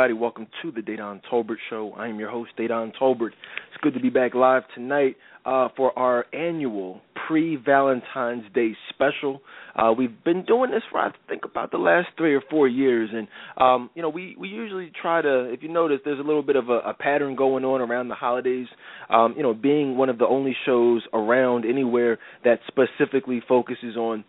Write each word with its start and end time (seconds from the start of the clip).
everybody? 0.00 0.18
Welcome 0.18 0.46
to 0.62 0.72
the 0.72 0.80
Dedan 0.80 1.20
Tolbert 1.30 1.58
Show. 1.68 1.92
I 1.94 2.08
am 2.08 2.18
your 2.18 2.30
host, 2.30 2.52
Dedan 2.58 2.90
Tolbert. 2.98 3.32
It's 3.68 3.82
good 3.82 3.92
to 3.92 4.00
be 4.00 4.08
back 4.08 4.34
live 4.34 4.62
tonight 4.74 5.16
uh, 5.44 5.68
for 5.76 5.98
our 5.98 6.24
annual 6.32 7.02
pre-Valentine's 7.26 8.44
Day 8.54 8.72
special. 8.88 9.42
Uh, 9.76 9.92
we've 9.92 10.24
been 10.24 10.42
doing 10.46 10.70
this 10.70 10.80
for 10.90 11.00
I 11.00 11.10
think 11.28 11.44
about 11.44 11.70
the 11.70 11.76
last 11.76 12.08
three 12.16 12.34
or 12.34 12.40
four 12.48 12.66
years, 12.66 13.10
and 13.12 13.28
um, 13.58 13.90
you 13.94 14.00
know 14.00 14.08
we 14.08 14.36
we 14.38 14.48
usually 14.48 14.90
try 15.02 15.20
to. 15.20 15.52
If 15.52 15.62
you 15.62 15.68
notice, 15.68 15.98
there's 16.02 16.18
a 16.18 16.22
little 16.22 16.42
bit 16.42 16.56
of 16.56 16.70
a, 16.70 16.78
a 16.78 16.94
pattern 16.94 17.36
going 17.36 17.66
on 17.66 17.82
around 17.82 18.08
the 18.08 18.14
holidays. 18.14 18.68
Um, 19.10 19.34
you 19.36 19.42
know, 19.42 19.52
being 19.52 19.98
one 19.98 20.08
of 20.08 20.16
the 20.16 20.26
only 20.26 20.56
shows 20.64 21.02
around 21.12 21.66
anywhere 21.66 22.18
that 22.44 22.60
specifically 22.68 23.42
focuses 23.46 23.98
on 23.98 24.24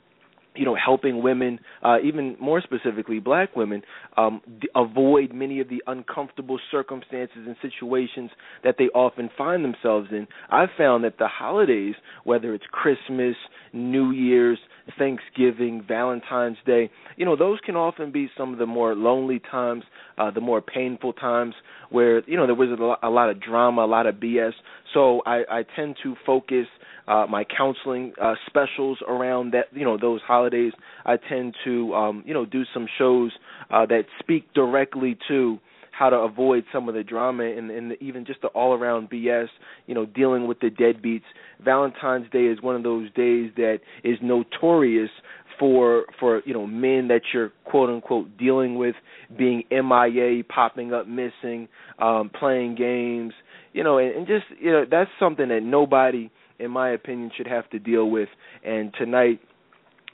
you 0.55 0.65
know, 0.65 0.75
helping 0.75 1.23
women, 1.23 1.59
uh, 1.83 1.97
even 2.03 2.35
more 2.39 2.61
specifically, 2.61 3.19
black 3.19 3.55
women, 3.55 3.81
um, 4.17 4.41
d- 4.59 4.67
avoid 4.75 5.33
many 5.33 5.59
of 5.61 5.69
the 5.69 5.81
uncomfortable 5.87 6.59
circumstances 6.69 7.37
and 7.47 7.55
situations 7.61 8.29
that 8.63 8.75
they 8.77 8.85
often 8.93 9.29
find 9.37 9.63
themselves 9.63 10.09
in. 10.11 10.27
I've 10.49 10.69
found 10.77 11.03
that 11.05 11.17
the 11.17 11.27
holidays, 11.27 11.95
whether 12.25 12.53
it's 12.53 12.65
Christmas, 12.71 13.35
New 13.71 14.11
Year's, 14.11 14.59
Thanksgiving, 14.97 15.83
Valentine's 15.87 16.57
Day, 16.65 16.89
you 17.15 17.25
know, 17.25 17.35
those 17.37 17.59
can 17.65 17.75
often 17.75 18.11
be 18.11 18.29
some 18.37 18.51
of 18.51 18.59
the 18.59 18.65
more 18.65 18.93
lonely 18.93 19.39
times, 19.39 19.83
uh, 20.17 20.31
the 20.31 20.41
more 20.41 20.61
painful 20.61 21.13
times 21.13 21.53
where, 21.89 22.27
you 22.29 22.35
know, 22.35 22.45
there 22.45 22.55
was 22.55 22.69
a 22.77 22.83
lot, 22.83 22.99
a 23.03 23.09
lot 23.09 23.29
of 23.29 23.41
drama, 23.41 23.85
a 23.85 23.87
lot 23.87 24.05
of 24.05 24.15
BS. 24.15 24.53
So 24.93 25.21
I, 25.25 25.43
I 25.49 25.65
tend 25.75 25.95
to 26.03 26.15
focus 26.25 26.65
uh, 27.11 27.27
my 27.27 27.43
counseling 27.43 28.13
uh, 28.21 28.35
specials 28.47 28.97
around 29.05 29.51
that, 29.51 29.65
you 29.73 29.83
know, 29.83 29.97
those 29.97 30.21
holidays. 30.21 30.71
I 31.05 31.17
tend 31.17 31.55
to, 31.65 31.93
um, 31.93 32.23
you 32.25 32.33
know, 32.33 32.45
do 32.45 32.63
some 32.73 32.87
shows 32.97 33.31
uh, 33.69 33.85
that 33.87 34.03
speak 34.19 34.53
directly 34.53 35.17
to 35.27 35.59
how 35.91 36.09
to 36.09 36.15
avoid 36.15 36.63
some 36.71 36.87
of 36.87 36.95
the 36.95 37.03
drama 37.03 37.43
and, 37.43 37.69
and 37.69 37.93
even 37.99 38.25
just 38.25 38.41
the 38.41 38.47
all 38.49 38.73
around 38.73 39.09
BS, 39.09 39.47
you 39.87 39.93
know, 39.93 40.05
dealing 40.05 40.47
with 40.47 40.59
the 40.61 40.69
deadbeats. 40.69 41.23
Valentine's 41.63 42.29
Day 42.31 42.45
is 42.45 42.61
one 42.61 42.77
of 42.77 42.83
those 42.83 43.11
days 43.11 43.51
that 43.57 43.79
is 44.05 44.17
notorious 44.21 45.09
for 45.59 46.05
for 46.19 46.41
you 46.45 46.53
know 46.53 46.65
men 46.65 47.09
that 47.09 47.21
you're 47.33 47.51
quote 47.65 47.89
unquote 47.89 48.37
dealing 48.37 48.75
with 48.75 48.95
being 49.37 49.63
MIA, 49.69 50.43
popping 50.45 50.93
up 50.93 51.07
missing, 51.07 51.67
um, 51.99 52.31
playing 52.39 52.75
games, 52.75 53.33
you 53.73 53.83
know, 53.83 53.97
and, 53.97 54.15
and 54.15 54.27
just 54.27 54.45
you 54.59 54.71
know 54.71 54.85
that's 54.89 55.09
something 55.19 55.49
that 55.49 55.61
nobody, 55.61 56.31
in 56.61 56.71
my 56.71 56.91
opinion, 56.91 57.31
should 57.35 57.47
have 57.47 57.69
to 57.71 57.79
deal 57.79 58.09
with. 58.09 58.29
And 58.63 58.93
tonight 58.97 59.39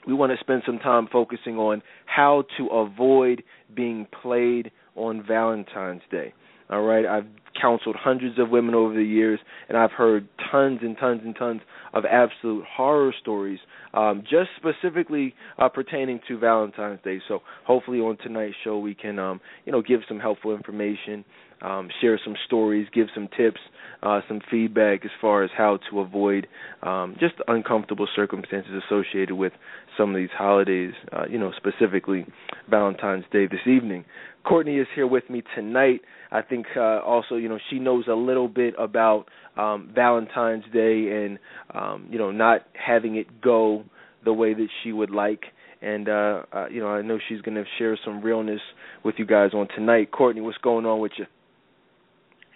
we 0.06 0.14
want 0.14 0.32
to 0.32 0.38
spend 0.38 0.62
some 0.64 0.78
time 0.78 1.08
focusing 1.12 1.56
on 1.56 1.82
how 2.06 2.44
to 2.56 2.66
avoid 2.68 3.42
being 3.74 4.06
played 4.22 4.70
on 4.96 5.24
Valentine's 5.26 6.02
Day. 6.10 6.32
All 6.70 6.82
right, 6.82 7.06
I've 7.06 7.26
counseled 7.60 7.96
hundreds 7.96 8.38
of 8.38 8.50
women 8.50 8.74
over 8.74 8.94
the 8.94 9.02
years, 9.02 9.40
and 9.68 9.78
I've 9.78 9.90
heard 9.90 10.28
tons 10.50 10.80
and 10.82 10.96
tons 10.98 11.22
and 11.24 11.34
tons 11.34 11.62
of 11.94 12.04
absolute 12.04 12.64
horror 12.70 13.14
stories, 13.20 13.58
um, 13.94 14.22
just 14.22 14.50
specifically 14.56 15.34
uh, 15.58 15.68
pertaining 15.70 16.20
to 16.28 16.38
Valentine's 16.38 17.00
Day. 17.02 17.20
So 17.26 17.40
hopefully 17.66 18.00
on 18.00 18.18
tonight's 18.18 18.54
show 18.64 18.78
we 18.78 18.94
can, 18.94 19.18
um, 19.18 19.40
you 19.64 19.72
know, 19.72 19.80
give 19.80 20.00
some 20.08 20.20
helpful 20.20 20.54
information, 20.54 21.24
um, 21.62 21.88
share 22.00 22.20
some 22.22 22.34
stories, 22.46 22.88
give 22.92 23.08
some 23.14 23.28
tips, 23.36 23.60
uh, 24.02 24.20
some 24.28 24.40
feedback 24.50 25.04
as 25.04 25.10
far 25.20 25.42
as 25.42 25.50
how 25.56 25.78
to 25.90 26.00
avoid 26.00 26.46
um, 26.82 27.16
just 27.18 27.34
uncomfortable 27.48 28.06
circumstances 28.14 28.72
associated 28.86 29.34
with 29.34 29.52
some 29.96 30.10
of 30.10 30.16
these 30.16 30.28
holidays, 30.36 30.92
uh, 31.12 31.24
you 31.28 31.38
know, 31.38 31.52
specifically 31.56 32.24
Valentine's 32.70 33.24
Day 33.32 33.46
this 33.46 33.66
evening. 33.66 34.04
Courtney 34.44 34.76
is 34.76 34.86
here 34.94 35.06
with 35.06 35.28
me 35.28 35.42
tonight. 35.54 36.00
I 36.30 36.42
think 36.42 36.66
uh, 36.76 37.00
also, 37.00 37.36
you 37.36 37.48
know, 37.48 37.58
she 37.70 37.78
knows 37.78 38.04
a 38.08 38.14
little 38.14 38.48
bit 38.48 38.74
about 38.78 39.26
um, 39.56 39.90
Valentine's 39.94 40.64
Day 40.72 41.24
and, 41.24 41.38
um, 41.74 42.06
you 42.10 42.18
know, 42.18 42.30
not 42.30 42.66
having 42.74 43.16
it 43.16 43.40
go 43.40 43.84
the 44.24 44.32
way 44.32 44.54
that 44.54 44.68
she 44.82 44.92
would 44.92 45.10
like. 45.10 45.42
And 45.80 46.08
uh, 46.08 46.42
uh, 46.52 46.66
you 46.68 46.80
know, 46.80 46.88
I 46.88 47.02
know 47.02 47.18
she's 47.28 47.40
going 47.40 47.54
to 47.54 47.64
share 47.78 47.96
some 48.04 48.20
realness 48.20 48.60
with 49.04 49.14
you 49.18 49.26
guys 49.26 49.50
on 49.54 49.68
tonight. 49.74 50.10
Courtney, 50.10 50.40
what's 50.40 50.58
going 50.58 50.86
on 50.86 51.00
with 51.00 51.12
you? 51.18 51.26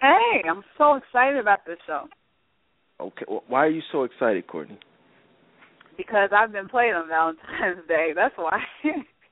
Hey, 0.03 0.43
I'm 0.49 0.63
so 0.77 0.95
excited 0.95 1.39
about 1.39 1.59
this 1.65 1.77
show. 1.87 2.09
Okay, 2.99 3.23
well, 3.25 3.43
why 3.47 3.65
are 3.65 3.69
you 3.69 3.81
so 3.89 4.03
excited, 4.03 4.45
Courtney? 4.47 4.77
Because 5.95 6.29
I've 6.35 6.51
been 6.51 6.67
playing 6.67 6.91
on 6.91 7.07
Valentine's 7.07 7.85
Day. 7.87 8.09
That's 8.13 8.35
why. 8.35 8.59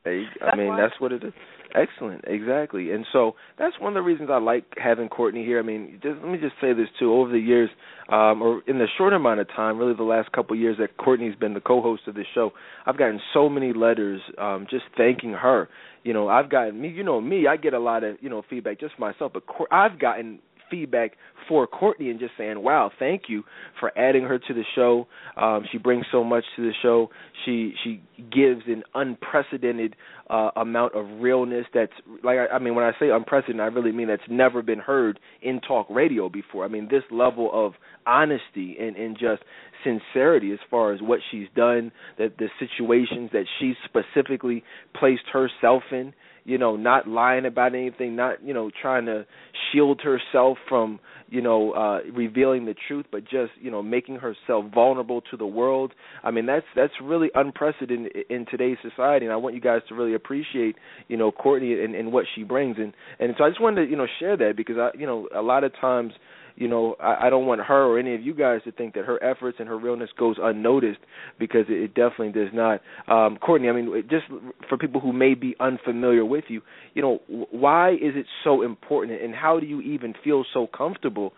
Hey, 0.06 0.24
I 0.42 0.56
mean, 0.56 0.78
that's 0.78 0.94
what 1.00 1.12
it 1.12 1.26
is. 1.26 1.34
Excellent, 1.76 2.24
exactly. 2.26 2.92
And 2.92 3.06
so 3.12 3.34
that's 3.60 3.78
one 3.80 3.92
of 3.92 3.96
the 3.96 4.02
reasons 4.02 4.30
I 4.32 4.40
like 4.40 4.64
having 4.82 5.10
Courtney 5.10 5.44
here. 5.44 5.60
I 5.60 5.62
mean, 5.62 6.00
just, 6.02 6.20
let 6.22 6.32
me 6.32 6.38
just 6.38 6.56
say 6.62 6.72
this 6.72 6.88
too. 7.00 7.14
Over 7.14 7.32
the 7.32 7.40
years, 7.40 7.70
um, 8.10 8.42
or 8.42 8.62
in 8.66 8.78
the 8.78 8.88
short 8.98 9.12
amount 9.12 9.42
of 9.42 9.48
time, 9.50 9.78
really 9.78 9.96
the 9.96 10.04
last 10.04 10.32
couple 10.32 10.56
of 10.56 10.60
years 10.60 10.78
that 10.80 10.96
Courtney's 10.98 11.36
been 11.36 11.54
the 11.54 11.62
co-host 11.62 12.04
of 12.08 12.16
this 12.16 12.26
show, 12.34 12.52
I've 12.86 12.98
gotten 12.98 13.20
so 13.34 13.50
many 13.50 13.74
letters 13.74 14.22
um, 14.38 14.68
just 14.70 14.84
thanking 14.98 15.32
her. 15.32 15.68
You 16.04 16.14
know, 16.14 16.30
I've 16.30 16.50
gotten 16.50 16.82
me. 16.82 16.90
You 16.90 17.04
know 17.04 17.22
me. 17.22 17.46
I 17.48 17.58
get 17.58 17.74
a 17.74 17.80
lot 17.80 18.04
of 18.04 18.18
you 18.22 18.30
know 18.30 18.42
feedback 18.50 18.80
just 18.80 18.98
myself, 18.98 19.34
but 19.34 19.44
I've 19.72 20.00
gotten 20.00 20.40
feedback 20.72 21.12
for 21.48 21.68
Courtney 21.68 22.10
and 22.10 22.20
just 22.20 22.32
saying, 22.38 22.62
"Wow, 22.64 22.92
thank 22.98 23.24
you 23.28 23.44
for 23.80 23.92
adding 23.98 24.24
her 24.24 24.40
to 24.40 24.54
the 24.54 24.64
show. 24.74 25.08
Um, 25.38 25.66
she 25.72 25.78
brings 25.78 26.06
so 26.12 26.24
much 26.24 26.44
to 26.56 26.64
the 26.64 26.74
show. 26.82 27.10
She 27.46 27.74
she 27.84 28.02
gives 28.32 28.62
an 28.68 28.84
unprecedented 28.96 29.96
uh, 30.30 30.52
amount 30.56 30.96
of 30.96 31.06
realness. 31.22 31.66
That's 31.74 31.92
like 32.24 32.38
I, 32.38 32.56
I 32.56 32.60
mean, 32.60 32.76
when 32.76 32.86
I 32.86 32.92
say 33.00 33.10
unprecedented, 33.10 33.62
I 33.62 33.68
really 33.68 33.92
mean 33.92 34.08
that's 34.08 34.22
never 34.30 34.62
been 34.62 34.80
heard 34.80 35.20
in 35.42 35.60
talk 35.60 35.88
radio 35.90 36.30
before. 36.30 36.66
I 36.66 36.70
mean, 36.70 36.88
this 36.90 37.04
level 37.12 37.50
of 37.54 37.74
honesty 38.08 38.78
and 38.80 38.96
and 38.96 39.18
just 39.18 39.44
sincerity 39.84 40.52
as 40.52 40.60
far 40.70 40.94
as 40.94 41.02
what 41.02 41.20
she's 41.32 41.48
done, 41.56 41.92
that 42.18 42.38
the 42.38 42.48
situations 42.60 43.30
that 43.34 43.46
she 43.60 43.74
specifically 43.86 44.64
placed 44.98 45.24
herself 45.32 45.84
in 45.92 46.14
you 46.44 46.58
know, 46.58 46.76
not 46.76 47.08
lying 47.08 47.46
about 47.46 47.76
anything, 47.76 48.16
not, 48.16 48.44
you 48.44 48.54
know, 48.54 48.72
trying 48.82 49.06
to 49.06 49.26
shield 49.72 50.02
herself 50.02 50.58
from, 50.68 51.00
you 51.30 51.42
know, 51.42 51.72
uh 51.72 52.00
revealing 52.14 52.66
the 52.66 52.76
truth, 52.88 53.06
but 53.12 53.24
just, 53.24 53.52
you 53.60 53.72
know, 53.72 53.82
making 53.82 54.16
herself 54.16 54.66
vulnerable 54.74 55.22
to 55.32 55.38
the 55.38 55.46
world. 55.46 55.94
I 56.24 56.32
mean, 56.32 56.46
that's 56.46 56.66
that's 56.76 56.94
really 57.02 57.30
unprecedented 57.36 58.12
in 58.30 58.46
today's 58.50 58.78
society 58.82 59.26
and 59.26 59.34
I 59.34 59.38
want 59.38 59.56
you 59.56 59.62
guys 59.62 59.82
to 59.90 59.96
really 59.96 60.14
appreciate, 60.14 60.76
you 61.08 61.18
know, 61.18 61.32
Courtney 61.32 61.74
and, 61.84 61.96
and 61.96 62.12
what 62.12 62.26
she 62.36 62.44
brings 62.44 62.78
and 62.78 62.94
and 63.20 63.34
so 63.38 63.44
I 63.44 63.50
just 63.50 63.62
wanted 63.62 63.86
to, 63.86 63.92
you 63.92 63.98
know, 63.98 64.08
share 64.20 64.36
that 64.38 64.54
because 64.58 64.78
I, 64.78 64.90
you 64.98 65.06
know, 65.06 65.28
a 65.36 65.42
lot 65.42 65.64
of 65.64 65.72
times 65.80 66.14
you 66.62 66.68
know, 66.68 66.96
I, 67.02 67.26
I 67.26 67.30
don't 67.32 67.48
want 67.48 67.60
her 67.62 67.86
or 67.86 67.98
any 67.98 68.14
of 68.14 68.22
you 68.22 68.36
guys 68.36 68.62
to 68.66 68.72
think 68.72 68.94
that 68.94 69.06
her 69.06 69.22
efforts 69.24 69.58
and 69.60 69.68
her 69.68 69.80
realness 69.80 70.12
goes 70.18 70.36
unnoticed 70.40 71.00
because 71.40 71.66
it, 71.68 71.74
it 71.74 71.88
definitely 71.96 72.32
does 72.32 72.54
not. 72.54 72.82
Um, 73.08 73.38
Courtney, 73.38 73.68
I 73.68 73.72
mean, 73.72 73.92
just 74.12 74.26
for 74.70 74.78
people 74.78 75.02
who 75.02 75.12
may 75.12 75.34
be 75.34 75.56
unfamiliar 75.60 76.24
with 76.24 76.44
you, 76.50 76.62
you 76.94 77.02
know, 77.02 77.20
why 77.50 77.94
is 77.94 78.14
it 78.16 78.28
so 78.44 78.62
important, 78.62 79.20
and 79.20 79.34
how 79.34 79.60
do 79.60 79.66
you 79.66 79.82
even 79.82 80.14
feel 80.24 80.46
so 80.54 80.68
comfortable 80.68 81.34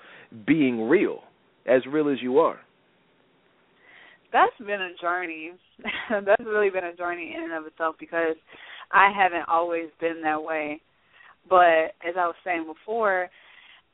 being 0.45 0.89
real, 0.89 1.19
as 1.65 1.83
real 1.89 2.09
as 2.09 2.17
you 2.21 2.39
are? 2.39 2.59
That's 4.33 4.51
been 4.59 4.81
a 4.81 4.91
journey. 5.01 5.51
That's 6.09 6.43
really 6.45 6.69
been 6.69 6.83
a 6.83 6.95
journey 6.97 7.33
in 7.33 7.43
and 7.43 7.53
of 7.53 7.65
itself 7.65 7.95
because 7.97 8.35
I 8.91 9.09
haven't 9.15 9.47
always 9.47 9.87
been 10.01 10.21
that 10.23 10.43
way. 10.43 10.81
But 11.49 11.95
as 12.05 12.15
I 12.17 12.25
was 12.25 12.35
saying 12.43 12.65
before, 12.65 13.29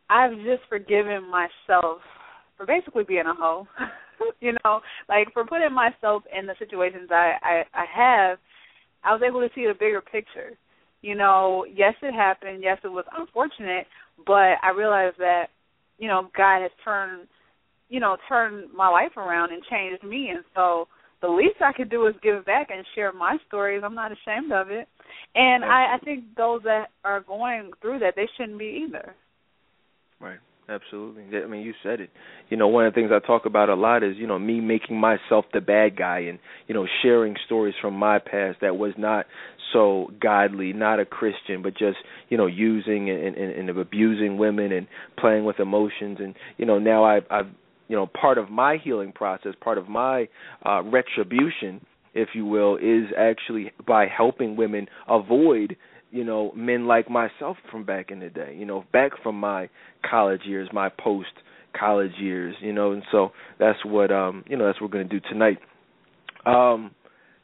I've 0.10 0.36
just 0.38 0.64
forgiven 0.68 1.30
myself 1.30 2.02
for 2.58 2.66
basically 2.66 3.04
being 3.04 3.26
a 3.26 3.34
hoe. 3.34 3.68
you 4.42 4.54
know, 4.64 4.82
like 5.08 5.28
for 5.34 5.46
putting 5.46 5.74
myself 5.74 6.24
in 6.38 6.46
the 6.46 6.56
situations 6.60 7.10
I, 7.12 7.34
I 7.42 7.64
I 7.74 7.86
have, 7.96 8.38
I 9.04 9.14
was 9.14 9.22
able 9.26 9.42
to 9.42 9.50
see 9.56 9.66
the 9.68 9.74
bigger 9.74 10.02
picture. 10.02 10.58
You 11.02 11.16
know, 11.16 11.66
yes, 11.74 11.94
it 12.02 12.14
happened. 12.14 12.62
Yes, 12.62 12.78
it 12.84 12.90
was 12.90 13.06
unfortunate, 13.18 13.88
but 14.26 14.60
I 14.62 14.72
realized 14.76 15.18
that 15.20 15.48
you 15.98 16.08
know 16.08 16.30
God 16.36 16.62
has 16.62 16.72
turned 16.84 17.28
you 17.88 18.00
know 18.00 18.18
turned 18.28 18.74
my 18.76 18.90
life 18.90 19.16
around 19.16 19.54
and 19.54 19.64
changed 19.70 20.04
me, 20.04 20.30
and 20.30 20.44
so 20.56 20.88
the 21.22 21.30
least 21.30 21.62
I 21.62 21.74
could 21.74 21.90
do 21.90 22.08
is 22.08 22.16
give 22.24 22.46
back 22.46 22.70
and 22.72 22.86
share 22.96 23.14
my 23.14 23.38
stories. 23.48 23.84
I'm 23.86 23.96
not 23.96 24.12
ashamed 24.12 24.52
of 24.52 24.70
it, 24.72 24.88
and 25.36 25.64
I, 25.64 25.96
I 25.96 25.98
think 26.04 26.24
those 26.36 26.62
that 26.64 26.88
are 27.04 27.22
going 27.22 27.72
through 27.82 28.00
that 28.00 28.16
they 28.16 28.28
shouldn't 28.36 28.60
be 28.60 28.86
either. 28.88 29.16
Right. 30.20 30.40
Absolutely. 30.68 31.24
I 31.36 31.48
mean, 31.48 31.62
you 31.62 31.74
said 31.82 32.00
it. 32.00 32.12
You 32.50 32.58
know, 32.58 32.68
one 32.68 32.86
of 32.86 32.94
the 32.94 33.02
things 33.02 33.10
I 33.12 33.26
talk 33.26 33.48
about 33.48 33.70
a 33.70 33.74
lot 33.74 34.04
is, 34.04 34.16
you 34.18 34.28
know, 34.28 34.38
me 34.38 34.60
making 34.62 35.00
myself 35.00 35.46
the 35.52 35.62
bad 35.62 35.98
guy 35.98 36.20
and, 36.20 36.38
you 36.68 36.76
know, 36.76 36.86
sharing 37.02 37.36
stories 37.48 37.74
from 37.82 37.96
my 37.96 38.20
past 38.20 38.60
that 38.62 38.78
was 38.78 38.94
not 38.96 39.26
so 39.74 40.12
godly, 40.22 40.72
not 40.74 41.00
a 41.00 41.06
Christian, 41.06 41.64
but 41.64 41.76
just, 41.76 41.98
you 42.30 42.38
know, 42.38 42.46
using 42.46 43.10
and, 43.10 43.36
and, 43.36 43.70
and 43.70 43.70
abusing 43.80 44.38
women 44.38 44.72
and 44.72 44.86
playing 45.18 45.44
with 45.44 45.60
emotions. 45.60 46.20
And, 46.22 46.36
you 46.58 46.68
know, 46.68 46.78
now 46.78 47.04
I've, 47.04 47.24
I've, 47.32 47.48
you 47.88 47.96
know, 47.96 48.06
part 48.06 48.38
of 48.38 48.52
my 48.52 48.78
healing 48.84 49.12
process, 49.12 49.54
part 49.62 49.80
of 49.80 49.90
my 49.90 50.28
uh, 50.64 50.84
retribution, 50.84 51.82
if 52.14 52.30
you 52.36 52.46
will, 52.46 52.76
is 52.78 53.12
actually 53.18 53.72
by 53.88 54.06
helping 54.06 54.56
women 54.56 54.88
avoid 55.08 55.76
you 56.12 56.24
know 56.24 56.52
men 56.56 56.88
like 56.88 57.10
myself 57.10 57.58
from 57.72 57.86
back 57.86 58.12
in 58.12 58.20
the 58.20 58.30
day. 58.30 58.56
You 58.58 58.66
know, 58.66 58.86
back 58.92 59.12
from 59.24 59.40
my 59.40 59.70
college 60.10 60.42
years, 60.46 60.70
my 60.74 60.90
post 60.90 61.30
college 61.78 62.14
years. 62.20 62.56
You 62.62 62.74
know, 62.74 62.92
and 62.92 63.04
so 63.12 63.32
that's 63.60 63.80
what 63.86 64.12
um 64.12 64.44
you 64.48 64.58
know 64.58 64.66
that's 64.66 64.80
what 64.82 64.92
we're 64.92 65.04
gonna 65.04 65.10
do 65.10 65.20
tonight. 65.30 65.60
Um, 66.46 66.92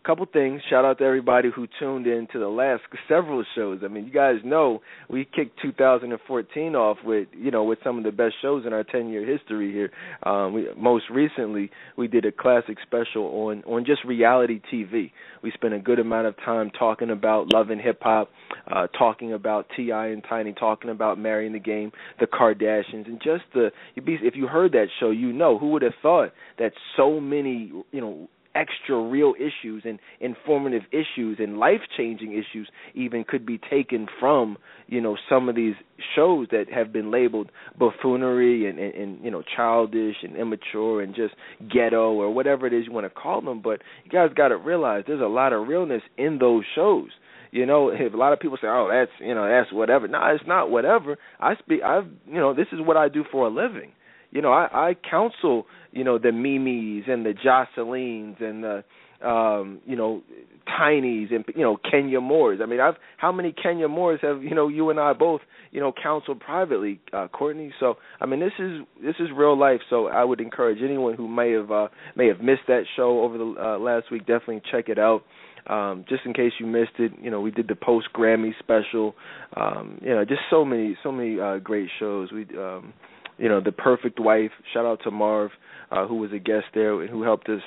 couple 0.05 0.25
things. 0.31 0.61
Shout 0.69 0.85
out 0.85 0.99
to 0.99 1.03
everybody 1.03 1.49
who 1.53 1.67
tuned 1.79 2.07
in 2.07 2.27
to 2.31 2.39
the 2.39 2.47
last 2.47 2.83
several 3.07 3.43
shows. 3.55 3.81
I 3.83 3.87
mean, 3.87 4.05
you 4.05 4.11
guys 4.11 4.35
know 4.43 4.81
we 5.09 5.25
kicked 5.25 5.59
2014 5.61 6.75
off 6.75 6.97
with 7.03 7.27
you 7.35 7.51
know 7.51 7.63
with 7.63 7.79
some 7.83 7.97
of 7.97 8.03
the 8.03 8.11
best 8.11 8.35
shows 8.41 8.65
in 8.65 8.73
our 8.73 8.83
10 8.83 9.09
year 9.09 9.25
history 9.25 9.71
here. 9.71 9.91
Um, 10.23 10.53
we, 10.53 10.67
most 10.77 11.05
recently, 11.09 11.71
we 11.97 12.07
did 12.07 12.25
a 12.25 12.31
classic 12.31 12.77
special 12.85 13.25
on 13.25 13.63
on 13.63 13.85
just 13.85 14.03
reality 14.05 14.61
TV. 14.71 15.11
We 15.41 15.51
spent 15.51 15.73
a 15.73 15.79
good 15.79 15.99
amount 15.99 16.27
of 16.27 16.35
time 16.37 16.71
talking 16.77 17.09
about 17.09 17.51
love 17.53 17.69
and 17.69 17.81
hip 17.81 17.99
hop, 18.01 18.29
uh, 18.71 18.87
talking 18.87 19.33
about 19.33 19.67
T.I. 19.75 20.07
and 20.07 20.23
Tiny, 20.27 20.53
talking 20.53 20.89
about 20.89 21.19
marrying 21.19 21.53
the 21.53 21.59
game, 21.59 21.91
the 22.19 22.27
Kardashians, 22.27 23.07
and 23.07 23.21
just 23.23 23.43
the. 23.53 23.71
If 23.95 24.35
you 24.35 24.47
heard 24.47 24.71
that 24.73 24.87
show, 24.99 25.11
you 25.11 25.33
know 25.33 25.57
who 25.57 25.71
would 25.71 25.81
have 25.81 25.93
thought 26.01 26.31
that 26.59 26.73
so 26.95 27.19
many 27.19 27.71
you 27.91 28.01
know 28.01 28.29
extra 28.55 28.99
real 28.99 29.33
issues 29.37 29.83
and 29.85 29.99
informative 30.19 30.83
issues 30.91 31.37
and 31.39 31.57
life 31.57 31.81
changing 31.95 32.31
issues 32.31 32.69
even 32.93 33.23
could 33.23 33.45
be 33.45 33.59
taken 33.69 34.07
from 34.19 34.57
you 34.87 35.01
know 35.01 35.17
some 35.29 35.49
of 35.49 35.55
these 35.55 35.75
shows 36.15 36.47
that 36.51 36.65
have 36.73 36.91
been 36.91 37.11
labeled 37.11 37.51
buffoonery 37.77 38.67
and, 38.69 38.79
and, 38.79 38.93
and 38.95 39.23
you 39.23 39.29
know 39.29 39.43
childish 39.55 40.15
and 40.23 40.35
immature 40.35 41.01
and 41.01 41.13
just 41.13 41.35
ghetto 41.71 42.13
or 42.13 42.33
whatever 42.33 42.65
it 42.65 42.73
is 42.73 42.85
you 42.85 42.91
want 42.91 43.05
to 43.05 43.09
call 43.09 43.41
them. 43.41 43.61
But 43.61 43.81
you 44.05 44.11
guys 44.11 44.29
got 44.35 44.49
to 44.49 44.57
realize 44.57 45.03
there's 45.05 45.21
a 45.21 45.25
lot 45.25 45.53
of 45.53 45.67
realness 45.67 46.01
in 46.17 46.39
those 46.39 46.63
shows. 46.73 47.09
You 47.51 47.65
know 47.65 47.89
if 47.93 48.13
a 48.13 48.17
lot 48.17 48.33
of 48.33 48.39
people 48.39 48.57
say 48.61 48.67
oh 48.67 48.89
that's 48.91 49.11
you 49.19 49.35
know 49.35 49.47
that's 49.47 49.71
whatever. 49.73 50.07
No 50.07 50.19
it's 50.33 50.47
not 50.47 50.71
whatever. 50.71 51.17
I 51.39 51.55
speak 51.57 51.81
i've 51.83 52.07
you 52.25 52.39
know 52.39 52.53
this 52.53 52.67
is 52.71 52.79
what 52.79 52.97
i 52.97 53.09
do 53.09 53.23
for 53.31 53.47
a 53.47 53.49
living. 53.49 53.91
You 54.35 54.41
know, 54.41 54.51
I, 54.51 54.89
I 54.89 54.95
counsel, 55.09 55.65
you 55.95 56.03
know, 56.03 56.19
the 56.19 56.31
Mimis 56.31 57.05
and 57.07 57.25
the 57.25 57.33
Jocelyn's 57.33 58.37
and 58.39 58.63
the 58.63 58.83
um, 59.25 59.79
you 59.85 59.95
know, 59.95 60.21
Tinies 60.67 61.33
and 61.33 61.45
you 61.55 61.61
know, 61.61 61.77
Kenya 61.89 62.19
Moores. 62.19 62.59
I 62.61 62.65
mean, 62.65 62.79
I've 62.79 62.95
how 63.17 63.31
many 63.31 63.53
Kenya 63.53 63.87
Moores 63.87 64.19
have, 64.21 64.43
you 64.43 64.53
know, 64.53 64.67
you 64.67 64.89
and 64.89 64.99
I 64.99 65.13
both, 65.13 65.41
you 65.71 65.79
know, 65.79 65.93
counseled 66.01 66.39
privately, 66.39 66.99
uh, 67.13 67.27
Courtney. 67.29 67.71
So, 67.79 67.95
I 68.19 68.25
mean, 68.25 68.39
this 68.39 68.51
is 68.59 68.81
this 69.01 69.15
is 69.19 69.29
real 69.35 69.57
life, 69.57 69.79
so 69.89 70.07
I 70.07 70.23
would 70.23 70.41
encourage 70.41 70.79
anyone 70.83 71.15
who 71.15 71.27
may 71.27 71.51
have 71.51 71.71
uh 71.71 71.87
may 72.15 72.27
have 72.27 72.41
missed 72.41 72.67
that 72.67 72.83
show 72.95 73.21
over 73.21 73.37
the 73.37 73.55
uh, 73.57 73.79
last 73.79 74.11
week 74.11 74.21
definitely 74.21 74.61
check 74.71 74.89
it 74.89 74.99
out. 74.99 75.23
Um, 75.67 76.05
just 76.07 76.25
in 76.25 76.33
case 76.33 76.51
you 76.59 76.67
missed 76.67 76.99
it, 76.99 77.11
you 77.19 77.31
know, 77.31 77.41
we 77.41 77.49
did 77.49 77.67
the 77.67 77.75
post 77.75 78.09
Grammy 78.13 78.51
special. 78.59 79.15
Um, 79.55 79.99
you 80.01 80.13
know, 80.13 80.23
just 80.25 80.41
so 80.49 80.65
many 80.65 80.97
so 81.03 81.11
many 81.11 81.39
uh 81.39 81.57
great 81.59 81.89
shows. 81.99 82.31
We 82.31 82.45
um 82.57 82.93
you 83.37 83.49
know, 83.49 83.61
the 83.61 83.71
perfect 83.71 84.19
wife. 84.19 84.51
Shout 84.73 84.85
out 84.85 85.01
to 85.03 85.11
Marv, 85.11 85.51
uh, 85.91 86.07
who 86.07 86.15
was 86.15 86.31
a 86.31 86.39
guest 86.39 86.65
there 86.73 87.01
and 87.01 87.09
who 87.09 87.23
helped 87.23 87.49
us 87.49 87.61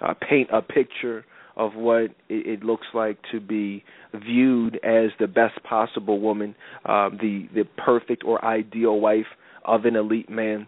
uh, 0.00 0.14
paint 0.28 0.48
a 0.52 0.62
picture 0.62 1.24
of 1.56 1.74
what 1.74 2.02
it, 2.02 2.14
it 2.28 2.64
looks 2.64 2.86
like 2.94 3.18
to 3.32 3.40
be 3.40 3.84
viewed 4.12 4.76
as 4.84 5.10
the 5.20 5.26
best 5.26 5.62
possible 5.62 6.20
woman, 6.20 6.54
um, 6.84 7.18
the 7.20 7.48
the 7.54 7.64
perfect 7.76 8.24
or 8.24 8.44
ideal 8.44 8.98
wife 9.00 9.26
of 9.64 9.84
an 9.84 9.96
elite 9.96 10.28
man. 10.28 10.66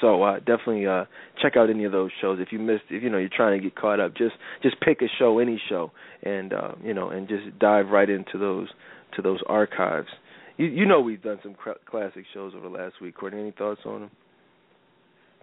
So 0.00 0.22
uh, 0.22 0.38
definitely 0.38 0.86
uh, 0.86 1.04
check 1.40 1.56
out 1.56 1.68
any 1.68 1.84
of 1.84 1.92
those 1.92 2.10
shows. 2.20 2.38
If 2.40 2.52
you 2.52 2.58
missed, 2.58 2.84
if 2.90 3.02
you 3.02 3.10
know 3.10 3.18
you're 3.18 3.30
trying 3.34 3.58
to 3.58 3.62
get 3.62 3.76
caught 3.76 4.00
up, 4.00 4.14
just 4.16 4.34
just 4.62 4.80
pick 4.80 5.02
a 5.02 5.06
show, 5.18 5.38
any 5.38 5.60
show, 5.68 5.92
and 6.22 6.52
uh, 6.52 6.72
you 6.82 6.94
know, 6.94 7.10
and 7.10 7.28
just 7.28 7.58
dive 7.58 7.88
right 7.88 8.08
into 8.08 8.38
those 8.38 8.68
to 9.16 9.22
those 9.22 9.40
archives. 9.46 10.08
You 10.56 10.66
you 10.66 10.86
know 10.86 11.00
we've 11.00 11.22
done 11.22 11.38
some 11.42 11.54
cr- 11.54 11.70
classic 11.86 12.24
shows 12.34 12.52
over 12.54 12.68
the 12.68 12.74
last 12.74 13.00
week. 13.00 13.16
Courtney, 13.16 13.40
any 13.40 13.50
thoughts 13.52 13.80
on 13.84 14.02
them? 14.02 14.10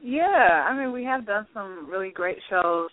Yeah, 0.01 0.65
I 0.67 0.77
mean 0.77 0.91
we 0.91 1.03
have 1.05 1.25
done 1.25 1.47
some 1.53 1.87
really 1.89 2.11
great 2.11 2.37
shows. 2.49 2.89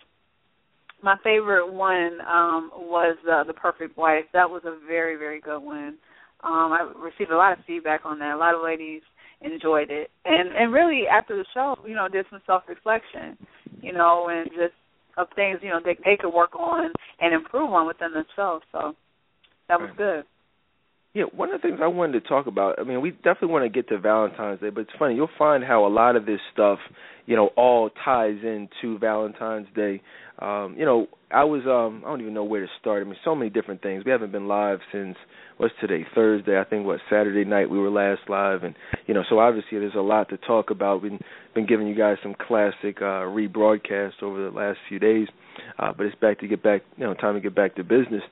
My 1.02 1.16
favorite 1.22 1.70
one 1.72 2.20
um 2.22 2.70
was 2.74 3.16
uh, 3.30 3.44
the 3.44 3.52
Perfect 3.52 3.96
Wife. 3.96 4.24
That 4.32 4.48
was 4.48 4.62
a 4.64 4.78
very 4.86 5.16
very 5.16 5.40
good 5.40 5.60
one. 5.60 5.98
Um 6.42 6.72
I 6.72 6.90
received 6.96 7.30
a 7.30 7.36
lot 7.36 7.52
of 7.52 7.64
feedback 7.66 8.00
on 8.04 8.18
that. 8.18 8.34
A 8.34 8.38
lot 8.38 8.54
of 8.54 8.62
ladies 8.62 9.02
enjoyed 9.42 9.90
it, 9.90 10.10
and 10.24 10.48
and 10.56 10.72
really 10.72 11.02
after 11.06 11.36
the 11.36 11.44
show, 11.54 11.76
you 11.86 11.94
know, 11.94 12.08
did 12.08 12.26
some 12.30 12.40
self 12.46 12.62
reflection, 12.68 13.36
you 13.82 13.92
know, 13.92 14.28
and 14.30 14.48
just 14.50 14.74
of 15.16 15.28
things 15.34 15.58
you 15.62 15.70
know 15.70 15.80
they 15.84 15.96
they 16.04 16.16
could 16.18 16.32
work 16.32 16.54
on 16.54 16.92
and 17.20 17.34
improve 17.34 17.70
on 17.70 17.86
within 17.86 18.12
themselves. 18.12 18.64
So 18.72 18.94
that 19.68 19.80
was 19.80 19.90
good. 19.96 20.24
Yeah, 21.16 21.24
one 21.34 21.48
of 21.48 21.62
the 21.62 21.66
things 21.66 21.80
I 21.82 21.86
wanted 21.86 22.22
to 22.22 22.28
talk 22.28 22.46
about, 22.46 22.78
I 22.78 22.82
mean, 22.82 23.00
we 23.00 23.12
definitely 23.12 23.48
want 23.48 23.64
to 23.64 23.70
get 23.70 23.88
to 23.88 23.98
Valentine's 23.98 24.60
Day, 24.60 24.68
but 24.68 24.82
it's 24.82 24.90
funny, 24.98 25.14
you'll 25.14 25.30
find 25.38 25.64
how 25.64 25.86
a 25.86 25.88
lot 25.88 26.14
of 26.14 26.26
this 26.26 26.40
stuff, 26.52 26.78
you 27.24 27.34
know, 27.34 27.46
all 27.56 27.88
ties 28.04 28.36
into 28.42 28.98
Valentine's 28.98 29.66
Day. 29.74 30.02
Um, 30.40 30.74
you 30.76 30.84
know, 30.84 31.06
I 31.30 31.44
was 31.44 31.62
um 31.64 32.02
I 32.04 32.10
don't 32.10 32.20
even 32.20 32.34
know 32.34 32.44
where 32.44 32.60
to 32.60 32.66
start. 32.78 33.00
I 33.02 33.06
mean, 33.06 33.16
so 33.24 33.34
many 33.34 33.48
different 33.48 33.80
things. 33.80 34.04
We 34.04 34.10
haven't 34.10 34.30
been 34.30 34.46
live 34.46 34.80
since 34.92 35.16
what's 35.56 35.72
today? 35.80 36.04
Thursday. 36.14 36.60
I 36.60 36.64
think 36.64 36.84
what 36.84 37.00
Saturday 37.08 37.48
night 37.48 37.70
we 37.70 37.78
were 37.78 37.88
last 37.88 38.28
live 38.28 38.62
and 38.62 38.74
you 39.06 39.14
know, 39.14 39.22
so 39.30 39.38
obviously 39.38 39.78
there's 39.78 39.94
a 39.94 40.00
lot 40.00 40.28
to 40.28 40.36
talk 40.36 40.68
about. 40.68 41.02
We've 41.02 41.18
been 41.54 41.66
giving 41.66 41.86
you 41.86 41.94
guys 41.94 42.18
some 42.22 42.34
classic 42.46 42.98
uh 43.00 43.24
rebroadcasts 43.24 44.22
over 44.22 44.50
the 44.50 44.54
last 44.54 44.80
few 44.86 44.98
days. 44.98 45.28
Uh 45.78 45.94
but 45.96 46.04
it's 46.04 46.20
back 46.20 46.40
to 46.40 46.46
get 46.46 46.62
back, 46.62 46.82
you 46.98 47.04
know, 47.04 47.14
time 47.14 47.36
to 47.36 47.40
get 47.40 47.54
back 47.54 47.74
to 47.76 47.84
business. 47.84 48.22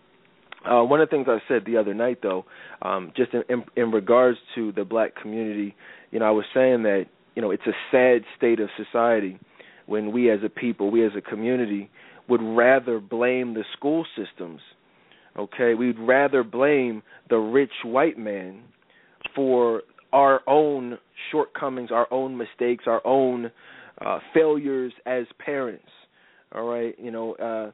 Uh, 0.65 0.83
one 0.83 1.01
of 1.01 1.09
the 1.09 1.11
things 1.11 1.27
I 1.29 1.39
said 1.47 1.65
the 1.67 1.77
other 1.77 1.93
night, 1.93 2.21
though, 2.23 2.45
um, 2.83 3.13
just 3.17 3.35
in, 3.35 3.43
in, 3.49 3.65
in 3.77 3.91
regards 3.91 4.39
to 4.55 4.73
the 4.73 4.85
black 4.85 5.15
community, 5.21 5.75
you 6.11 6.19
know, 6.21 6.25
I 6.27 6.31
was 6.31 6.45
saying 6.55 6.85
that 6.85 7.07
you 7.35 7.43
know 7.43 7.51
it's 7.51 7.67
a 7.67 7.73
sad 7.91 8.23
state 8.37 8.61
of 8.61 8.69
society 8.77 9.39
when 9.87 10.13
we 10.13 10.31
as 10.31 10.41
a 10.45 10.49
people, 10.49 10.91
we 10.91 11.05
as 11.05 11.13
a 11.17 11.21
community, 11.21 11.91
would 12.29 12.41
rather 12.43 12.99
blame 12.99 13.53
the 13.53 13.65
school 13.77 14.07
systems. 14.17 14.61
Okay, 15.37 15.75
we'd 15.75 15.99
rather 15.99 16.43
blame 16.43 17.03
the 17.29 17.37
rich 17.37 17.73
white 17.85 18.17
man 18.17 18.63
for 19.35 19.83
our 20.13 20.41
own 20.47 20.97
shortcomings, 21.31 21.91
our 21.91 22.07
own 22.11 22.37
mistakes, 22.39 22.85
our 22.87 23.05
own 23.07 23.51
uh, 24.01 24.21
failures 24.33 24.93
as 25.05 25.25
parents. 25.45 25.85
All 26.55 26.65
right, 26.65 26.95
you 26.99 27.11
know. 27.11 27.35
Uh, 27.35 27.73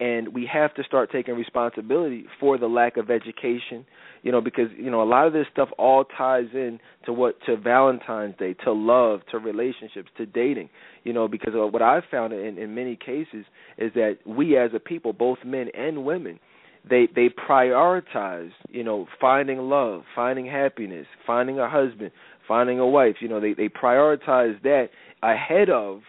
and 0.00 0.32
we 0.34 0.48
have 0.52 0.74
to 0.74 0.82
start 0.84 1.10
taking 1.12 1.34
responsibility 1.34 2.24
for 2.40 2.58
the 2.58 2.66
lack 2.66 2.96
of 2.96 3.10
education 3.10 3.84
you 4.22 4.32
know 4.32 4.40
because 4.40 4.68
you 4.76 4.90
know 4.90 5.02
a 5.02 5.04
lot 5.04 5.26
of 5.26 5.32
this 5.32 5.46
stuff 5.52 5.68
all 5.78 6.04
ties 6.04 6.46
in 6.54 6.78
to 7.04 7.12
what 7.12 7.36
to 7.46 7.56
valentine's 7.56 8.34
day 8.38 8.54
to 8.54 8.72
love 8.72 9.20
to 9.30 9.38
relationships 9.38 10.08
to 10.16 10.26
dating 10.26 10.68
you 11.04 11.12
know 11.12 11.28
because 11.28 11.54
of 11.54 11.72
what 11.72 11.82
i've 11.82 12.04
found 12.10 12.32
in 12.32 12.58
in 12.58 12.74
many 12.74 12.96
cases 12.96 13.44
is 13.78 13.92
that 13.94 14.18
we 14.26 14.56
as 14.56 14.70
a 14.74 14.80
people 14.80 15.12
both 15.12 15.38
men 15.44 15.68
and 15.74 16.04
women 16.04 16.38
they 16.88 17.08
they 17.14 17.28
prioritize 17.28 18.50
you 18.70 18.82
know 18.82 19.06
finding 19.20 19.58
love 19.58 20.02
finding 20.14 20.46
happiness 20.46 21.06
finding 21.26 21.58
a 21.58 21.68
husband 21.68 22.10
finding 22.48 22.78
a 22.78 22.86
wife 22.86 23.16
you 23.20 23.28
know 23.28 23.40
they 23.40 23.54
they 23.54 23.68
prioritize 23.68 24.60
that 24.62 24.88
ahead 25.22 25.70
of 25.70 26.00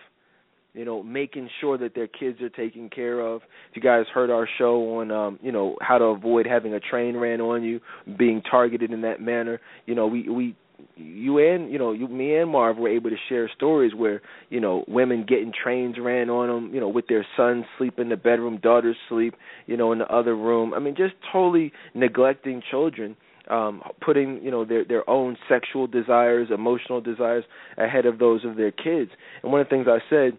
you 0.73 0.85
know, 0.85 1.03
making 1.03 1.49
sure 1.61 1.77
that 1.77 1.93
their 1.93 2.07
kids 2.07 2.41
are 2.41 2.49
taken 2.49 2.89
care 2.89 3.19
of. 3.19 3.41
If 3.69 3.75
you 3.75 3.81
guys 3.81 4.05
heard 4.13 4.29
our 4.29 4.47
show 4.57 4.99
on, 4.99 5.11
um, 5.11 5.39
you 5.41 5.51
know, 5.51 5.75
how 5.81 5.97
to 5.97 6.05
avoid 6.05 6.47
having 6.47 6.73
a 6.73 6.79
train 6.79 7.15
ran 7.15 7.41
on 7.41 7.63
you, 7.63 7.79
being 8.17 8.41
targeted 8.41 8.91
in 8.91 9.01
that 9.01 9.21
manner, 9.21 9.59
you 9.85 9.95
know, 9.95 10.07
we 10.07 10.27
we 10.29 10.55
you 10.95 11.37
and 11.37 11.71
you 11.71 11.79
know 11.79 11.91
you 11.91 12.07
me 12.07 12.35
and 12.35 12.51
Marv 12.51 12.77
were 12.77 12.89
able 12.89 13.09
to 13.09 13.15
share 13.29 13.49
stories 13.55 13.93
where 13.95 14.21
you 14.49 14.59
know 14.59 14.83
women 14.87 15.25
getting 15.27 15.51
trains 15.51 15.95
ran 15.99 16.29
on 16.29 16.47
them, 16.47 16.73
you 16.73 16.79
know, 16.79 16.89
with 16.89 17.07
their 17.07 17.25
sons 17.37 17.65
sleep 17.77 17.99
in 17.99 18.09
the 18.09 18.17
bedroom, 18.17 18.59
daughters 18.61 18.97
sleep, 19.09 19.35
you 19.67 19.77
know, 19.77 19.91
in 19.91 19.99
the 19.99 20.07
other 20.13 20.35
room. 20.35 20.73
I 20.73 20.79
mean, 20.79 20.95
just 20.95 21.13
totally 21.31 21.71
neglecting 21.93 22.61
children 22.69 23.15
um 23.49 23.81
putting 23.99 24.41
you 24.41 24.49
know 24.49 24.63
their 24.63 24.85
their 24.85 25.09
own 25.09 25.35
sexual 25.49 25.85
desires 25.85 26.47
emotional 26.49 27.01
desires 27.01 27.43
ahead 27.77 28.05
of 28.05 28.17
those 28.17 28.45
of 28.45 28.55
their 28.55 28.71
kids 28.71 29.11
and 29.41 29.51
one 29.51 29.59
of 29.59 29.67
the 29.67 29.69
things 29.69 29.85
i 29.85 29.99
said 30.09 30.37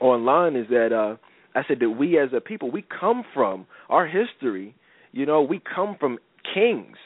online 0.00 0.56
is 0.56 0.66
that 0.68 0.92
uh 0.92 1.16
I 1.58 1.62
said 1.66 1.78
that 1.80 1.90
we 1.90 2.18
as 2.18 2.30
a 2.36 2.40
people 2.40 2.70
we 2.70 2.82
come 2.82 3.24
from 3.34 3.66
our 3.88 4.06
history, 4.06 4.74
you 5.12 5.26
know, 5.26 5.42
we 5.42 5.60
come 5.74 5.96
from 5.98 6.18
kings. 6.54 6.96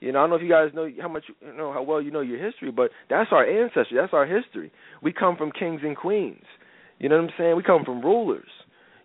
You 0.00 0.12
know, 0.12 0.20
I 0.20 0.22
don't 0.22 0.30
know 0.30 0.36
if 0.36 0.42
you 0.42 0.48
guys 0.48 0.70
know 0.74 0.88
how 1.00 1.08
much 1.08 1.24
you 1.40 1.56
know 1.56 1.72
how 1.72 1.82
well 1.82 2.00
you 2.00 2.10
know 2.10 2.20
your 2.20 2.42
history, 2.42 2.70
but 2.70 2.90
that's 3.10 3.30
our 3.32 3.44
ancestry, 3.44 3.96
that's 3.96 4.12
our 4.12 4.26
history. 4.26 4.70
We 5.02 5.12
come 5.12 5.36
from 5.36 5.50
kings 5.50 5.80
and 5.82 5.96
queens. 5.96 6.44
You 6.98 7.08
know 7.08 7.16
what 7.16 7.24
I'm 7.24 7.30
saying? 7.38 7.56
We 7.56 7.62
come 7.62 7.84
from 7.84 8.02
rulers. 8.02 8.48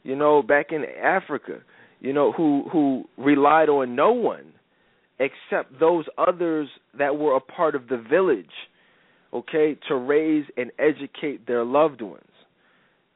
You 0.04 0.16
know, 0.16 0.42
back 0.44 0.68
in 0.72 0.84
Africa, 1.02 1.60
you 2.00 2.14
know, 2.14 2.32
who 2.32 2.66
who 2.72 3.06
relied 3.18 3.70
on 3.70 3.96
no 3.96 4.12
one 4.12 4.54
except 5.20 5.80
those 5.80 6.06
others 6.18 6.68
that 6.98 7.18
were 7.18 7.36
a 7.36 7.40
part 7.40 7.76
of 7.76 7.88
the 7.88 7.98
village, 7.98 8.46
okay, 9.34 9.78
to 9.88 9.96
raise 9.96 10.46
and 10.58 10.72
educate 10.80 11.48
their 11.48 11.64
loved 11.64 12.02
ones. 12.02 12.24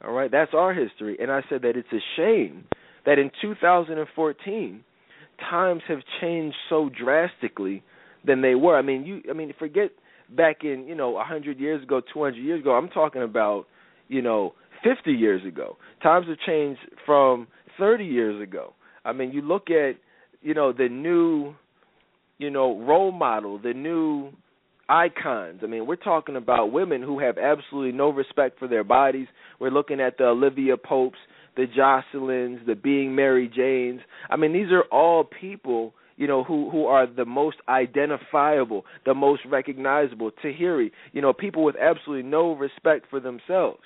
All 0.08 0.14
right, 0.14 0.32
that's 0.32 0.54
our 0.54 0.74
history. 0.74 1.18
And 1.20 1.30
I 1.30 1.42
said 1.50 1.64
that 1.64 1.76
it's 1.76 1.92
a 1.92 2.00
shame 2.16 2.64
that 3.06 3.20
in 3.20 3.30
2014, 3.42 4.84
times 5.50 5.82
have 5.88 6.00
changed 6.22 6.56
so 6.70 6.90
drastically 6.90 7.84
than 8.26 8.42
they 8.42 8.56
were. 8.56 8.78
I 8.78 8.82
mean, 8.82 9.06
you 9.06 9.22
I 9.30 9.34
mean, 9.34 9.54
forget 9.60 9.92
back 10.36 10.64
in, 10.64 10.86
you 10.88 10.96
know, 10.96 11.10
a 11.10 11.16
100 11.16 11.60
years 11.60 11.84
ago, 11.84 12.02
200 12.14 12.38
years 12.38 12.62
ago. 12.62 12.72
I'm 12.72 12.90
talking 12.90 13.22
about, 13.22 13.66
you 14.08 14.22
know, 14.22 14.54
50 14.84 15.12
years 15.12 15.46
ago. 15.46 15.78
Times 16.02 16.28
have 16.28 16.38
changed 16.46 16.80
from 17.06 17.48
30 17.78 18.06
years 18.06 18.42
ago. 18.42 18.74
I 19.04 19.12
mean, 19.12 19.32
you 19.32 19.42
look 19.42 19.70
at, 19.70 19.96
you 20.42 20.54
know, 20.54 20.72
the 20.72 20.88
new, 20.90 21.54
you 22.38 22.50
know, 22.50 22.80
role 22.82 23.12
model, 23.12 23.60
the 23.60 23.74
new 23.74 24.32
icons. 24.90 25.62
I 25.64 25.68
mean, 25.68 25.86
we're 25.86 25.96
talking 25.96 26.36
about 26.36 26.72
women 26.72 27.02
who 27.02 27.20
have 27.20 27.38
absolutely 27.38 27.92
no 27.92 28.10
respect 28.10 28.60
for 28.60 28.68
their 28.68 28.84
bodies. 28.84 29.28
We're 29.60 29.72
looking 29.72 30.00
at 30.00 30.18
the 30.18 30.26
Olivia 30.26 30.78
Popes, 30.78 31.18
the 31.56 31.66
Jocelyn's, 31.66 32.60
the 32.66 32.76
Being 32.76 33.16
Mary 33.16 33.52
Janes. 33.54 34.02
I 34.30 34.36
mean, 34.36 34.54
these 34.54 34.72
are 34.72 34.84
all 34.92 35.24
people, 35.24 35.94
you 36.16 36.28
know, 36.28 36.44
who 36.44 36.70
who 36.70 36.86
are 36.86 37.08
the 37.08 37.26
most 37.26 37.58
identifiable, 37.68 38.86
the 39.06 39.14
most 39.14 39.42
recognizable. 39.50 40.32
Tahiri, 40.44 40.92
you 41.12 41.22
know, 41.22 41.34
people 41.34 41.64
with 41.64 41.76
absolutely 41.76 42.30
no 42.30 42.56
respect 42.56 43.06
for 43.10 43.20
themselves 43.20 43.82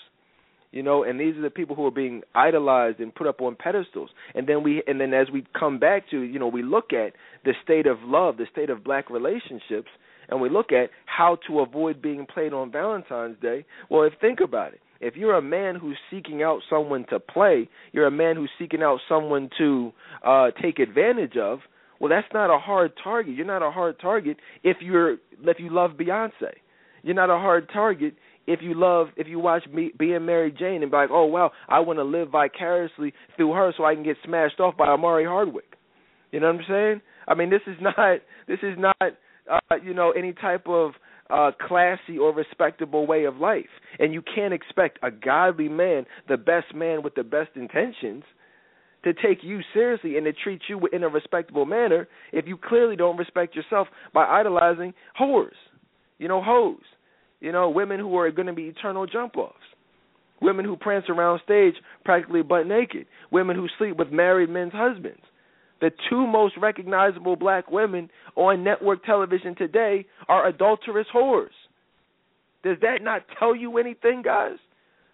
you 0.72 0.82
know 0.82 1.04
and 1.04 1.20
these 1.20 1.36
are 1.36 1.42
the 1.42 1.50
people 1.50 1.76
who 1.76 1.86
are 1.86 1.92
being 1.92 2.22
idolized 2.34 3.00
and 3.00 3.14
put 3.14 3.28
up 3.28 3.42
on 3.42 3.56
pedestals 3.56 4.10
and 4.34 4.48
then 4.48 4.64
we 4.64 4.82
and 4.88 5.00
then 5.00 5.14
as 5.14 5.28
we 5.32 5.46
come 5.58 5.78
back 5.80 6.10
to 6.10 6.22
you 6.22 6.40
know 6.40 6.48
we 6.48 6.64
look 6.64 6.94
at 6.94 7.14
the 7.44 7.54
state 7.64 7.86
of 7.86 7.98
love 8.04 8.38
the 8.38 8.48
state 8.52 8.70
of 8.70 8.84
black 8.84 9.10
relationships 9.10 9.90
and 10.32 10.42
we 10.42 10.50
look 10.50 10.72
at 10.72 10.90
how 11.06 11.38
to 11.48 11.60
avoid 11.60 12.02
being 12.02 12.26
played 12.26 12.54
on 12.54 12.72
valentine's 12.72 13.38
day 13.42 13.66
well 13.90 14.04
if 14.04 14.14
think 14.20 14.40
about 14.40 14.74
it 14.74 14.82
if 15.00 15.16
you're 15.16 15.36
a 15.36 15.42
man 15.42 15.76
who's 15.76 15.98
seeking 16.10 16.42
out 16.42 16.60
someone 16.70 17.06
to 17.10 17.20
play 17.20 17.70
you're 17.92 18.08
a 18.08 18.12
man 18.12 18.36
who's 18.36 18.52
seeking 18.58 18.82
out 18.82 19.00
someone 19.08 19.50
to 19.58 19.92
uh 20.26 20.48
take 20.62 20.80
advantage 20.80 21.38
of 21.38 21.60
well 22.00 22.10
that's 22.10 22.28
not 22.34 22.54
a 22.54 22.58
hard 22.60 22.92
target 23.04 23.36
you're 23.36 23.46
not 23.46 23.62
a 23.62 23.72
hard 23.72 24.00
target 24.00 24.38
if 24.64 24.78
you're 24.82 25.14
if 25.44 25.60
you 25.60 25.70
love 25.70 25.92
beyonce 25.92 26.32
you're 27.04 27.16
not 27.16 27.30
a 27.30 27.38
hard 27.38 27.70
target 27.72 28.16
if 28.48 28.60
you 28.62 28.74
love 28.74 29.08
if 29.18 29.28
you 29.28 29.40
watch 29.40 29.64
me 29.72 29.92
being 29.98 30.26
Mary 30.26 30.52
Jane 30.52 30.82
and 30.82 30.92
be 30.92 30.98
like, 30.98 31.10
oh 31.12 31.26
wow, 31.26 31.52
I 31.70 31.80
want 31.80 32.00
to 32.00 32.04
live 32.04 32.30
vicariously 32.30 33.14
through 33.36 33.54
her 33.54 33.74
so 33.78 33.86
I 33.86 33.94
can 33.94 34.04
get 34.04 34.18
smashed 34.26 34.60
off 34.60 34.76
by 34.78 34.88
Omari 34.88 35.26
Hardwick. 35.26 35.78
You 36.32 36.40
know 36.40 36.48
what 36.48 36.62
I'm 36.62 36.66
saying? 36.68 37.02
I 37.28 37.36
mean, 37.36 37.50
this 37.50 37.62
is 37.68 37.78
not 37.82 38.20
this 38.48 38.60
is 38.64 38.78
not 38.78 39.14
uh, 39.50 39.76
you 39.84 39.94
know 39.94 40.12
any 40.12 40.34
type 40.34 40.68
of 40.68 40.92
uh 41.30 41.52
classy 41.68 42.18
or 42.20 42.34
respectable 42.34 43.08
way 43.08 43.26
of 43.26 43.38
life. 43.38 43.70
And 44.00 44.14
you 44.14 44.22
can't 44.22 44.54
expect 44.54 45.00
a 45.04 45.12
godly 45.12 45.70
man, 45.70 46.06
the 46.28 46.38
best 46.38 46.74
man 46.76 47.04
with 47.04 47.16
the 47.16 47.24
best 47.24 47.52
intentions, 47.56 48.24
to 49.04 49.14
take 49.14 49.40
you 49.44 49.62
seriously 49.74 50.18
and 50.18 50.26
to 50.26 50.34
treat 50.34 50.62
you 50.68 50.88
in 50.92 51.04
a 51.04 51.10
respectable 51.10 51.66
manner 51.66 52.08
if 52.32 52.46
you 52.48 52.58
clearly 52.58 52.96
don't 52.96 53.18
respect 53.18 53.56
yourself 53.56 53.88
by 54.14 54.26
idolizing 54.26 54.94
whores. 55.20 55.50
You 56.18 56.28
know, 56.28 56.42
hoes. 56.42 56.82
You 57.40 57.52
know, 57.52 57.70
women 57.70 58.00
who 58.00 58.16
are 58.18 58.30
going 58.30 58.48
to 58.48 58.54
be 58.54 58.66
eternal 58.66 59.08
jump 59.08 59.36
offs. 59.36 59.56
Women 60.42 60.66
who 60.66 60.76
prance 60.76 61.06
around 61.10 61.42
stage 61.44 61.76
practically 62.06 62.44
butt 62.44 62.68
naked. 62.68 63.08
Women 63.32 63.56
who 63.56 63.68
sleep 63.78 63.98
with 63.98 64.12
married 64.12 64.50
men's 64.50 64.74
husbands. 64.74 65.22
The 65.82 65.92
two 66.10 66.28
most 66.28 66.56
recognizable 66.58 67.36
black 67.36 67.72
women 67.72 68.10
on 68.36 68.64
network 68.64 69.04
television 69.04 69.56
today 69.56 70.06
are 70.30 70.48
adulterous 70.48 71.08
whores. 71.14 71.50
Does 72.64 72.78
that 72.82 73.02
not 73.02 73.24
tell 73.40 73.56
you 73.56 73.80
anything, 73.80 74.22
guys? 74.24 74.58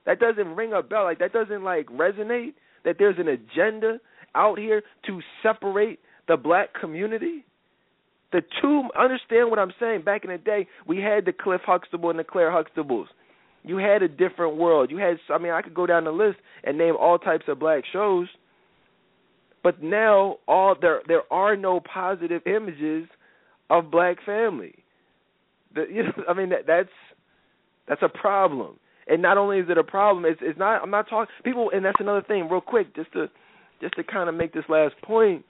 That 0.06 0.20
doesn't 0.20 0.56
ring 0.56 0.74
a 0.74 0.84
bell. 0.84 1.06
Like 1.06 1.20
that 1.20 1.34
doesn't 1.34 1.64
like 1.64 1.88
resonate. 1.88 2.54
That 2.84 2.96
there's 3.00 3.18
an 3.18 3.30
agenda 3.30 4.00
out 4.36 4.60
here 4.60 4.84
to 5.08 5.22
separate 5.42 6.00
the 6.28 6.38
black 6.38 6.74
community. 6.80 7.46
The 8.34 8.42
two 8.62 8.84
understand 9.00 9.50
what 9.50 9.60
I'm 9.60 9.74
saying. 9.80 10.02
Back 10.04 10.26
in 10.26 10.32
the 10.32 10.38
day, 10.38 10.68
we 10.86 10.98
had 10.98 11.26
the 11.26 11.34
Cliff 11.34 11.62
Huxtable 11.66 12.10
and 12.10 12.20
the 12.20 12.26
Claire 12.26 12.52
Huxtables. 12.52 13.06
You 13.64 13.78
had 13.78 14.04
a 14.04 14.08
different 14.10 14.58
world. 14.58 14.92
You 14.92 14.98
had 14.98 15.18
I 15.30 15.38
mean, 15.38 15.54
I 15.54 15.62
could 15.62 15.74
go 15.74 15.86
down 15.86 16.04
the 16.04 16.12
list 16.12 16.38
and 16.66 16.78
name 16.78 16.96
all 17.00 17.18
types 17.18 17.46
of 17.48 17.60
black 17.60 17.84
shows. 17.92 18.28
But 19.64 19.82
now 19.82 20.38
all 20.48 20.76
there 20.80 21.02
there 21.08 21.24
are 21.32 21.56
no 21.56 21.80
positive 21.80 22.42
images 22.46 23.08
of 23.70 23.92
black 23.92 24.18
family. 24.26 24.76
The, 25.76 25.86
you 25.92 26.04
know, 26.04 26.12
I 26.30 26.34
mean 26.34 26.50
that 26.50 26.68
that's 26.68 26.90
that's 27.88 28.02
a 28.02 28.10
problem. 28.10 28.80
And 29.10 29.22
not 29.22 29.38
only 29.38 29.60
is 29.60 29.68
it 29.70 29.78
a 29.78 29.84
problem, 29.84 30.26
it's 30.26 30.40
it's 30.42 30.60
not 30.60 30.82
I'm 30.82 30.92
not 30.92 31.10
talking 31.10 31.34
people 31.44 31.72
and 31.74 31.84
that's 31.84 32.00
another 32.00 32.22
thing 32.22 32.48
real 32.50 32.62
quick 32.62 32.96
just 32.96 33.12
to 33.14 33.28
just 33.82 33.96
to 33.96 34.04
kind 34.04 34.30
of 34.30 34.36
make 34.36 34.54
this 34.54 34.66
last 34.70 34.96
point 35.04 35.44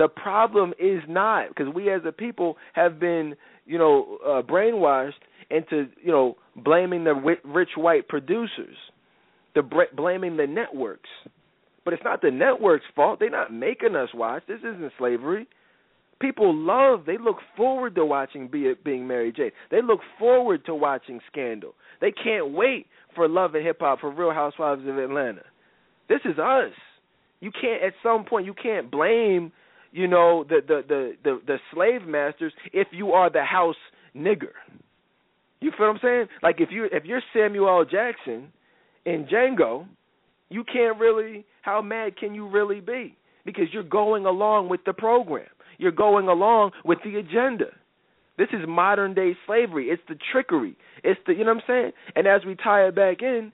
the 0.00 0.08
problem 0.08 0.72
is 0.78 1.02
not 1.06 1.48
because 1.48 1.72
we 1.74 1.92
as 1.92 2.00
a 2.06 2.10
people 2.10 2.56
have 2.72 2.98
been, 2.98 3.36
you 3.66 3.76
know, 3.76 4.16
uh, 4.24 4.40
brainwashed 4.40 5.12
into, 5.50 5.88
you 6.02 6.10
know, 6.10 6.38
blaming 6.56 7.04
the 7.04 7.36
rich 7.44 7.68
white 7.76 8.08
producers, 8.08 8.76
the 9.54 9.62
blaming 9.94 10.38
the 10.38 10.46
networks. 10.46 11.10
But 11.84 11.94
it's 11.94 12.04
not 12.04 12.22
the 12.22 12.30
networks' 12.30 12.84
fault. 12.94 13.20
They're 13.20 13.30
not 13.30 13.52
making 13.52 13.96
us 13.96 14.10
watch. 14.14 14.42
This 14.46 14.58
isn't 14.58 14.92
slavery. 14.98 15.48
People 16.20 16.54
love. 16.54 17.06
They 17.06 17.16
look 17.16 17.38
forward 17.56 17.94
to 17.94 18.04
watching 18.04 18.48
Be- 18.48 18.74
Being 18.84 19.06
Mary 19.06 19.32
Jane. 19.32 19.52
They 19.70 19.80
look 19.80 20.00
forward 20.18 20.66
to 20.66 20.74
watching 20.74 21.20
Scandal. 21.32 21.74
They 22.00 22.12
can't 22.12 22.52
wait 22.52 22.86
for 23.14 23.26
Love 23.28 23.54
and 23.54 23.64
Hip 23.64 23.78
Hop 23.80 24.00
for 24.00 24.10
Real 24.10 24.32
Housewives 24.32 24.82
of 24.86 24.98
Atlanta. 24.98 25.42
This 26.08 26.20
is 26.24 26.38
us. 26.38 26.72
You 27.40 27.50
can't. 27.50 27.82
At 27.82 27.94
some 28.02 28.24
point, 28.24 28.44
you 28.44 28.54
can't 28.54 28.90
blame 28.90 29.52
you 29.92 30.06
know 30.06 30.44
the 30.48 30.60
the 30.66 30.82
the 30.86 31.12
the, 31.24 31.40
the 31.46 31.56
slave 31.72 32.06
masters 32.06 32.52
if 32.72 32.88
you 32.92 33.12
are 33.12 33.30
the 33.30 33.42
house 33.42 33.76
nigger. 34.14 34.52
You 35.60 35.72
feel 35.76 35.88
what 35.88 35.94
I'm 35.94 36.00
saying? 36.02 36.26
Like 36.42 36.56
if 36.60 36.70
you 36.70 36.88
if 36.90 37.04
you're 37.04 37.22
Samuel. 37.34 37.84
Jackson 37.84 38.52
in 39.04 39.26
Django, 39.26 39.86
you 40.50 40.64
can't 40.64 40.98
really 40.98 41.46
how 41.62 41.80
mad 41.80 42.16
can 42.16 42.34
you 42.34 42.48
really 42.48 42.80
be? 42.80 43.16
Because 43.44 43.66
you're 43.72 43.82
going 43.82 44.26
along 44.26 44.68
with 44.68 44.80
the 44.84 44.92
program. 44.92 45.46
You're 45.78 45.92
going 45.92 46.28
along 46.28 46.72
with 46.84 46.98
the 47.04 47.16
agenda. 47.16 47.66
This 48.36 48.48
is 48.52 48.66
modern 48.68 49.14
day 49.14 49.32
slavery. 49.46 49.88
It's 49.88 50.02
the 50.08 50.16
trickery. 50.32 50.76
It's 51.02 51.20
the 51.26 51.32
you 51.32 51.44
know 51.44 51.54
what 51.54 51.64
I'm 51.64 51.66
saying? 51.66 51.92
And 52.16 52.26
as 52.26 52.42
we 52.46 52.54
tie 52.54 52.86
it 52.86 52.94
back 52.94 53.22
in, 53.22 53.52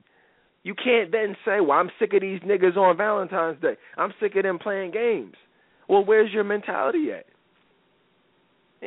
you 0.63 0.75
can't 0.75 1.13
then 1.13 1.37
say, 1.45 1.61
Well, 1.61 1.79
I'm 1.79 1.91
sick 1.99 2.15
of 2.15 2.23
these 2.23 2.41
niggas 2.41 2.77
on 2.77 2.97
Valentine's 2.97 3.61
Day. 3.61 3.77
I'm 3.97 4.13
sick 4.21 4.35
of 4.37 4.43
them 4.43 4.59
playing 4.59 4.91
games. 4.91 5.35
Well, 5.89 6.05
where's 6.05 6.33
your 6.33 6.45
mentality 6.45 7.13
at? 7.13 7.27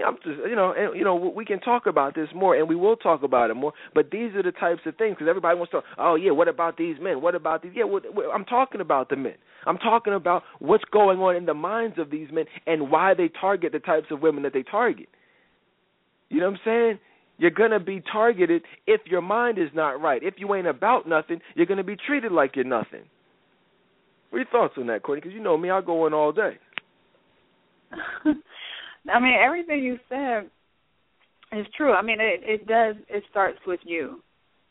I'm 0.05 0.15
just, 0.15 0.37
you 0.47 0.55
know, 0.55 0.73
and 0.77 0.97
you 0.97 1.03
know, 1.03 1.15
we 1.15 1.45
can 1.45 1.59
talk 1.59 1.85
about 1.85 2.15
this 2.15 2.27
more, 2.35 2.55
and 2.55 2.67
we 2.67 2.75
will 2.75 2.95
talk 2.95 3.23
about 3.23 3.49
it 3.49 3.55
more. 3.55 3.73
But 3.93 4.11
these 4.11 4.33
are 4.35 4.43
the 4.43 4.51
types 4.51 4.81
of 4.85 4.95
things 4.97 5.15
because 5.15 5.27
everybody 5.29 5.57
wants 5.57 5.71
to. 5.71 5.81
Oh 5.97 6.15
yeah, 6.15 6.31
what 6.31 6.47
about 6.47 6.77
these 6.77 6.97
men? 7.01 7.21
What 7.21 7.35
about 7.35 7.63
these? 7.63 7.71
Yeah, 7.75 7.85
well, 7.85 8.01
I'm 8.33 8.45
talking 8.45 8.81
about 8.81 9.09
the 9.09 9.15
men. 9.15 9.35
I'm 9.65 9.77
talking 9.77 10.13
about 10.13 10.43
what's 10.59 10.83
going 10.91 11.19
on 11.19 11.35
in 11.35 11.45
the 11.45 11.53
minds 11.53 11.97
of 11.97 12.09
these 12.09 12.29
men 12.31 12.45
and 12.65 12.91
why 12.91 13.13
they 13.13 13.29
target 13.29 13.71
the 13.71 13.79
types 13.79 14.07
of 14.11 14.21
women 14.21 14.43
that 14.43 14.53
they 14.53 14.63
target. 14.63 15.07
You 16.29 16.39
know 16.39 16.47
what 16.47 16.53
I'm 16.53 16.59
saying? 16.65 16.99
You're 17.37 17.51
gonna 17.51 17.79
be 17.79 18.01
targeted 18.11 18.63
if 18.85 19.01
your 19.05 19.21
mind 19.21 19.57
is 19.57 19.69
not 19.73 20.01
right. 20.01 20.21
If 20.21 20.35
you 20.37 20.53
ain't 20.55 20.67
about 20.67 21.07
nothing, 21.07 21.39
you're 21.55 21.65
gonna 21.65 21.83
be 21.83 21.95
treated 21.95 22.31
like 22.31 22.55
you're 22.55 22.65
nothing. 22.65 23.03
What 24.29 24.37
are 24.37 24.41
your 24.41 24.51
thoughts 24.51 24.73
on 24.77 24.87
that, 24.87 25.03
Courtney? 25.03 25.21
Because 25.21 25.33
you 25.33 25.41
know 25.41 25.57
me, 25.57 25.69
I'll 25.69 25.81
go 25.81 26.05
in 26.05 26.13
all 26.13 26.31
day. 26.31 26.57
I 29.11 29.19
mean, 29.19 29.35
everything 29.39 29.83
you 29.83 29.97
said 30.09 30.49
is 31.51 31.65
true. 31.75 31.93
I 31.93 32.01
mean, 32.01 32.19
it 32.19 32.41
it 32.43 32.67
does. 32.67 32.95
It 33.09 33.23
starts 33.29 33.59
with 33.65 33.79
you, 33.83 34.21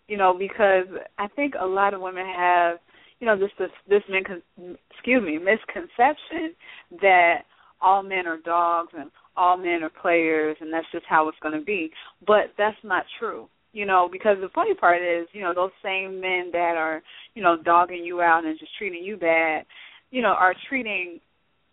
you 0.07 0.17
know, 0.17 0.35
because 0.39 0.87
I 1.19 1.29
think 1.29 1.55
a 1.59 1.67
lot 1.67 1.95
of 1.95 2.01
women 2.01 2.27
have, 2.27 2.79
you 3.21 3.27
know, 3.27 3.39
this 3.39 3.51
this 3.59 3.71
this 3.89 4.03
min, 4.09 4.77
excuse 4.91 5.23
me 5.23 5.39
misconception 5.39 6.55
that 7.01 7.43
all 7.81 8.03
men 8.03 8.27
are 8.27 8.39
dogs 8.39 8.93
and 8.97 9.11
all 9.37 9.57
men 9.57 9.83
are 9.83 9.91
players 10.03 10.57
and 10.61 10.73
that's 10.73 10.87
just 10.93 11.05
how 11.09 11.29
it's 11.29 11.39
going 11.43 11.59
to 11.59 11.65
be. 11.65 11.91
But 12.27 12.53
that's 12.57 12.77
not 12.83 13.05
true. 13.19 13.49
You 13.73 13.87
know, 13.87 14.09
because 14.11 14.39
the 14.41 14.49
funny 14.55 14.75
part 14.75 15.03
is, 15.03 15.29
you 15.33 15.43
know, 15.43 15.53
those 15.55 15.71
same 15.85 16.21
men 16.21 16.51
that 16.53 16.75
are, 16.77 17.03
you 17.35 17.43
know, 17.43 17.57
dogging 17.63 18.03
you 18.05 18.21
out 18.23 18.45
and 18.45 18.59
just 18.59 18.73
treating 18.79 19.05
you 19.05 19.17
bad, 19.17 19.67
you 20.11 20.23
know, 20.23 20.29
are 20.29 20.55
treating 20.69 21.21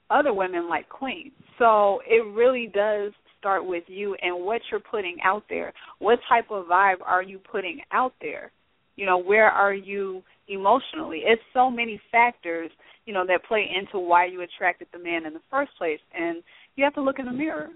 other 0.09 0.33
women 0.33 0.69
like 0.69 0.88
queens. 0.89 1.33
So 1.59 2.01
it 2.05 2.25
really 2.33 2.69
does 2.74 3.12
start 3.39 3.65
with 3.65 3.83
you 3.88 4.15
and 4.21 4.45
what 4.45 4.62
you're 4.71 4.79
putting 4.79 5.17
out 5.24 5.43
there. 5.50 5.74
What 6.00 6.19
type 6.27 6.45
of 6.50 6.65
vibe 6.65 7.01
are 7.05 7.24
you 7.24 7.39
putting 7.39 7.81
out 7.91 8.13
there? 8.21 8.51
You 8.95 9.05
know, 9.05 9.17
where 9.17 9.50
are 9.50 9.74
you 9.74 10.24
emotionally? 10.47 11.21
It's 11.25 11.41
so 11.53 11.69
many 11.69 12.00
factors, 12.12 12.71
you 13.05 13.13
know, 13.13 13.25
that 13.27 13.45
play 13.47 13.67
into 13.75 14.00
why 14.00 14.25
you 14.25 14.41
attracted 14.41 14.88
the 14.91 15.00
man 15.00 15.25
in 15.25 15.33
the 15.33 15.41
first 15.51 15.71
place 15.77 16.00
and 16.17 16.41
you 16.75 16.83
have 16.83 16.93
to 16.95 17.01
look 17.01 17.19
in 17.19 17.25
the 17.25 17.31
mirror. 17.31 17.69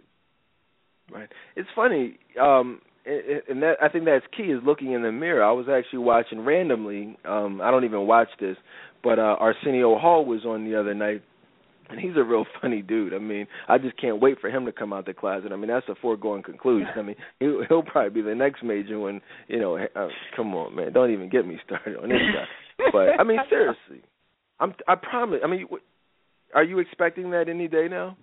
Right. 1.12 1.29
It's 1.55 1.69
funny, 1.75 2.17
um 2.41 2.81
and 3.05 3.63
that 3.63 3.75
I 3.81 3.89
think 3.89 4.05
that's 4.05 4.25
key 4.38 4.43
is 4.43 4.62
looking 4.63 4.91
in 4.91 5.01
the 5.01 5.12
mirror. 5.12 5.43
I 5.43 5.51
was 5.51 5.67
actually 5.67 6.00
watching 6.00 6.41
randomly. 6.41 7.17
Um 7.25 7.62
I 7.62 7.71
don't 7.71 7.86
even 7.86 8.05
watch 8.05 8.29
this, 8.39 8.57
but 9.03 9.17
uh 9.19 9.36
Arsenio 9.39 9.98
Hall 9.98 10.25
was 10.25 10.45
on 10.45 10.65
the 10.65 10.79
other 10.79 10.93
night 10.93 11.24
and 11.91 12.00
he's 12.00 12.15
a 12.15 12.24
real 12.24 12.46
funny 12.62 12.81
dude. 12.81 13.13
I 13.13 13.19
mean, 13.19 13.48
I 13.67 13.77
just 13.77 14.00
can't 14.00 14.22
wait 14.22 14.39
for 14.39 14.50
him 14.50 14.65
to 14.65 14.72
come 14.72 14.93
out 14.93 15.05
the 15.05 15.13
closet. 15.13 15.51
I 15.51 15.55
mean, 15.55 15.69
that's 15.69 15.88
a 15.89 15.96
foregone 15.96 16.43
conclusion. 16.43 16.89
I 16.96 17.01
mean, 17.01 17.15
he'll, 17.39 17.63
he'll 17.67 17.84
probably 17.84 18.22
be 18.22 18.27
the 18.27 18.36
next 18.36 18.63
major 18.63 19.00
when 19.00 19.22
you 19.48 19.60
know. 19.60 19.77
Uh, 19.77 20.08
come 20.36 20.53
on, 20.55 20.75
man, 20.75 20.93
don't 20.93 21.12
even 21.12 21.29
get 21.29 21.48
me 21.48 21.58
started 21.65 21.98
on 21.98 22.10
this 22.10 22.19
guy. 22.34 22.89
But 22.91 23.19
I 23.19 23.24
mean, 23.24 23.39
seriously, 23.50 24.03
I'm. 24.60 24.74
I 24.88 24.96
promise. 24.96 25.39
I 25.43 25.48
mean, 25.48 25.67
are 26.53 26.63
you 26.63 26.79
expecting 26.79 27.31
that 27.31 27.50
any 27.50 27.67
day 27.67 27.88
now? 27.89 28.17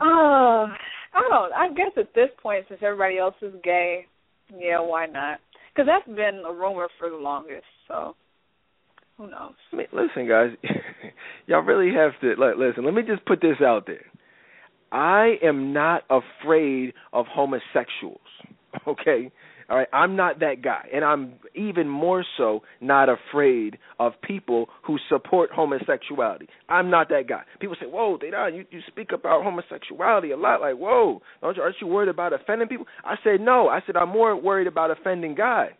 Uh, 0.00 0.66
I 0.66 1.28
don't. 1.28 1.52
I 1.52 1.68
guess 1.76 1.92
at 1.96 2.14
this 2.14 2.30
point, 2.42 2.64
since 2.68 2.80
everybody 2.82 3.18
else 3.18 3.34
is 3.42 3.52
gay, 3.62 4.06
yeah, 4.56 4.80
why 4.80 5.06
not? 5.06 5.40
Because 5.74 5.88
that's 5.88 6.16
been 6.16 6.42
a 6.46 6.52
rumor 6.52 6.88
for 6.98 7.10
the 7.10 7.16
longest. 7.16 7.64
So 7.88 8.14
who 9.20 9.30
knows? 9.30 9.52
I 9.72 9.76
mean, 9.76 9.86
listen, 9.92 10.26
guys, 10.26 10.50
y'all 11.46 11.60
really 11.60 11.94
have 11.94 12.12
to 12.22 12.40
like, 12.40 12.56
listen. 12.56 12.84
Let 12.84 12.94
me 12.94 13.02
just 13.02 13.24
put 13.26 13.42
this 13.42 13.56
out 13.62 13.86
there. 13.86 14.06
I 14.90 15.34
am 15.42 15.72
not 15.74 16.04
afraid 16.08 16.94
of 17.12 17.26
homosexuals. 17.26 18.20
Okay, 18.86 19.32
all 19.68 19.76
right, 19.76 19.88
I'm 19.92 20.14
not 20.14 20.38
that 20.40 20.62
guy, 20.62 20.88
and 20.94 21.04
I'm 21.04 21.34
even 21.56 21.88
more 21.88 22.24
so 22.36 22.62
not 22.80 23.08
afraid 23.08 23.78
of 23.98 24.12
people 24.22 24.68
who 24.84 24.96
support 25.08 25.50
homosexuality. 25.52 26.48
I'm 26.68 26.88
not 26.88 27.08
that 27.08 27.28
guy. 27.28 27.42
People 27.60 27.74
say, 27.80 27.86
"Whoa, 27.86 28.16
Dedan, 28.16 28.56
you 28.56 28.64
you 28.70 28.80
speak 28.86 29.10
about 29.12 29.42
homosexuality 29.42 30.30
a 30.30 30.36
lot." 30.36 30.60
Like, 30.60 30.76
whoa, 30.76 31.20
don't 31.42 31.56
you, 31.56 31.62
aren't 31.62 31.76
you 31.80 31.88
worried 31.88 32.08
about 32.08 32.32
offending 32.32 32.68
people? 32.68 32.86
I 33.04 33.16
said, 33.24 33.40
no. 33.40 33.68
I 33.68 33.80
said 33.86 33.96
I'm 33.96 34.10
more 34.10 34.40
worried 34.40 34.68
about 34.68 34.92
offending 34.92 35.34
God. 35.34 35.70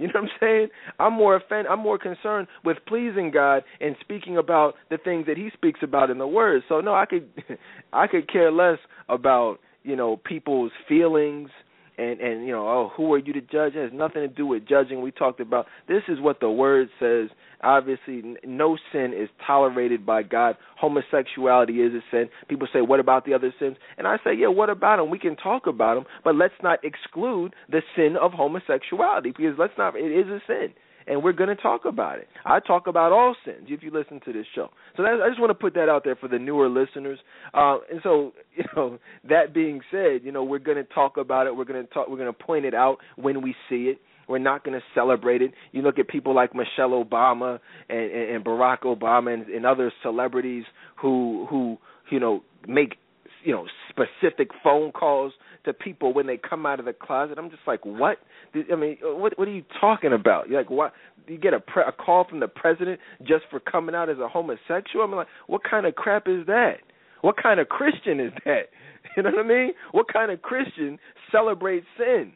You 0.00 0.06
know 0.06 0.14
what 0.14 0.22
I'm 0.22 0.30
saying? 0.40 0.68
I'm 0.98 1.12
more 1.12 1.36
offend 1.36 1.68
I'm 1.68 1.80
more 1.80 1.98
concerned 1.98 2.48
with 2.64 2.78
pleasing 2.86 3.30
God 3.30 3.62
and 3.82 3.94
speaking 4.00 4.38
about 4.38 4.74
the 4.88 4.96
things 4.96 5.26
that 5.26 5.36
he 5.36 5.50
speaks 5.52 5.80
about 5.82 6.08
in 6.08 6.16
the 6.16 6.26
word. 6.26 6.62
So 6.70 6.80
no, 6.80 6.94
I 6.94 7.04
could 7.04 7.28
I 7.92 8.06
could 8.06 8.26
care 8.32 8.50
less 8.50 8.78
about, 9.10 9.58
you 9.82 9.96
know, 9.96 10.16
people's 10.16 10.72
feelings 10.88 11.50
and 11.98 12.20
and 12.20 12.46
you 12.46 12.52
know 12.52 12.66
oh 12.66 12.90
who 12.96 13.12
are 13.12 13.18
you 13.18 13.32
to 13.32 13.40
judge? 13.40 13.74
It 13.74 13.90
has 13.90 13.92
nothing 13.92 14.22
to 14.22 14.28
do 14.28 14.46
with 14.46 14.66
judging. 14.68 15.02
We 15.02 15.10
talked 15.10 15.40
about 15.40 15.66
this 15.88 16.02
is 16.08 16.20
what 16.20 16.40
the 16.40 16.50
word 16.50 16.88
says. 16.98 17.28
Obviously 17.62 18.36
no 18.44 18.78
sin 18.92 19.12
is 19.16 19.28
tolerated 19.46 20.06
by 20.06 20.22
god. 20.22 20.56
Homosexuality 20.78 21.74
is 21.74 21.92
a 21.94 22.00
sin. 22.10 22.28
People 22.48 22.68
say 22.72 22.80
what 22.80 23.00
about 23.00 23.24
the 23.24 23.34
other 23.34 23.52
sins? 23.58 23.76
And 23.98 24.06
i 24.06 24.16
say 24.24 24.34
yeah 24.36 24.48
what 24.48 24.70
about 24.70 24.96
them 24.96 25.10
we 25.10 25.18
can 25.18 25.36
talk 25.36 25.66
about 25.66 25.94
them 25.94 26.04
but 26.24 26.34
let's 26.34 26.54
not 26.62 26.78
exclude 26.84 27.54
the 27.68 27.82
sin 27.96 28.16
of 28.20 28.32
homosexuality 28.32 29.30
because 29.30 29.54
let's 29.58 29.72
not 29.78 29.94
it 29.96 30.12
is 30.12 30.26
a 30.28 30.40
sin 30.46 30.72
and 31.10 31.24
we're 31.24 31.32
going 31.32 31.54
to 31.54 31.60
talk 31.60 31.84
about 31.84 32.18
it. 32.18 32.28
I 32.44 32.60
talk 32.60 32.86
about 32.86 33.10
all 33.10 33.34
sins 33.44 33.66
if 33.66 33.82
you 33.82 33.90
listen 33.90 34.20
to 34.24 34.32
this 34.32 34.46
show. 34.54 34.70
So 34.96 35.02
that, 35.02 35.20
I 35.22 35.28
just 35.28 35.40
want 35.40 35.50
to 35.50 35.54
put 35.54 35.74
that 35.74 35.88
out 35.88 36.04
there 36.04 36.14
for 36.14 36.28
the 36.28 36.38
newer 36.38 36.68
listeners. 36.68 37.18
Uh, 37.52 37.78
and 37.90 38.00
so, 38.04 38.32
you 38.54 38.64
know, 38.76 38.98
that 39.28 39.52
being 39.52 39.80
said, 39.90 40.20
you 40.22 40.30
know, 40.30 40.44
we're 40.44 40.60
going 40.60 40.76
to 40.76 40.84
talk 40.84 41.16
about 41.16 41.48
it. 41.48 41.56
We're 41.56 41.64
going 41.64 41.84
to 41.84 41.92
talk. 41.92 42.08
We're 42.08 42.16
going 42.16 42.32
to 42.32 42.44
point 42.44 42.64
it 42.64 42.74
out 42.74 42.98
when 43.16 43.42
we 43.42 43.56
see 43.68 43.86
it. 43.86 43.98
We're 44.28 44.38
not 44.38 44.64
going 44.64 44.78
to 44.78 44.84
celebrate 44.94 45.42
it. 45.42 45.52
You 45.72 45.82
look 45.82 45.98
at 45.98 46.06
people 46.06 46.32
like 46.32 46.54
Michelle 46.54 46.90
Obama 46.90 47.58
and, 47.88 48.12
and, 48.12 48.36
and 48.36 48.44
Barack 48.44 48.82
Obama 48.82 49.34
and, 49.34 49.48
and 49.48 49.66
other 49.66 49.92
celebrities 50.04 50.62
who 51.02 51.48
who 51.50 51.76
you 52.12 52.20
know 52.20 52.44
make 52.68 52.98
you 53.42 53.52
know 53.52 53.66
specific 53.88 54.50
phone 54.62 54.92
calls 54.92 55.32
to 55.64 55.72
people 55.72 56.12
when 56.12 56.26
they 56.26 56.36
come 56.38 56.64
out 56.66 56.80
of 56.80 56.86
the 56.86 56.92
closet. 56.92 57.38
I'm 57.38 57.50
just 57.50 57.62
like, 57.66 57.84
what? 57.84 58.18
I 58.54 58.76
mean, 58.76 58.98
what 59.02 59.38
what 59.38 59.48
are 59.48 59.52
you 59.52 59.64
talking 59.80 60.12
about? 60.12 60.48
You're 60.48 60.60
like, 60.60 60.70
what? 60.70 60.92
You 61.26 61.38
get 61.38 61.54
a, 61.54 61.60
pre- 61.60 61.84
a 61.86 61.92
call 61.92 62.26
from 62.28 62.40
the 62.40 62.48
president 62.48 62.98
just 63.20 63.44
for 63.50 63.60
coming 63.60 63.94
out 63.94 64.08
as 64.08 64.18
a 64.18 64.28
homosexual? 64.28 65.04
I'm 65.04 65.12
like, 65.12 65.28
what 65.46 65.62
kind 65.68 65.86
of 65.86 65.94
crap 65.94 66.26
is 66.26 66.46
that? 66.46 66.78
What 67.20 67.36
kind 67.40 67.60
of 67.60 67.68
Christian 67.68 68.20
is 68.20 68.32
that? 68.44 68.70
You 69.16 69.22
know 69.24 69.30
what 69.30 69.46
I 69.46 69.48
mean? 69.48 69.72
What 69.92 70.12
kind 70.12 70.30
of 70.30 70.42
Christian 70.42 70.98
celebrates 71.32 71.86
sin? 71.96 72.32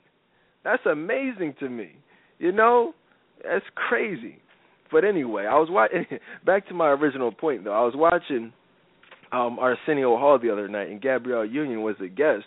That's 0.65 0.85
amazing 0.87 1.55
to 1.61 1.69
me. 1.69 1.93
You 2.39 2.53
know, 2.53 2.95
that's 3.45 3.67
crazy. 3.75 4.39
But 4.91 5.05
anyway, 5.05 5.45
I 5.45 5.55
was 5.59 5.69
watching. 5.71 6.07
Back 6.47 6.67
to 6.69 6.75
my 6.75 6.89
original 6.89 7.33
point, 7.33 7.65
though. 7.65 7.73
I 7.73 7.85
was 7.85 7.95
watching 7.95 8.53
um 9.33 9.59
Arsenio 9.59 10.17
Hall 10.17 10.39
the 10.39 10.51
other 10.51 10.69
night, 10.69 10.89
and 10.89 11.01
Gabrielle 11.01 11.45
Union 11.45 11.83
was 11.83 11.97
a 12.01 12.09
guest, 12.09 12.47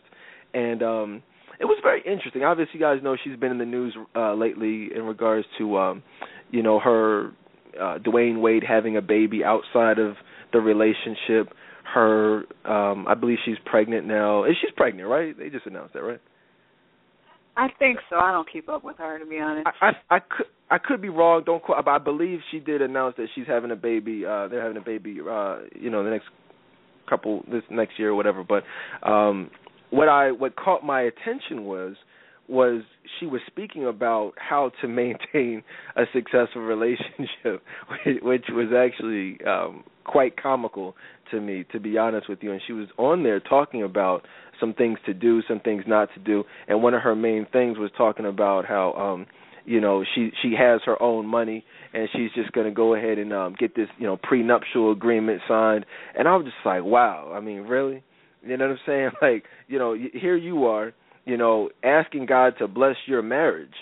and 0.57 0.81
um 0.83 1.23
it 1.59 1.65
was 1.65 1.79
very 1.81 2.01
interesting. 2.05 2.43
Obviously, 2.43 2.75
you 2.75 2.79
guys 2.79 2.99
know 3.03 3.17
she's 3.23 3.35
been 3.39 3.51
in 3.51 3.57
the 3.57 3.65
news 3.65 3.95
uh 4.15 4.33
lately 4.33 4.89
in 4.95 5.03
regards 5.03 5.47
to 5.57 5.77
um 5.77 6.03
you 6.51 6.63
know 6.63 6.79
her 6.79 7.31
uh 7.79 7.97
Dwyane 7.99 8.41
Wade 8.41 8.63
having 8.67 8.97
a 8.97 9.01
baby 9.01 9.43
outside 9.43 9.99
of 9.99 10.15
the 10.53 10.59
relationship. 10.59 11.53
Her 11.93 12.43
um 12.65 13.07
I 13.07 13.13
believe 13.13 13.37
she's 13.45 13.57
pregnant 13.65 14.05
now. 14.07 14.43
Is 14.43 14.55
she's 14.61 14.71
pregnant, 14.75 15.07
right? 15.09 15.37
They 15.37 15.49
just 15.49 15.65
announced 15.65 15.93
that, 15.93 16.03
right? 16.03 16.21
I 17.55 17.67
think 17.79 17.97
so. 18.09 18.17
I 18.17 18.31
don't 18.31 18.47
keep 18.51 18.69
up 18.69 18.83
with 18.83 18.97
her 18.97 19.17
to 19.19 19.25
be 19.25 19.39
honest. 19.39 19.67
I 19.81 19.87
I, 19.87 20.15
I 20.17 20.19
could 20.19 20.45
I 20.69 20.77
could 20.77 21.01
be 21.01 21.09
wrong. 21.09 21.43
Don't 21.45 21.63
quote. 21.63 21.83
But 21.85 21.91
I 21.91 21.97
believe 21.97 22.39
she 22.51 22.59
did 22.59 22.81
announce 22.81 23.15
that 23.17 23.27
she's 23.33 23.47
having 23.47 23.71
a 23.71 23.75
baby. 23.75 24.25
Uh 24.25 24.47
They're 24.47 24.61
having 24.61 24.77
a 24.77 24.85
baby. 24.85 25.19
uh 25.21 25.57
You 25.73 25.89
know, 25.89 26.03
the 26.03 26.11
next 26.11 26.27
couple 27.09 27.43
this 27.51 27.63
next 27.71 27.97
year 27.97 28.09
or 28.09 28.15
whatever. 28.15 28.43
But 28.43 28.63
um 29.07 29.49
what 29.89 30.09
I 30.09 30.31
what 30.31 30.55
caught 30.55 30.83
my 30.83 31.01
attention 31.01 31.65
was 31.65 31.95
was 32.47 32.81
she 33.19 33.25
was 33.25 33.41
speaking 33.47 33.85
about 33.85 34.33
how 34.37 34.71
to 34.81 34.87
maintain 34.87 35.63
a 35.95 36.03
successful 36.13 36.61
relationship, 36.61 37.63
which 38.21 38.45
was 38.49 38.71
actually 38.75 39.39
um 39.45 39.83
quite 40.05 40.41
comical 40.41 40.95
to 41.31 41.41
me, 41.41 41.65
to 41.73 41.79
be 41.79 41.97
honest 41.97 42.29
with 42.29 42.39
you. 42.41 42.51
And 42.53 42.61
she 42.65 42.71
was 42.73 42.87
on 42.97 43.23
there 43.23 43.41
talking 43.41 43.83
about 43.83 44.25
some 44.59 44.73
things 44.73 44.97
to 45.05 45.13
do, 45.13 45.41
some 45.47 45.59
things 45.59 45.83
not 45.85 46.07
to 46.13 46.19
do, 46.21 46.45
and 46.67 46.81
one 46.81 46.93
of 46.93 47.01
her 47.01 47.15
main 47.15 47.45
things 47.51 47.77
was 47.77 47.91
talking 47.97 48.25
about 48.25 48.65
how 48.65 48.93
um 48.93 49.25
you 49.65 49.81
know 49.81 50.03
she 50.15 50.31
she 50.41 50.53
has 50.57 50.81
her 50.85 51.01
own 51.01 51.25
money 51.25 51.65
and 51.93 52.07
she's 52.13 52.31
just 52.33 52.51
going 52.53 52.67
to 52.67 52.73
go 52.73 52.95
ahead 52.95 53.17
and 53.17 53.33
um 53.33 53.55
get 53.59 53.75
this 53.75 53.89
you 53.97 54.07
know 54.07 54.17
prenuptial 54.17 54.91
agreement 54.91 55.41
signed. 55.47 55.85
And 56.17 56.27
i 56.27 56.35
was 56.35 56.45
just 56.45 56.57
like 56.65 56.83
wow. 56.83 57.33
I 57.35 57.41
mean 57.41 57.61
really 57.61 58.03
you 58.45 58.57
know 58.57 58.67
what 58.67 58.71
i'm 58.71 58.79
saying? 58.85 59.09
Like 59.21 59.43
you 59.67 59.79
know 59.79 59.95
here 60.13 60.35
you 60.35 60.65
are 60.65 60.93
you 61.25 61.37
know 61.37 61.69
asking 61.83 62.25
god 62.25 62.53
to 62.59 62.67
bless 62.67 62.95
your 63.05 63.21
marriage 63.21 63.73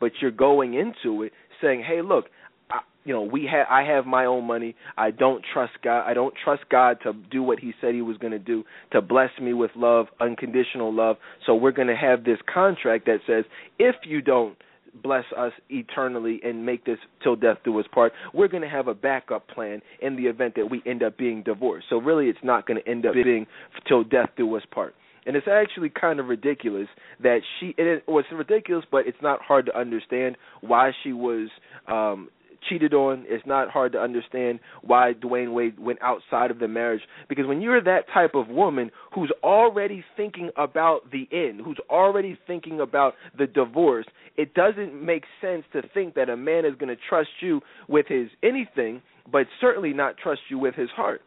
but 0.00 0.12
you're 0.20 0.30
going 0.30 0.74
into 0.74 1.22
it 1.22 1.32
saying 1.62 1.84
hey 1.86 2.00
look 2.02 2.26
I, 2.70 2.80
you 3.04 3.12
know 3.12 3.22
we 3.22 3.48
have 3.50 3.66
i 3.70 3.82
have 3.82 4.06
my 4.06 4.24
own 4.24 4.46
money. 4.46 4.74
I 4.96 5.10
don't 5.10 5.44
trust 5.52 5.72
god 5.82 6.08
i 6.08 6.14
don't 6.14 6.34
trust 6.42 6.62
god 6.70 6.98
to 7.02 7.12
do 7.30 7.42
what 7.42 7.58
he 7.58 7.72
said 7.80 7.94
he 7.94 8.02
was 8.02 8.16
going 8.16 8.32
to 8.32 8.38
do 8.38 8.64
to 8.92 9.02
bless 9.02 9.30
me 9.40 9.52
with 9.52 9.70
love 9.76 10.06
unconditional 10.20 10.92
love. 10.94 11.16
So 11.46 11.54
we're 11.54 11.72
going 11.72 11.88
to 11.88 11.96
have 11.96 12.24
this 12.24 12.38
contract 12.52 13.06
that 13.06 13.18
says 13.26 13.44
if 13.78 13.96
you 14.04 14.22
don't 14.22 14.56
bless 15.02 15.24
us 15.36 15.52
eternally 15.68 16.40
and 16.44 16.64
make 16.64 16.84
this 16.84 16.98
till 17.22 17.36
death 17.36 17.58
do 17.64 17.78
us 17.78 17.86
part, 17.92 18.12
we're 18.32 18.48
going 18.48 18.62
to 18.62 18.68
have 18.68 18.88
a 18.88 18.94
backup 18.94 19.48
plan 19.48 19.80
in 20.00 20.16
the 20.16 20.22
event 20.22 20.54
that 20.56 20.66
we 20.66 20.82
end 20.86 21.02
up 21.02 21.16
being 21.16 21.42
divorced. 21.42 21.86
So 21.90 21.96
really, 21.96 22.26
it's 22.26 22.38
not 22.42 22.66
going 22.66 22.80
to 22.82 22.88
end 22.88 23.06
up 23.06 23.14
being 23.14 23.46
till 23.88 24.04
death 24.04 24.30
do 24.36 24.54
us 24.56 24.62
part. 24.70 24.94
And 25.26 25.36
it's 25.36 25.48
actually 25.50 25.88
kind 25.88 26.20
of 26.20 26.26
ridiculous 26.26 26.86
that 27.22 27.40
she. 27.58 27.74
It 27.78 28.04
was 28.06 28.24
ridiculous, 28.30 28.84
but 28.90 29.06
it's 29.06 29.16
not 29.22 29.40
hard 29.40 29.66
to 29.66 29.78
understand 29.78 30.36
why 30.60 30.92
she 31.02 31.12
was 31.12 31.48
um 31.88 32.28
cheated 32.68 32.94
on. 32.94 33.24
It's 33.26 33.46
not 33.46 33.70
hard 33.70 33.92
to 33.92 33.98
understand 33.98 34.60
why 34.82 35.12
Dwyane 35.14 35.52
Wade 35.52 35.78
went 35.78 36.00
outside 36.02 36.50
of 36.50 36.58
the 36.58 36.68
marriage 36.68 37.02
because 37.28 37.46
when 37.46 37.60
you're 37.60 37.82
that 37.82 38.04
type 38.12 38.34
of 38.34 38.48
woman 38.48 38.90
who's 39.14 39.32
already 39.42 40.04
thinking 40.16 40.50
about 40.56 41.10
the 41.10 41.28
end, 41.32 41.60
who's 41.64 41.78
already 41.90 42.38
thinking 42.46 42.80
about 42.80 43.14
the 43.36 43.46
divorce, 43.46 44.06
it 44.36 44.54
doesn't 44.54 44.94
make 44.94 45.24
sense 45.40 45.64
to 45.72 45.82
think 45.94 46.14
that 46.14 46.28
a 46.28 46.36
man 46.36 46.64
is 46.64 46.74
going 46.78 46.94
to 46.94 47.00
trust 47.08 47.30
you 47.40 47.60
with 47.88 48.06
his 48.08 48.28
anything, 48.42 49.02
but 49.30 49.46
certainly 49.60 49.92
not 49.92 50.16
trust 50.16 50.40
you 50.50 50.58
with 50.58 50.74
his 50.74 50.90
heart. 50.90 51.22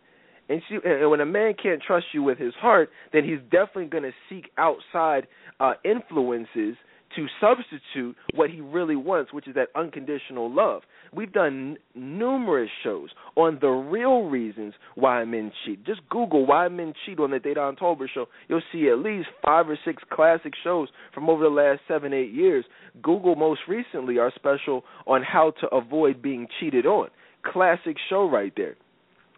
And, 0.49 0.61
she, 0.69 0.77
and 0.83 1.09
when 1.09 1.19
a 1.19 1.25
man 1.25 1.53
can't 1.61 1.81
trust 1.81 2.07
you 2.13 2.23
with 2.23 2.37
his 2.37 2.53
heart, 2.55 2.89
then 3.11 3.23
he's 3.23 3.39
definitely 3.51 3.87
going 3.87 4.03
to 4.03 4.13
seek 4.29 4.49
outside 4.57 5.27
uh, 5.59 5.73
influences 5.83 6.77
to 7.15 7.27
substitute 7.39 8.15
what 8.35 8.49
he 8.49 8.61
really 8.61 8.95
wants, 8.95 9.33
which 9.33 9.47
is 9.47 9.55
that 9.55 9.69
unconditional 9.75 10.53
love. 10.53 10.81
We've 11.13 11.31
done 11.31 11.77
n- 11.95 12.17
numerous 12.17 12.69
shows 12.83 13.09
on 13.35 13.57
the 13.61 13.69
real 13.69 14.23
reasons 14.23 14.73
why 14.95 15.23
men 15.25 15.51
cheat. 15.65 15.85
Just 15.85 16.01
Google 16.09 16.45
why 16.45 16.67
men 16.67 16.93
cheat 17.05 17.19
on 17.19 17.31
the 17.31 17.39
Dedan 17.39 17.77
Tolbert 17.77 18.09
show. 18.13 18.25
You'll 18.47 18.61
see 18.71 18.89
at 18.89 18.99
least 18.99 19.29
five 19.43 19.69
or 19.69 19.77
six 19.85 20.03
classic 20.11 20.53
shows 20.63 20.89
from 21.13 21.29
over 21.29 21.43
the 21.43 21.49
last 21.49 21.81
seven, 21.87 22.13
eight 22.13 22.31
years. 22.33 22.65
Google 23.01 23.35
most 23.35 23.61
recently 23.67 24.19
our 24.19 24.31
special 24.35 24.83
on 25.05 25.23
how 25.23 25.53
to 25.61 25.67
avoid 25.67 26.21
being 26.21 26.47
cheated 26.59 26.85
on. 26.85 27.09
Classic 27.43 27.95
show 28.09 28.29
right 28.29 28.53
there. 28.57 28.75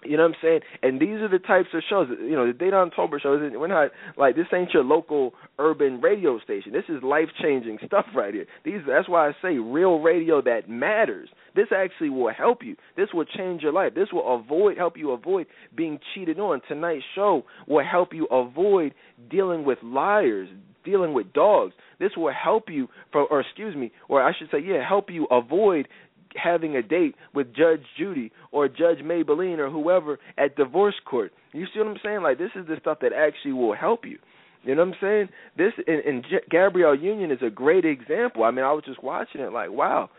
You 0.03 0.15
know 0.15 0.23
what 0.23 0.29
I'm 0.29 0.41
saying? 0.41 0.59
And 0.81 0.99
these 0.99 1.19
are 1.21 1.27
the 1.27 1.39
types 1.39 1.69
of 1.73 1.81
shows. 1.89 2.07
You 2.09 2.35
know, 2.35 2.47
the 2.47 2.53
Dedan 2.53 2.93
Tolbert 2.93 3.21
shows. 3.21 3.41
We're 3.53 3.67
not 3.67 3.91
like 4.17 4.35
this 4.35 4.45
ain't 4.53 4.73
your 4.73 4.83
local 4.83 5.33
urban 5.57 5.99
radio 5.99 6.39
station. 6.39 6.71
This 6.71 6.85
is 6.87 7.03
life 7.03 7.27
changing 7.41 7.79
stuff 7.85 8.05
right 8.15 8.33
here. 8.33 8.45
These 8.63 8.81
that's 8.87 9.09
why 9.09 9.27
I 9.27 9.31
say 9.41 9.57
real 9.57 9.99
radio 9.99 10.41
that 10.41 10.69
matters. 10.69 11.29
This 11.55 11.67
actually 11.75 12.11
will 12.11 12.31
help 12.31 12.63
you. 12.63 12.75
This 12.95 13.09
will 13.13 13.25
change 13.25 13.61
your 13.61 13.73
life. 13.73 13.93
This 13.93 14.07
will 14.13 14.35
avoid 14.35 14.77
help 14.77 14.97
you 14.97 15.11
avoid 15.11 15.47
being 15.75 15.99
cheated 16.13 16.39
on. 16.39 16.61
Tonight's 16.67 17.03
show 17.15 17.43
will 17.67 17.83
help 17.83 18.13
you 18.13 18.25
avoid 18.27 18.93
dealing 19.29 19.65
with 19.65 19.79
liars, 19.83 20.47
dealing 20.85 21.13
with 21.13 21.33
dogs. 21.33 21.73
This 21.99 22.11
will 22.15 22.31
help 22.31 22.69
you 22.69 22.87
for 23.11 23.25
or 23.25 23.41
excuse 23.41 23.75
me, 23.75 23.91
or 24.07 24.23
I 24.23 24.31
should 24.37 24.49
say 24.51 24.59
yeah, 24.63 24.87
help 24.87 25.09
you 25.09 25.27
avoid 25.29 25.87
having 26.35 26.75
a 26.75 26.81
date 26.81 27.15
with 27.33 27.47
Judge 27.55 27.81
Judy 27.97 28.31
or 28.51 28.67
Judge 28.67 28.99
Mablean 29.03 29.57
or 29.59 29.69
whoever 29.69 30.19
at 30.37 30.55
divorce 30.55 30.95
court. 31.05 31.31
You 31.53 31.65
see 31.73 31.79
what 31.79 31.87
I'm 31.87 31.97
saying? 32.03 32.21
Like 32.21 32.37
this 32.37 32.51
is 32.55 32.67
the 32.67 32.75
stuff 32.79 32.99
that 33.01 33.11
actually 33.13 33.53
will 33.53 33.75
help 33.75 34.05
you. 34.05 34.17
You 34.63 34.75
know 34.75 34.85
what 34.85 34.95
I'm 34.95 35.01
saying? 35.01 35.29
This 35.57 35.73
and, 35.87 36.03
and 36.03 36.23
J- 36.23 36.45
Gabrielle 36.49 36.97
Union 36.97 37.31
is 37.31 37.39
a 37.45 37.49
great 37.49 37.85
example. 37.85 38.43
I 38.43 38.51
mean, 38.51 38.65
I 38.65 38.73
was 38.73 38.83
just 38.85 39.03
watching 39.03 39.41
it 39.41 39.53
like, 39.53 39.71
wow, 39.71 40.09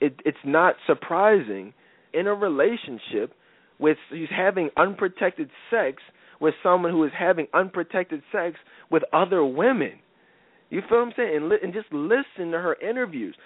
it, 0.00 0.20
it's 0.24 0.36
not 0.44 0.74
surprising 0.86 1.72
in 2.12 2.26
a 2.26 2.34
relationship 2.34 3.32
with 3.78 3.96
he's 4.10 4.28
having 4.34 4.70
unprotected 4.76 5.50
sex 5.70 6.02
with 6.40 6.54
someone 6.62 6.92
who 6.92 7.04
is 7.04 7.12
having 7.18 7.46
unprotected 7.54 8.22
sex 8.30 8.56
with 8.90 9.02
other 9.12 9.44
women. 9.44 9.92
You 10.68 10.82
feel 10.88 10.98
what 10.98 11.06
I'm 11.08 11.12
saying? 11.16 11.36
And, 11.36 11.48
li- 11.48 11.58
and 11.62 11.72
just 11.72 11.92
listen 11.92 12.50
to 12.50 12.58
her 12.58 12.76
interviews. 12.80 13.36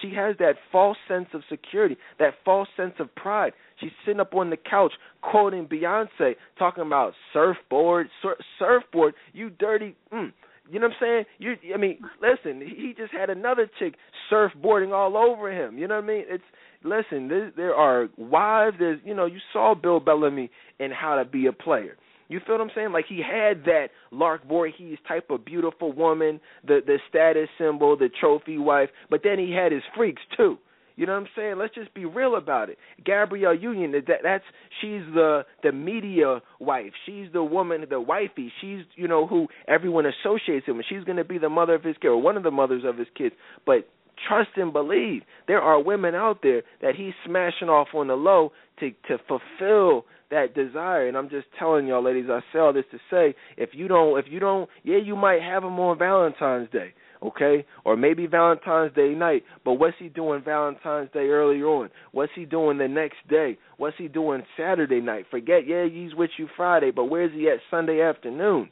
She 0.00 0.14
has 0.14 0.36
that 0.38 0.54
false 0.72 0.96
sense 1.08 1.26
of 1.34 1.42
security, 1.50 1.96
that 2.18 2.34
false 2.44 2.68
sense 2.76 2.94
of 2.98 3.14
pride. 3.14 3.52
She's 3.80 3.90
sitting 4.04 4.20
up 4.20 4.34
on 4.34 4.50
the 4.50 4.56
couch 4.56 4.92
quoting 5.22 5.66
Beyonce, 5.66 6.34
talking 6.58 6.84
about 6.86 7.12
surfboard, 7.32 8.08
sur- 8.22 8.38
surfboard. 8.58 9.14
You 9.32 9.50
dirty. 9.50 9.94
Mm. 10.12 10.32
You 10.70 10.78
know 10.78 10.86
what 10.86 10.96
I'm 11.00 11.00
saying? 11.00 11.24
You, 11.38 11.74
I 11.74 11.76
mean, 11.76 11.98
listen. 12.22 12.60
He 12.60 12.94
just 12.96 13.12
had 13.12 13.28
another 13.28 13.68
chick 13.78 13.94
surfboarding 14.32 14.92
all 14.92 15.16
over 15.16 15.50
him. 15.52 15.76
You 15.76 15.88
know 15.88 15.96
what 15.96 16.04
I 16.04 16.06
mean? 16.06 16.24
It's 16.28 16.44
listen. 16.84 17.28
There, 17.28 17.52
there 17.56 17.74
are 17.74 18.08
wives. 18.16 18.76
There's, 18.78 19.00
you 19.04 19.14
know, 19.14 19.26
you 19.26 19.38
saw 19.52 19.74
Bill 19.74 20.00
Bellamy 20.00 20.50
and 20.78 20.92
How 20.92 21.16
to 21.16 21.24
Be 21.24 21.46
a 21.46 21.52
Player. 21.52 21.96
You 22.30 22.38
feel 22.46 22.54
what 22.54 22.62
I'm 22.62 22.70
saying? 22.74 22.92
Like 22.92 23.06
he 23.08 23.16
had 23.16 23.64
that 23.64 23.88
Lark 24.12 24.46
Voorhees 24.46 24.98
type 25.06 25.30
of 25.30 25.44
beautiful 25.44 25.92
woman, 25.92 26.40
the 26.66 26.78
the 26.86 26.98
status 27.08 27.48
symbol, 27.58 27.96
the 27.96 28.08
trophy 28.08 28.56
wife, 28.56 28.88
but 29.10 29.20
then 29.24 29.38
he 29.38 29.52
had 29.52 29.72
his 29.72 29.82
freaks 29.96 30.22
too. 30.36 30.56
You 30.94 31.06
know 31.06 31.14
what 31.14 31.22
I'm 31.22 31.28
saying? 31.34 31.54
Let's 31.58 31.74
just 31.74 31.92
be 31.92 32.04
real 32.04 32.36
about 32.36 32.68
it. 32.70 32.78
Gabrielle 33.04 33.58
Union, 33.58 33.92
that 33.92 34.20
that's 34.22 34.44
she's 34.80 35.02
the 35.12 35.44
the 35.62 35.72
media 35.72 36.40
wife. 36.60 36.92
She's 37.04 37.26
the 37.32 37.42
woman, 37.42 37.84
the 37.90 38.00
wifey. 38.00 38.52
She's 38.60 38.80
you 38.94 39.08
know 39.08 39.26
who 39.26 39.48
everyone 39.66 40.04
associates 40.06 40.66
him 40.66 40.76
with. 40.76 40.86
She's 40.88 41.02
going 41.02 41.16
to 41.16 41.24
be 41.24 41.38
the 41.38 41.48
mother 41.48 41.74
of 41.74 41.82
his 41.82 41.96
kid 42.00 42.08
or 42.08 42.22
one 42.22 42.36
of 42.36 42.44
the 42.44 42.50
mothers 42.52 42.82
of 42.86 42.96
his 42.96 43.08
kids. 43.16 43.34
But 43.66 43.88
trust 44.28 44.50
and 44.56 44.72
believe, 44.72 45.22
there 45.48 45.60
are 45.60 45.82
women 45.82 46.14
out 46.14 46.40
there 46.42 46.62
that 46.82 46.94
he's 46.94 47.14
smashing 47.26 47.68
off 47.68 47.88
on 47.94 48.08
the 48.08 48.14
low 48.14 48.52
to 48.80 48.90
to 49.08 49.18
fulfill 49.28 50.04
that 50.30 50.54
desire. 50.54 51.08
And 51.08 51.16
I'm 51.16 51.28
just 51.28 51.46
telling 51.58 51.86
y'all, 51.86 52.04
ladies, 52.04 52.26
I 52.30 52.40
say 52.52 52.58
all 52.58 52.72
this 52.72 52.84
to 52.92 52.98
say, 53.10 53.34
if 53.56 53.70
you 53.72 53.88
don't, 53.88 54.18
if 54.18 54.26
you 54.28 54.40
don't, 54.40 54.68
yeah, 54.84 54.98
you 54.98 55.16
might 55.16 55.42
have 55.42 55.64
him 55.64 55.78
on 55.80 55.98
Valentine's 55.98 56.70
Day, 56.70 56.94
okay, 57.22 57.64
or 57.84 57.96
maybe 57.96 58.26
Valentine's 58.26 58.94
Day 58.94 59.10
night. 59.10 59.42
But 59.64 59.74
what's 59.74 59.96
he 59.98 60.08
doing 60.08 60.42
Valentine's 60.44 61.10
Day 61.12 61.26
earlier 61.28 61.66
on? 61.66 61.90
What's 62.12 62.32
he 62.34 62.44
doing 62.44 62.78
the 62.78 62.88
next 62.88 63.18
day? 63.28 63.58
What's 63.76 63.96
he 63.98 64.08
doing 64.08 64.42
Saturday 64.56 65.00
night? 65.00 65.26
Forget, 65.30 65.66
yeah, 65.66 65.86
he's 65.86 66.14
with 66.14 66.30
you 66.38 66.48
Friday, 66.56 66.92
but 66.92 67.06
where's 67.06 67.32
he 67.32 67.48
at 67.48 67.58
Sunday 67.70 68.00
afternoon? 68.00 68.70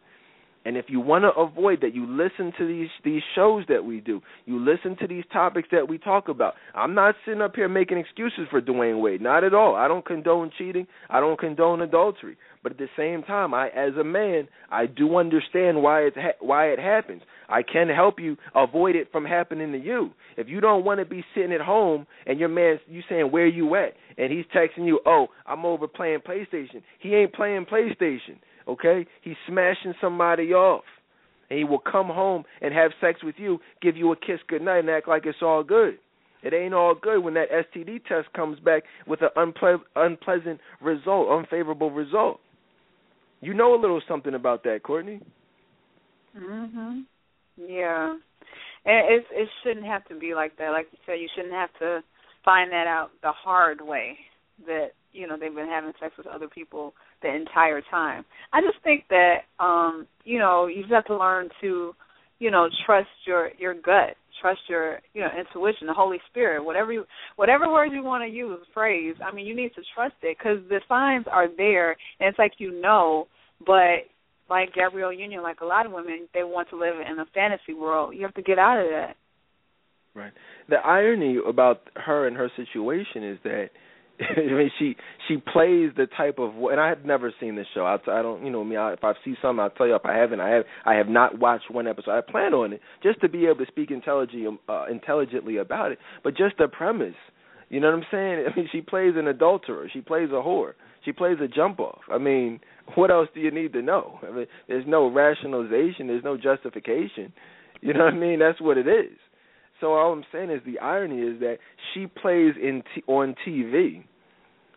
And 0.68 0.76
if 0.76 0.84
you 0.88 1.00
want 1.00 1.24
to 1.24 1.30
avoid 1.40 1.80
that, 1.80 1.94
you 1.94 2.06
listen 2.06 2.52
to 2.58 2.68
these 2.68 2.90
these 3.02 3.22
shows 3.34 3.64
that 3.70 3.86
we 3.86 4.00
do. 4.00 4.20
You 4.44 4.62
listen 4.62 4.98
to 4.98 5.06
these 5.06 5.24
topics 5.32 5.68
that 5.72 5.88
we 5.88 5.96
talk 5.96 6.28
about. 6.28 6.56
I'm 6.74 6.94
not 6.94 7.14
sitting 7.24 7.40
up 7.40 7.56
here 7.56 7.70
making 7.70 7.96
excuses 7.96 8.46
for 8.50 8.60
Dwyane 8.60 9.00
Wade, 9.00 9.22
not 9.22 9.44
at 9.44 9.54
all. 9.54 9.76
I 9.76 9.88
don't 9.88 10.04
condone 10.04 10.50
cheating. 10.58 10.86
I 11.08 11.20
don't 11.20 11.40
condone 11.40 11.80
adultery. 11.80 12.36
But 12.62 12.72
at 12.72 12.78
the 12.78 12.88
same 12.98 13.22
time, 13.22 13.54
I 13.54 13.68
as 13.68 13.94
a 13.98 14.04
man, 14.04 14.46
I 14.70 14.84
do 14.84 15.16
understand 15.16 15.82
why 15.82 16.02
it 16.02 16.12
ha- 16.14 16.36
why 16.40 16.66
it 16.66 16.78
happens. 16.78 17.22
I 17.48 17.62
can 17.62 17.88
help 17.88 18.20
you 18.20 18.36
avoid 18.54 18.94
it 18.94 19.10
from 19.10 19.24
happening 19.24 19.72
to 19.72 19.78
you. 19.78 20.10
If 20.36 20.48
you 20.48 20.60
don't 20.60 20.84
want 20.84 21.00
to 21.00 21.06
be 21.06 21.24
sitting 21.34 21.54
at 21.54 21.62
home 21.62 22.06
and 22.26 22.38
your 22.38 22.50
man 22.50 22.78
you 22.86 23.00
saying 23.08 23.32
where 23.32 23.46
you 23.46 23.74
at 23.76 23.94
and 24.18 24.30
he's 24.30 24.44
texting 24.54 24.84
you, 24.84 25.00
"Oh, 25.06 25.28
I'm 25.46 25.64
over 25.64 25.88
playing 25.88 26.20
PlayStation." 26.20 26.82
He 26.98 27.14
ain't 27.14 27.32
playing 27.32 27.64
PlayStation 27.64 28.36
okay? 28.68 29.06
He's 29.22 29.36
smashing 29.46 29.94
somebody 30.00 30.52
off. 30.52 30.84
And 31.50 31.58
he 31.58 31.64
will 31.64 31.78
come 31.78 32.08
home 32.08 32.44
and 32.60 32.74
have 32.74 32.90
sex 33.00 33.20
with 33.24 33.36
you, 33.38 33.58
give 33.80 33.96
you 33.96 34.12
a 34.12 34.16
kiss 34.16 34.38
goodnight, 34.48 34.80
and 34.80 34.90
act 34.90 35.08
like 35.08 35.24
it's 35.24 35.38
all 35.40 35.64
good. 35.64 35.98
It 36.42 36.54
ain't 36.54 36.74
all 36.74 36.94
good 36.94 37.20
when 37.20 37.34
that 37.34 37.48
STD 37.50 38.04
test 38.04 38.32
comes 38.34 38.60
back 38.60 38.84
with 39.06 39.20
an 39.22 39.30
unple- 39.36 39.82
unpleasant 39.96 40.60
result, 40.80 41.30
unfavorable 41.30 41.90
result. 41.90 42.40
You 43.40 43.54
know 43.54 43.74
a 43.74 43.80
little 43.80 44.00
something 44.06 44.34
about 44.34 44.62
that, 44.64 44.82
Courtney. 44.82 45.20
Mhm. 46.36 47.06
Yeah. 47.56 48.16
And 48.84 49.08
it 49.08 49.26
it 49.30 49.48
shouldn't 49.62 49.86
have 49.86 50.04
to 50.06 50.14
be 50.14 50.34
like 50.34 50.56
that. 50.56 50.70
Like 50.70 50.88
you 50.92 50.98
said, 51.06 51.20
you 51.20 51.28
shouldn't 51.34 51.54
have 51.54 51.72
to 51.80 52.02
find 52.44 52.70
that 52.72 52.86
out 52.86 53.10
the 53.22 53.32
hard 53.32 53.80
way 53.80 54.18
that 54.66 54.92
you 55.12 55.26
know 55.26 55.36
they've 55.36 55.54
been 55.54 55.68
having 55.68 55.92
sex 56.00 56.16
with 56.16 56.26
other 56.26 56.48
people 56.48 56.94
the 57.22 57.34
entire 57.34 57.80
time. 57.90 58.24
I 58.52 58.60
just 58.60 58.82
think 58.84 59.04
that 59.10 59.38
um, 59.58 60.06
you 60.24 60.38
know, 60.38 60.66
you 60.66 60.82
just 60.82 60.92
have 60.92 61.06
to 61.06 61.16
learn 61.16 61.48
to, 61.60 61.94
you 62.38 62.50
know, 62.50 62.68
trust 62.86 63.08
your 63.26 63.50
your 63.58 63.74
gut, 63.74 64.16
trust 64.40 64.60
your, 64.68 65.00
you 65.14 65.22
know, 65.22 65.28
intuition, 65.38 65.86
the 65.86 65.94
Holy 65.94 66.18
Spirit, 66.30 66.64
whatever 66.64 66.92
you 66.92 67.04
whatever 67.36 67.70
words 67.70 67.92
you 67.94 68.02
want 68.02 68.24
to 68.24 68.34
use, 68.34 68.58
phrase. 68.74 69.14
I 69.24 69.34
mean, 69.34 69.46
you 69.46 69.56
need 69.56 69.74
to 69.74 69.82
trust 69.94 70.14
it 70.22 70.38
cuz 70.38 70.58
the 70.68 70.80
signs 70.88 71.26
are 71.30 71.48
there 71.48 71.92
and 72.20 72.28
it's 72.28 72.38
like 72.38 72.54
you 72.58 72.70
know, 72.80 73.28
but 73.66 74.06
like 74.48 74.74
Gabrielle 74.74 75.12
Union, 75.12 75.42
like 75.42 75.60
a 75.60 75.66
lot 75.66 75.86
of 75.86 75.92
women, 75.92 76.28
they 76.32 76.42
want 76.42 76.70
to 76.70 76.76
live 76.78 76.94
in 77.00 77.18
a 77.18 77.26
fantasy 77.34 77.74
world. 77.74 78.14
You 78.14 78.22
have 78.22 78.34
to 78.34 78.42
get 78.42 78.58
out 78.58 78.80
of 78.80 78.88
that. 78.90 79.16
Right. 80.14 80.32
The 80.68 80.76
irony 80.76 81.38
about 81.46 81.82
her 81.94 82.26
and 82.26 82.36
her 82.36 82.50
situation 82.56 83.24
is 83.24 83.38
that 83.44 83.70
I 84.36 84.40
mean, 84.40 84.70
she 84.78 84.96
she 85.28 85.36
plays 85.36 85.90
the 85.96 86.06
type 86.16 86.38
of, 86.38 86.54
and 86.70 86.80
I 86.80 86.88
have 86.88 87.04
never 87.04 87.32
seen 87.40 87.54
this 87.54 87.66
show. 87.72 87.84
I, 87.84 87.94
I 88.10 88.22
don't, 88.22 88.44
you 88.44 88.50
know, 88.50 88.64
me. 88.64 88.76
I, 88.76 88.92
if 88.94 89.04
I 89.04 89.12
see 89.24 89.34
something, 89.40 89.60
I'll 89.60 89.70
tell 89.70 89.86
you. 89.86 89.94
If 89.94 90.04
I 90.04 90.16
haven't, 90.16 90.40
I 90.40 90.50
have. 90.50 90.64
I 90.84 90.94
have 90.94 91.08
not 91.08 91.38
watched 91.38 91.70
one 91.70 91.86
episode. 91.86 92.10
I 92.10 92.20
plan 92.20 92.52
on 92.52 92.72
it 92.72 92.80
just 93.02 93.20
to 93.20 93.28
be 93.28 93.46
able 93.46 93.64
to 93.64 93.66
speak 93.66 93.90
intelligently, 93.90 94.58
uh, 94.68 94.86
intelligently 94.90 95.58
about 95.58 95.92
it. 95.92 95.98
But 96.24 96.36
just 96.36 96.56
the 96.58 96.66
premise, 96.66 97.14
you 97.68 97.80
know 97.80 97.88
what 97.88 97.98
I'm 97.98 98.06
saying? 98.10 98.46
I 98.52 98.56
mean, 98.56 98.68
she 98.72 98.80
plays 98.80 99.14
an 99.16 99.28
adulterer. 99.28 99.88
She 99.92 100.00
plays 100.00 100.30
a 100.30 100.42
whore. 100.42 100.72
She 101.04 101.12
plays 101.12 101.36
a 101.42 101.46
jump 101.46 101.78
off. 101.78 102.00
I 102.10 102.18
mean, 102.18 102.60
what 102.96 103.10
else 103.10 103.28
do 103.34 103.40
you 103.40 103.52
need 103.52 103.72
to 103.74 103.82
know? 103.82 104.18
I 104.26 104.30
mean, 104.32 104.46
there's 104.66 104.84
no 104.86 105.10
rationalization. 105.10 106.08
There's 106.08 106.24
no 106.24 106.36
justification. 106.36 107.32
You 107.80 107.94
know 107.94 108.04
what 108.04 108.14
I 108.14 108.18
mean? 108.18 108.40
That's 108.40 108.60
what 108.60 108.78
it 108.78 108.88
is. 108.88 109.16
So 109.80 109.94
all 109.94 110.12
I'm 110.12 110.24
saying 110.32 110.50
is 110.50 110.60
the 110.66 110.78
irony 110.80 111.20
is 111.20 111.40
that 111.40 111.58
she 111.92 112.06
plays 112.06 112.54
in 112.60 112.82
t- 112.94 113.02
on 113.06 113.34
TV 113.46 114.04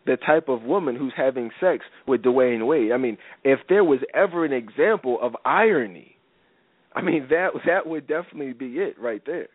the 0.05 0.17
type 0.17 0.49
of 0.49 0.63
woman 0.63 0.95
who's 0.95 1.13
having 1.15 1.51
sex 1.59 1.83
with 2.07 2.23
Dwyane 2.23 2.65
Wade. 2.65 2.91
I 2.91 2.97
mean, 2.97 3.17
if 3.43 3.59
there 3.69 3.83
was 3.83 3.99
ever 4.13 4.45
an 4.45 4.53
example 4.53 5.19
of 5.21 5.35
irony, 5.45 6.15
I 6.93 7.01
mean 7.01 7.27
that 7.29 7.49
that 7.65 7.87
would 7.87 8.07
definitely 8.07 8.53
be 8.53 8.79
it 8.79 8.99
right 8.99 9.21
there. 9.25 9.47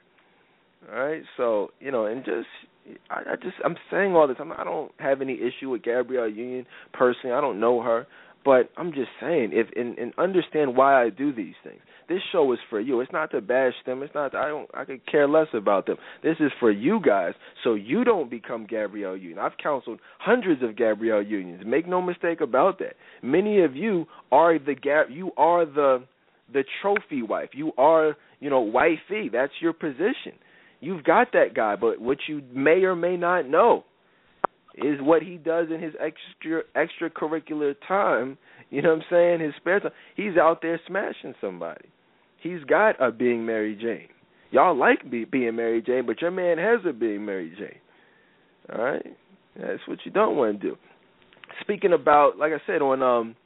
All 0.92 1.00
right, 1.00 1.22
so 1.36 1.70
you 1.80 1.90
know, 1.90 2.06
and 2.06 2.24
just 2.24 2.46
I, 3.10 3.32
I 3.32 3.36
just 3.36 3.56
I'm 3.64 3.76
saying 3.90 4.14
all 4.14 4.28
this. 4.28 4.36
I'm, 4.40 4.52
I 4.52 4.64
don't 4.64 4.92
have 4.98 5.20
any 5.20 5.34
issue 5.34 5.70
with 5.70 5.82
Gabrielle 5.82 6.28
Union 6.28 6.66
personally. 6.92 7.34
I 7.34 7.40
don't 7.40 7.58
know 7.58 7.82
her, 7.82 8.06
but 8.46 8.70
I'm 8.76 8.92
just 8.92 9.08
saying 9.20 9.50
if 9.52 9.66
and, 9.74 9.98
and 9.98 10.12
understand 10.16 10.76
why 10.76 11.04
I 11.04 11.10
do 11.10 11.34
these 11.34 11.56
things. 11.64 11.80
This 12.08 12.20
show 12.30 12.52
is 12.52 12.60
for 12.70 12.78
you. 12.78 13.00
It's 13.00 13.10
not 13.12 13.32
to 13.32 13.40
bash 13.40 13.72
them. 13.84 14.04
It's 14.04 14.14
not. 14.14 14.36
I 14.36 14.46
don't. 14.46 14.70
I 14.72 14.84
could 14.84 15.04
care 15.10 15.26
less 15.26 15.48
about 15.52 15.86
them. 15.86 15.96
This 16.22 16.36
is 16.38 16.52
for 16.60 16.70
you 16.70 17.00
guys, 17.04 17.34
so 17.64 17.74
you 17.74 18.04
don't 18.04 18.30
become 18.30 18.64
Gabrielle 18.64 19.16
Union. 19.16 19.40
I've 19.40 19.58
counseled 19.60 19.98
hundreds 20.20 20.62
of 20.62 20.76
Gabrielle 20.76 21.22
Unions. 21.22 21.64
Make 21.66 21.88
no 21.88 22.00
mistake 22.00 22.40
about 22.40 22.78
that. 22.78 22.94
Many 23.20 23.64
of 23.64 23.74
you 23.74 24.06
are 24.30 24.60
the. 24.60 24.76
You 25.10 25.32
are 25.36 25.66
the 25.66 26.04
the 26.52 26.62
trophy 26.80 27.22
wife. 27.22 27.48
You 27.52 27.72
are, 27.76 28.16
you 28.38 28.48
know, 28.48 28.60
wifey. 28.60 29.28
That's 29.32 29.52
your 29.60 29.72
position. 29.72 30.38
You've 30.78 31.02
got 31.02 31.32
that 31.32 31.54
guy, 31.56 31.74
but 31.74 32.00
what 32.00 32.18
you 32.28 32.42
may 32.54 32.84
or 32.84 32.94
may 32.94 33.16
not 33.16 33.48
know 33.48 33.82
is 34.76 35.00
what 35.00 35.22
he 35.22 35.36
does 35.36 35.68
in 35.72 35.80
his 35.80 35.94
extra 36.00 36.62
extracurricular 36.76 37.74
time. 37.86 38.38
You 38.70 38.82
know 38.82 38.90
what 38.90 38.98
I'm 38.98 39.04
saying? 39.10 39.40
His 39.40 39.54
spare 39.56 39.80
time. 39.80 39.92
He's 40.16 40.36
out 40.36 40.60
there 40.62 40.80
smashing 40.86 41.34
somebody. 41.40 41.86
He's 42.40 42.62
got 42.64 43.00
a 43.00 43.10
being 43.10 43.46
Mary 43.46 43.74
Jane. 43.74 44.08
Y'all 44.50 44.76
like 44.76 45.10
be, 45.10 45.24
being 45.24 45.56
Mary 45.56 45.82
Jane, 45.82 46.06
but 46.06 46.20
your 46.20 46.30
man 46.30 46.58
has 46.58 46.80
a 46.88 46.92
being 46.92 47.24
Mary 47.24 47.52
Jane. 47.58 47.80
All 48.72 48.84
right, 48.84 49.16
that's 49.58 49.80
what 49.86 49.98
you 50.04 50.10
don't 50.10 50.36
want 50.36 50.60
to 50.60 50.70
do. 50.70 50.76
speaking 51.60 51.92
about, 51.92 52.38
like 52.38 52.52
I 52.52 52.60
said, 52.66 52.82
on 52.82 53.02
um, 53.02 53.36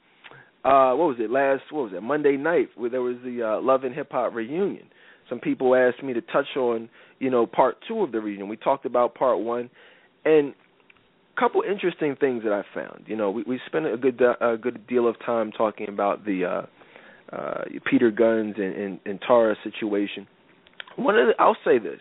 uh, 0.63 0.93
what 0.95 1.07
was 1.07 1.17
it 1.19 1.31
last? 1.31 1.63
What 1.71 1.85
was 1.85 1.93
it 1.95 2.03
Monday 2.03 2.37
night 2.37 2.69
where 2.75 2.89
there 2.89 3.01
was 3.01 3.17
the 3.23 3.43
uh, 3.43 3.61
Love 3.61 3.83
and 3.83 3.95
Hip 3.95 4.11
Hop 4.11 4.33
reunion. 4.33 4.87
Some 5.29 5.39
people 5.39 5.75
asked 5.75 6.03
me 6.03 6.13
to 6.13 6.21
touch 6.21 6.57
on, 6.57 6.89
you 7.19 7.29
know, 7.29 7.45
part 7.45 7.77
two 7.87 8.01
of 8.01 8.11
the 8.11 8.19
reunion. 8.19 8.47
We 8.47 8.57
talked 8.57 8.85
about 8.85 9.15
part 9.15 9.39
one, 9.39 9.69
and 10.25 10.53
couple 11.41 11.63
interesting 11.63 12.15
things 12.15 12.43
that 12.43 12.53
I 12.53 12.63
found. 12.73 13.05
You 13.07 13.15
know, 13.15 13.31
we 13.31 13.43
we 13.43 13.59
spent 13.65 13.87
a 13.87 13.97
good 13.97 14.21
a 14.21 14.57
good 14.57 14.85
deal 14.85 15.07
of 15.07 15.15
time 15.25 15.51
talking 15.51 15.89
about 15.89 16.23
the 16.23 16.45
uh, 16.45 17.35
uh, 17.35 17.63
Peter 17.89 18.11
Gunz 18.11 18.59
and, 18.59 18.75
and, 18.75 18.99
and 19.05 19.19
Tara 19.25 19.55
situation. 19.63 20.27
One 20.97 21.17
of 21.17 21.27
the, 21.27 21.33
I'll 21.39 21.57
say 21.65 21.79
this, 21.79 21.99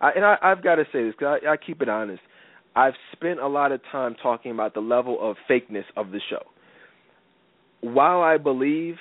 I, 0.00 0.12
and 0.12 0.24
I, 0.24 0.36
I've 0.42 0.62
got 0.62 0.76
to 0.76 0.84
say 0.92 1.04
this 1.04 1.14
because 1.18 1.40
I, 1.44 1.52
I 1.52 1.56
keep 1.56 1.82
it 1.82 1.88
honest. 1.88 2.22
I've 2.74 2.94
spent 3.12 3.40
a 3.40 3.48
lot 3.48 3.72
of 3.72 3.80
time 3.90 4.14
talking 4.22 4.52
about 4.52 4.74
the 4.74 4.80
level 4.80 5.18
of 5.20 5.36
fakeness 5.48 5.84
of 5.96 6.10
the 6.12 6.20
show. 6.30 6.42
While 7.80 8.22
I 8.22 8.38
believe, 8.38 8.96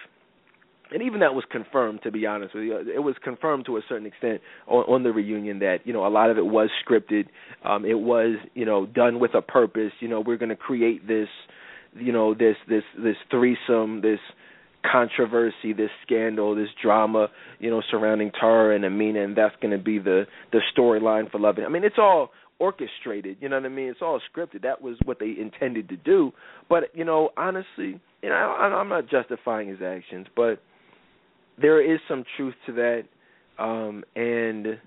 and 0.92 1.04
even 1.04 1.20
that 1.20 1.34
was 1.34 1.44
confirmed, 1.52 2.02
to 2.04 2.12
be 2.12 2.26
honest 2.26 2.56
with 2.56 2.64
you, 2.64 2.78
it 2.78 3.00
was 3.00 3.16
confirmed 3.24 3.66
to 3.68 3.78
a 3.78 3.82
certain 3.88 4.08
extent 4.08 4.42
on, 4.68 4.84
on 4.86 5.04
the 5.04 5.12
reunion 5.12 5.60
that 5.60 5.80
you 5.86 5.94
know 5.94 6.06
a 6.06 6.10
lot 6.10 6.30
of 6.30 6.38
it 6.38 6.46
was 6.46 6.70
scripted. 6.86 7.26
Um, 7.64 7.86
it 7.86 8.00
was 8.00 8.38
you 8.54 8.66
know 8.66 8.86
done 8.86 9.20
with 9.20 9.36
a 9.36 9.42
purpose. 9.42 9.92
You 10.00 10.08
know 10.08 10.22
we're 10.22 10.38
going 10.38 10.50
to 10.50 10.56
create 10.56 11.08
this, 11.08 11.28
you 11.96 12.12
know 12.12 12.34
this 12.34 12.56
this 12.68 12.84
this 12.98 13.16
threesome, 13.30 14.02
this 14.02 14.20
controversy, 14.90 15.74
this 15.76 15.90
scandal, 16.06 16.56
this 16.56 16.70
drama, 16.82 17.28
you 17.60 17.70
know, 17.70 17.82
surrounding 17.92 18.32
Tara 18.32 18.76
and 18.76 18.86
Amina, 18.86 19.24
and 19.24 19.36
that's 19.36 19.56
going 19.62 19.78
to 19.78 19.84
be 19.84 20.00
the 20.00 20.26
the 20.52 20.62
storyline 20.76 21.30
for 21.30 21.40
Love. 21.40 21.58
I 21.66 21.70
mean, 21.70 21.84
it's 21.84 21.98
all 21.98 22.32
orchestrated. 22.60 23.38
You 23.40 23.50
know 23.50 23.58
what 23.58 23.66
I 23.66 23.70
mean? 23.70 23.90
It's 23.90 24.02
all 24.02 24.20
scripted. 24.20 24.64
That 24.64 24.82
was 24.82 24.98
what 25.06 25.20
they 25.20 25.34
intended 25.40 25.90
to 25.90 25.98
do. 25.98 26.32
But 26.70 26.86
you 26.94 27.06
know, 27.06 27.30
honestly, 27.38 28.00
you 28.22 28.30
know, 28.30 28.36
I, 28.36 28.66
I'm 28.66 28.90
not 28.90 29.10
justifying 29.10 29.70
his 29.70 29.80
actions, 29.82 30.28
but 30.36 30.62
there 31.62 31.82
is 31.82 32.00
some 32.08 32.24
truth 32.38 32.56
to 32.66 32.74
that. 32.74 33.04
Um, 33.58 34.04
and 34.16 34.80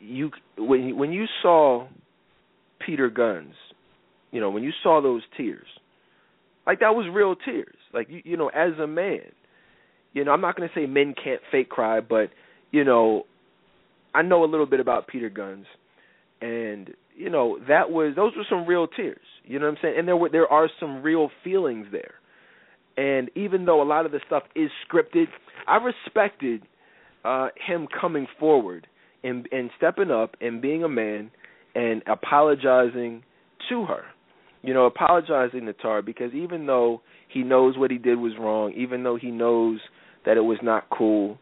you 0.00 0.30
when 0.56 0.96
when 0.96 1.12
you 1.12 1.26
saw 1.42 1.86
Peter 2.84 3.10
Gunz, 3.10 3.52
you 4.30 4.40
know, 4.40 4.50
when 4.50 4.62
you 4.62 4.72
saw 4.82 5.02
those 5.02 5.22
tears, 5.36 5.66
like 6.66 6.80
that 6.80 6.94
was 6.94 7.06
real 7.12 7.34
tears. 7.36 7.76
Like 7.92 8.08
you, 8.08 8.22
you 8.24 8.36
know, 8.36 8.48
as 8.48 8.72
a 8.82 8.86
man, 8.86 9.20
you 10.12 10.24
know, 10.24 10.32
I'm 10.32 10.40
not 10.40 10.56
going 10.56 10.68
to 10.68 10.74
say 10.74 10.86
men 10.86 11.14
can't 11.22 11.40
fake 11.52 11.68
cry, 11.68 12.00
but 12.00 12.30
you 12.70 12.84
know, 12.84 13.24
I 14.14 14.22
know 14.22 14.44
a 14.44 14.46
little 14.46 14.66
bit 14.66 14.80
about 14.80 15.08
Peter 15.08 15.30
Gunz, 15.30 15.64
and 16.40 16.90
you 17.14 17.28
know 17.30 17.58
that 17.68 17.90
was 17.90 18.14
those 18.16 18.32
were 18.36 18.46
some 18.48 18.66
real 18.66 18.86
tears. 18.86 19.18
You 19.44 19.58
know 19.58 19.66
what 19.66 19.72
I'm 19.72 19.78
saying? 19.82 19.94
And 19.98 20.08
there 20.08 20.16
were 20.16 20.30
there 20.30 20.50
are 20.50 20.68
some 20.80 21.02
real 21.02 21.30
feelings 21.44 21.86
there. 21.92 22.14
And 22.96 23.30
even 23.34 23.64
though 23.64 23.82
a 23.82 23.84
lot 23.84 24.06
of 24.06 24.12
the 24.12 24.20
stuff 24.26 24.44
is 24.54 24.70
scripted, 24.88 25.26
I 25.66 25.76
respected 25.76 26.62
uh 27.24 27.48
him 27.66 27.88
coming 28.00 28.26
forward 28.38 28.86
and 29.24 29.48
and 29.50 29.70
stepping 29.76 30.10
up 30.10 30.36
and 30.40 30.62
being 30.62 30.84
a 30.84 30.88
man 30.88 31.30
and 31.74 32.02
apologizing 32.06 33.22
to 33.68 33.84
her. 33.84 34.04
You 34.62 34.74
know, 34.74 34.86
apologizing 34.86 35.66
to 35.66 35.72
Tar 35.74 36.02
because 36.02 36.32
even 36.32 36.66
though 36.66 37.02
he 37.28 37.42
knows 37.42 37.76
what 37.78 37.90
he 37.90 37.98
did 37.98 38.16
was 38.16 38.32
wrong, 38.38 38.72
even 38.76 39.04
though 39.04 39.16
he 39.16 39.30
knows 39.30 39.78
that 40.24 40.36
it 40.36 40.40
was 40.40 40.58
not 40.62 40.88
cool, 40.90 41.38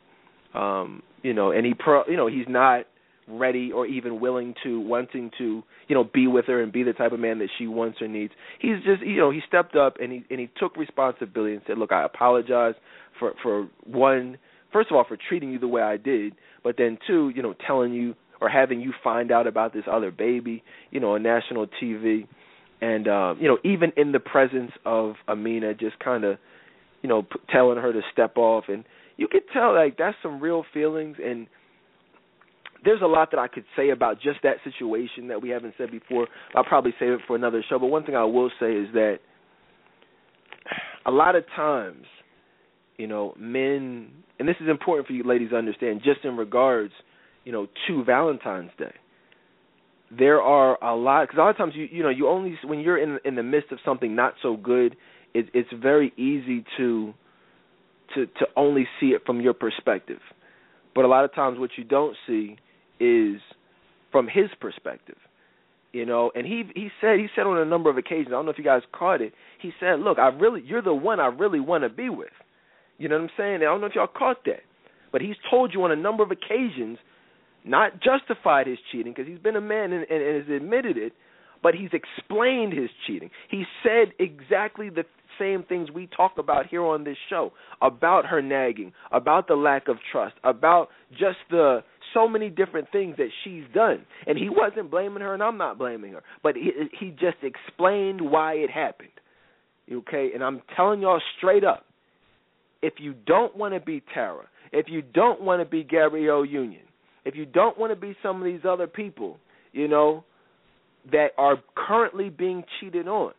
um, 0.55 1.03
you 1.23 1.33
know, 1.33 1.51
and 1.51 1.65
he 1.65 1.73
pro, 1.75 2.03
you 2.07 2.17
know, 2.17 2.27
he's 2.27 2.47
not 2.49 2.85
ready 3.29 3.73
or 3.73 3.87
even 3.87 4.21
willing 4.21 4.55
to 4.63 4.81
wanting 4.81 5.31
to, 5.39 5.63
you 5.89 5.95
know, 5.95 6.05
be 6.05 6.27
with 6.27 6.47
her 6.47 6.63
and 6.63 6.73
be 6.73 6.83
the 6.83 6.93
type 6.93 7.13
of 7.13 7.21
man 7.21 7.39
that 7.39 7.49
she 7.59 7.67
wants 7.67 8.01
or 8.01 8.09
needs. 8.09 8.33
He's 8.61 8.77
just, 8.85 9.03
you 9.03 9.17
know, 9.17 9.31
he 9.31 9.41
stepped 9.47 9.77
up 9.77 9.97
and 10.01 10.13
he 10.13 10.25
and 10.31 10.41
he 10.41 10.51
took 10.59 10.77
responsibility 10.77 11.55
and 11.55 11.63
said, 11.67 11.79
"Look, 11.79 11.93
I 11.93 12.05
apologize 12.05 12.75
for 13.19 13.33
for 13.43 13.69
one, 13.85 14.39
first 14.73 14.91
of 14.91 14.97
all, 14.97 15.05
for 15.07 15.17
treating 15.29 15.51
you 15.51 15.59
the 15.59 15.69
way 15.69 15.83
I 15.83 15.97
did, 15.97 16.35
but 16.63 16.77
then 16.77 16.99
two, 17.07 17.31
you 17.35 17.43
know, 17.43 17.55
telling 17.67 17.93
you 17.93 18.15
or 18.41 18.49
having 18.49 18.81
you 18.81 18.93
find 19.03 19.31
out 19.33 19.47
about 19.47 19.73
this 19.73 19.85
other 19.91 20.11
baby, 20.11 20.63
you 20.91 21.01
know, 21.01 21.15
on 21.15 21.23
national 21.23 21.67
TV." 21.83 22.27
and 22.81 23.09
uh, 23.09 23.35
you 23.39 23.49
know 23.49 23.59
even 23.65 23.93
in 23.97 24.13
the 24.13 24.21
presence 24.21 24.73
of 24.85 25.15
Amina, 25.29 25.75
just 25.75 25.99
kind 25.99 26.25
of 26.25 26.39
you 27.03 27.09
know 27.09 27.23
p- 27.23 27.39
telling 27.51 27.79
her 27.79 27.93
to 27.93 28.01
step 28.13 28.37
off, 28.37 28.65
and 28.69 28.85
you 29.17 29.29
could 29.29 29.43
tell 29.53 29.75
like 29.75 29.97
that's 29.97 30.17
some 30.23 30.41
real 30.41 30.65
feelings, 30.75 31.17
and 31.25 31.47
there's 32.85 33.03
a 33.03 33.07
lot 33.07 33.31
that 33.31 33.39
I 33.39 33.49
could 33.49 33.65
say 33.77 33.91
about 33.91 34.21
just 34.21 34.41
that 34.43 34.57
situation 34.65 35.29
that 35.29 35.41
we 35.41 35.51
haven't 35.51 35.75
said 35.79 35.91
before. 35.91 36.27
I'll 36.55 36.65
probably 36.65 36.95
save 36.99 37.11
it 37.11 37.21
for 37.27 37.37
another 37.37 37.65
show, 37.69 37.79
but 37.79 37.87
one 37.87 38.05
thing 38.05 38.17
I 38.17 38.25
will 38.25 38.51
say 38.61 38.73
is 38.73 38.89
that 38.93 39.19
a 41.07 41.11
lot 41.11 41.37
of 41.37 41.45
times, 41.55 42.05
you 42.97 43.07
know, 43.07 43.35
men, 43.39 44.09
and 44.39 44.49
this 44.49 44.57
is 44.61 44.69
important 44.69 45.07
for 45.07 45.13
you 45.13 45.25
ladies 45.25 45.51
to 45.51 45.57
understand, 45.57 46.03
just 46.05 46.25
in 46.25 46.37
regards, 46.37 46.93
you 47.45 47.53
know, 47.53 47.67
to 47.89 48.05
Valentine's 48.05 48.71
Day 48.79 48.93
there 50.11 50.41
are 50.41 50.83
a 50.83 50.95
lot 50.95 51.25
because 51.25 51.39
a 51.39 51.41
lot 51.41 51.51
of 51.51 51.57
times 51.57 51.73
you 51.75 51.89
you 51.91 52.03
know 52.03 52.09
you 52.09 52.29
only 52.29 52.59
when 52.65 52.81
you're 52.81 52.99
in 52.99 53.19
in 53.25 53.35
the 53.35 53.43
midst 53.43 53.73
of 53.73 53.79
something 53.85 54.15
not 54.15 54.35
so 54.43 54.57
good 54.57 54.97
it, 55.33 55.47
it's 55.55 55.69
very 55.81 56.13
easy 56.17 56.65
to 56.77 57.13
to 58.15 58.27
to 58.27 58.47
only 58.57 58.87
see 59.01 59.09
it 59.09 59.23
from 59.25 59.41
your 59.41 59.55
perspective 59.55 60.21
but 60.95 61.05
a 61.05 61.09
lot 61.09 61.25
of 61.25 61.35
times 61.35 61.59
what 61.59 61.71
you 61.77 61.85
don't 61.85 62.17
see 62.27 62.57
is 63.01 63.41
from 64.13 64.27
his 64.27 64.51
perspective 64.61 65.17
you 65.93 66.07
know 66.07 66.31
and 66.35 66.47
he 66.47 66.65
he 66.75 66.89
said 67.01 67.19
he 67.19 67.27
said 67.35 67.47
on 67.47 67.59
a 67.59 67.65
number 67.65 67.91
of 67.91 67.99
occasions 67.99 68.29
i 68.29 68.31
don't 68.31 68.45
know 68.45 68.51
if 68.51 68.59
you 68.59 68.65
guys 68.65 68.83
caught 68.93 69.21
it 69.21 69.33
he 69.61 69.73
said 69.81 70.01
look 70.01 70.19
i 70.19 70.29
really 70.29 70.63
you're 70.65 70.83
the 70.83 70.95
one 70.95 71.21
i 71.21 71.27
really 71.27 71.61
want 71.61 71.83
to 71.83 71.89
be 71.89 72.09
with 72.09 72.29
you 72.99 73.09
know 73.09 73.17
what 73.17 73.25
i'm 73.25 73.31
saying 73.37 73.57
i 73.57 73.65
don't 73.65 73.81
know 73.81 73.87
if 73.87 73.95
y'all 73.95 74.07
caught 74.07 74.45
that 74.45 74.61
but 75.13 75.21
he's 75.21 75.37
told 75.49 75.73
you 75.73 75.83
on 75.85 75.93
a 75.93 75.97
number 75.97 76.23
of 76.23 76.31
occasions 76.31 76.99
not 77.65 78.01
justified 78.03 78.67
his 78.67 78.79
cheating 78.93 79.13
because 79.17 79.29
he's 79.29 79.39
been 79.39 79.57
a 79.57 79.61
man 79.61 79.93
and, 79.93 80.05
and, 80.11 80.23
and 80.23 80.43
has 80.43 80.57
admitted 80.57 80.97
it, 80.97 81.13
but 81.63 81.75
he's 81.75 81.91
explained 81.93 82.73
his 82.73 82.91
cheating. 83.07 83.31
He 83.51 83.65
said 83.83 84.13
exactly 84.19 84.91
the 84.91 85.05
same 85.39 85.63
things 85.63 85.91
we 85.91 86.09
talk 86.17 86.33
about 86.39 86.67
here 86.67 86.83
on 86.83 87.05
this 87.05 87.17
show 87.29 87.53
about 87.81 88.27
her 88.27 88.43
nagging, 88.43 88.93
about 89.13 89.49
the 89.49 89.55
lack 89.55 89.89
of 89.89 89.97
trust, 90.11 90.35
about 90.45 90.89
just 91.11 91.39
the 91.51 91.83
so 92.13 92.29
many 92.29 92.49
different 92.49 92.91
things 92.93 93.17
that 93.17 93.29
she's 93.43 93.65
done. 93.75 94.07
And 94.27 94.39
he 94.39 94.49
wasn't 94.49 94.91
blaming 94.91 95.23
her, 95.23 95.35
and 95.35 95.43
I'm 95.43 95.59
not 95.59 95.79
blaming 95.79 96.13
her, 96.13 96.23
but 96.43 96.55
he, 96.55 96.71
he 96.99 97.11
just 97.11 97.39
explained 97.43 98.21
why 98.21 98.55
it 98.55 98.71
happened. 98.71 99.09
Okay, 99.91 100.31
and 100.33 100.43
I'm 100.43 100.63
telling 100.77 101.03
y'all 101.03 101.21
straight 101.39 101.65
up, 101.65 101.85
if 102.83 102.95
you 102.99 103.15
don't 103.27 103.57
want 103.57 103.75
to 103.75 103.81
be 103.81 104.03
Tara, 104.15 104.45
if 104.73 104.87
you 104.89 105.03
don't 105.03 105.43
want 105.43 105.61
to 105.61 105.69
be 105.69 105.85
Gabrielle 105.85 106.45
Union, 106.45 106.83
if 107.25 107.35
you 107.35 107.47
don't 107.47 107.79
want 107.79 107.93
to 107.93 107.97
be 107.97 108.17
some 108.23 108.39
of 108.41 108.45
these 108.45 108.65
other 108.69 108.87
people, 108.87 109.39
you 109.73 109.89
know, 109.89 110.25
that 111.11 111.29
are 111.37 111.57
currently 111.75 112.31
being 112.31 112.65
cheated 112.81 113.09
on 113.09 113.33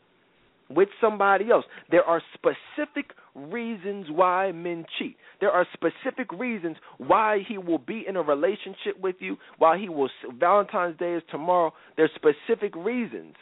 with 0.69 0.89
somebody 0.99 1.51
else, 1.51 1.65
there 1.91 2.03
are 2.03 2.21
specific 2.33 3.11
reasons 3.35 4.07
why 4.09 4.51
men 4.51 4.85
cheat. 4.97 5.17
There 5.39 5.51
are 5.51 5.67
specific 5.73 6.31
reasons 6.31 6.77
why 6.97 7.39
he 7.47 7.57
will 7.57 7.77
be 7.77 8.03
in 8.07 8.15
a 8.15 8.21
relationship 8.21 8.99
with 8.99 9.17
you, 9.19 9.37
why 9.57 9.77
he 9.77 9.89
will 9.89 10.09
Valentine's 10.39 10.97
Day 10.97 11.13
is 11.13 11.23
tomorrow. 11.29 11.73
There's 11.97 12.11
specific 12.15 12.75
reasons. 12.75 13.35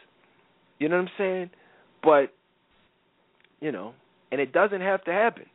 You 0.79 0.89
know 0.89 0.97
what 0.97 1.03
I'm 1.03 1.11
saying? 1.17 1.49
But 2.01 2.33
you 3.61 3.71
know, 3.71 3.93
and 4.31 4.41
it 4.41 4.51
doesn't 4.51 4.81
have 4.81 5.03
to 5.05 5.11
happen. 5.11 5.45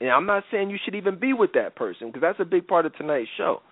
And 0.00 0.10
I'm 0.10 0.26
not 0.26 0.44
saying 0.52 0.70
you 0.70 0.78
should 0.84 0.94
even 0.94 1.18
be 1.18 1.32
with 1.32 1.52
that 1.54 1.74
person 1.74 2.08
because 2.08 2.22
that's 2.22 2.40
a 2.40 2.44
big 2.44 2.68
part 2.68 2.86
of 2.86 2.94
tonight's 2.96 3.28
show. 3.36 3.62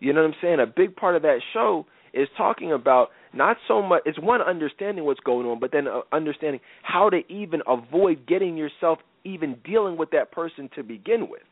You 0.00 0.12
know 0.12 0.22
what 0.22 0.28
I'm 0.28 0.36
saying? 0.40 0.60
A 0.60 0.66
big 0.66 0.96
part 0.96 1.16
of 1.16 1.22
that 1.22 1.40
show 1.52 1.86
is 2.12 2.28
talking 2.36 2.72
about 2.72 3.08
not 3.34 3.56
so 3.68 3.82
much 3.82 4.02
it's 4.06 4.18
one 4.18 4.40
understanding 4.40 5.04
what's 5.04 5.20
going 5.20 5.46
on, 5.46 5.60
but 5.60 5.72
then 5.72 5.88
uh, 5.88 6.00
understanding 6.12 6.60
how 6.82 7.10
to 7.10 7.20
even 7.32 7.62
avoid 7.66 8.26
getting 8.26 8.56
yourself 8.56 8.98
even 9.24 9.56
dealing 9.64 9.96
with 9.96 10.10
that 10.10 10.32
person 10.32 10.68
to 10.76 10.82
begin 10.82 11.28
with. 11.28 11.42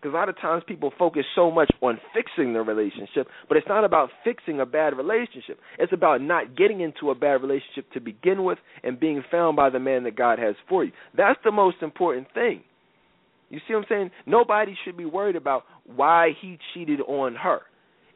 Because 0.00 0.14
a 0.14 0.16
lot 0.18 0.28
of 0.28 0.38
times 0.38 0.62
people 0.68 0.92
focus 0.98 1.24
so 1.34 1.50
much 1.50 1.70
on 1.80 1.98
fixing 2.14 2.52
the 2.52 2.60
relationship, 2.60 3.26
but 3.48 3.56
it's 3.56 3.66
not 3.66 3.84
about 3.84 4.10
fixing 4.24 4.60
a 4.60 4.66
bad 4.66 4.96
relationship. 4.96 5.58
It's 5.78 5.92
about 5.92 6.20
not 6.20 6.56
getting 6.56 6.80
into 6.80 7.10
a 7.10 7.14
bad 7.14 7.40
relationship 7.42 7.90
to 7.94 8.00
begin 8.00 8.44
with 8.44 8.58
and 8.84 9.00
being 9.00 9.24
found 9.30 9.56
by 9.56 9.70
the 9.70 9.80
man 9.80 10.04
that 10.04 10.14
God 10.14 10.38
has 10.38 10.54
for 10.68 10.84
you. 10.84 10.92
That's 11.16 11.38
the 11.44 11.50
most 11.50 11.78
important 11.80 12.28
thing. 12.34 12.62
You 13.48 13.58
see 13.66 13.74
what 13.74 13.80
I'm 13.80 13.86
saying? 13.88 14.10
Nobody 14.26 14.76
should 14.84 14.96
be 14.96 15.04
worried 15.04 15.36
about 15.36 15.64
why 15.86 16.32
he 16.40 16.58
cheated 16.74 17.00
on 17.00 17.34
her. 17.36 17.60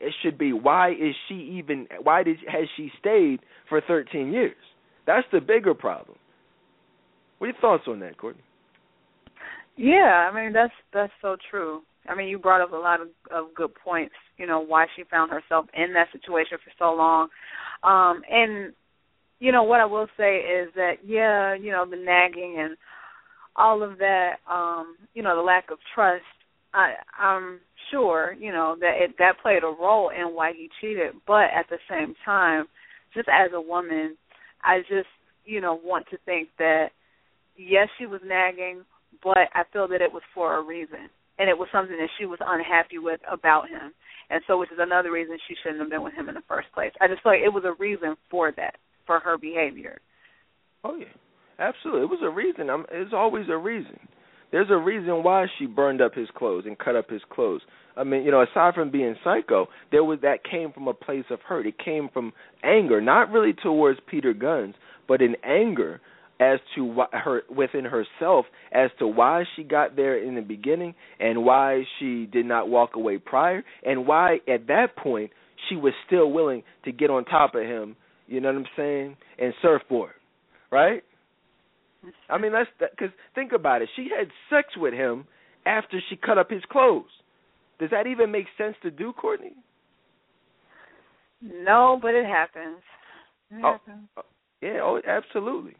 It 0.00 0.14
should 0.22 0.38
be 0.38 0.52
why 0.52 0.92
is 0.92 1.14
she 1.28 1.34
even 1.58 1.86
why 2.02 2.22
did 2.22 2.38
has 2.48 2.66
she 2.76 2.90
stayed 2.98 3.40
for 3.68 3.80
13 3.86 4.32
years? 4.32 4.56
That's 5.06 5.26
the 5.32 5.40
bigger 5.40 5.74
problem. 5.74 6.16
What 7.38 7.46
are 7.46 7.50
your 7.50 7.60
thoughts 7.60 7.84
on 7.86 8.00
that, 8.00 8.16
Courtney? 8.18 8.42
Yeah, 9.76 10.28
I 10.30 10.34
mean 10.34 10.52
that's 10.52 10.72
that's 10.92 11.12
so 11.22 11.36
true. 11.50 11.82
I 12.08 12.14
mean, 12.14 12.28
you 12.28 12.38
brought 12.38 12.62
up 12.62 12.72
a 12.72 12.76
lot 12.76 13.00
of, 13.00 13.08
of 13.30 13.54
good 13.54 13.74
points. 13.74 14.14
You 14.36 14.46
know 14.46 14.60
why 14.60 14.86
she 14.96 15.04
found 15.04 15.30
herself 15.30 15.66
in 15.74 15.92
that 15.94 16.08
situation 16.12 16.58
for 16.64 16.72
so 16.78 16.94
long, 16.94 17.28
um, 17.82 18.22
and 18.30 18.72
you 19.38 19.52
know 19.52 19.62
what 19.62 19.80
I 19.80 19.84
will 19.84 20.06
say 20.16 20.38
is 20.38 20.68
that 20.76 20.94
yeah, 21.04 21.54
you 21.54 21.70
know 21.70 21.84
the 21.88 21.96
nagging 21.96 22.56
and 22.58 22.76
all 23.56 23.82
of 23.82 23.98
that, 23.98 24.36
um, 24.50 24.96
you 25.14 25.22
know 25.22 25.36
the 25.36 25.42
lack 25.42 25.70
of 25.70 25.78
trust. 25.94 26.24
I, 26.72 26.94
I'm 27.18 27.60
sure 27.90 28.34
you 28.38 28.52
know 28.52 28.76
that 28.80 28.94
it, 29.00 29.16
that 29.18 29.40
played 29.42 29.62
a 29.62 29.66
role 29.66 30.10
in 30.10 30.34
why 30.34 30.52
he 30.52 30.68
cheated, 30.80 31.14
but 31.26 31.50
at 31.54 31.66
the 31.68 31.78
same 31.88 32.14
time, 32.24 32.66
just 33.14 33.28
as 33.28 33.50
a 33.54 33.60
woman, 33.60 34.16
I 34.62 34.80
just 34.80 35.08
you 35.44 35.60
know 35.60 35.80
want 35.82 36.06
to 36.10 36.18
think 36.24 36.48
that 36.58 36.88
yes, 37.56 37.88
she 37.98 38.06
was 38.06 38.20
nagging, 38.24 38.84
but 39.22 39.50
I 39.54 39.62
feel 39.72 39.88
that 39.88 40.02
it 40.02 40.12
was 40.12 40.22
for 40.34 40.56
a 40.58 40.64
reason, 40.64 41.10
and 41.38 41.48
it 41.48 41.58
was 41.58 41.68
something 41.72 41.96
that 41.96 42.10
she 42.18 42.26
was 42.26 42.38
unhappy 42.40 42.98
with 42.98 43.20
about 43.30 43.68
him, 43.68 43.92
and 44.30 44.42
so 44.46 44.58
which 44.58 44.72
is 44.72 44.78
another 44.80 45.10
reason 45.10 45.36
she 45.48 45.54
shouldn't 45.62 45.80
have 45.80 45.90
been 45.90 46.02
with 46.02 46.14
him 46.14 46.28
in 46.28 46.34
the 46.34 46.46
first 46.48 46.68
place. 46.72 46.92
I 47.00 47.08
just 47.08 47.22
feel 47.22 47.32
like 47.32 47.42
it 47.44 47.52
was 47.52 47.64
a 47.64 47.80
reason 47.80 48.16
for 48.30 48.52
that, 48.56 48.76
for 49.06 49.18
her 49.20 49.36
behavior. 49.36 50.00
Oh 50.84 50.96
yeah, 50.96 51.12
absolutely. 51.58 52.02
It 52.02 52.10
was 52.10 52.20
a 52.22 52.30
reason. 52.30 52.70
I'm, 52.70 52.86
it's 52.90 53.12
always 53.12 53.46
a 53.50 53.56
reason. 53.56 53.98
There's 54.52 54.70
a 54.70 54.76
reason 54.76 55.22
why 55.22 55.46
she 55.58 55.66
burned 55.66 56.00
up 56.00 56.14
his 56.14 56.28
clothes 56.36 56.64
and 56.66 56.78
cut 56.78 56.96
up 56.96 57.08
his 57.08 57.22
clothes. 57.30 57.62
I 57.96 58.04
mean, 58.04 58.24
you 58.24 58.30
know, 58.30 58.42
aside 58.42 58.74
from 58.74 58.90
being 58.90 59.14
psycho, 59.22 59.68
there 59.90 60.04
was 60.04 60.20
that 60.22 60.44
came 60.48 60.72
from 60.72 60.88
a 60.88 60.94
place 60.94 61.24
of 61.30 61.40
hurt. 61.40 61.66
It 61.66 61.78
came 61.78 62.08
from 62.12 62.32
anger, 62.62 63.00
not 63.00 63.30
really 63.30 63.52
towards 63.52 64.00
Peter 64.08 64.32
Gunz, 64.32 64.74
but 65.06 65.20
in 65.22 65.36
anger 65.44 66.00
as 66.40 66.58
to 66.74 66.84
why, 66.84 67.06
her 67.12 67.42
within 67.54 67.84
herself 67.84 68.46
as 68.72 68.90
to 68.98 69.06
why 69.06 69.44
she 69.54 69.62
got 69.62 69.94
there 69.94 70.16
in 70.16 70.34
the 70.34 70.40
beginning 70.40 70.94
and 71.20 71.44
why 71.44 71.82
she 71.98 72.26
did 72.32 72.46
not 72.46 72.68
walk 72.68 72.96
away 72.96 73.18
prior 73.18 73.62
and 73.84 74.06
why 74.06 74.36
at 74.48 74.66
that 74.68 74.96
point 74.96 75.30
she 75.68 75.76
was 75.76 75.92
still 76.06 76.30
willing 76.30 76.62
to 76.84 76.92
get 76.92 77.10
on 77.10 77.24
top 77.26 77.54
of 77.54 77.62
him, 77.62 77.94
you 78.26 78.40
know 78.40 78.48
what 78.48 78.56
I'm 78.56 78.66
saying, 78.76 79.16
and 79.38 79.52
surfboard, 79.60 80.12
right? 80.72 81.02
I 82.28 82.38
mean, 82.38 82.52
that's 82.52 82.70
because 82.78 83.14
think 83.34 83.52
about 83.52 83.82
it. 83.82 83.88
She 83.96 84.08
had 84.16 84.28
sex 84.48 84.68
with 84.76 84.94
him 84.94 85.26
after 85.66 86.00
she 86.08 86.16
cut 86.16 86.38
up 86.38 86.50
his 86.50 86.62
clothes. 86.70 87.10
Does 87.78 87.90
that 87.90 88.06
even 88.06 88.30
make 88.30 88.46
sense 88.58 88.76
to 88.82 88.90
do, 88.90 89.12
Courtney? 89.12 89.54
No, 91.42 91.98
but 92.00 92.14
it 92.14 92.26
happens. 92.26 92.78
It 93.50 93.64
oh, 93.64 93.72
happens. 93.72 94.08
Oh, 94.16 94.22
yeah, 94.60 94.80
oh, 94.82 95.00
absolutely. 95.06 95.74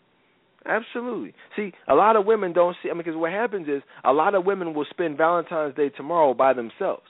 Absolutely. 0.67 1.35
See, 1.57 1.73
a 1.89 1.95
lot 1.95 2.17
of 2.17 2.27
women 2.27 2.53
don't 2.53 2.77
see. 2.83 2.91
I 2.91 2.93
mean, 2.93 2.99
because 3.05 3.17
what 3.17 3.33
happens 3.33 3.69
is 3.69 3.83
a 4.05 4.13
lot 4.13 4.35
of 4.35 4.45
women 4.45 4.75
will 4.75 4.87
spend 4.91 5.17
Valentine's 5.17 5.75
Day 5.75 5.89
tomorrow 5.91 6.35
by 6.35 6.53
themselves. 6.53 7.05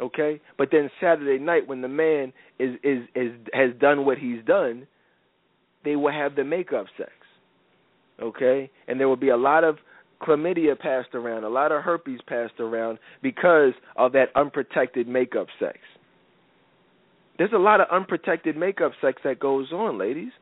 Okay, 0.00 0.40
but 0.56 0.68
then 0.72 0.90
Saturday 0.98 1.42
night, 1.42 1.68
when 1.68 1.82
the 1.82 1.88
man 1.88 2.32
is 2.58 2.76
is 2.82 3.02
is 3.14 3.32
has 3.52 3.70
done 3.78 4.06
what 4.06 4.16
he's 4.16 4.42
done, 4.46 4.86
they 5.84 5.94
will 5.94 6.12
have 6.12 6.36
the 6.36 6.44
makeup 6.44 6.86
sex. 6.96 7.10
Okay, 8.20 8.70
and 8.86 9.00
there 9.00 9.08
will 9.08 9.16
be 9.16 9.30
a 9.30 9.36
lot 9.36 9.64
of 9.64 9.78
chlamydia 10.22 10.78
passed 10.78 11.14
around, 11.14 11.44
a 11.44 11.48
lot 11.48 11.72
of 11.72 11.82
herpes 11.82 12.20
passed 12.26 12.60
around 12.60 12.98
because 13.22 13.72
of 13.96 14.12
that 14.12 14.26
unprotected 14.34 15.08
makeup 15.08 15.46
sex. 15.58 15.78
There's 17.38 17.52
a 17.54 17.58
lot 17.58 17.80
of 17.80 17.86
unprotected 17.90 18.56
makeup 18.56 18.92
sex 19.00 19.22
that 19.24 19.40
goes 19.40 19.72
on, 19.72 19.98
ladies. 19.98 20.32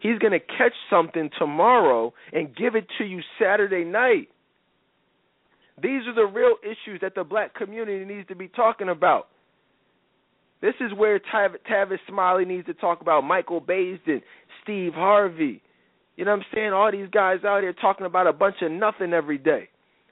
He's 0.00 0.18
going 0.18 0.32
to 0.32 0.40
catch 0.40 0.74
something 0.90 1.30
tomorrow 1.38 2.12
and 2.32 2.54
give 2.54 2.74
it 2.74 2.86
to 2.98 3.04
you 3.04 3.20
Saturday 3.40 3.84
night. 3.84 4.28
These 5.82 6.02
are 6.06 6.14
the 6.14 6.26
real 6.26 6.56
issues 6.62 7.00
that 7.00 7.14
the 7.14 7.24
black 7.24 7.54
community 7.54 8.04
needs 8.04 8.28
to 8.28 8.34
be 8.34 8.48
talking 8.48 8.88
about. 8.88 9.28
This 10.60 10.74
is 10.80 10.92
where 10.96 11.18
Tav- 11.18 11.56
Tavis 11.70 11.98
Smiley 12.08 12.44
needs 12.44 12.66
to 12.66 12.74
talk 12.74 13.00
about 13.00 13.22
Michael 13.22 13.60
Baisden, 13.60 14.22
Steve 14.62 14.92
Harvey. 14.92 15.62
You 16.18 16.24
know 16.24 16.32
what 16.32 16.40
I'm 16.40 16.46
saying? 16.52 16.72
All 16.72 16.90
these 16.90 17.08
guys 17.12 17.44
out 17.46 17.62
here 17.62 17.72
talking 17.72 18.04
about 18.04 18.26
a 18.26 18.32
bunch 18.32 18.56
of 18.60 18.72
nothing 18.72 19.12
every 19.12 19.38
day. 19.38 19.68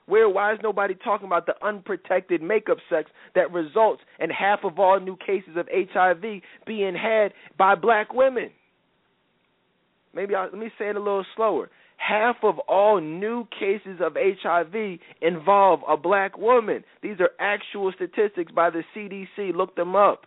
Where 0.06 0.28
why 0.28 0.52
is 0.52 0.60
nobody 0.62 0.94
talking 0.94 1.26
about 1.26 1.46
the 1.46 1.54
unprotected 1.66 2.40
makeup 2.40 2.78
sex 2.88 3.10
that 3.34 3.52
results 3.52 4.02
in 4.20 4.30
half 4.30 4.60
of 4.62 4.78
all 4.78 5.00
new 5.00 5.16
cases 5.16 5.56
of 5.56 5.66
HIV 5.68 6.42
being 6.64 6.94
had 6.94 7.32
by 7.58 7.74
black 7.74 8.14
women? 8.14 8.50
Maybe 10.14 10.36
I, 10.36 10.44
let 10.44 10.54
me 10.54 10.70
say 10.78 10.90
it 10.90 10.96
a 10.96 11.00
little 11.00 11.26
slower. 11.34 11.70
Half 11.96 12.36
of 12.44 12.60
all 12.68 13.00
new 13.00 13.48
cases 13.58 13.98
of 14.00 14.16
HIV 14.16 15.00
involve 15.20 15.80
a 15.88 15.96
black 15.96 16.38
woman. 16.38 16.84
These 17.02 17.16
are 17.18 17.30
actual 17.40 17.92
statistics 17.96 18.52
by 18.52 18.70
the 18.70 18.84
CDC. 18.94 19.56
Look 19.56 19.74
them 19.74 19.96
up. 19.96 20.26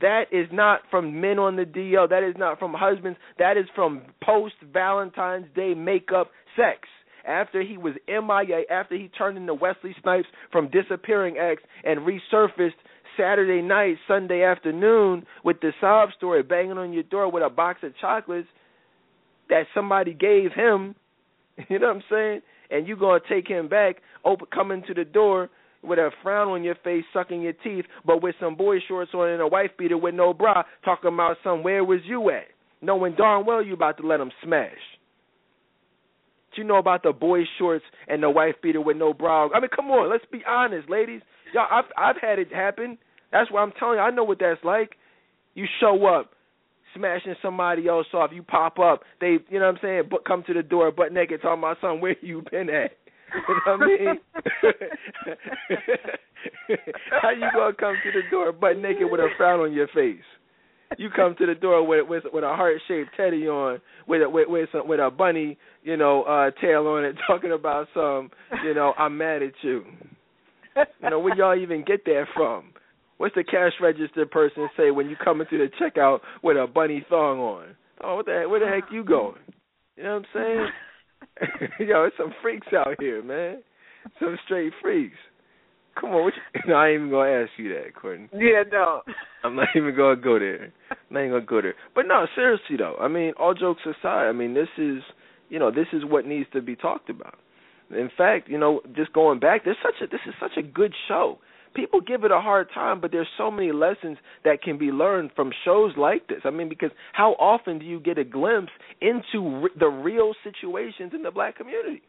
That 0.00 0.24
is 0.32 0.48
not 0.52 0.80
from 0.90 1.20
men 1.20 1.38
on 1.38 1.56
the 1.56 1.64
DL. 1.64 2.08
That 2.08 2.22
is 2.22 2.34
not 2.36 2.58
from 2.58 2.74
husbands. 2.74 3.18
That 3.38 3.56
is 3.56 3.66
from 3.74 4.02
post 4.22 4.54
Valentine's 4.72 5.46
Day 5.54 5.74
makeup 5.74 6.30
sex. 6.56 6.88
After 7.26 7.62
he 7.62 7.78
was 7.78 7.94
MIA, 8.06 8.62
after 8.70 8.96
he 8.96 9.08
turned 9.08 9.38
into 9.38 9.54
Wesley 9.54 9.94
Snipes 10.02 10.26
from 10.52 10.68
Disappearing 10.70 11.38
Acts 11.38 11.62
and 11.84 12.00
resurfaced 12.00 12.72
Saturday 13.16 13.62
night, 13.62 13.96
Sunday 14.06 14.42
afternoon 14.42 15.24
with 15.42 15.60
the 15.60 15.72
sob 15.80 16.10
story 16.16 16.42
banging 16.42 16.76
on 16.76 16.92
your 16.92 17.04
door 17.04 17.30
with 17.30 17.42
a 17.42 17.48
box 17.48 17.80
of 17.82 17.92
chocolates 17.98 18.48
that 19.48 19.64
somebody 19.74 20.12
gave 20.12 20.52
him, 20.52 20.94
you 21.68 21.78
know 21.78 21.86
what 21.86 21.96
I'm 21.96 22.02
saying? 22.10 22.40
And 22.70 22.86
you're 22.86 22.96
gonna 22.96 23.20
take 23.28 23.46
him 23.46 23.68
back, 23.68 23.96
open 24.24 24.48
coming 24.52 24.82
to 24.88 24.94
the 24.94 25.04
door 25.04 25.48
with 25.84 25.98
a 25.98 26.10
frown 26.22 26.48
on 26.48 26.64
your 26.64 26.76
face, 26.76 27.04
sucking 27.12 27.42
your 27.42 27.52
teeth, 27.52 27.84
but 28.04 28.22
with 28.22 28.34
some 28.40 28.56
boy 28.56 28.76
shorts 28.86 29.12
on 29.14 29.28
and 29.28 29.42
a 29.42 29.46
wife 29.46 29.70
beater 29.78 29.98
with 29.98 30.14
no 30.14 30.32
bra, 30.32 30.62
talking 30.84 31.12
about 31.12 31.36
some 31.44 31.62
where 31.62 31.84
was 31.84 32.00
you 32.04 32.30
at? 32.30 32.46
Knowing 32.82 33.14
darn 33.16 33.46
well 33.46 33.62
you 33.62 33.74
about 33.74 33.96
to 33.98 34.06
let 34.06 34.20
him 34.20 34.30
smash. 34.42 34.72
Do 36.54 36.62
you 36.62 36.68
know 36.68 36.78
about 36.78 37.02
the 37.02 37.12
boy 37.12 37.40
shorts 37.58 37.84
and 38.06 38.22
the 38.22 38.30
wife 38.30 38.54
beater 38.62 38.80
with 38.80 38.96
no 38.96 39.12
bra? 39.12 39.48
I 39.54 39.60
mean, 39.60 39.70
come 39.74 39.86
on, 39.86 40.10
let's 40.10 40.24
be 40.30 40.42
honest, 40.46 40.88
ladies. 40.88 41.22
Y'all, 41.52 41.66
I've 41.70 41.84
I've 41.96 42.20
had 42.20 42.38
it 42.38 42.52
happen. 42.52 42.98
That's 43.32 43.50
why 43.50 43.62
I'm 43.62 43.72
telling 43.72 43.96
you. 43.96 44.00
I 44.00 44.10
know 44.10 44.24
what 44.24 44.38
that's 44.38 44.62
like. 44.62 44.92
You 45.54 45.66
show 45.80 46.06
up, 46.06 46.32
smashing 46.96 47.34
somebody 47.42 47.88
else 47.88 48.06
off. 48.12 48.30
You 48.32 48.42
pop 48.42 48.78
up. 48.78 49.02
They, 49.20 49.38
you 49.48 49.58
know 49.58 49.66
what 49.66 49.74
I'm 49.74 49.78
saying? 49.82 50.02
But 50.10 50.24
come 50.24 50.44
to 50.46 50.54
the 50.54 50.62
door 50.62 50.90
butt 50.92 51.12
naked, 51.12 51.42
talking 51.42 51.60
about 51.60 51.78
something. 51.80 52.00
Where 52.00 52.16
you 52.20 52.42
been 52.50 52.70
at? 52.70 52.92
You 53.48 53.54
know 53.66 53.76
what 53.76 53.82
I 53.82 53.86
mean? 53.86 54.16
How 57.22 57.30
you 57.30 57.48
gonna 57.54 57.74
come 57.74 57.94
to 58.04 58.12
the 58.12 58.22
door 58.30 58.52
butt 58.52 58.78
naked 58.78 59.10
with 59.10 59.20
a 59.20 59.28
frown 59.36 59.60
on 59.60 59.72
your 59.72 59.88
face? 59.88 60.22
You 60.98 61.08
come 61.14 61.34
to 61.38 61.46
the 61.46 61.54
door 61.54 61.86
with 61.86 62.08
with 62.08 62.24
with 62.32 62.44
a 62.44 62.48
heart 62.48 62.76
shaped 62.86 63.10
teddy 63.16 63.48
on, 63.48 63.80
with 64.06 64.22
a 64.22 64.28
with 64.28 64.48
with, 64.48 64.68
some, 64.72 64.86
with 64.86 65.00
a 65.00 65.10
bunny, 65.10 65.58
you 65.82 65.96
know, 65.96 66.22
uh 66.22 66.50
tail 66.60 66.86
on 66.86 67.04
it, 67.04 67.16
talking 67.26 67.52
about 67.52 67.88
some, 67.94 68.30
you 68.64 68.74
know, 68.74 68.94
I'm 68.98 69.16
mad 69.18 69.42
at 69.42 69.52
you. 69.62 69.84
You 70.76 71.10
know, 71.10 71.18
where 71.20 71.36
y'all 71.36 71.56
even 71.60 71.84
get 71.84 72.04
that 72.04 72.24
from? 72.34 72.72
What's 73.18 73.34
the 73.34 73.44
cash 73.44 73.72
register 73.80 74.26
person 74.26 74.68
say 74.76 74.90
when 74.90 75.08
you 75.08 75.16
come 75.22 75.40
into 75.40 75.56
the 75.56 75.68
checkout 75.80 76.20
with 76.42 76.56
a 76.56 76.66
bunny 76.66 77.04
thong 77.08 77.38
on? 77.38 77.76
Oh, 78.02 78.16
what 78.16 78.26
the 78.26 78.32
heck, 78.32 78.48
where 78.50 78.60
the 78.60 78.66
heck 78.66 78.92
you 78.92 79.04
going? 79.04 79.38
You 79.96 80.02
know 80.02 80.14
what 80.14 80.16
I'm 80.16 80.26
saying? 80.34 80.66
Yo, 81.78 82.04
it's 82.04 82.16
some 82.16 82.32
freaks 82.42 82.66
out 82.76 82.96
here, 82.98 83.22
man. 83.22 83.62
Some 84.20 84.36
straight 84.44 84.72
freaks. 84.82 85.16
Come 86.00 86.10
on, 86.10 86.24
what 86.24 86.34
you, 86.34 86.60
no, 86.66 86.74
I 86.74 86.88
ain't 86.88 86.96
even 86.96 87.10
gonna 87.10 87.30
ask 87.30 87.50
you 87.56 87.68
that, 87.74 87.94
Courtney. 87.94 88.28
Yeah, 88.32 88.64
no. 88.70 89.02
I'm 89.44 89.56
not 89.56 89.68
even 89.76 89.94
gonna 89.96 90.16
go 90.16 90.38
there. 90.38 90.72
I'm 90.90 90.96
not 91.10 91.20
even 91.20 91.32
gonna 91.32 91.46
go 91.46 91.62
there. 91.62 91.74
But 91.94 92.06
no, 92.06 92.26
seriously 92.34 92.76
though, 92.78 92.96
I 93.00 93.08
mean, 93.08 93.32
all 93.38 93.54
jokes 93.54 93.82
aside, 93.84 94.28
I 94.28 94.32
mean, 94.32 94.54
this 94.54 94.68
is, 94.78 95.02
you 95.48 95.58
know, 95.58 95.70
this 95.70 95.86
is 95.92 96.04
what 96.04 96.26
needs 96.26 96.48
to 96.52 96.60
be 96.60 96.74
talked 96.76 97.10
about. 97.10 97.38
In 97.90 98.10
fact, 98.16 98.48
you 98.48 98.58
know, 98.58 98.80
just 98.96 99.12
going 99.12 99.38
back, 99.38 99.64
there's 99.64 99.76
such 99.82 100.02
a 100.02 100.10
this 100.10 100.20
is 100.26 100.34
such 100.40 100.56
a 100.56 100.62
good 100.62 100.92
show 101.06 101.38
people 101.74 102.00
give 102.00 102.24
it 102.24 102.30
a 102.30 102.40
hard 102.40 102.68
time, 102.72 103.00
but 103.00 103.12
there's 103.12 103.28
so 103.36 103.50
many 103.50 103.72
lessons 103.72 104.18
that 104.44 104.62
can 104.62 104.78
be 104.78 104.86
learned 104.86 105.30
from 105.34 105.50
shows 105.64 105.92
like 105.96 106.28
this. 106.28 106.40
I 106.44 106.50
mean, 106.50 106.68
because 106.68 106.90
how 107.12 107.32
often 107.32 107.78
do 107.78 107.84
you 107.84 108.00
get 108.00 108.18
a 108.18 108.24
glimpse 108.24 108.72
into 109.00 109.62
re- 109.62 109.70
the 109.78 109.88
real 109.88 110.32
situations 110.42 111.12
in 111.14 111.22
the 111.22 111.30
black 111.30 111.56
community? 111.56 112.02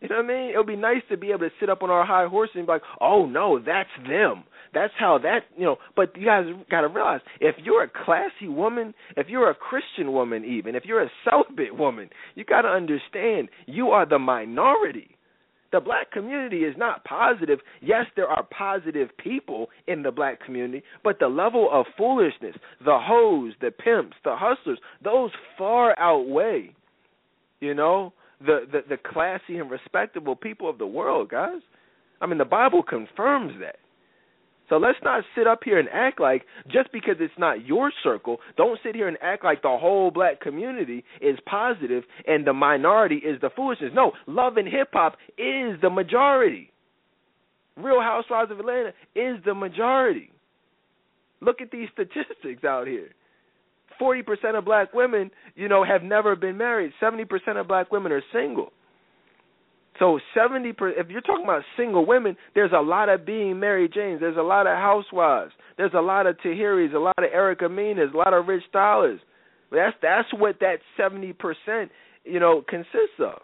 You 0.00 0.08
know 0.08 0.16
what 0.16 0.26
I 0.26 0.28
mean? 0.28 0.50
It 0.54 0.56
would 0.56 0.66
be 0.66 0.76
nice 0.76 1.02
to 1.10 1.16
be 1.16 1.30
able 1.30 1.40
to 1.40 1.50
sit 1.58 1.68
up 1.68 1.82
on 1.82 1.90
our 1.90 2.06
high 2.06 2.26
horse 2.26 2.50
and 2.54 2.66
be 2.66 2.72
like, 2.72 2.82
"Oh 3.00 3.26
no, 3.26 3.58
that's 3.58 3.90
them. 4.08 4.44
That's 4.72 4.92
how 4.96 5.18
that 5.18 5.40
you 5.56 5.64
know." 5.64 5.78
But 5.96 6.16
you 6.16 6.24
guys 6.24 6.46
got 6.70 6.82
to 6.82 6.88
realize, 6.88 7.20
if 7.40 7.56
you're 7.58 7.82
a 7.82 7.88
classy 8.04 8.46
woman, 8.46 8.94
if 9.16 9.28
you're 9.28 9.50
a 9.50 9.56
Christian 9.56 10.12
woman, 10.12 10.44
even 10.44 10.76
if 10.76 10.84
you're 10.84 11.02
a 11.02 11.10
celibate 11.24 11.76
woman, 11.76 12.10
you 12.36 12.44
got 12.44 12.62
to 12.62 12.68
understand 12.68 13.48
you 13.66 13.88
are 13.88 14.06
the 14.06 14.20
minority 14.20 15.17
the 15.72 15.80
black 15.80 16.10
community 16.10 16.58
is 16.58 16.74
not 16.76 17.04
positive. 17.04 17.58
Yes, 17.80 18.06
there 18.16 18.28
are 18.28 18.42
positive 18.44 19.08
people 19.18 19.68
in 19.86 20.02
the 20.02 20.10
black 20.10 20.44
community, 20.44 20.82
but 21.04 21.18
the 21.18 21.28
level 21.28 21.68
of 21.70 21.86
foolishness, 21.96 22.56
the 22.84 22.98
hoes, 22.98 23.52
the 23.60 23.70
pimps, 23.70 24.16
the 24.24 24.34
hustlers, 24.36 24.78
those 25.02 25.30
far 25.56 25.98
outweigh, 25.98 26.74
you 27.60 27.74
know, 27.74 28.12
the, 28.40 28.60
the 28.70 28.80
the 28.88 28.96
classy 28.96 29.58
and 29.58 29.70
respectable 29.70 30.36
people 30.36 30.70
of 30.70 30.78
the 30.78 30.86
world, 30.86 31.28
guys. 31.28 31.60
I 32.20 32.26
mean, 32.26 32.38
the 32.38 32.44
Bible 32.44 32.82
confirms 32.82 33.52
that. 33.60 33.76
So 34.68 34.76
let's 34.76 34.98
not 35.02 35.24
sit 35.34 35.46
up 35.46 35.60
here 35.64 35.78
and 35.78 35.88
act 35.92 36.20
like 36.20 36.44
just 36.70 36.92
because 36.92 37.16
it's 37.20 37.32
not 37.38 37.64
your 37.64 37.90
circle, 38.02 38.38
don't 38.56 38.78
sit 38.82 38.94
here 38.94 39.08
and 39.08 39.16
act 39.22 39.44
like 39.44 39.62
the 39.62 39.76
whole 39.80 40.10
black 40.10 40.40
community 40.40 41.04
is 41.20 41.38
positive 41.46 42.04
and 42.26 42.46
the 42.46 42.52
minority 42.52 43.16
is 43.16 43.40
the 43.40 43.50
foolishness. 43.54 43.92
No, 43.94 44.12
love 44.26 44.56
and 44.56 44.68
hip 44.68 44.88
hop 44.92 45.14
is 45.38 45.80
the 45.80 45.90
majority. 45.90 46.70
Real 47.76 48.00
Housewives 48.00 48.50
of 48.50 48.58
Atlanta 48.58 48.92
is 49.14 49.36
the 49.44 49.54
majority. 49.54 50.30
Look 51.40 51.60
at 51.60 51.70
these 51.70 51.88
statistics 51.92 52.64
out 52.64 52.86
here. 52.86 53.10
40% 54.00 54.56
of 54.56 54.64
black 54.64 54.92
women, 54.94 55.30
you 55.56 55.68
know, 55.68 55.84
have 55.84 56.02
never 56.02 56.36
been 56.36 56.56
married. 56.56 56.92
70% 57.02 57.26
of 57.58 57.66
black 57.66 57.90
women 57.90 58.12
are 58.12 58.22
single. 58.32 58.72
So 59.98 60.20
70 60.34 60.72
per, 60.74 60.90
if 60.90 61.08
you're 61.08 61.20
talking 61.20 61.44
about 61.44 61.62
single 61.76 62.06
women, 62.06 62.36
there's 62.54 62.70
a 62.72 62.80
lot 62.80 63.08
of 63.08 63.26
being 63.26 63.58
Mary 63.58 63.88
Janes, 63.92 64.20
there's 64.20 64.36
a 64.36 64.42
lot 64.42 64.66
of 64.66 64.76
housewives, 64.76 65.52
there's 65.76 65.94
a 65.94 66.00
lot 66.00 66.26
of 66.26 66.36
Tahirys, 66.38 66.94
a 66.94 66.98
lot 66.98 67.18
of 67.18 67.24
Erika 67.32 67.68
Menas, 67.68 68.10
a 68.14 68.16
lot 68.16 68.32
of 68.32 68.46
Rich 68.46 68.64
Dollaz. 68.72 69.18
That's 69.72 69.96
that's 70.00 70.28
what 70.32 70.60
that 70.60 70.78
70%, 70.98 71.34
you 72.24 72.40
know, 72.40 72.64
consists 72.68 73.18
of. 73.18 73.40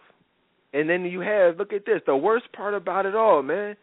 And 0.73 0.89
then 0.89 1.05
you 1.05 1.19
have 1.21 1.57
look 1.57 1.73
at 1.73 1.85
this, 1.85 2.01
the 2.05 2.15
worst 2.15 2.45
part 2.53 2.73
about 2.73 3.05
it 3.05 3.15
all, 3.15 3.43
man. 3.43 3.75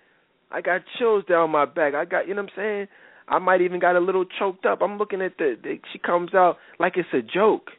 I 0.50 0.60
got 0.60 0.82
chills 0.98 1.24
down 1.28 1.50
my 1.50 1.64
back. 1.64 1.94
I 1.94 2.04
got, 2.04 2.26
you 2.26 2.34
know 2.34 2.42
what 2.42 2.52
I'm 2.52 2.56
saying? 2.56 2.88
I 3.28 3.38
might 3.38 3.62
even 3.62 3.80
got 3.80 3.96
a 3.96 4.00
little 4.00 4.24
choked 4.38 4.66
up. 4.66 4.82
I'm 4.82 4.98
looking 4.98 5.22
at 5.22 5.38
the, 5.38 5.56
the 5.62 5.78
she 5.92 5.98
comes 5.98 6.34
out 6.34 6.56
like 6.78 6.94
it's 6.96 7.08
a 7.12 7.22
joke. 7.22 7.70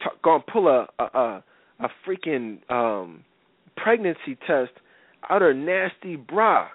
T- 0.00 0.10
gonna 0.22 0.42
pull 0.50 0.68
a 0.68 0.88
a 0.98 1.04
a, 1.04 1.44
a 1.80 1.88
freaking 2.06 2.58
um 2.70 3.24
pregnancy 3.76 4.36
test 4.46 4.72
out 5.28 5.42
her 5.42 5.54
nasty 5.54 6.16
bra. 6.16 6.68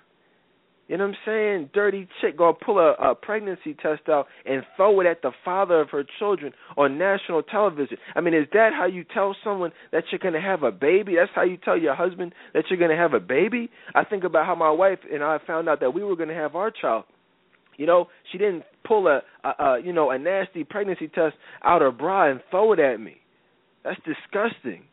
You 0.87 0.97
know 0.97 1.07
what 1.07 1.15
I'm 1.15 1.17
saying? 1.25 1.69
Dirty 1.73 2.07
chick 2.21 2.37
gonna 2.37 2.53
pull 2.53 2.79
a, 2.79 2.93
a 2.93 3.13
pregnancy 3.13 3.73
test 3.73 4.07
out 4.07 4.27
and 4.45 4.63
throw 4.77 5.01
it 5.01 5.05
at 5.05 5.21
the 5.21 5.31
father 5.43 5.81
of 5.81 5.89
her 5.89 6.05
children 6.17 6.53
on 6.77 6.97
national 6.97 7.43
television. 7.43 7.97
I 8.15 8.21
mean, 8.21 8.33
is 8.33 8.47
that 8.53 8.71
how 8.73 8.85
you 8.85 9.03
tell 9.03 9.35
someone 9.43 9.71
that 9.91 10.05
you're 10.11 10.19
gonna 10.19 10.41
have 10.41 10.63
a 10.63 10.71
baby? 10.71 11.15
That's 11.15 11.31
how 11.35 11.43
you 11.43 11.57
tell 11.57 11.77
your 11.77 11.93
husband 11.93 12.33
that 12.53 12.65
you're 12.69 12.79
gonna 12.79 12.95
have 12.95 13.13
a 13.13 13.19
baby? 13.19 13.69
I 13.95 14.05
think 14.05 14.23
about 14.23 14.45
how 14.45 14.55
my 14.55 14.71
wife 14.71 14.99
and 15.11 15.23
I 15.23 15.39
found 15.45 15.67
out 15.67 15.81
that 15.81 15.93
we 15.93 16.05
were 16.05 16.15
gonna 16.15 16.33
have 16.33 16.55
our 16.55 16.71
child. 16.71 17.03
You 17.75 17.85
know, 17.85 18.07
she 18.31 18.37
didn't 18.37 18.63
pull 18.85 19.07
a, 19.07 19.21
a, 19.43 19.63
a 19.63 19.81
you 19.83 19.91
know 19.91 20.11
a 20.11 20.17
nasty 20.17 20.63
pregnancy 20.63 21.09
test 21.09 21.35
out 21.63 21.81
her 21.81 21.91
bra 21.91 22.31
and 22.31 22.39
throw 22.49 22.71
it 22.71 22.79
at 22.79 23.01
me. 23.01 23.17
That's 23.83 23.99
disgusting. 24.05 24.83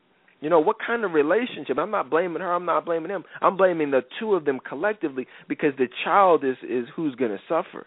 You 0.44 0.50
know, 0.50 0.60
what 0.60 0.76
kind 0.86 1.04
of 1.04 1.12
relationship? 1.12 1.78
I'm 1.78 1.90
not 1.90 2.10
blaming 2.10 2.42
her, 2.42 2.52
I'm 2.52 2.66
not 2.66 2.84
blaming 2.84 3.08
him. 3.10 3.24
I'm 3.40 3.56
blaming 3.56 3.90
the 3.90 4.02
two 4.20 4.34
of 4.34 4.44
them 4.44 4.60
collectively 4.60 5.26
because 5.48 5.72
the 5.78 5.88
child 6.04 6.44
is 6.44 6.56
is 6.62 6.84
who's 6.94 7.14
going 7.14 7.30
to 7.30 7.38
suffer. 7.48 7.86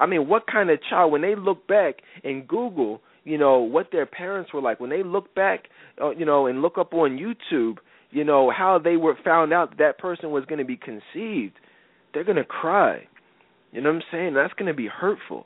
I 0.00 0.06
mean, 0.06 0.26
what 0.26 0.46
kind 0.46 0.70
of 0.70 0.78
child 0.88 1.12
when 1.12 1.20
they 1.20 1.34
look 1.36 1.68
back 1.68 1.96
and 2.24 2.48
Google, 2.48 3.02
you 3.24 3.36
know, 3.36 3.58
what 3.58 3.88
their 3.92 4.06
parents 4.06 4.54
were 4.54 4.62
like, 4.62 4.80
when 4.80 4.88
they 4.88 5.02
look 5.02 5.34
back, 5.34 5.64
uh, 6.00 6.12
you 6.12 6.24
know, 6.24 6.46
and 6.46 6.62
look 6.62 6.78
up 6.78 6.94
on 6.94 7.18
YouTube, 7.18 7.76
you 8.10 8.24
know, 8.24 8.50
how 8.50 8.78
they 8.82 8.96
were 8.96 9.18
found 9.22 9.52
out 9.52 9.72
that, 9.72 9.78
that 9.78 9.98
person 9.98 10.30
was 10.30 10.46
going 10.46 10.60
to 10.60 10.64
be 10.64 10.78
conceived, 10.78 11.56
they're 12.14 12.24
going 12.24 12.36
to 12.36 12.44
cry. 12.44 13.06
You 13.70 13.82
know 13.82 13.90
what 13.90 13.96
I'm 13.96 14.02
saying? 14.10 14.32
That's 14.32 14.54
going 14.54 14.68
to 14.68 14.74
be 14.74 14.88
hurtful. 14.88 15.44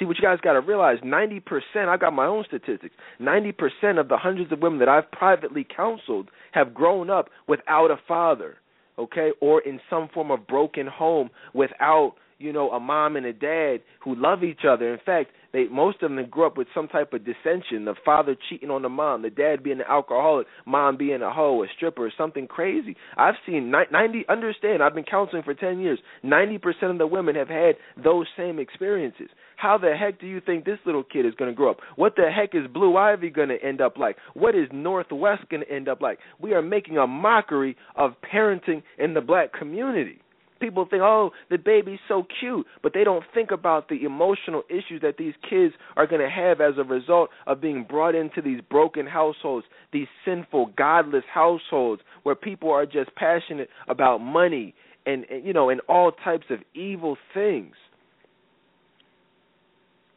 See, 0.00 0.06
what 0.06 0.16
you 0.16 0.22
guys 0.22 0.38
got 0.40 0.54
to 0.54 0.62
realize 0.62 0.96
90%, 1.04 1.42
I've 1.76 2.00
got 2.00 2.14
my 2.14 2.24
own 2.24 2.44
statistics, 2.48 2.94
90% 3.20 4.00
of 4.00 4.08
the 4.08 4.16
hundreds 4.16 4.50
of 4.50 4.60
women 4.60 4.78
that 4.78 4.88
I've 4.88 5.10
privately 5.12 5.66
counseled 5.76 6.30
have 6.52 6.72
grown 6.72 7.10
up 7.10 7.28
without 7.46 7.90
a 7.90 7.98
father, 8.08 8.56
okay, 8.98 9.32
or 9.42 9.60
in 9.60 9.78
some 9.90 10.08
form 10.14 10.30
of 10.30 10.46
broken 10.46 10.86
home 10.86 11.28
without, 11.52 12.14
you 12.40 12.52
know, 12.52 12.70
a 12.70 12.80
mom 12.80 13.16
and 13.16 13.26
a 13.26 13.32
dad 13.32 13.80
who 14.02 14.14
love 14.14 14.42
each 14.42 14.64
other. 14.68 14.92
In 14.92 14.98
fact, 15.04 15.30
they 15.52 15.64
most 15.64 16.02
of 16.02 16.10
them 16.10 16.24
grew 16.30 16.46
up 16.46 16.56
with 16.56 16.68
some 16.74 16.88
type 16.88 17.12
of 17.12 17.24
dissension, 17.24 17.84
the 17.84 17.94
father 18.04 18.36
cheating 18.48 18.70
on 18.70 18.82
the 18.82 18.88
mom, 18.88 19.22
the 19.22 19.30
dad 19.30 19.62
being 19.62 19.80
an 19.80 19.86
alcoholic, 19.88 20.46
mom 20.64 20.96
being 20.96 21.22
a 21.22 21.32
hoe, 21.32 21.62
a 21.62 21.66
stripper, 21.76 22.06
or 22.06 22.12
something 22.16 22.46
crazy. 22.46 22.96
I've 23.16 23.34
seen 23.46 23.70
90 23.70 24.24
understand, 24.28 24.82
I've 24.82 24.94
been 24.94 25.04
counseling 25.04 25.42
for 25.42 25.54
10 25.54 25.80
years. 25.80 25.98
90% 26.24 26.58
of 26.90 26.98
the 26.98 27.06
women 27.06 27.34
have 27.34 27.48
had 27.48 27.74
those 28.02 28.26
same 28.36 28.58
experiences. 28.58 29.28
How 29.56 29.76
the 29.76 29.94
heck 29.94 30.18
do 30.18 30.26
you 30.26 30.40
think 30.40 30.64
this 30.64 30.78
little 30.86 31.04
kid 31.04 31.26
is 31.26 31.34
going 31.34 31.50
to 31.50 31.54
grow 31.54 31.72
up? 31.72 31.78
What 31.96 32.16
the 32.16 32.30
heck 32.34 32.54
is 32.54 32.66
Blue 32.72 32.96
Ivy 32.96 33.28
going 33.28 33.50
to 33.50 33.62
end 33.62 33.82
up 33.82 33.98
like? 33.98 34.16
What 34.32 34.54
is 34.54 34.68
North 34.72 35.12
West 35.12 35.42
going 35.50 35.64
to 35.64 35.70
end 35.70 35.88
up 35.88 36.00
like? 36.00 36.18
We 36.40 36.54
are 36.54 36.62
making 36.62 36.96
a 36.96 37.06
mockery 37.06 37.76
of 37.96 38.12
parenting 38.32 38.82
in 38.98 39.12
the 39.12 39.20
black 39.20 39.52
community 39.52 40.22
people 40.60 40.86
think, 40.88 41.02
oh, 41.02 41.30
the 41.50 41.56
baby's 41.58 41.98
so 42.08 42.24
cute, 42.38 42.66
but 42.82 42.92
they 42.94 43.04
don't 43.04 43.24
think 43.34 43.50
about 43.50 43.88
the 43.88 44.04
emotional 44.04 44.62
issues 44.68 45.00
that 45.02 45.16
these 45.18 45.34
kids 45.48 45.74
are 45.96 46.06
going 46.06 46.20
to 46.20 46.30
have 46.30 46.60
as 46.60 46.74
a 46.78 46.84
result 46.84 47.30
of 47.46 47.60
being 47.60 47.84
brought 47.88 48.14
into 48.14 48.40
these 48.42 48.60
broken 48.70 49.06
households, 49.06 49.66
these 49.92 50.08
sinful, 50.24 50.72
godless 50.76 51.24
households 51.32 52.02
where 52.22 52.34
people 52.34 52.70
are 52.70 52.86
just 52.86 53.14
passionate 53.16 53.68
about 53.88 54.18
money 54.18 54.74
and, 55.06 55.24
you 55.42 55.52
know, 55.52 55.70
and 55.70 55.80
all 55.88 56.12
types 56.12 56.46
of 56.50 56.58
evil 56.74 57.16
things. 57.32 57.74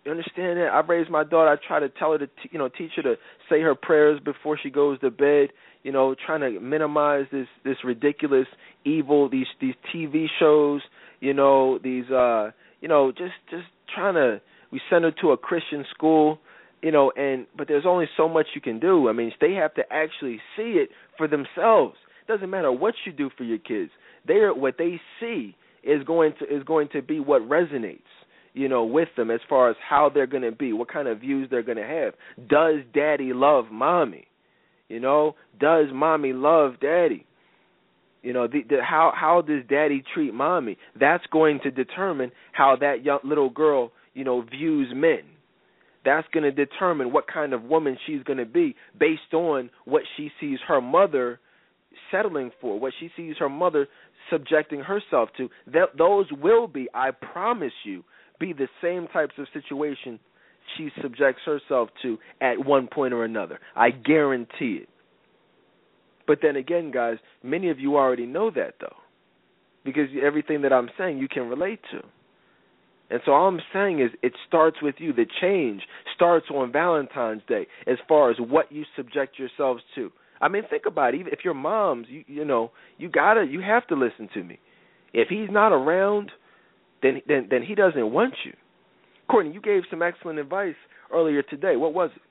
You 0.04 0.12
understand 0.12 0.58
that? 0.58 0.70
I 0.74 0.80
raised 0.82 1.10
my 1.10 1.24
daughter. 1.24 1.50
I 1.50 1.68
try 1.68 1.80
to 1.80 1.90
tell 1.90 2.12
her 2.12 2.18
to, 2.18 2.28
t- 2.28 2.50
you 2.52 2.60
know, 2.60 2.70
teach 2.70 2.92
her 2.98 3.04
to 3.04 3.16
say 3.50 3.62
her 3.62 3.76
prayers 3.76 4.20
before 4.24 4.58
she 4.62 4.70
goes 4.70 5.00
to 5.00 5.10
bed 5.10 5.50
you 5.84 5.92
know, 5.92 6.16
trying 6.26 6.42
to 6.42 6.60
minimize 6.60 7.26
this 7.32 7.48
this 7.64 7.78
ridiculous 7.84 8.48
evil, 8.86 9.30
these 9.30 9.48
these 9.62 9.76
TV 9.94 10.26
shows, 10.40 10.82
you 11.20 11.34
know, 11.34 11.78
these 11.78 12.10
uh, 12.10 12.52
you 12.82 12.88
know, 12.88 13.12
just 13.12 13.34
just 13.50 13.66
trying 13.94 14.16
to 14.16 14.42
we 14.72 14.82
send 14.90 15.04
her 15.04 15.12
to 15.22 15.32
a 15.32 15.38
Christian 15.38 15.86
school, 15.94 16.40
you 16.82 16.92
know, 16.92 17.12
and 17.16 17.46
but 17.56 17.68
there's 17.68 17.86
only 17.86 18.08
so 18.16 18.28
much 18.28 18.48
you 18.56 18.62
can 18.62 18.80
do. 18.80 19.10
I 19.10 19.12
mean, 19.12 19.32
they 19.42 19.54
have 19.54 19.74
to 19.76 19.84
actually 19.92 20.40
see 20.56 20.80
it 20.82 20.90
for 21.18 21.28
themselves. 21.28 21.96
It 22.22 22.32
doesn't 22.32 22.50
matter 22.50 22.72
what 22.72 22.96
you 23.06 23.12
do 23.12 23.30
for 23.38 23.44
your 23.44 23.60
kids. 23.60 23.92
They 24.26 24.36
are 24.36 24.54
what 24.54 24.78
they 24.78 25.02
see 25.20 25.56
is 25.84 26.02
going 26.06 26.34
to 26.40 26.46
is 26.46 26.64
going 26.64 26.88
to 26.94 27.02
be 27.02 27.20
what 27.20 27.42
resonates 27.42 28.00
you 28.54 28.70
know, 28.70 28.84
with 28.84 29.10
them 29.18 29.32
as 29.32 29.40
far 29.50 29.70
as 29.70 29.76
how 29.88 30.10
they're 30.14 30.28
going 30.28 30.44
to 30.44 30.52
be, 30.52 30.74
what 30.74 30.92
kind 30.92 31.08
of 31.08 31.20
views 31.20 31.48
they're 31.50 31.64
going 31.64 31.78
to 31.78 31.84
have. 31.84 32.14
Does 32.48 32.80
daddy 32.94 33.34
love 33.34 33.66
mommy? 33.72 34.28
You 34.90 35.00
know, 35.00 35.36
does 35.60 35.88
mommy 35.94 36.34
love 36.34 36.74
daddy? 36.80 37.26
You 38.22 38.32
know, 38.32 38.48
the, 38.48 38.62
the, 38.70 38.78
how 38.82 39.12
how 39.16 39.42
does 39.42 39.64
daddy 39.70 40.04
treat 40.14 40.34
mommy? 40.34 40.78
That's 40.98 41.26
going 41.32 41.60
to 41.64 41.72
determine 41.72 42.32
how 42.54 42.78
that 42.80 43.04
young 43.04 43.20
little 43.24 43.50
girl, 43.50 43.92
you 44.14 44.24
know, 44.24 44.42
views 44.42 44.88
men. 44.96 45.24
That's 46.06 46.28
going 46.34 46.44
to 46.44 46.52
determine 46.52 47.12
what 47.12 47.28
kind 47.28 47.54
of 47.54 47.64
woman 47.64 47.98
she's 48.06 48.24
going 48.24 48.40
to 48.40 48.46
be 48.46 48.76
based 49.00 49.34
on 49.34 49.70
what 49.86 50.04
she 50.16 50.30
sees 50.40 50.60
her 50.68 50.82
mother 50.82 51.40
settling 52.12 52.52
for, 52.62 52.80
what 52.80 52.94
she 53.00 53.10
sees 53.16 53.36
her 53.40 53.50
mother 53.50 53.88
subjecting 54.30 54.82
herself 54.82 55.30
to. 55.38 55.50
That 55.68 55.98
those 55.98 56.26
will 56.32 56.68
be, 56.68 56.88
I 56.94 57.12
promise 57.12 57.74
you, 57.84 58.04
be 58.44 58.52
the 58.52 58.68
same 58.82 59.08
types 59.08 59.36
of 59.38 59.48
situation 59.54 60.20
she 60.78 60.90
subjects 61.02 61.42
herself 61.46 61.90
to 62.02 62.18
at 62.42 62.66
one 62.66 62.88
point 62.88 63.14
or 63.14 63.24
another. 63.24 63.60
I 63.74 63.92
guarantee 63.92 64.82
it. 64.84 64.90
But 66.28 66.40
then 66.42 66.58
again, 66.58 66.92
guys, 66.92 67.18
many 67.42 67.70
of 67.70 67.80
you 67.80 67.96
already 67.96 68.26
know 68.26 68.52
that 68.52 68.76
though. 68.82 68.98
Because 69.86 70.08
everything 70.22 70.62
that 70.64 70.74
I'm 70.74 70.90
saying 70.98 71.20
you 71.20 71.30
can 71.30 71.48
relate 71.48 71.80
to. 71.92 72.02
And 73.10 73.22
so 73.26 73.32
all 73.32 73.48
I'm 73.48 73.62
saying 73.72 74.02
is 74.02 74.12
it 74.22 74.34
starts 74.48 74.78
with 74.82 74.96
you. 74.98 75.14
The 75.14 75.26
change 75.42 75.84
starts 76.16 76.48
on 76.50 76.72
Valentine's 76.72 77.44
Day 77.48 77.68
as 77.88 77.98
far 78.08 78.30
as 78.30 78.38
what 78.40 78.72
you 78.72 78.84
subject 78.96 79.40
yourselves 79.40 79.84
to. 79.96 80.12
I 80.42 80.50
mean, 80.50 80.64
think 80.70 80.84
about 80.86 81.14
it. 81.14 81.20
Even 81.20 81.32
if 81.32 81.40
your 81.46 81.54
mom's, 81.54 82.08
you 82.10 82.24
you 82.28 82.44
know, 82.44 82.72
you 82.98 83.10
gotta, 83.10 83.46
you 83.46 83.62
have 83.62 83.88
to 83.88 83.96
listen 83.96 84.30
to 84.34 84.44
me. 84.44 84.60
If 85.14 85.30
he's 85.30 85.50
not 85.50 85.72
around, 85.72 86.32
then 87.04 87.22
then 87.28 87.48
then 87.50 87.62
he 87.62 87.76
doesn't 87.76 88.12
want 88.12 88.34
you. 88.46 88.54
Courtney, 89.30 89.54
you 89.54 89.62
gave 89.62 89.84
some 89.90 90.02
excellent 90.02 90.40
advice 90.40 90.76
earlier 91.14 91.44
today. 91.44 91.76
What 91.76 91.94
was 91.94 92.10
it? 92.16 92.22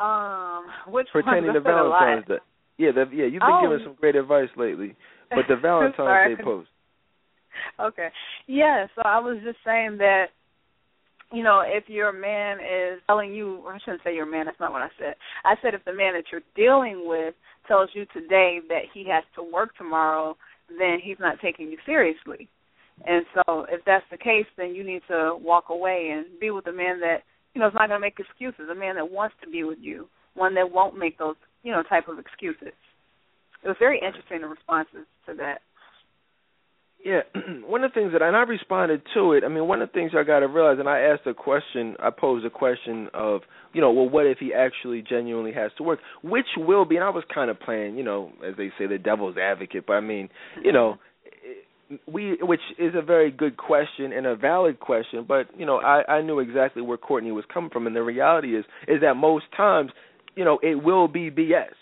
Um, 0.00 0.66
which 0.92 1.06
pertaining 1.12 1.52
to 1.52 1.60
Valentine's 1.60 2.26
Day? 2.26 2.34
Yeah, 2.78 2.90
the, 2.92 3.04
yeah, 3.12 3.26
you've 3.26 3.40
been 3.40 3.50
oh. 3.52 3.60
giving 3.62 3.84
some 3.84 3.96
great 4.00 4.16
advice 4.16 4.48
lately. 4.56 4.96
But 5.30 5.44
the 5.48 5.56
Valentine's 5.62 6.36
Day 6.36 6.42
post. 6.42 6.68
Okay. 7.78 8.08
Yeah, 8.48 8.86
so 8.96 9.02
I 9.04 9.20
was 9.20 9.38
just 9.44 9.58
saying 9.64 9.98
that 9.98 10.26
you 11.32 11.42
know, 11.42 11.62
if 11.66 11.88
your 11.88 12.12
man 12.12 12.58
is 12.58 13.00
telling 13.06 13.32
you, 13.32 13.64
I 13.68 13.78
shouldn't 13.84 14.02
say 14.04 14.14
your 14.14 14.30
man, 14.30 14.46
that's 14.46 14.60
not 14.60 14.72
what 14.72 14.82
I 14.82 14.88
said. 14.98 15.14
I 15.44 15.54
said 15.60 15.74
if 15.74 15.84
the 15.84 15.92
man 15.92 16.14
that 16.14 16.24
you're 16.30 16.42
dealing 16.54 17.08
with 17.08 17.34
tells 17.66 17.90
you 17.92 18.06
today 18.12 18.60
that 18.68 18.82
he 18.92 19.06
has 19.08 19.24
to 19.34 19.42
work 19.42 19.76
tomorrow, 19.76 20.36
then 20.68 20.98
he's 21.02 21.18
not 21.20 21.40
taking 21.40 21.70
you 21.70 21.78
seriously. 21.86 22.48
And 23.06 23.26
so 23.34 23.66
if 23.68 23.84
that's 23.84 24.04
the 24.10 24.18
case, 24.18 24.46
then 24.56 24.74
you 24.74 24.84
need 24.84 25.02
to 25.08 25.36
walk 25.40 25.64
away 25.68 26.10
and 26.12 26.38
be 26.40 26.50
with 26.50 26.66
a 26.66 26.72
man 26.72 27.00
that, 27.00 27.22
you 27.54 27.60
know, 27.60 27.68
is 27.68 27.74
not 27.74 27.88
going 27.88 28.00
to 28.00 28.06
make 28.06 28.18
excuses, 28.18 28.68
a 28.70 28.74
man 28.74 28.94
that 28.96 29.10
wants 29.10 29.34
to 29.42 29.50
be 29.50 29.64
with 29.64 29.78
you, 29.80 30.08
one 30.34 30.54
that 30.54 30.70
won't 30.70 30.98
make 30.98 31.18
those, 31.18 31.36
you 31.62 31.72
know, 31.72 31.82
type 31.82 32.08
of 32.08 32.18
excuses. 32.18 32.74
It 33.62 33.68
was 33.68 33.76
very 33.78 33.98
interesting, 33.98 34.42
the 34.42 34.48
responses 34.48 35.06
to 35.26 35.34
that. 35.34 35.62
Yeah, 37.04 37.20
one 37.66 37.84
of 37.84 37.92
the 37.92 38.00
things 38.00 38.12
that, 38.12 38.22
and 38.22 38.34
I 38.34 38.42
responded 38.42 39.02
to 39.14 39.32
it. 39.32 39.44
I 39.44 39.48
mean, 39.48 39.68
one 39.68 39.82
of 39.82 39.90
the 39.90 39.92
things 39.92 40.12
I 40.18 40.24
got 40.24 40.40
to 40.40 40.48
realize, 40.48 40.78
and 40.78 40.88
I 40.88 41.00
asked 41.00 41.26
a 41.26 41.34
question. 41.34 41.96
I 42.02 42.08
posed 42.08 42.46
a 42.46 42.50
question 42.50 43.08
of, 43.12 43.42
you 43.74 43.82
know, 43.82 43.92
well, 43.92 44.08
what 44.08 44.26
if 44.26 44.38
he 44.38 44.54
actually 44.54 45.04
genuinely 45.06 45.52
has 45.52 45.70
to 45.76 45.82
work, 45.82 45.98
which 46.22 46.46
will 46.56 46.86
be, 46.86 46.96
and 46.96 47.04
I 47.04 47.10
was 47.10 47.24
kind 47.32 47.50
of 47.50 47.60
playing, 47.60 47.98
you 47.98 48.04
know, 48.04 48.32
as 48.46 48.56
they 48.56 48.70
say, 48.78 48.86
the 48.86 48.96
devil's 48.96 49.36
advocate. 49.36 49.84
But 49.86 49.94
I 49.94 50.00
mean, 50.00 50.30
you 50.62 50.72
know, 50.72 50.96
we, 52.10 52.38
which 52.40 52.62
is 52.78 52.94
a 52.96 53.02
very 53.02 53.30
good 53.30 53.58
question 53.58 54.12
and 54.14 54.24
a 54.24 54.34
valid 54.34 54.80
question. 54.80 55.26
But 55.28 55.48
you 55.58 55.66
know, 55.66 55.76
I, 55.80 56.10
I 56.10 56.22
knew 56.22 56.38
exactly 56.38 56.80
where 56.80 56.96
Courtney 56.96 57.32
was 57.32 57.44
coming 57.52 57.68
from, 57.68 57.86
and 57.86 57.94
the 57.94 58.02
reality 58.02 58.56
is, 58.56 58.64
is 58.88 59.02
that 59.02 59.14
most 59.14 59.44
times, 59.54 59.90
you 60.36 60.44
know, 60.44 60.58
it 60.62 60.82
will 60.82 61.06
be 61.08 61.30
BS 61.30 61.74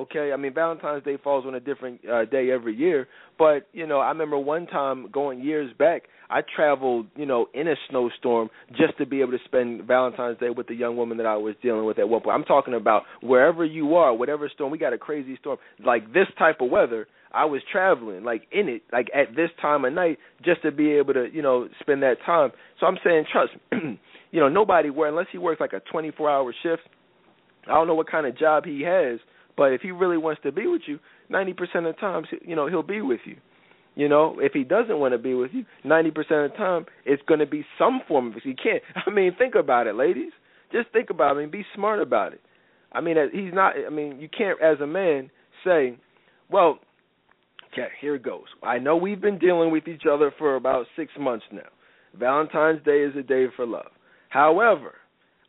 Okay, 0.00 0.32
I 0.32 0.36
mean 0.38 0.54
Valentine's 0.54 1.04
Day 1.04 1.18
falls 1.22 1.44
on 1.46 1.54
a 1.56 1.60
different 1.60 2.00
uh, 2.10 2.24
day 2.24 2.50
every 2.50 2.74
year, 2.74 3.06
but 3.38 3.68
you 3.74 3.86
know 3.86 3.98
I 3.98 4.08
remember 4.08 4.38
one 4.38 4.66
time 4.66 5.10
going 5.12 5.42
years 5.42 5.70
back, 5.78 6.04
I 6.30 6.40
traveled 6.56 7.06
you 7.16 7.26
know 7.26 7.48
in 7.52 7.68
a 7.68 7.74
snowstorm 7.90 8.48
just 8.70 8.96
to 8.96 9.04
be 9.04 9.20
able 9.20 9.32
to 9.32 9.44
spend 9.44 9.82
Valentine's 9.86 10.38
Day 10.38 10.48
with 10.48 10.68
the 10.68 10.74
young 10.74 10.96
woman 10.96 11.18
that 11.18 11.26
I 11.26 11.36
was 11.36 11.54
dealing 11.62 11.84
with 11.84 11.98
at 11.98 12.08
one 12.08 12.22
point. 12.22 12.34
I'm 12.34 12.44
talking 12.44 12.72
about 12.72 13.02
wherever 13.20 13.62
you 13.62 13.94
are, 13.96 14.14
whatever 14.14 14.48
storm 14.48 14.70
we 14.72 14.78
got 14.78 14.94
a 14.94 14.98
crazy 14.98 15.36
storm 15.38 15.58
like 15.84 16.14
this 16.14 16.28
type 16.38 16.62
of 16.62 16.70
weather. 16.70 17.06
I 17.30 17.44
was 17.44 17.60
traveling 17.70 18.24
like 18.24 18.44
in 18.52 18.70
it 18.70 18.82
like 18.94 19.08
at 19.14 19.36
this 19.36 19.50
time 19.60 19.84
of 19.84 19.92
night 19.92 20.16
just 20.42 20.62
to 20.62 20.72
be 20.72 20.92
able 20.92 21.12
to 21.12 21.26
you 21.30 21.42
know 21.42 21.68
spend 21.78 22.02
that 22.04 22.16
time. 22.24 22.52
So 22.80 22.86
I'm 22.86 22.96
saying 23.04 23.26
trust, 23.30 23.52
you 24.30 24.40
know 24.40 24.48
nobody 24.48 24.88
where 24.88 25.10
unless 25.10 25.26
he 25.30 25.36
works 25.36 25.60
like 25.60 25.74
a 25.74 25.80
24 25.92 26.30
hour 26.30 26.54
shift. 26.62 26.84
I 27.66 27.74
don't 27.74 27.86
know 27.86 27.94
what 27.94 28.10
kind 28.10 28.26
of 28.26 28.38
job 28.38 28.64
he 28.64 28.80
has 28.86 29.20
but 29.60 29.74
if 29.74 29.82
he 29.82 29.90
really 29.90 30.16
wants 30.16 30.40
to 30.44 30.52
be 30.52 30.66
with 30.66 30.80
you, 30.86 30.98
90% 31.30 31.50
of 31.50 31.84
the 31.84 31.92
times, 32.00 32.28
you 32.40 32.56
know, 32.56 32.66
he'll 32.66 32.82
be 32.82 33.02
with 33.02 33.20
you. 33.26 33.36
You 33.94 34.08
know, 34.08 34.38
if 34.40 34.52
he 34.54 34.64
doesn't 34.64 34.98
want 34.98 35.12
to 35.12 35.18
be 35.18 35.34
with 35.34 35.50
you, 35.52 35.66
90% 35.84 36.06
of 36.16 36.50
the 36.50 36.56
time, 36.56 36.86
it's 37.04 37.22
going 37.28 37.40
to 37.40 37.46
be 37.46 37.66
some 37.78 38.00
form 38.08 38.28
of. 38.28 38.36
You 38.42 38.54
can't. 38.54 38.82
I 39.06 39.10
mean, 39.10 39.34
think 39.36 39.56
about 39.56 39.86
it, 39.86 39.96
ladies. 39.96 40.32
Just 40.72 40.88
think 40.94 41.10
about 41.10 41.36
it. 41.36 41.40
I 41.40 41.42
mean, 41.42 41.50
be 41.50 41.66
smart 41.74 42.00
about 42.00 42.32
it. 42.32 42.40
I 42.90 43.02
mean, 43.02 43.18
uh, 43.18 43.26
he's 43.30 43.52
not. 43.52 43.74
I 43.86 43.90
mean, 43.90 44.18
you 44.18 44.30
can't, 44.30 44.58
as 44.62 44.80
a 44.80 44.86
man, 44.86 45.30
say, 45.62 45.98
"Well, 46.50 46.78
okay, 47.70 47.88
here 48.00 48.14
it 48.14 48.22
goes." 48.22 48.46
I 48.62 48.78
know 48.78 48.96
we've 48.96 49.20
been 49.20 49.38
dealing 49.38 49.70
with 49.70 49.88
each 49.88 50.04
other 50.10 50.32
for 50.38 50.56
about 50.56 50.86
six 50.96 51.12
months 51.20 51.44
now. 51.52 51.68
Valentine's 52.18 52.82
Day 52.82 53.02
is 53.02 53.14
a 53.14 53.22
day 53.22 53.44
for 53.54 53.66
love. 53.66 53.90
However, 54.30 54.94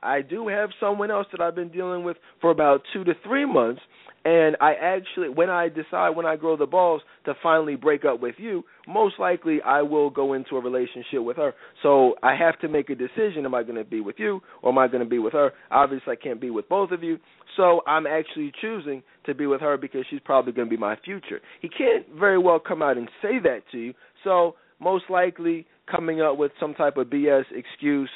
I 0.03 0.21
do 0.21 0.47
have 0.47 0.71
someone 0.79 1.11
else 1.11 1.27
that 1.31 1.41
I've 1.41 1.55
been 1.55 1.69
dealing 1.69 2.03
with 2.03 2.17
for 2.39 2.49
about 2.49 2.81
two 2.91 3.03
to 3.03 3.13
three 3.23 3.45
months, 3.45 3.81
and 4.23 4.55
I 4.61 4.73
actually, 4.73 5.29
when 5.29 5.49
I 5.49 5.69
decide 5.69 6.11
when 6.11 6.27
I 6.27 6.35
grow 6.35 6.55
the 6.55 6.67
balls 6.67 7.01
to 7.25 7.33
finally 7.41 7.75
break 7.75 8.05
up 8.05 8.21
with 8.21 8.35
you, 8.37 8.63
most 8.87 9.15
likely 9.19 9.61
I 9.65 9.81
will 9.81 10.11
go 10.11 10.33
into 10.33 10.57
a 10.57 10.61
relationship 10.61 11.23
with 11.23 11.37
her. 11.37 11.53
So 11.81 12.15
I 12.21 12.35
have 12.35 12.59
to 12.59 12.67
make 12.67 12.89
a 12.91 12.95
decision: 12.95 13.45
am 13.45 13.55
I 13.55 13.63
going 13.63 13.77
to 13.77 13.83
be 13.83 13.99
with 13.99 14.17
you 14.19 14.41
or 14.61 14.71
am 14.71 14.77
I 14.77 14.87
going 14.87 15.03
to 15.03 15.09
be 15.09 15.17
with 15.19 15.33
her? 15.33 15.51
Obviously, 15.71 16.13
I 16.13 16.15
can't 16.15 16.39
be 16.39 16.51
with 16.51 16.69
both 16.69 16.91
of 16.91 17.01
you, 17.01 17.17
so 17.57 17.81
I'm 17.87 18.05
actually 18.05 18.51
choosing 18.61 19.01
to 19.25 19.33
be 19.33 19.47
with 19.47 19.61
her 19.61 19.75
because 19.77 20.05
she's 20.09 20.21
probably 20.23 20.53
going 20.53 20.67
to 20.67 20.75
be 20.75 20.79
my 20.79 20.97
future. 21.03 21.41
He 21.61 21.69
can't 21.69 22.05
very 22.19 22.37
well 22.37 22.59
come 22.59 22.83
out 22.83 22.97
and 22.97 23.09
say 23.23 23.39
that 23.43 23.61
to 23.71 23.79
you, 23.79 23.93
so 24.23 24.55
most 24.79 25.05
likely 25.09 25.65
coming 25.89 26.21
up 26.21 26.37
with 26.37 26.51
some 26.59 26.73
type 26.75 26.97
of 26.97 27.07
BS 27.07 27.43
excuse 27.55 28.09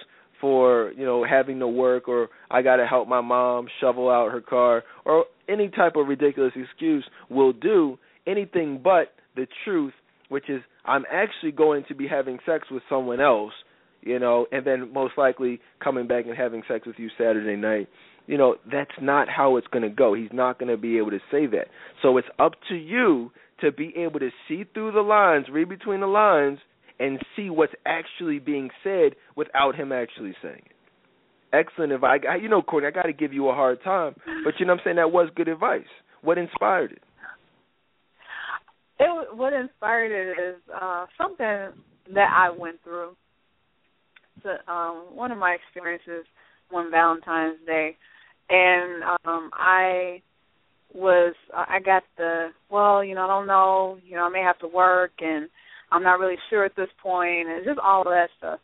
for 0.45 0.91
you 0.95 1.03
know 1.03 1.25
having 1.27 1.57
to 1.57 1.67
work 1.67 2.07
or 2.07 2.29
I 2.51 2.61
got 2.61 2.75
to 2.75 2.85
help 2.85 3.07
my 3.07 3.19
mom 3.19 3.65
shovel 3.81 4.11
out 4.11 4.31
her 4.31 4.41
car 4.41 4.83
or 5.03 5.25
any 5.49 5.69
type 5.69 5.95
of 5.95 6.07
ridiculous 6.07 6.53
excuse 6.55 7.03
will 7.31 7.51
do 7.51 7.97
anything 8.27 8.79
but 8.83 9.15
the 9.35 9.47
truth 9.63 9.93
which 10.29 10.47
is 10.47 10.61
I'm 10.85 11.03
actually 11.11 11.51
going 11.51 11.85
to 11.87 11.95
be 11.95 12.07
having 12.07 12.37
sex 12.45 12.67
with 12.69 12.83
someone 12.87 13.19
else 13.19 13.53
you 14.01 14.19
know 14.19 14.45
and 14.51 14.67
then 14.67 14.93
most 14.93 15.17
likely 15.17 15.59
coming 15.83 16.05
back 16.05 16.25
and 16.27 16.37
having 16.37 16.61
sex 16.67 16.85
with 16.85 16.97
you 16.99 17.09
Saturday 17.17 17.55
night. 17.55 17.89
You 18.27 18.37
know 18.37 18.57
that's 18.71 18.91
not 19.01 19.27
how 19.27 19.57
it's 19.57 19.67
going 19.67 19.81
to 19.81 19.89
go. 19.89 20.13
He's 20.13 20.29
not 20.31 20.59
going 20.59 20.69
to 20.69 20.77
be 20.77 20.99
able 20.99 21.09
to 21.09 21.19
say 21.31 21.47
that. 21.47 21.69
So 22.03 22.17
it's 22.19 22.27
up 22.37 22.51
to 22.69 22.75
you 22.75 23.31
to 23.61 23.71
be 23.71 23.95
able 23.97 24.19
to 24.19 24.29
see 24.47 24.63
through 24.75 24.91
the 24.91 25.01
lines 25.01 25.47
read 25.51 25.69
between 25.69 26.01
the 26.01 26.07
lines 26.07 26.59
and 26.99 27.19
see 27.35 27.49
what's 27.49 27.73
actually 27.85 28.39
being 28.39 28.69
said 28.83 29.13
without 29.35 29.75
him 29.75 29.91
actually 29.91 30.33
saying 30.41 30.63
it. 30.65 30.71
Excellent 31.53 31.91
advice. 31.91 32.21
You 32.41 32.49
know, 32.49 32.61
Courtney, 32.61 32.87
I 32.87 32.91
got 32.91 33.03
to 33.03 33.13
give 33.13 33.33
you 33.33 33.49
a 33.49 33.53
hard 33.53 33.83
time, 33.83 34.15
but 34.43 34.55
you 34.59 34.65
know 34.65 34.73
what 34.73 34.79
I'm 34.79 34.83
saying? 34.85 34.95
That 34.97 35.11
was 35.11 35.29
good 35.35 35.47
advice. 35.47 35.85
What 36.21 36.37
inspired 36.37 36.91
it? 36.93 37.01
It 38.99 39.37
what 39.37 39.53
inspired 39.53 40.11
it 40.11 40.41
is 40.41 40.61
uh, 40.73 41.05
something 41.17 41.81
that 42.13 42.29
I 42.33 42.49
went 42.57 42.81
through. 42.83 43.15
So, 44.43 44.49
um, 44.71 45.07
one 45.13 45.31
of 45.31 45.37
my 45.37 45.51
experiences 45.51 46.25
one 46.69 46.91
Valentine's 46.91 47.57
Day, 47.65 47.95
and 48.49 49.03
um, 49.25 49.49
I 49.53 50.21
was 50.93 51.35
I 51.53 51.79
got 51.83 52.03
the 52.17 52.49
well, 52.69 53.03
you 53.03 53.15
know, 53.15 53.25
I 53.25 53.27
don't 53.27 53.47
know, 53.47 53.97
you 54.03 54.15
know, 54.15 54.23
I 54.23 54.29
may 54.29 54.41
have 54.41 54.59
to 54.59 54.67
work 54.67 55.11
and 55.19 55.49
I'm 55.91 56.03
not 56.03 56.19
really 56.19 56.37
sure 56.49 56.65
at 56.65 56.75
this 56.75 56.89
point, 57.01 57.47
and 57.47 57.65
just 57.65 57.79
all 57.79 58.01
of 58.01 58.07
that 58.07 58.29
stuff. 58.37 58.59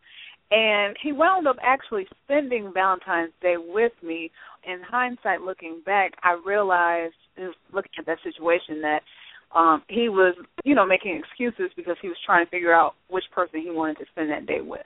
And 0.51 0.97
he 1.01 1.13
wound 1.13 1.47
up 1.47 1.55
actually 1.61 2.07
spending 2.25 2.71
Valentine's 2.73 3.31
Day 3.41 3.55
with 3.57 3.93
me. 4.03 4.31
In 4.63 4.81
hindsight, 4.87 5.41
looking 5.41 5.81
back, 5.85 6.11
I 6.23 6.39
realized, 6.45 7.15
looking 7.73 7.91
at 7.97 8.05
that 8.05 8.19
situation, 8.23 8.81
that 8.81 8.99
um 9.55 9.83
he 9.89 10.07
was, 10.07 10.35
you 10.63 10.75
know, 10.75 10.85
making 10.85 11.19
excuses 11.19 11.71
because 11.75 11.97
he 12.01 12.07
was 12.07 12.17
trying 12.25 12.45
to 12.45 12.49
figure 12.49 12.73
out 12.73 12.93
which 13.09 13.23
person 13.33 13.61
he 13.61 13.71
wanted 13.71 13.97
to 13.97 14.05
spend 14.11 14.29
that 14.29 14.45
day 14.45 14.61
with. 14.61 14.85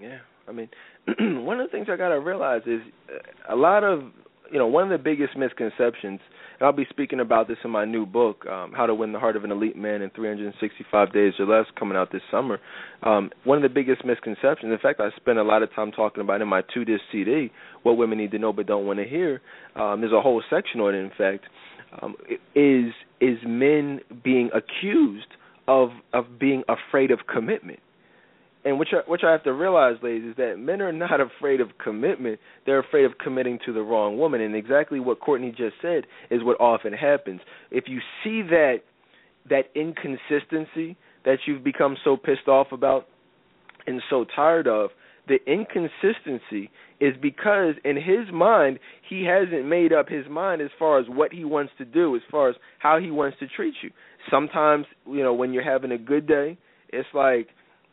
Yeah, 0.00 0.18
I 0.48 0.52
mean, 0.52 0.68
one 1.44 1.60
of 1.60 1.68
the 1.68 1.70
things 1.70 1.86
I 1.90 1.96
got 1.96 2.08
to 2.08 2.20
realize 2.20 2.62
is 2.66 2.80
uh, 3.08 3.54
a 3.54 3.56
lot 3.56 3.84
of, 3.84 4.02
you 4.52 4.58
know, 4.58 4.66
one 4.66 4.84
of 4.84 4.90
the 4.90 5.02
biggest 5.02 5.36
misconceptions 5.36 6.20
and 6.62 6.68
I'll 6.68 6.72
be 6.72 6.86
speaking 6.90 7.18
about 7.18 7.48
this 7.48 7.56
in 7.64 7.70
my 7.70 7.84
new 7.84 8.06
book, 8.06 8.46
um, 8.46 8.72
How 8.72 8.86
to 8.86 8.94
Win 8.94 9.12
the 9.12 9.18
Heart 9.18 9.34
of 9.34 9.42
an 9.42 9.50
Elite 9.50 9.76
Man 9.76 10.00
in 10.00 10.10
365 10.10 11.12
Days 11.12 11.32
or 11.40 11.46
Less, 11.46 11.66
coming 11.76 11.96
out 11.96 12.12
this 12.12 12.22
summer. 12.30 12.60
Um, 13.02 13.30
one 13.42 13.58
of 13.58 13.62
the 13.62 13.68
biggest 13.68 14.04
misconceptions, 14.04 14.70
in 14.70 14.78
fact, 14.78 15.00
I 15.00 15.08
spend 15.16 15.40
a 15.40 15.42
lot 15.42 15.64
of 15.64 15.74
time 15.74 15.90
talking 15.90 16.20
about 16.20 16.40
in 16.40 16.46
my 16.46 16.62
two 16.72 16.84
disc 16.84 17.02
CD, 17.10 17.50
What 17.82 17.96
Women 17.96 18.18
Need 18.18 18.30
to 18.30 18.38
Know 18.38 18.52
But 18.52 18.66
Don't 18.66 18.86
Want 18.86 19.00
to 19.00 19.04
Hear. 19.04 19.40
Um, 19.74 20.02
there's 20.02 20.12
a 20.12 20.20
whole 20.20 20.40
section 20.48 20.80
on 20.80 20.94
it, 20.94 20.98
in 20.98 21.10
fact, 21.18 21.46
um, 22.00 22.14
is 22.54 22.92
is 23.20 23.38
men 23.44 24.00
being 24.22 24.50
accused 24.54 25.26
of 25.66 25.90
of 26.12 26.38
being 26.38 26.62
afraid 26.68 27.10
of 27.10 27.20
commitment 27.26 27.80
and 28.64 28.78
which 28.78 28.90
I, 28.92 29.08
which 29.10 29.22
I 29.26 29.32
have 29.32 29.42
to 29.44 29.52
realize, 29.52 29.96
ladies, 30.02 30.30
is 30.30 30.36
that 30.36 30.56
men 30.58 30.80
are 30.80 30.92
not 30.92 31.20
afraid 31.20 31.60
of 31.60 31.68
commitment; 31.82 32.38
they're 32.64 32.78
afraid 32.78 33.04
of 33.04 33.18
committing 33.18 33.58
to 33.66 33.72
the 33.72 33.82
wrong 33.82 34.18
woman. 34.18 34.40
And 34.40 34.54
exactly 34.54 35.00
what 35.00 35.20
Courtney 35.20 35.50
just 35.50 35.74
said 35.82 36.04
is 36.30 36.42
what 36.44 36.60
often 36.60 36.92
happens. 36.92 37.40
If 37.70 37.84
you 37.88 37.98
see 38.22 38.42
that 38.42 38.78
that 39.48 39.64
inconsistency 39.74 40.96
that 41.24 41.38
you've 41.46 41.64
become 41.64 41.96
so 42.04 42.16
pissed 42.16 42.48
off 42.48 42.68
about 42.72 43.06
and 43.86 44.00
so 44.08 44.24
tired 44.36 44.68
of, 44.68 44.90
the 45.26 45.38
inconsistency 45.46 46.70
is 47.00 47.14
because 47.20 47.74
in 47.84 47.96
his 47.96 48.32
mind 48.32 48.78
he 49.08 49.24
hasn't 49.24 49.66
made 49.66 49.92
up 49.92 50.08
his 50.08 50.26
mind 50.28 50.60
as 50.60 50.70
far 50.78 51.00
as 51.00 51.06
what 51.08 51.32
he 51.32 51.44
wants 51.44 51.72
to 51.78 51.84
do, 51.84 52.14
as 52.16 52.22
far 52.30 52.48
as 52.48 52.56
how 52.78 52.98
he 52.98 53.10
wants 53.10 53.38
to 53.40 53.46
treat 53.48 53.74
you. 53.82 53.90
Sometimes, 54.30 54.86
you 55.06 55.22
know, 55.22 55.34
when 55.34 55.52
you're 55.52 55.64
having 55.64 55.92
a 55.92 55.98
good 55.98 56.26
day, 56.26 56.56
it's 56.90 57.08
like 57.14 57.48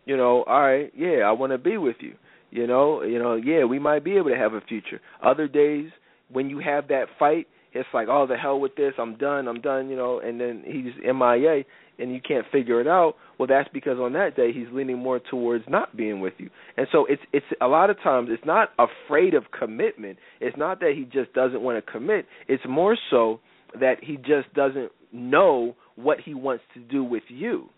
you 0.05 0.17
know, 0.17 0.43
all 0.43 0.61
right, 0.61 0.91
yeah, 0.95 1.19
I 1.25 1.31
want 1.31 1.51
to 1.51 1.57
be 1.57 1.77
with 1.77 1.97
you. 1.99 2.15
You 2.51 2.65
know, 2.65 3.03
you 3.03 3.19
know, 3.19 3.35
yeah, 3.35 3.63
we 3.65 3.79
might 3.79 4.03
be 4.03 4.17
able 4.17 4.29
to 4.29 4.37
have 4.37 4.53
a 4.53 4.61
future. 4.61 4.99
Other 5.23 5.47
days 5.47 5.91
when 6.31 6.49
you 6.49 6.59
have 6.59 6.87
that 6.87 7.05
fight, 7.17 7.47
it's 7.73 7.87
like, 7.93 8.07
oh, 8.09 8.25
the 8.25 8.35
hell 8.35 8.59
with 8.59 8.75
this, 8.75 8.93
I'm 8.97 9.15
done, 9.17 9.47
I'm 9.47 9.61
done, 9.61 9.89
you 9.89 9.95
know, 9.95 10.19
and 10.19 10.41
then 10.41 10.63
he's 10.65 10.93
MIA 11.03 11.63
and 11.99 12.13
you 12.13 12.21
can't 12.25 12.45
figure 12.51 12.81
it 12.81 12.87
out. 12.87 13.15
Well, 13.37 13.47
that's 13.47 13.69
because 13.73 13.99
on 13.99 14.13
that 14.13 14.35
day 14.35 14.51
he's 14.51 14.67
leaning 14.71 14.97
more 14.97 15.19
towards 15.19 15.65
not 15.67 15.95
being 15.95 16.21
with 16.21 16.33
you. 16.37 16.49
And 16.77 16.87
so 16.91 17.05
it's 17.05 17.21
it's 17.33 17.45
a 17.61 17.67
lot 17.67 17.89
of 17.89 18.01
times 18.01 18.29
it's 18.31 18.45
not 18.45 18.69
afraid 18.79 19.33
of 19.33 19.43
commitment. 19.57 20.17
It's 20.39 20.57
not 20.57 20.79
that 20.79 20.93
he 20.95 21.03
just 21.03 21.33
doesn't 21.33 21.61
want 21.61 21.83
to 21.83 21.91
commit. 21.91 22.25
It's 22.47 22.63
more 22.67 22.97
so 23.09 23.39
that 23.79 23.95
he 24.01 24.15
just 24.17 24.51
doesn't 24.55 24.91
know 25.11 25.75
what 25.95 26.19
he 26.23 26.33
wants 26.33 26.63
to 26.73 26.79
do 26.79 27.03
with 27.03 27.23
you. 27.27 27.69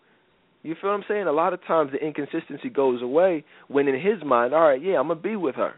You 0.62 0.76
feel 0.80 0.90
what 0.90 0.96
I'm 0.96 1.04
saying? 1.08 1.26
A 1.26 1.32
lot 1.32 1.52
of 1.52 1.64
times 1.66 1.90
the 1.92 1.98
inconsistency 1.98 2.68
goes 2.68 3.02
away 3.02 3.44
when 3.68 3.88
in 3.88 3.94
his 3.94 4.22
mind, 4.24 4.54
all 4.54 4.60
right, 4.60 4.82
yeah, 4.82 4.98
I'm 4.98 5.08
gonna 5.08 5.20
be 5.20 5.36
with 5.36 5.56
her. 5.56 5.74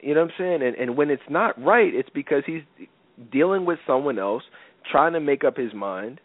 You 0.00 0.14
know 0.14 0.22
what 0.22 0.30
I'm 0.30 0.36
saying? 0.38 0.62
And 0.62 0.76
and 0.76 0.96
when 0.96 1.10
it's 1.10 1.22
not 1.28 1.60
right, 1.62 1.92
it's 1.92 2.10
because 2.14 2.42
he's 2.46 2.62
dealing 3.30 3.64
with 3.64 3.78
someone 3.86 4.18
else, 4.18 4.42
trying 4.90 5.12
to 5.12 5.20
make 5.20 5.44
up 5.44 5.56
his 5.56 5.74
mind, 5.74 6.20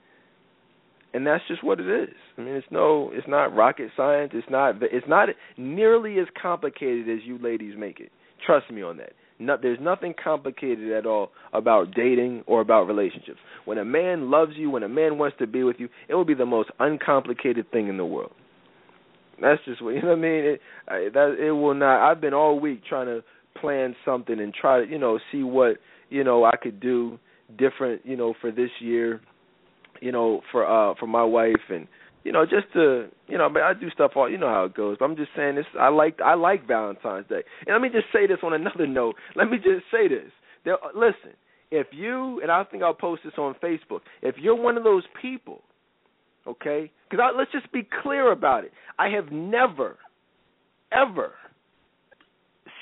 and 1.14 1.26
that's 1.26 1.44
just 1.48 1.64
what 1.64 1.80
it 1.80 1.88
is. 1.88 2.16
I 2.38 2.42
mean, 2.42 2.56
it's 2.56 2.68
no, 2.70 3.10
it's 3.14 3.28
not 3.28 3.56
rocket 3.56 3.90
science. 3.98 4.32
It's 4.36 4.50
not, 4.50 4.76
it's 4.82 5.08
not 5.08 5.30
nearly 5.58 6.20
as 6.20 6.28
complicated 6.40 7.10
as 7.10 7.26
you 7.26 7.40
ladies 7.40 7.76
make 7.78 8.00
it. 8.00 8.12
Trust 8.46 8.70
me 8.72 8.84
on 8.84 8.98
that. 8.98 9.14
No, 9.40 9.56
there's 9.62 9.80
nothing 9.80 10.16
complicated 10.22 10.92
at 10.92 11.06
all 11.06 11.30
about 11.54 11.94
dating 11.96 12.44
or 12.48 12.62
about 12.62 12.88
relationships. 12.88 13.38
When 13.66 13.78
a 13.78 13.86
man 13.86 14.32
loves 14.32 14.54
you, 14.56 14.72
when 14.72 14.84
a 14.84 14.90
man 14.90 15.18
wants 15.18 15.38
to 15.40 15.48
be 15.48 15.64
with 15.64 15.76
you, 15.80 15.90
it 16.10 16.16
will 16.16 16.26
be 16.26 16.34
the 16.34 16.46
most 16.46 16.70
uncomplicated 16.80 17.70
thing 17.72 17.88
in 17.88 17.98
the 17.98 18.06
world. 18.06 18.32
That's 19.40 19.64
just 19.66 19.82
what 19.82 19.92
you 19.96 20.02
know. 20.02 20.10
What 20.10 20.18
I 20.18 20.22
mean, 20.22 20.44
it, 20.46 20.62
I, 20.88 21.10
that 21.14 21.38
it 21.40 21.52
will 21.52 21.76
not. 21.76 22.10
I've 22.10 22.22
been 22.22 22.34
all 22.34 22.60
week 22.60 22.82
trying 22.88 23.08
to 23.08 23.24
plan 23.60 23.96
something 24.06 24.40
and 24.40 24.54
try 24.54 24.84
to 24.84 24.90
you 24.90 24.98
know 24.98 25.20
see 25.32 25.44
what 25.44 25.78
you 26.10 26.24
know 26.24 26.44
I 26.44 26.56
could 26.58 26.80
do 26.80 27.20
different 27.58 28.06
you 28.06 28.18
know 28.18 28.34
for 28.42 28.52
this 28.52 28.70
year, 28.80 29.22
you 30.02 30.12
know 30.12 30.42
for 30.52 30.66
uh 30.66 30.96
for 31.00 31.08
my 31.08 31.24
wife 31.24 31.56
and 31.70 31.88
you 32.28 32.34
know, 32.34 32.44
just 32.44 32.74
to 32.74 33.08
you 33.30 33.38
know, 33.38 33.50
but 33.50 33.62
I 33.62 33.74
do 33.74 33.90
stuff 33.90 34.12
all 34.18 34.30
you 34.30 34.38
know 34.38 34.50
how 34.50 34.66
it 34.66 34.76
goes. 34.76 34.98
But 35.00 35.06
I'm 35.06 35.16
just 35.16 35.30
saying 35.34 35.56
this 35.56 35.66
I 35.80 35.88
like 35.88 36.20
I 36.20 36.34
like 36.34 36.68
Valentine's 36.68 37.26
Day. 37.30 37.42
And 37.66 37.74
let 37.74 37.82
me 37.82 37.88
just 37.88 38.12
say 38.12 38.28
this 38.28 38.40
on 38.44 38.52
another 38.52 38.86
note. 39.00 39.16
Let 39.38 39.50
me 39.50 39.56
just 39.56 39.86
say 39.90 40.10
this. 40.10 40.30
There, 40.66 40.76
listen, 40.94 41.38
if 41.72 41.88
you 41.94 42.42
and 42.42 42.52
I 42.52 42.66
think 42.66 42.84
I'll 42.84 42.94
post 42.94 43.22
this 43.24 43.36
on 43.38 43.56
Facebook. 43.64 44.02
If 44.22 44.36
you're 44.40 44.62
one 44.62 44.76
of 44.76 44.84
those 44.84 45.04
people, 45.22 45.62
okay? 46.46 46.92
Because 47.10 47.34
let's 47.38 47.52
just 47.54 47.72
be 47.72 47.88
clear 48.04 48.34
about 48.34 48.66
it. 48.66 48.74
I 49.00 49.08
have 49.08 49.32
never, 49.32 49.96
ever 50.92 51.32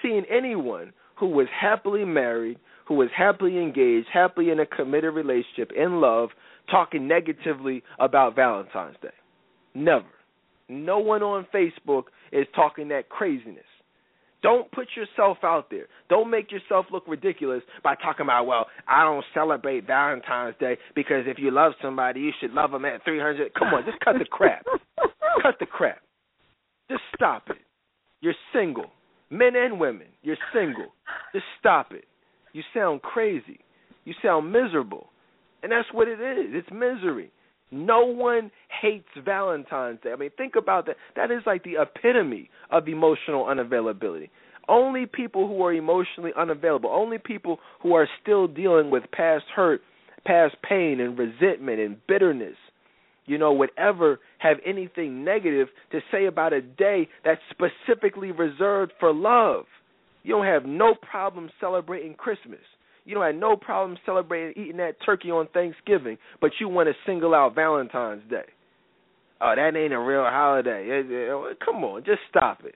seen 0.01 0.23
anyone 0.27 0.91
who 1.19 1.27
was 1.27 1.45
happily 1.55 2.03
married, 2.03 2.57
who 2.87 2.95
was 2.95 3.09
happily 3.15 3.59
engaged, 3.59 4.07
happily 4.11 4.49
in 4.49 4.59
a 4.59 4.65
committed 4.65 5.13
relationship, 5.13 5.71
in 5.77 6.01
love, 6.01 6.29
talking 6.71 7.07
negatively 7.07 7.83
about 7.99 8.35
Valentine's 8.35 8.97
Day. 9.03 9.09
Never. 9.75 10.05
No 10.67 10.99
one 10.99 11.21
on 11.21 11.45
Facebook 11.53 12.05
is 12.31 12.47
talking 12.55 12.87
that 12.87 13.09
craziness. 13.09 13.63
Don't 14.41 14.71
put 14.71 14.87
yourself 14.95 15.37
out 15.43 15.71
there. 15.71 15.87
Don't 16.07 16.29
make 16.29 16.51
yourself 16.51 16.85
look 16.91 17.03
ridiculous 17.07 17.63
by 17.83 17.95
talking 17.95 18.25
about, 18.25 18.45
well, 18.45 18.67
I 18.87 19.03
don't 19.03 19.25
celebrate 19.33 19.87
Valentine's 19.87 20.55
Day 20.59 20.77
because 20.95 21.23
if 21.25 21.37
you 21.39 21.51
love 21.51 21.73
somebody, 21.81 22.19
you 22.19 22.31
should 22.39 22.51
love 22.51 22.71
them 22.71 22.85
at 22.85 23.03
300. 23.03 23.53
Come 23.55 23.69
on, 23.69 23.83
just 23.85 23.99
cut 24.01 24.15
the 24.19 24.25
crap. 24.25 24.63
cut 25.41 25.55
the 25.59 25.65
crap. 25.65 25.99
Just 26.89 27.01
stop 27.15 27.49
it. 27.49 27.57
You're 28.21 28.35
single. 28.53 28.91
Men 29.31 29.55
and 29.55 29.79
women, 29.79 30.07
you're 30.21 30.37
single. 30.53 30.93
Just 31.33 31.45
stop 31.59 31.91
it. 31.91 32.05
You 32.53 32.61
sound 32.73 33.01
crazy. 33.01 33.59
You 34.03 34.13
sound 34.23 34.51
miserable. 34.51 35.07
And 35.63 35.71
that's 35.71 35.91
what 35.91 36.07
it 36.07 36.19
is. 36.21 36.53
It's 36.53 36.69
misery. 36.71 37.31
No 37.71 38.05
one 38.05 38.51
hates 38.81 39.07
Valentine's 39.23 39.99
Day. 40.03 40.11
I 40.11 40.15
mean, 40.15 40.29
think 40.37 40.55
about 40.55 40.85
that. 40.85 40.97
That 41.15 41.31
is 41.31 41.41
like 41.45 41.63
the 41.63 41.75
epitome 41.81 42.49
of 42.71 42.87
emotional 42.87 43.45
unavailability. 43.45 44.29
Only 44.67 45.05
people 45.05 45.47
who 45.47 45.63
are 45.63 45.73
emotionally 45.73 46.31
unavailable, 46.37 46.89
only 46.89 47.17
people 47.17 47.59
who 47.81 47.93
are 47.93 48.07
still 48.21 48.47
dealing 48.47 48.89
with 48.89 49.03
past 49.11 49.45
hurt, 49.55 49.81
past 50.25 50.55
pain, 50.67 50.99
and 50.99 51.17
resentment 51.17 51.79
and 51.79 51.97
bitterness, 52.07 52.55
you 53.25 53.37
know, 53.37 53.53
would 53.53 53.71
ever 53.77 54.19
have 54.39 54.57
anything 54.65 55.23
negative 55.23 55.67
to 55.91 55.99
say 56.11 56.25
about 56.25 56.53
a 56.53 56.61
day 56.61 57.07
that's 57.23 57.41
specifically 57.51 58.31
reserved 58.31 58.93
for 58.99 59.13
love. 59.13 59.65
You 60.23 60.35
don't 60.35 60.45
have 60.45 60.65
no 60.65 60.95
problem 60.95 61.49
celebrating 61.59 62.15
Christmas. 62.15 62.59
You 63.05 63.15
don't 63.15 63.25
have 63.25 63.35
no 63.35 63.55
problem 63.55 63.97
celebrating 64.05 64.63
eating 64.63 64.77
that 64.77 64.95
turkey 65.05 65.29
on 65.29 65.47
Thanksgiving, 65.53 66.17
but 66.41 66.51
you 66.59 66.67
want 66.67 66.89
to 66.89 66.95
single 67.05 67.35
out 67.35 67.53
Valentine's 67.53 68.23
Day. 68.29 68.45
Oh, 69.41 69.53
that 69.55 69.75
ain't 69.77 69.93
a 69.93 69.99
real 69.99 70.23
holiday. 70.23 71.03
Come 71.63 71.83
on, 71.83 72.03
just 72.03 72.21
stop 72.29 72.61
it. 72.65 72.75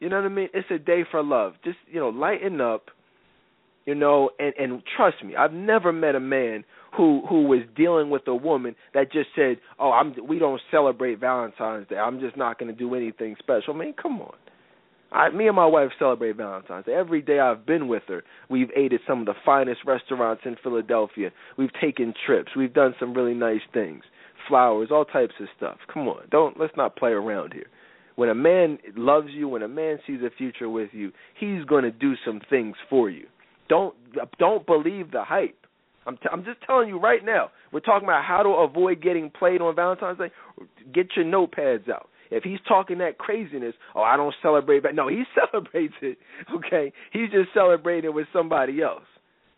You 0.00 0.08
know 0.08 0.16
what 0.16 0.26
I 0.26 0.28
mean? 0.28 0.48
It's 0.52 0.70
a 0.70 0.78
day 0.78 1.04
for 1.10 1.22
love. 1.22 1.54
Just 1.64 1.78
you 1.90 1.98
know, 1.98 2.08
lighten 2.10 2.60
up. 2.60 2.86
You 3.84 3.94
know, 3.94 4.30
and 4.38 4.52
and 4.58 4.82
trust 4.96 5.24
me, 5.24 5.36
I've 5.36 5.52
never 5.52 5.92
met 5.92 6.14
a 6.14 6.20
man 6.20 6.64
who 6.96 7.22
who 7.28 7.46
was 7.46 7.60
dealing 7.76 8.10
with 8.10 8.22
a 8.26 8.34
woman 8.34 8.74
that 8.94 9.12
just 9.12 9.28
said, 9.34 9.58
"Oh, 9.78 9.92
I'm 9.92 10.14
we 10.28 10.38
don't 10.38 10.60
celebrate 10.70 11.20
Valentine's 11.20 11.88
Day. 11.88 11.96
I'm 11.96 12.20
just 12.20 12.36
not 12.36 12.58
going 12.58 12.70
to 12.72 12.78
do 12.78 12.94
anything 12.94 13.36
special." 13.38 13.74
I 13.74 13.78
mean, 13.78 13.94
come 14.00 14.20
on. 14.20 14.34
I, 15.12 15.30
me 15.30 15.46
and 15.46 15.56
my 15.56 15.66
wife 15.66 15.90
celebrate 15.98 16.36
Valentine's 16.36 16.86
Day. 16.86 16.94
Every 16.94 17.22
day 17.22 17.38
I've 17.38 17.64
been 17.64 17.88
with 17.88 18.02
her, 18.08 18.24
we've 18.50 18.70
ate 18.76 18.92
at 18.92 19.00
some 19.06 19.20
of 19.20 19.26
the 19.26 19.34
finest 19.44 19.80
restaurants 19.86 20.42
in 20.44 20.56
Philadelphia. 20.62 21.30
We've 21.56 21.72
taken 21.80 22.12
trips. 22.26 22.52
We've 22.56 22.74
done 22.74 22.94
some 22.98 23.14
really 23.14 23.34
nice 23.34 23.60
things. 23.72 24.02
Flowers, 24.48 24.88
all 24.90 25.04
types 25.04 25.34
of 25.40 25.48
stuff. 25.56 25.78
Come 25.92 26.08
on, 26.08 26.22
don't 26.30 26.58
let's 26.58 26.76
not 26.76 26.96
play 26.96 27.10
around 27.10 27.52
here. 27.52 27.66
When 28.16 28.28
a 28.28 28.34
man 28.34 28.78
loves 28.96 29.28
you, 29.30 29.48
when 29.48 29.62
a 29.62 29.68
man 29.68 29.98
sees 30.06 30.20
a 30.22 30.30
future 30.36 30.68
with 30.68 30.90
you, 30.92 31.12
he's 31.38 31.64
going 31.64 31.84
to 31.84 31.90
do 31.90 32.14
some 32.24 32.40
things 32.48 32.76
for 32.88 33.10
you. 33.10 33.26
Don't 33.68 33.94
don't 34.38 34.66
believe 34.66 35.10
the 35.10 35.24
hype. 35.24 35.66
I'm 36.06 36.16
t- 36.16 36.28
I'm 36.32 36.44
just 36.44 36.60
telling 36.64 36.88
you 36.88 36.98
right 36.98 37.24
now. 37.24 37.50
We're 37.72 37.80
talking 37.80 38.06
about 38.06 38.24
how 38.24 38.42
to 38.42 38.50
avoid 38.50 39.02
getting 39.02 39.30
played 39.30 39.60
on 39.60 39.74
Valentine's 39.74 40.18
Day. 40.18 40.30
Get 40.94 41.08
your 41.16 41.24
notepads 41.24 41.90
out. 41.90 42.08
If 42.30 42.44
he's 42.44 42.58
talking 42.66 42.98
that 42.98 43.18
craziness, 43.18 43.74
oh, 43.94 44.02
I 44.02 44.16
don't 44.16 44.34
celebrate, 44.42 44.82
but 44.82 44.94
no, 44.94 45.08
he 45.08 45.24
celebrates 45.52 45.94
it. 46.02 46.18
Okay, 46.54 46.92
he's 47.12 47.30
just 47.30 47.52
celebrating 47.54 48.14
with 48.14 48.26
somebody 48.32 48.82
else. 48.82 49.04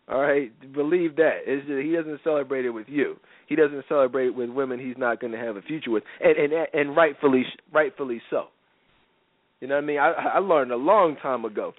All 0.09 0.21
right, 0.21 0.51
believe 0.73 1.15
that. 1.17 1.41
It's 1.45 1.67
just, 1.67 1.85
he 1.85 1.91
doesn't 1.91 2.21
celebrate 2.23 2.65
it 2.65 2.71
with 2.71 2.87
you. 2.89 3.17
He 3.47 3.55
doesn't 3.55 3.85
celebrate 3.87 4.29
with 4.29 4.49
women 4.49 4.79
he's 4.79 4.97
not 4.97 5.19
going 5.19 5.33
to 5.33 5.39
have 5.39 5.55
a 5.55 5.61
future 5.61 5.91
with, 5.91 6.03
and 6.19 6.35
and 6.35 6.67
and 6.73 6.95
rightfully 6.95 7.43
rightfully 7.71 8.21
so. 8.29 8.45
You 9.59 9.67
know 9.67 9.75
what 9.75 9.83
I 9.83 9.87
mean? 9.87 9.99
I 9.99 10.11
I 10.35 10.39
learned 10.39 10.71
a 10.71 10.77
long 10.77 11.15
time 11.21 11.45
ago 11.45 11.73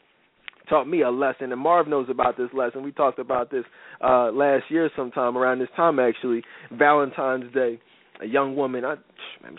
taught 0.69 0.87
me 0.87 1.03
a 1.03 1.11
lesson, 1.11 1.53
and 1.53 1.61
Marv 1.61 1.89
knows 1.89 2.07
about 2.09 2.37
this 2.37 2.49
lesson. 2.55 2.85
We 2.85 2.93
talked 2.93 3.19
about 3.19 3.51
this 3.51 3.65
uh 4.03 4.31
last 4.31 4.65
year 4.71 4.89
sometime 4.97 5.37
around 5.37 5.59
this 5.59 5.69
time 5.77 5.99
actually, 5.99 6.43
Valentine's 6.71 7.53
Day 7.53 7.81
a 8.23 8.27
young 8.27 8.57
woman. 8.57 8.85
I, 8.85 8.97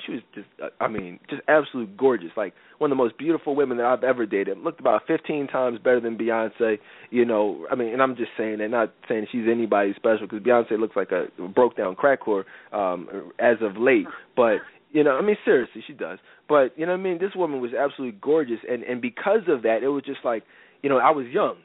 she 0.05 0.14
was 0.14 0.22
just, 0.34 0.47
I 0.80 0.88
mean, 0.88 1.20
just 1.30 1.41
absolutely 1.47 1.93
gorgeous. 1.97 2.32
Like 2.36 2.53
one 2.78 2.91
of 2.91 2.97
the 2.97 3.03
most 3.03 3.18
beautiful 3.18 3.55
women 3.55 3.78
that 3.78 3.86
I've 3.86 4.03
ever 4.03 4.26
dated. 4.26 4.57
Looked 4.59 4.80
about 4.80 5.01
15 5.07 5.47
times 5.47 5.80
better 5.80 5.99
than 5.99 6.18
Beyonce. 6.18 6.78
You 7.09 7.26
know, 7.26 7.66
I 7.72 7.76
mean, 7.76 7.89
and 7.93 8.01
I'm 8.01 8.16
just 8.16 8.32
saying 8.38 8.59
that, 8.59 8.70
not 8.70 8.93
saying 9.07 9.28
she's 9.32 9.45
anybody 9.49 9.93
special 9.95 10.28
because 10.28 10.41
Beyonce 10.41 10.80
looks 10.80 10.95
like 10.95 11.12
a 11.12 11.28
broke 11.47 11.78
down 11.78 11.95
crack 11.95 12.22
whore 12.22 12.43
um, 12.72 13.32
as 13.39 13.57
of 13.62 13.78
late. 13.78 14.07
But 14.36 14.57
you 14.91 15.03
know, 15.03 15.12
I 15.12 15.22
mean, 15.22 15.38
seriously, 15.45 15.84
she 15.86 15.93
does. 15.93 16.20
But 16.49 16.78
you 16.78 16.86
know, 16.86 16.93
what 16.93 16.99
I 16.99 17.03
mean, 17.03 17.18
this 17.20 17.36
woman 17.36 17.62
was 17.62 17.72
absolutely 17.74 18.20
gorgeous, 18.22 18.59
and 18.70 18.84
and 18.84 19.01
because 19.01 19.41
of 19.47 19.64
that, 19.64 19.80
it 19.84 19.88
was 19.88 20.03
just 20.03 20.20
like, 20.24 20.43
you 20.82 20.89
know, 20.89 20.97
I 20.97 21.12
was 21.12 21.28
young 21.28 21.55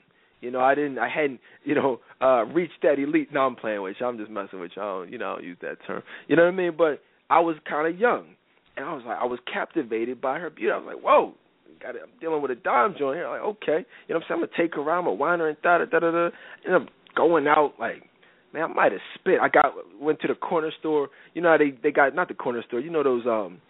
you 0.40 0.50
know, 0.50 0.60
I 0.60 0.74
didn't, 0.74 0.98
I 0.98 1.08
hadn't, 1.08 1.40
you 1.64 1.74
know, 1.74 2.00
uh 2.20 2.44
reached 2.44 2.82
that 2.82 2.98
elite. 2.98 3.32
No, 3.32 3.40
I'm 3.40 3.56
playing 3.56 3.82
with 3.82 3.96
you. 4.00 4.06
I'm 4.06 4.18
just 4.18 4.30
messing 4.30 4.60
with 4.60 4.72
you. 4.76 4.82
I 4.82 4.84
don't, 4.84 5.12
you 5.12 5.18
know, 5.18 5.32
I 5.32 5.34
don't 5.36 5.44
use 5.44 5.58
that 5.62 5.76
term. 5.86 6.02
You 6.28 6.36
know 6.36 6.44
what 6.44 6.52
I 6.54 6.56
mean? 6.56 6.72
But 6.76 7.02
I 7.30 7.40
was 7.40 7.56
kind 7.68 7.92
of 7.92 7.98
young, 7.98 8.26
and 8.76 8.86
I 8.86 8.92
was 8.92 9.02
like, 9.06 9.18
I 9.20 9.24
was 9.24 9.38
captivated 9.52 10.20
by 10.20 10.38
her 10.38 10.50
beauty. 10.50 10.72
I 10.72 10.76
was 10.78 10.86
like, 10.86 11.02
whoa, 11.02 11.34
got 11.80 11.96
it. 11.96 12.02
I'm 12.02 12.18
dealing 12.20 12.42
with 12.42 12.50
a 12.50 12.56
dime 12.56 12.94
joint 12.98 13.16
here. 13.18 13.28
Like, 13.28 13.40
okay, 13.40 13.84
you 14.06 14.14
know 14.14 14.16
what 14.16 14.16
I'm 14.16 14.22
saying? 14.28 14.30
I'm 14.30 14.40
gonna 14.40 14.52
take 14.56 14.74
her 14.74 14.82
around, 14.82 15.04
I'm 15.04 15.08
a 15.08 15.14
whiner 15.14 15.48
and 15.48 15.56
da 15.62 15.78
da 15.78 15.84
da 15.84 16.00
da 16.00 16.10
da. 16.10 16.28
And 16.64 16.74
I'm 16.74 16.88
going 17.16 17.46
out 17.46 17.74
like, 17.78 18.02
man, 18.52 18.64
I 18.64 18.66
might 18.66 18.92
have 18.92 19.00
spit. 19.14 19.38
I 19.40 19.48
got 19.48 19.72
went 20.00 20.20
to 20.20 20.28
the 20.28 20.34
corner 20.34 20.70
store. 20.78 21.08
You 21.34 21.42
know 21.42 21.50
how 21.50 21.58
they 21.58 21.72
they 21.82 21.92
got 21.92 22.14
not 22.14 22.28
the 22.28 22.34
corner 22.34 22.62
store. 22.66 22.80
You 22.80 22.90
know 22.90 23.02
those 23.02 23.26
um 23.26 23.60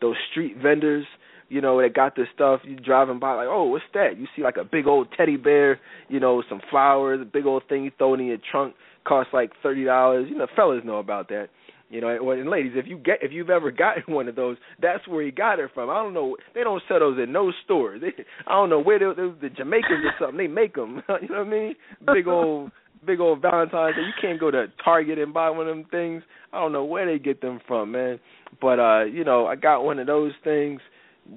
those 0.00 0.16
street 0.30 0.56
vendors 0.62 1.06
you 1.50 1.60
know, 1.60 1.80
they 1.82 1.88
got 1.88 2.16
this 2.16 2.28
stuff. 2.32 2.60
You 2.64 2.76
driving 2.76 3.18
by, 3.18 3.34
like, 3.34 3.48
oh, 3.50 3.64
what's 3.64 3.84
that? 3.92 4.16
You 4.16 4.26
see 4.34 4.42
like 4.42 4.56
a 4.56 4.64
big 4.64 4.86
old 4.86 5.08
teddy 5.16 5.36
bear, 5.36 5.80
you 6.08 6.20
know, 6.20 6.42
some 6.48 6.60
flowers, 6.70 7.20
a 7.20 7.24
big 7.24 7.44
old 7.44 7.64
thing 7.68 7.84
you 7.84 7.90
throw 7.98 8.14
in 8.14 8.24
your 8.24 8.38
trunk, 8.50 8.74
costs 9.04 9.34
like 9.34 9.50
thirty 9.62 9.84
dollars. 9.84 10.28
You 10.30 10.38
know, 10.38 10.46
fellas 10.56 10.82
know 10.84 10.98
about 10.98 11.28
that. 11.28 11.48
You 11.90 12.00
know, 12.00 12.30
and 12.30 12.48
ladies, 12.48 12.72
if 12.76 12.86
you 12.86 12.96
get 12.96 13.18
if 13.20 13.32
you've 13.32 13.50
ever 13.50 13.72
gotten 13.72 14.04
one 14.14 14.28
of 14.28 14.36
those, 14.36 14.56
that's 14.80 15.06
where 15.08 15.24
he 15.24 15.32
got 15.32 15.58
it 15.58 15.70
from. 15.74 15.90
I 15.90 15.94
don't 15.94 16.14
know. 16.14 16.36
They 16.54 16.62
don't 16.62 16.82
sell 16.86 17.00
those 17.00 17.18
in 17.18 17.32
no 17.32 17.52
stores. 17.64 18.00
They, 18.00 18.24
I 18.46 18.52
don't 18.52 18.70
know 18.70 18.80
where 18.80 19.00
they, 19.00 19.06
they, 19.06 19.48
the 19.48 19.54
Jamaicans 19.54 20.04
or 20.04 20.14
something. 20.20 20.38
They 20.38 20.46
make 20.46 20.76
them. 20.76 21.02
you 21.20 21.28
know 21.28 21.38
what 21.38 21.46
I 21.48 21.50
mean? 21.50 21.74
Big 22.14 22.28
old, 22.28 22.70
big 23.04 23.18
old 23.18 23.42
Valentine's 23.42 23.96
Day. 23.96 24.02
You 24.02 24.12
can't 24.20 24.38
go 24.38 24.52
to 24.52 24.66
Target 24.84 25.18
and 25.18 25.34
buy 25.34 25.50
one 25.50 25.68
of 25.68 25.76
them 25.76 25.86
things. 25.90 26.22
I 26.52 26.60
don't 26.60 26.72
know 26.72 26.84
where 26.84 27.06
they 27.06 27.18
get 27.18 27.40
them 27.40 27.58
from, 27.66 27.90
man. 27.90 28.20
But 28.60 28.78
uh, 28.78 29.04
you 29.06 29.24
know, 29.24 29.46
I 29.46 29.56
got 29.56 29.82
one 29.82 29.98
of 29.98 30.06
those 30.06 30.32
things 30.44 30.80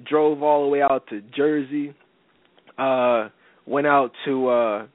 drove 0.08 0.42
all 0.42 0.64
the 0.64 0.68
way 0.68 0.82
out 0.82 1.06
to 1.08 1.20
Jersey, 1.36 1.94
uh, 2.78 3.28
went 3.66 3.86
out 3.86 4.10
to 4.24 4.48
uh, 4.48 4.86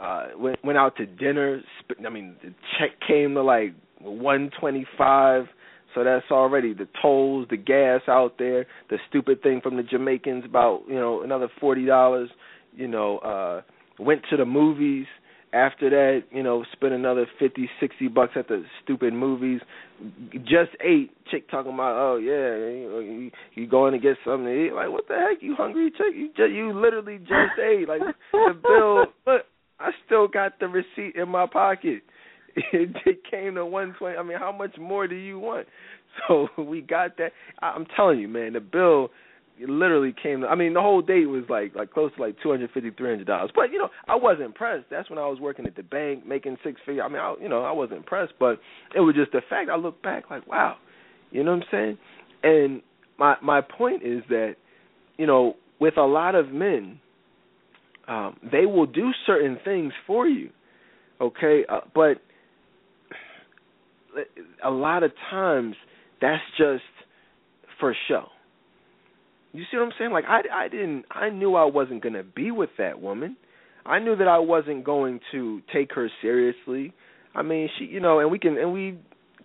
uh, 0.00 0.26
went 0.36 0.64
went 0.64 0.78
out 0.78 0.96
to 0.96 1.06
dinner. 1.06 1.60
I 2.04 2.10
mean, 2.10 2.36
the 2.42 2.54
check 2.78 2.90
came 3.06 3.34
to 3.34 3.42
like 3.42 3.74
one 4.00 4.50
twenty 4.58 4.86
five. 4.98 5.44
So 5.94 6.02
that's 6.02 6.28
already 6.32 6.74
the 6.74 6.88
tolls, 7.00 7.46
the 7.50 7.56
gas 7.56 8.00
out 8.08 8.34
there, 8.36 8.66
the 8.90 8.98
stupid 9.08 9.40
thing 9.42 9.60
from 9.60 9.76
the 9.76 9.84
Jamaicans 9.84 10.44
about 10.44 10.82
you 10.88 10.96
know 10.96 11.22
another 11.22 11.48
forty 11.60 11.86
dollars. 11.86 12.30
You 12.74 12.88
know, 12.88 13.18
uh, 13.18 13.62
went 14.02 14.22
to 14.30 14.36
the 14.36 14.44
movies 14.44 15.06
after 15.54 15.88
that, 15.90 16.24
you 16.32 16.42
know, 16.42 16.64
spend 16.72 16.94
another 16.94 17.26
fifty, 17.38 17.70
sixty 17.80 18.08
bucks 18.08 18.32
at 18.36 18.48
the 18.48 18.64
stupid 18.82 19.14
movies. 19.14 19.60
Just 20.42 20.72
ate. 20.84 21.12
Chick 21.30 21.48
talking 21.50 21.72
about, 21.72 21.96
oh 21.96 22.16
yeah, 22.16 23.00
you, 23.00 23.30
you 23.54 23.66
going 23.66 23.92
to 23.92 23.98
get 23.98 24.16
something 24.24 24.46
to 24.46 24.66
eat? 24.66 24.72
Like, 24.72 24.90
what 24.90 25.06
the 25.08 25.14
heck? 25.14 25.42
You 25.42 25.54
hungry, 25.54 25.90
chick? 25.90 26.14
You 26.14 26.28
just, 26.36 26.52
you 26.52 26.72
literally 26.72 27.18
just 27.18 27.58
ate. 27.62 27.88
Like 27.88 28.00
the 28.32 28.58
bill. 28.62 29.06
Look, 29.26 29.42
I 29.78 29.90
still 30.04 30.28
got 30.28 30.58
the 30.58 30.66
receipt 30.66 31.16
in 31.16 31.28
my 31.28 31.46
pocket. 31.46 32.02
It, 32.72 32.90
it 33.04 33.18
came 33.28 33.56
to 33.56 33.66
one 33.66 33.96
twenty. 33.98 34.16
I 34.16 34.22
mean, 34.22 34.38
how 34.38 34.52
much 34.52 34.76
more 34.78 35.08
do 35.08 35.16
you 35.16 35.38
want? 35.38 35.66
So 36.28 36.46
we 36.62 36.80
got 36.80 37.16
that. 37.16 37.32
I, 37.60 37.70
I'm 37.70 37.86
telling 37.96 38.20
you, 38.20 38.28
man, 38.28 38.52
the 38.52 38.60
bill 38.60 39.10
it 39.58 39.68
literally 39.68 40.14
came 40.20 40.44
I 40.44 40.54
mean 40.54 40.74
the 40.74 40.80
whole 40.80 41.02
date 41.02 41.26
was 41.26 41.44
like 41.48 41.74
like 41.74 41.92
close 41.92 42.12
to 42.16 42.22
like 42.22 42.36
two 42.42 42.50
hundred 42.50 42.70
fifty 42.72 42.90
three 42.90 43.10
hundred 43.10 43.26
dollars. 43.26 43.50
But 43.54 43.72
you 43.72 43.78
know 43.78 43.88
I 44.06 44.16
wasn't 44.16 44.46
impressed. 44.46 44.86
That's 44.90 45.08
when 45.10 45.18
I 45.18 45.26
was 45.26 45.40
working 45.40 45.66
at 45.66 45.76
the 45.76 45.82
bank 45.82 46.26
making 46.26 46.56
six 46.64 46.80
figure 46.86 47.02
I 47.02 47.08
mean 47.08 47.18
I 47.18 47.34
you 47.40 47.48
know 47.48 47.62
I 47.62 47.72
wasn't 47.72 47.98
impressed. 47.98 48.34
But 48.38 48.58
it 48.94 49.00
was 49.00 49.14
just 49.14 49.32
the 49.32 49.42
fact 49.48 49.70
I 49.70 49.76
look 49.76 50.02
back 50.02 50.30
like 50.30 50.46
wow. 50.46 50.76
You 51.30 51.42
know 51.44 51.52
what 51.52 51.62
I'm 51.62 51.68
saying? 51.70 51.98
And 52.42 52.82
my 53.18 53.36
my 53.42 53.60
point 53.60 54.02
is 54.02 54.22
that 54.28 54.56
you 55.16 55.26
know 55.26 55.54
with 55.80 55.96
a 55.96 56.02
lot 56.02 56.34
of 56.34 56.50
men 56.50 57.00
um 58.08 58.36
they 58.50 58.66
will 58.66 58.86
do 58.86 59.10
certain 59.26 59.58
things 59.64 59.92
for 60.06 60.26
you 60.26 60.50
okay? 61.20 61.64
Uh, 61.68 61.80
but 61.94 62.22
a 64.64 64.70
lot 64.70 65.02
of 65.02 65.12
times 65.30 65.74
that's 66.20 66.42
just 66.56 66.82
for 67.80 67.94
show 68.08 68.26
you 69.54 69.62
see 69.70 69.76
what 69.76 69.84
I'm 69.84 69.92
saying? 69.98 70.10
Like 70.10 70.24
I 70.26 70.40
I 70.52 70.68
didn't 70.68 71.04
I 71.10 71.30
knew 71.30 71.54
I 71.54 71.64
wasn't 71.64 72.02
going 72.02 72.14
to 72.14 72.24
be 72.24 72.50
with 72.50 72.70
that 72.76 73.00
woman. 73.00 73.36
I 73.86 74.00
knew 74.00 74.16
that 74.16 74.26
I 74.26 74.38
wasn't 74.38 74.84
going 74.84 75.20
to 75.30 75.62
take 75.72 75.92
her 75.94 76.10
seriously. 76.20 76.92
I 77.34 77.42
mean, 77.42 77.68
she 77.78 77.84
you 77.84 78.00
know, 78.00 78.18
and 78.18 78.30
we 78.30 78.38
can 78.38 78.58
and 78.58 78.72
we 78.72 78.98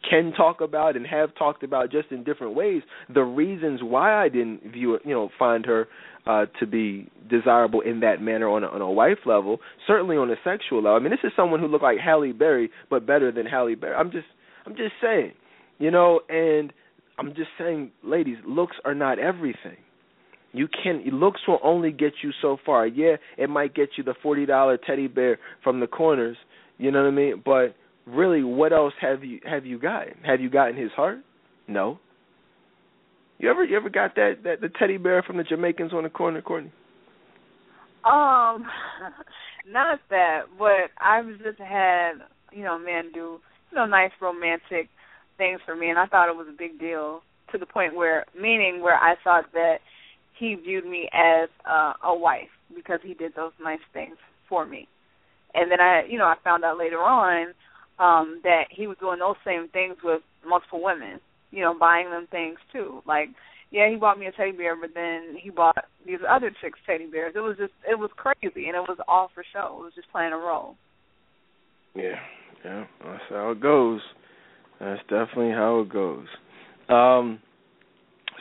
can 0.09 0.31
talk 0.31 0.61
about 0.61 0.95
and 0.95 1.05
have 1.05 1.35
talked 1.35 1.61
about 1.61 1.91
just 1.91 2.09
in 2.09 2.23
different 2.23 2.55
ways 2.55 2.81
the 3.13 3.21
reasons 3.21 3.81
why 3.83 4.15
I 4.15 4.29
didn't 4.29 4.71
view 4.71 4.97
you 5.03 5.13
know, 5.13 5.29
find 5.37 5.65
her 5.67 5.87
uh 6.25 6.45
to 6.59 6.65
be 6.65 7.11
desirable 7.29 7.81
in 7.81 7.99
that 7.99 8.19
manner 8.19 8.49
on 8.49 8.63
a, 8.63 8.67
on 8.67 8.81
a 8.81 8.91
wife 8.91 9.19
level, 9.27 9.59
certainly 9.85 10.17
on 10.17 10.31
a 10.31 10.35
sexual 10.43 10.81
level. 10.81 10.95
I 10.95 10.99
mean, 10.99 11.11
this 11.11 11.19
is 11.23 11.33
someone 11.35 11.59
who 11.59 11.67
looked 11.67 11.83
like 11.83 11.99
Halle 11.99 12.31
Berry 12.31 12.71
but 12.89 13.05
better 13.05 13.31
than 13.31 13.45
Halle 13.45 13.75
Berry. 13.75 13.93
I'm 13.93 14.11
just 14.11 14.27
I'm 14.65 14.75
just 14.75 14.93
saying, 15.01 15.33
you 15.77 15.91
know, 15.91 16.21
and 16.29 16.73
I'm 17.19 17.35
just 17.35 17.49
saying, 17.59 17.91
ladies, 18.03 18.37
looks 18.47 18.77
are 18.85 18.95
not 18.95 19.19
everything. 19.19 19.77
You 20.51 20.67
can 20.67 21.03
looks 21.13 21.41
will 21.47 21.59
only 21.63 21.91
get 21.91 22.13
you 22.23 22.31
so 22.41 22.57
far. 22.65 22.87
Yeah, 22.87 23.17
it 23.37 23.49
might 23.49 23.75
get 23.75 23.89
you 23.97 24.03
the 24.03 24.15
forty 24.21 24.45
dollar 24.45 24.77
teddy 24.77 25.07
bear 25.07 25.37
from 25.63 25.79
the 25.79 25.87
corners. 25.87 26.37
You 26.77 26.91
know 26.91 27.03
what 27.03 27.09
I 27.09 27.11
mean? 27.11 27.43
But 27.45 27.75
really, 28.07 28.43
what 28.43 28.73
else 28.73 28.93
have 29.01 29.23
you 29.23 29.39
have 29.45 29.65
you 29.65 29.79
gotten? 29.79 30.15
Have 30.25 30.41
you 30.41 30.49
gotten 30.49 30.75
his 30.75 30.91
heart? 30.91 31.19
No. 31.67 31.99
You 33.37 33.49
ever 33.49 33.63
you 33.63 33.77
ever 33.77 33.89
got 33.89 34.15
that 34.15 34.37
that 34.43 34.61
the 34.61 34.69
teddy 34.69 34.97
bear 34.97 35.23
from 35.23 35.37
the 35.37 35.43
Jamaicans 35.43 35.93
on 35.93 36.03
the 36.03 36.09
corner, 36.09 36.41
Courtney? 36.41 36.71
Um, 38.05 38.65
not 39.67 39.99
that, 40.09 40.41
but 40.57 40.89
I've 40.99 41.27
just 41.43 41.59
had 41.59 42.13
you 42.51 42.63
know 42.63 42.79
men 42.79 43.11
do 43.13 43.39
you 43.71 43.75
know 43.75 43.85
nice 43.85 44.11
romantic 44.21 44.89
things 45.37 45.59
for 45.65 45.75
me, 45.75 45.89
and 45.89 45.99
I 45.99 46.07
thought 46.07 46.29
it 46.29 46.35
was 46.35 46.47
a 46.49 46.57
big 46.57 46.79
deal 46.79 47.21
to 47.51 47.57
the 47.57 47.65
point 47.65 47.95
where 47.95 48.25
meaning 48.39 48.81
where 48.81 48.97
I 48.97 49.15
thought 49.23 49.45
that 49.53 49.77
he 50.39 50.55
viewed 50.55 50.85
me 50.85 51.09
as 51.13 51.49
uh, 51.69 51.93
a 52.03 52.15
wife 52.15 52.49
because 52.73 52.99
he 53.03 53.13
did 53.13 53.33
those 53.35 53.51
nice 53.61 53.79
things 53.93 54.15
for 54.47 54.65
me. 54.65 54.87
And 55.53 55.71
then 55.71 55.79
I, 55.81 56.03
you 56.07 56.17
know, 56.17 56.25
I 56.25 56.35
found 56.43 56.63
out 56.63 56.77
later 56.77 56.99
on 56.99 57.53
um 57.99 58.39
that 58.43 58.63
he 58.71 58.87
was 58.87 58.95
doing 58.99 59.19
those 59.19 59.35
same 59.45 59.67
things 59.69 59.97
with 60.03 60.21
multiple 60.47 60.81
women, 60.81 61.19
you 61.51 61.61
know, 61.61 61.75
buying 61.77 62.09
them 62.09 62.27
things 62.31 62.57
too. 62.71 63.01
Like, 63.05 63.29
yeah, 63.71 63.89
he 63.89 63.97
bought 63.97 64.17
me 64.17 64.27
a 64.27 64.31
teddy 64.31 64.51
bear, 64.51 64.75
but 64.79 64.91
then 64.95 65.35
he 65.41 65.49
bought 65.49 65.75
these 66.05 66.19
other 66.27 66.51
chicks 66.61 66.79
teddy 66.85 67.07
bears. 67.07 67.33
It 67.35 67.41
was 67.41 67.57
just 67.57 67.73
it 67.89 67.97
was 67.97 68.09
crazy 68.15 68.67
and 68.67 68.75
it 68.75 68.87
was 68.87 68.97
all 69.07 69.29
for 69.33 69.43
show. 69.53 69.79
It 69.79 69.83
was 69.83 69.93
just 69.95 70.11
playing 70.11 70.33
a 70.33 70.37
role. 70.37 70.75
Yeah. 71.95 72.19
Yeah, 72.63 72.85
that's 73.03 73.23
how 73.29 73.51
it 73.51 73.61
goes. 73.61 74.01
That's 74.79 75.01
definitely 75.03 75.51
how 75.51 75.81
it 75.81 75.89
goes. 75.89 76.27
Um 76.87 77.39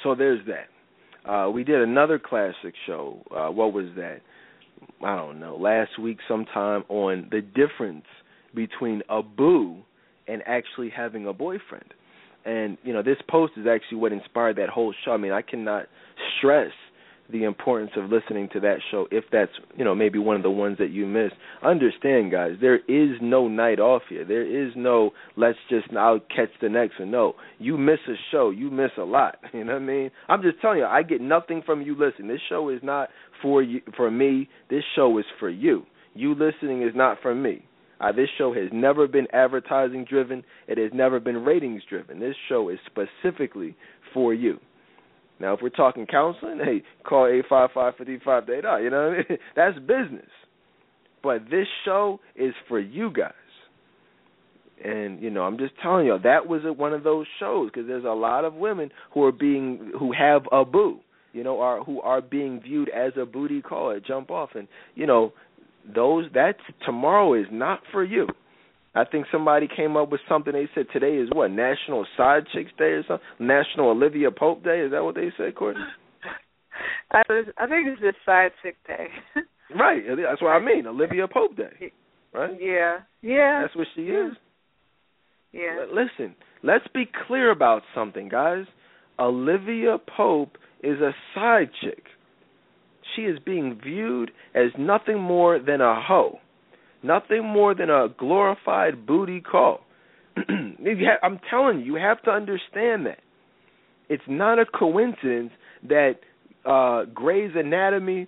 so 0.03 0.15
there's 0.15 0.45
that. 0.47 0.69
Uh, 1.29 1.51
we 1.51 1.62
did 1.62 1.83
another 1.83 2.18
classic 2.18 2.74
show. 2.87 3.22
Uh, 3.31 3.51
what 3.51 3.72
was 3.72 3.87
that? 3.97 4.20
I 5.05 5.14
don't 5.14 5.39
know. 5.39 5.57
Last 5.57 5.99
week, 6.01 6.18
sometime 6.26 6.85
on 6.89 7.29
the 7.31 7.43
difference 7.43 8.07
between 8.55 9.03
a 9.11 9.22
boo 9.22 9.76
and 10.26 10.43
actually 10.47 10.91
having 10.91 11.26
a 11.26 11.33
boyfriend. 11.33 11.93
And 12.45 12.79
you 12.83 12.93
know, 12.95 13.03
this 13.03 13.18
post 13.29 13.53
is 13.57 13.66
actually 13.66 13.99
what 13.99 14.12
inspired 14.12 14.57
that 14.57 14.70
whole 14.70 14.95
show. 15.05 15.12
I 15.12 15.16
mean, 15.18 15.33
I 15.33 15.43
cannot 15.43 15.87
stress 16.39 16.72
the 17.31 17.45
importance 17.45 17.91
of 17.97 18.11
listening 18.11 18.49
to 18.53 18.61
that 18.61 18.79
show 18.91 19.07
if 19.11 19.24
that's 19.31 19.53
you 19.76 19.85
know 19.85 19.95
maybe 19.95 20.18
one 20.18 20.37
of 20.37 20.43
the 20.43 20.51
ones 20.51 20.79
that 20.79 20.91
you 20.91 21.07
missed 21.07 21.35
understand 21.62 22.31
guys 22.31 22.53
there 22.61 22.76
is 22.76 23.16
no 23.20 23.49
night 23.49 23.81
off 23.81 24.03
here. 24.09 24.24
There 24.24 24.47
is 24.47 24.72
no 24.76 25.11
let's 25.37 25.59
just 25.68 25.93
now 25.93 26.20
catch 26.35 26.51
the 26.61 26.68
next 26.68 26.99
one. 26.99 27.11
No 27.11 27.35
you 27.59 27.76
miss 27.76 27.99
a 28.09 28.14
show 28.31 28.51
you 28.51 28.70
miss 28.70 28.91
a 28.99 29.03
lot 29.03 29.37
you 29.53 29.64
know 29.64 29.74
what 29.74 29.83
i 29.83 29.85
mean? 29.85 30.11
I'm 30.29 30.43
just 30.43 30.61
telling 30.61 30.79
you 30.79 30.85
i 30.85 31.03
get 31.03 31.20
nothing 31.20 31.62
from 31.64 31.83
you 31.83 31.97
listening. 31.99 32.29
This 32.29 32.41
show 32.49 32.68
is 32.70 32.81
not 32.83 33.11
for 33.43 33.62
you 33.62 33.81
for 33.97 34.11
me. 34.11 34.49
This 34.70 34.85
show 34.95 35.18
is 35.18 35.24
for 35.39 35.51
you. 35.51 35.85
You 36.14 36.35
listening 36.35 36.83
is 36.83 36.93
not 36.95 37.18
for 37.22 37.35
me. 37.35 37.64
Uh, 38.01 38.12
this 38.12 38.29
show 38.39 38.55
has 38.55 38.68
never 38.72 39.09
been 39.09 39.26
advertising 39.33 40.05
driven. 40.09 40.45
It 40.68 40.79
has 40.79 40.93
never 40.95 41.18
been 41.18 41.45
ratings 41.45 41.83
driven. 41.89 42.20
This 42.20 42.37
show 42.49 42.68
is 42.68 42.79
specifically 42.87 43.76
for 44.14 44.33
you. 44.33 44.59
Now, 45.41 45.55
if 45.55 45.61
we're 45.62 45.68
talking 45.68 46.07
counseling, 46.07 46.59
hey, 46.62 46.82
call 47.05 47.26
eight 47.26 47.45
five 47.49 47.70
five 47.72 47.95
fifty 47.97 48.18
five 48.24 48.45
eight 48.49 48.62
zero. 48.62 48.76
You 48.78 48.91
know, 48.91 49.09
what 49.09 49.26
I 49.26 49.30
mean? 49.30 49.39
that's 49.57 49.78
business. 49.78 50.30
But 51.22 51.45
this 51.51 51.66
show 51.84 52.20
is 52.36 52.55
for 52.68 52.78
you 52.78 53.11
guys. 53.11 53.32
And 54.84 55.20
you 55.20 55.30
know, 55.30 55.43
I'm 55.43 55.59
just 55.59 55.72
telling 55.82 56.07
y'all 56.07 56.20
that 56.22 56.47
was 56.47 56.62
one 56.76 56.93
of 56.93 57.03
those 57.03 57.26
shows 57.41 57.70
because 57.72 57.89
there's 57.89 58.05
a 58.05 58.09
lot 58.09 58.45
of 58.45 58.55
women 58.55 58.91
who 59.12 59.24
are 59.24 59.32
being 59.32 59.93
who 59.99 60.12
have 60.12 60.43
a 60.53 60.64
boo, 60.64 61.01
you 61.32 61.43
know, 61.43 61.61
are 61.61 61.82
who 61.82 62.01
are 62.01 62.20
being 62.20 62.61
viewed 62.61 62.89
as 62.91 63.12
a 63.20 63.26
booty 63.26 63.61
call 63.61 63.91
at 63.91 64.05
jump 64.07 64.30
off, 64.30 64.51
and 64.55 64.68
you 64.95 65.07
know, 65.07 65.32
those 65.93 66.26
that's 66.32 66.61
tomorrow 66.86 67.34
is 67.34 67.47
not 67.51 67.80
for 67.91 68.05
you. 68.05 68.28
I 68.99 69.05
think 69.05 69.27
somebody 69.31 69.69
came 69.69 69.97
up 69.97 70.11
with 70.11 70.21
something. 70.29 70.53
They 70.53 70.69
said 70.75 70.87
today 70.93 71.19
is 71.19 71.29
what 71.33 71.53
National 71.53 72.05
Side 72.17 72.45
Chicks 72.53 72.73
Day 72.77 72.99
or 72.99 73.05
something. 73.07 73.25
National 73.39 73.91
Olivia 73.91 74.33
Pope 74.33 74.65
Day. 74.65 74.81
Is 74.81 74.91
that 74.91 75.05
what 75.05 75.15
they 75.15 75.31
said, 75.37 75.55
Courtney? 75.55 75.83
I, 77.13 77.23
was, 77.29 77.47
I 77.57 77.69
think 77.69 77.87
it's 77.87 78.01
just 78.01 78.17
Side 78.27 78.51
Chick 78.61 78.77
Day. 78.89 79.07
right. 79.79 80.03
That's 80.09 80.43
what 80.43 80.49
I 80.49 80.59
mean. 80.59 80.89
Olivia 80.89 81.29
Pope 81.29 81.57
Day. 81.57 81.93
Right. 82.35 82.57
Yeah. 82.61 82.99
Yeah. 83.23 83.63
That's 83.63 83.77
what 83.77 83.87
she 83.95 84.03
is. 84.03 84.33
Yeah. 85.53 85.85
Listen, 85.93 86.35
let's 86.65 86.87
be 86.93 87.05
clear 87.29 87.53
about 87.53 87.83
something, 87.95 88.29
guys. 88.29 88.65
Olivia 89.21 89.99
Pope 90.17 90.59
is 90.83 90.99
a 91.01 91.13
side 91.37 91.71
chick. 91.83 92.03
She 93.15 93.23
is 93.23 93.39
being 93.47 93.81
viewed 93.81 94.33
as 94.57 94.73
nothing 94.77 95.21
more 95.21 95.61
than 95.61 95.81
a 95.81 96.03
hoe 96.05 96.41
nothing 97.03 97.45
more 97.45 97.75
than 97.75 97.91
a 97.91 98.09
glorified 98.19 99.07
booty 99.07 99.41
call. 99.41 99.81
I'm 100.37 101.41
telling 101.51 101.81
you, 101.81 101.85
you 101.87 101.95
have 101.97 102.23
to 102.23 102.31
understand 102.31 103.07
that. 103.07 103.21
It's 104.09 104.23
not 104.27 104.59
a 104.59 104.65
coincidence 104.65 105.51
that 105.89 106.15
uh, 106.65 107.05
Grey's 107.13 107.53
Anatomy 107.55 108.27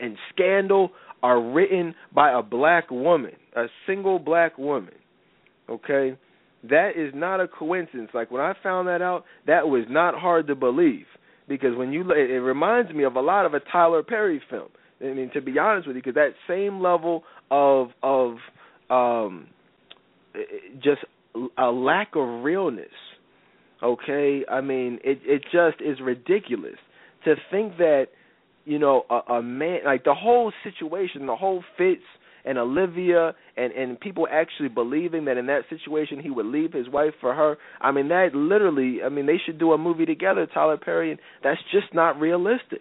and 0.00 0.16
Scandal 0.32 0.90
are 1.22 1.40
written 1.40 1.94
by 2.14 2.38
a 2.38 2.42
black 2.42 2.90
woman, 2.90 3.32
a 3.56 3.66
single 3.86 4.18
black 4.18 4.58
woman. 4.58 4.94
Okay? 5.68 6.16
That 6.68 6.92
is 6.96 7.12
not 7.14 7.40
a 7.40 7.48
coincidence. 7.48 8.10
Like 8.14 8.30
when 8.30 8.40
I 8.40 8.54
found 8.62 8.88
that 8.88 9.02
out, 9.02 9.24
that 9.46 9.68
was 9.68 9.84
not 9.88 10.14
hard 10.14 10.46
to 10.48 10.54
believe 10.54 11.06
because 11.48 11.76
when 11.76 11.92
you 11.92 12.10
it 12.12 12.40
reminds 12.40 12.92
me 12.92 13.04
of 13.04 13.16
a 13.16 13.20
lot 13.20 13.46
of 13.46 13.54
a 13.54 13.60
Tyler 13.60 14.02
Perry 14.02 14.40
film. 14.48 14.68
I 15.00 15.12
mean, 15.12 15.30
to 15.34 15.40
be 15.40 15.58
honest 15.58 15.86
with 15.86 15.96
you, 15.96 16.02
because 16.02 16.14
that 16.14 16.34
same 16.48 16.80
level 16.80 17.24
of 17.50 17.88
of 18.02 18.36
um, 18.90 19.48
just 20.82 21.00
a 21.58 21.66
lack 21.66 22.12
of 22.16 22.44
realness. 22.44 22.88
Okay, 23.82 24.44
I 24.50 24.60
mean, 24.60 24.98
it 25.04 25.18
it 25.24 25.42
just 25.44 25.80
is 25.80 26.00
ridiculous 26.00 26.78
to 27.24 27.34
think 27.50 27.76
that 27.78 28.06
you 28.64 28.78
know 28.78 29.04
a, 29.10 29.34
a 29.34 29.42
man 29.42 29.80
like 29.84 30.04
the 30.04 30.14
whole 30.14 30.52
situation, 30.62 31.26
the 31.26 31.36
whole 31.36 31.62
Fitz 31.76 32.02
and 32.44 32.58
Olivia 32.58 33.34
and 33.56 33.72
and 33.72 33.98
people 33.98 34.26
actually 34.30 34.68
believing 34.68 35.24
that 35.26 35.36
in 35.36 35.46
that 35.46 35.62
situation 35.68 36.20
he 36.20 36.30
would 36.30 36.46
leave 36.46 36.72
his 36.72 36.88
wife 36.88 37.14
for 37.20 37.34
her. 37.34 37.56
I 37.80 37.90
mean 37.90 38.08
that 38.08 38.34
literally 38.34 38.98
I 39.04 39.08
mean 39.08 39.26
they 39.26 39.40
should 39.44 39.58
do 39.58 39.72
a 39.72 39.78
movie 39.78 40.06
together, 40.06 40.46
Tyler 40.52 40.76
Perry, 40.76 41.10
and 41.10 41.20
that's 41.42 41.60
just 41.72 41.92
not 41.94 42.20
realistic. 42.20 42.80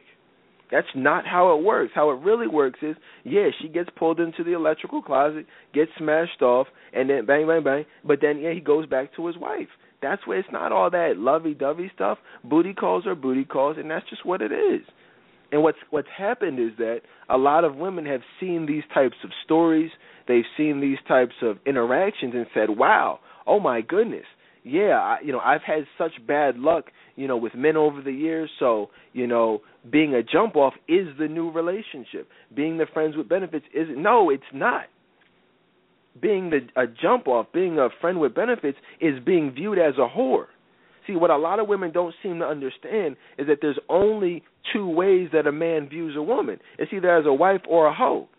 That's 0.72 0.88
not 0.96 1.26
how 1.26 1.58
it 1.58 1.64
works. 1.64 1.92
How 1.94 2.10
it 2.12 2.20
really 2.22 2.48
works 2.48 2.80
is, 2.82 2.96
yeah, 3.24 3.50
she 3.62 3.68
gets 3.68 3.90
pulled 3.96 4.20
into 4.20 4.44
the 4.44 4.54
electrical 4.54 5.02
closet, 5.02 5.46
gets 5.74 5.92
smashed 5.98 6.42
off, 6.42 6.68
and 6.94 7.10
then 7.10 7.26
bang, 7.26 7.48
bang, 7.48 7.64
bang. 7.64 7.86
But 8.04 8.20
then, 8.22 8.40
yeah, 8.40 8.54
he 8.54 8.60
goes 8.60 8.88
back 8.88 9.16
to 9.16 9.28
his 9.28 9.38
wife. 9.38 9.68
That's 10.02 10.26
where 10.28 10.40
it's 10.40 10.50
not 10.52 10.72
all 10.72 10.90
that 10.90 11.18
lovey-dovey 11.18 11.92
stuff. 11.96 12.18
Booty 12.44 12.74
calls 12.74 13.06
are 13.08 13.16
booty 13.16 13.46
calls, 13.46 13.78
and 13.78 13.90
that's 13.90 14.10
just 14.10 14.26
what 14.26 14.42
it 14.42 14.52
is. 14.52 14.82
And 15.52 15.62
what's 15.62 15.78
what's 15.92 16.08
happened 16.18 16.60
is 16.60 16.72
that 16.80 17.02
a 17.30 17.38
lot 17.38 17.64
of 17.64 17.76
women 17.76 18.06
have 18.08 18.22
seen 18.40 18.66
these 18.66 18.84
types 18.92 19.16
of 19.24 19.30
stories, 19.46 19.92
they've 20.28 20.44
seen 20.58 20.82
these 20.82 20.98
types 21.08 21.36
of 21.44 21.58
interactions, 21.68 22.34
and 22.34 22.48
said, 22.56 22.72
"Wow, 22.72 23.20
oh 23.46 23.60
my 23.60 23.82
goodness, 23.82 24.26
yeah, 24.64 24.98
I, 24.98 25.18
you 25.24 25.32
know, 25.32 25.40
I've 25.40 25.62
had 25.62 25.86
such 25.98 26.12
bad 26.26 26.58
luck, 26.58 26.86
you 27.16 27.28
know, 27.28 27.38
with 27.38 27.54
men 27.56 27.76
over 27.76 28.02
the 28.02 28.12
years. 28.12 28.50
So, 28.60 28.90
you 29.12 29.28
know, 29.28 29.62
being 29.92 30.14
a 30.14 30.24
jump 30.24 30.56
off 30.56 30.74
is 30.88 31.08
the 31.20 31.28
new 31.28 31.52
relationship. 31.52 32.30
Being 32.56 32.78
the 32.78 32.86
friends 32.94 33.18
with 33.18 33.28
benefits 33.28 33.66
is 33.74 33.88
no, 33.96 34.30
it's 34.30 34.44
not. 34.54 34.86
Being 36.22 36.50
the 36.52 36.82
a 36.82 36.86
jump 36.88 37.28
off, 37.28 37.48
being 37.54 37.78
a 37.78 37.90
friend 38.00 38.20
with 38.20 38.36
benefits 38.36 38.78
is 39.02 39.16
being 39.26 39.52
viewed 39.52 39.80
as 39.80 39.96
a 39.98 40.08
whore. 40.08 40.46
See, 41.06 41.16
what 41.16 41.32
a 41.32 41.38
lot 41.38 41.60
of 41.60 41.68
women 41.68 41.92
don't 41.92 42.16
seem 42.24 42.40
to 42.40 42.46
understand 42.46 43.18
is 43.38 43.48
that 43.48 43.58
there's 43.62 43.80
only 43.90 44.44
two 44.72 44.88
ways 44.88 45.30
that 45.34 45.48
a 45.48 45.52
man 45.52 45.90
views 45.90 46.16
a 46.16 46.22
woman. 46.22 46.60
It's 46.80 46.94
either 46.94 47.14
as 47.14 47.26
a 47.26 47.34
wife 47.34 47.62
or 47.68 47.88
a 47.88 47.94
hoe. 47.94 48.30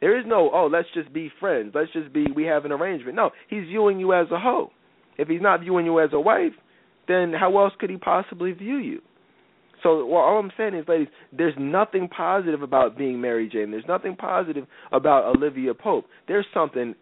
There 0.00 0.18
is 0.18 0.24
no, 0.26 0.50
oh, 0.54 0.68
let's 0.72 0.88
just 0.94 1.12
be 1.12 1.32
friends. 1.40 1.72
Let's 1.74 1.92
just 1.92 2.12
be, 2.12 2.26
we 2.34 2.44
have 2.44 2.64
an 2.64 2.72
arrangement. 2.72 3.16
No, 3.16 3.30
he's 3.48 3.64
viewing 3.64 3.98
you 3.98 4.14
as 4.14 4.28
a 4.30 4.38
hoe. 4.38 4.70
If 5.18 5.28
he's 5.28 5.42
not 5.42 5.60
viewing 5.60 5.86
you 5.86 6.00
as 6.00 6.10
a 6.12 6.20
wife, 6.20 6.52
then 7.08 7.32
how 7.32 7.56
else 7.58 7.72
could 7.78 7.90
he 7.90 7.96
possibly 7.96 8.52
view 8.52 8.76
you? 8.76 9.00
So 9.82 10.04
well, 10.04 10.22
all 10.22 10.38
I'm 10.38 10.52
saying 10.56 10.74
is, 10.74 10.86
ladies, 10.88 11.08
there's 11.32 11.54
nothing 11.58 12.08
positive 12.08 12.62
about 12.62 12.98
being 12.98 13.20
Mary 13.20 13.48
Jane. 13.48 13.70
There's 13.70 13.84
nothing 13.88 14.16
positive 14.16 14.66
about 14.92 15.36
Olivia 15.36 15.74
Pope. 15.74 16.06
There's 16.28 16.46
something 16.52 16.94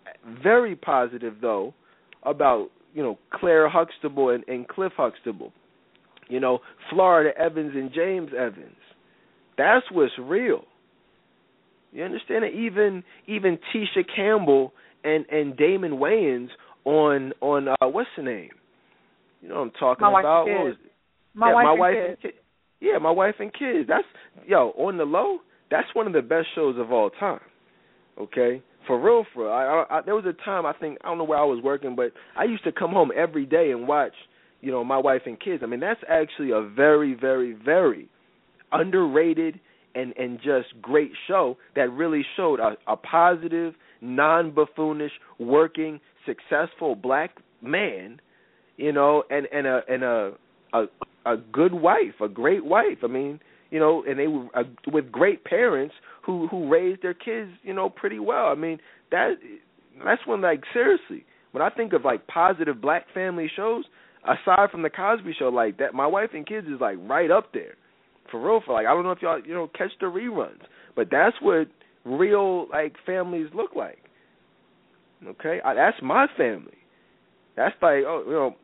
very 0.43 0.77
positive 0.77 1.35
though 1.41 1.75
about 2.23 2.69
you 2.95 3.03
know 3.03 3.19
Claire 3.33 3.69
Huxtable 3.69 4.31
and, 4.31 4.45
and 4.49 4.67
Cliff 4.69 4.93
Huxtable. 4.97 5.53
You 6.29 6.41
know 6.41 6.61
Florida 6.91 7.37
Evans 7.39 7.73
and 7.75 7.93
James 7.93 8.31
Evans. 8.39 8.77
That's 9.57 9.87
what's 9.91 10.13
real. 10.19 10.65
You 11.93 12.05
understand 12.05 12.45
it? 12.45 12.55
Even 12.55 13.03
even 13.27 13.59
Tisha 13.75 14.05
Campbell 14.15 14.73
and 15.05 15.27
and 15.31 15.57
Damon 15.57 15.93
Wayans 15.93 16.49
on 16.89 17.33
on 17.41 17.69
uh 17.69 17.89
what's 17.89 18.09
the 18.17 18.23
name? 18.23 18.51
You 19.43 19.51
know 19.51 19.57
what 19.57 19.61
I'm 19.63 19.71
talking 19.73 20.03
my 20.11 20.21
about? 20.21 20.47
Wife 20.47 20.57
was 20.59 20.77
it? 20.85 20.93
My 21.35 21.49
yeah, 21.49 21.55
wife 21.55 21.65
my 21.65 21.71
and 21.71 21.81
wife 21.81 21.95
kids. 21.95 22.09
and 22.09 22.23
kids. 22.23 22.45
Yeah, 22.81 22.99
my 22.99 23.11
wife 23.11 23.35
and 23.39 23.53
kids. 23.53 23.89
That's 23.89 24.07
yo 24.47 24.71
on 24.79 24.97
the 24.97 25.05
low. 25.05 25.39
That's 25.71 25.89
one 25.95 26.07
of 26.07 26.15
the 26.15 26.23
best 26.23 26.47
shows 26.55 26.77
of 26.79 26.91
all 26.91 27.11
time. 27.11 27.41
Okay, 28.19 28.63
for 28.87 28.99
real, 29.01 29.25
for 29.35 29.45
real. 29.45 29.53
I, 29.53 29.85
I, 29.91 29.99
I, 29.99 30.03
there 30.03 30.15
was 30.15 30.25
a 30.25 30.45
time 30.45 30.67
I 30.67 30.73
think 30.73 30.99
I 31.05 31.09
don't 31.09 31.19
know 31.19 31.25
where 31.25 31.39
I 31.39 31.45
was 31.45 31.63
working, 31.63 31.95
but 31.95 32.13
I 32.37 32.45
used 32.45 32.65
to 32.65 32.73
come 32.73 32.91
home 32.91 33.11
every 33.15 33.47
day 33.47 33.71
and 33.71 33.87
watch, 33.87 34.15
you 34.61 34.73
know, 34.73 34.83
my 34.83 34.99
wife 34.99 35.23
and 35.27 35.39
kids. 35.39 35.63
I 35.63 35.67
mean, 35.67 35.81
that's 35.81 36.01
actually 36.09 36.51
a 36.51 36.63
very, 36.63 37.15
very, 37.15 37.53
very 37.53 38.09
underrated 38.73 39.61
and 39.95 40.17
and 40.17 40.39
just 40.39 40.81
great 40.81 41.13
show 41.27 41.57
that 41.77 41.91
really 41.93 42.25
showed 42.37 42.61
a, 42.61 42.77
a 42.87 42.97
positive, 42.97 43.75
non 44.01 44.53
buffoonish, 44.53 45.13
working, 45.39 46.01
successful 46.29 46.95
black 46.95 47.31
man, 47.63 48.21
you 48.77 48.93
know, 48.93 49.25
and 49.31 49.47
and 49.53 49.67
a 49.67 49.81
and 49.89 50.03
a 50.05 50.33
a 50.75 50.85
a 51.27 51.37
good 51.53 51.75
wife, 51.75 52.21
a 52.23 52.29
great 52.29 52.65
wife. 52.65 52.99
I 53.03 53.07
mean, 53.07 53.41
you 53.71 53.81
know, 53.81 54.05
and 54.09 54.19
they 54.19 54.27
were 54.27 54.47
uh, 54.55 54.65
with 54.93 55.11
great 55.11 55.45
parents 55.45 55.95
who 56.25 56.47
who 56.49 56.69
raised 56.69 57.03
their 57.03 57.15
kids, 57.15 57.51
you 57.63 57.75
know, 57.75 57.89
pretty 57.89 58.19
well. 58.19 58.47
I 58.47 58.55
mean, 58.55 58.79
that 59.11 59.35
that's 60.05 60.23
when 60.27 60.41
like 60.41 60.63
seriously, 60.73 61.25
when 61.53 61.63
I 61.63 61.71
think 61.71 61.93
of 61.93 62.05
like 62.05 62.27
positive 62.27 62.81
black 62.81 63.07
family 63.13 63.51
shows, 63.55 63.85
aside 64.25 64.71
from 64.71 64.83
the 64.83 64.91
Cosby 64.91 65.35
Show, 65.39 65.49
like 65.49 65.79
that, 65.79 65.95
my 65.95 66.07
wife 66.07 66.31
and 66.35 66.47
kids 66.47 66.67
is 66.67 66.81
like 66.81 66.97
right 67.01 67.31
up 67.31 67.53
there, 67.53 67.75
for 68.31 68.41
real. 68.41 68.61
For 68.65 68.75
like, 68.75 68.87
I 68.87 68.95
don't 68.95 69.05
know 69.05 69.13
if 69.13 69.23
y'all 69.23 69.41
you 69.45 69.55
know 69.55 69.69
catch 69.77 69.91
the 70.01 70.07
reruns, 70.07 70.63
but 70.95 71.09
that's 71.11 71.37
what 71.41 71.69
real 72.05 72.69
like 72.71 72.95
families 73.05 73.49
look 73.55 73.75
like. 73.77 73.99
Okay, 75.27 75.61
I, 75.65 75.75
that's 75.75 75.97
my 76.03 76.27
family. 76.37 76.79
That's 77.57 77.75
like 77.83 78.05
oh 78.07 78.23
you 78.27 78.33
know, 78.33 78.57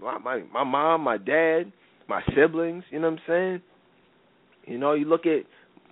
my 0.00 0.18
my 0.18 0.42
my 0.52 0.64
mom, 0.64 1.02
my 1.02 1.18
dad, 1.18 1.72
my 2.08 2.22
siblings. 2.34 2.84
You 2.90 3.00
know 3.00 3.10
what 3.10 3.18
I'm 3.18 3.24
saying? 3.26 3.62
You 4.66 4.78
know, 4.78 4.94
you 4.94 5.04
look 5.04 5.26
at 5.26 5.44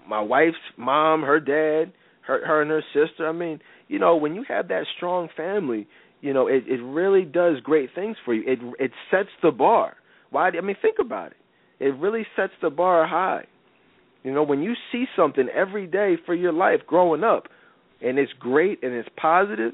my 0.08 0.20
wife's 0.20 0.56
mom, 0.78 1.22
her 1.22 1.40
dad, 1.40 1.92
her 2.26 2.46
her 2.46 2.62
and 2.62 2.70
her 2.70 2.82
sister. 2.94 3.28
I 3.28 3.32
mean, 3.32 3.60
you 3.88 3.98
know, 3.98 4.16
when 4.16 4.34
you 4.34 4.44
have 4.48 4.68
that 4.68 4.84
strong 4.96 5.28
family, 5.36 5.86
you 6.20 6.32
know, 6.32 6.46
it 6.46 6.64
it 6.66 6.82
really 6.82 7.24
does 7.24 7.56
great 7.62 7.90
things 7.94 8.16
for 8.24 8.34
you. 8.34 8.42
It 8.46 8.58
it 8.78 8.92
sets 9.10 9.28
the 9.42 9.50
bar. 9.50 9.96
Why? 10.30 10.48
I 10.48 10.60
mean, 10.60 10.76
think 10.80 10.96
about 10.98 11.32
it. 11.32 11.36
It 11.80 11.94
really 11.96 12.26
sets 12.36 12.52
the 12.62 12.70
bar 12.70 13.06
high. 13.06 13.44
You 14.22 14.32
know, 14.32 14.42
when 14.42 14.62
you 14.62 14.74
see 14.92 15.06
something 15.16 15.48
every 15.54 15.86
day 15.86 16.16
for 16.26 16.34
your 16.34 16.52
life 16.52 16.80
growing 16.86 17.24
up, 17.24 17.44
and 18.02 18.18
it's 18.18 18.32
great 18.38 18.82
and 18.82 18.92
it's 18.92 19.08
positive, 19.16 19.72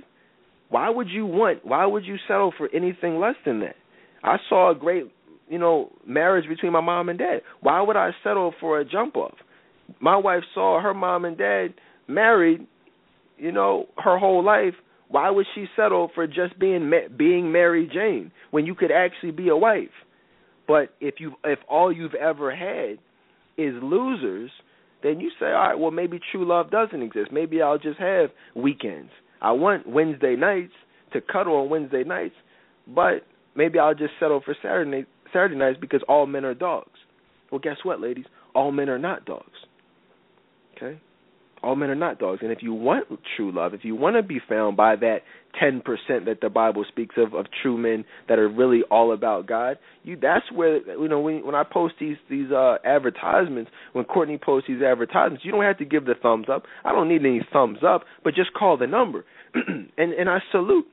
why 0.69 0.91
would 0.91 1.09
you 1.09 1.27
want? 1.27 1.65
Why 1.65 1.87
would 1.87 2.05
you 2.05 2.17
settle 2.27 2.53
for 2.57 2.69
anything 2.75 3.19
less 3.19 3.37
than 3.45 3.61
that? 3.61 3.77
I 4.23 4.37
saw 4.49 4.73
a 4.73 4.75
great, 4.75 5.05
you 5.49 5.59
know, 5.59 5.93
marriage 6.07 6.49
between 6.49 6.73
my 6.73 6.81
mom 6.81 7.09
and 7.09 7.19
dad. 7.19 7.43
Why 7.61 7.81
would 7.81 7.97
I 7.97 8.11
settle 8.25 8.53
for 8.61 8.81
a 8.81 8.85
jump 8.85 9.17
off? 9.17 9.37
My 10.01 10.17
wife 10.17 10.43
saw 10.55 10.81
her 10.81 10.95
mom 10.95 11.25
and 11.25 11.39
dad 11.39 11.75
married, 12.09 12.67
you 13.39 13.53
know, 13.53 13.87
her 13.99 14.19
whole 14.19 14.45
life. 14.45 14.75
Why 15.09 15.31
would 15.31 15.47
she 15.55 15.67
settle 15.77 16.11
for 16.15 16.27
just 16.27 16.59
being 16.59 16.91
being 17.17 17.53
Mary 17.53 17.89
Jane 17.93 18.33
when 18.51 18.67
you 18.67 18.75
could 18.75 18.91
actually 18.91 19.31
be 19.31 19.49
a 19.49 19.57
wife? 19.57 19.91
But 20.67 20.95
if 21.01 21.17
you 21.21 21.35
if 21.45 21.61
all 21.69 21.93
you've 21.93 22.15
ever 22.15 22.55
had 22.55 22.99
is 23.57 23.75
losers, 23.81 24.51
then 25.05 25.21
you 25.21 25.31
say, 25.39 25.47
all 25.47 25.53
right, 25.53 25.79
well 25.79 25.93
maybe 25.93 26.19
true 26.33 26.45
love 26.45 26.73
doesn't 26.73 27.03
exist. 27.03 27.31
Maybe 27.31 27.63
I'll 27.63 27.79
just 27.79 28.01
have 28.01 28.31
weekends. 28.57 29.11
I 29.41 29.53
want 29.53 29.89
Wednesday 29.89 30.37
nights 30.37 30.73
to 31.13 31.21
cuddle 31.21 31.57
on 31.57 31.69
Wednesday 31.69 32.05
nights, 32.05 32.35
but 32.87 33.27
maybe 33.55 33.79
I'll 33.79 33.95
just 33.95 34.13
settle 34.21 34.41
for 34.45 34.57
Saturday 34.63 35.07
Saturday 35.33 35.57
nights 35.57 35.79
because 35.81 36.03
all 36.09 36.27
men 36.27 36.45
are 36.45 36.55
dogs. 36.55 36.99
Well, 37.51 37.61
guess 37.61 37.77
what, 37.83 38.01
ladies? 38.01 38.27
All 38.55 38.73
men 38.73 38.89
are 38.89 38.99
not 38.99 39.25
dogs. 39.25 39.53
Okay? 40.77 41.01
All 41.63 41.75
men 41.77 41.91
are 41.91 41.95
not 41.95 42.19
dogs. 42.19 42.41
And 42.43 42.53
if 42.53 42.59
you 42.63 42.73
want 42.73 43.07
true 43.37 43.53
love, 43.53 43.75
if 43.75 43.85
you 43.85 43.95
want 43.95 44.17
to 44.17 44.23
be 44.23 44.41
found 44.49 44.77
by 44.77 44.97
that 44.97 45.19
10% 45.63 45.83
that 46.27 46.41
the 46.43 46.51
Bible 46.51 46.85
speaks 46.87 47.15
of 47.17 47.35
of 47.35 47.47
true 47.63 47.79
men 47.79 48.05
that 48.29 48.39
are 48.39 48.49
really 48.49 48.83
all 48.91 49.13
about 49.13 49.47
God, 49.47 49.79
you 50.03 50.17
that's 50.21 50.45
where 50.53 50.79
you 50.99 51.09
know 51.09 51.21
when 51.21 51.45
when 51.47 51.55
I 51.55 51.65
post 51.65 51.95
these 51.99 52.17
these 52.29 52.51
uh 52.51 52.77
advertisements, 52.85 53.71
when 53.93 54.05
Courtney 54.05 54.39
posts 54.39 54.69
these 54.69 54.83
advertisements, 54.83 55.45
you 55.45 55.53
don't 55.53 55.65
have 55.65 55.79
to 55.79 55.85
give 55.85 56.05
the 56.05 56.15
thumbs 56.23 56.47
up. 56.53 56.65
I 56.85 56.93
don't 56.93 57.09
need 57.09 57.23
any 57.23 57.41
thumbs 57.53 57.79
up, 57.87 58.03
but 58.23 58.35
just 58.35 58.53
call 58.53 58.77
the 58.77 58.87
number. 58.87 59.25
and 59.55 60.13
and 60.13 60.29
I 60.29 60.39
salute 60.53 60.87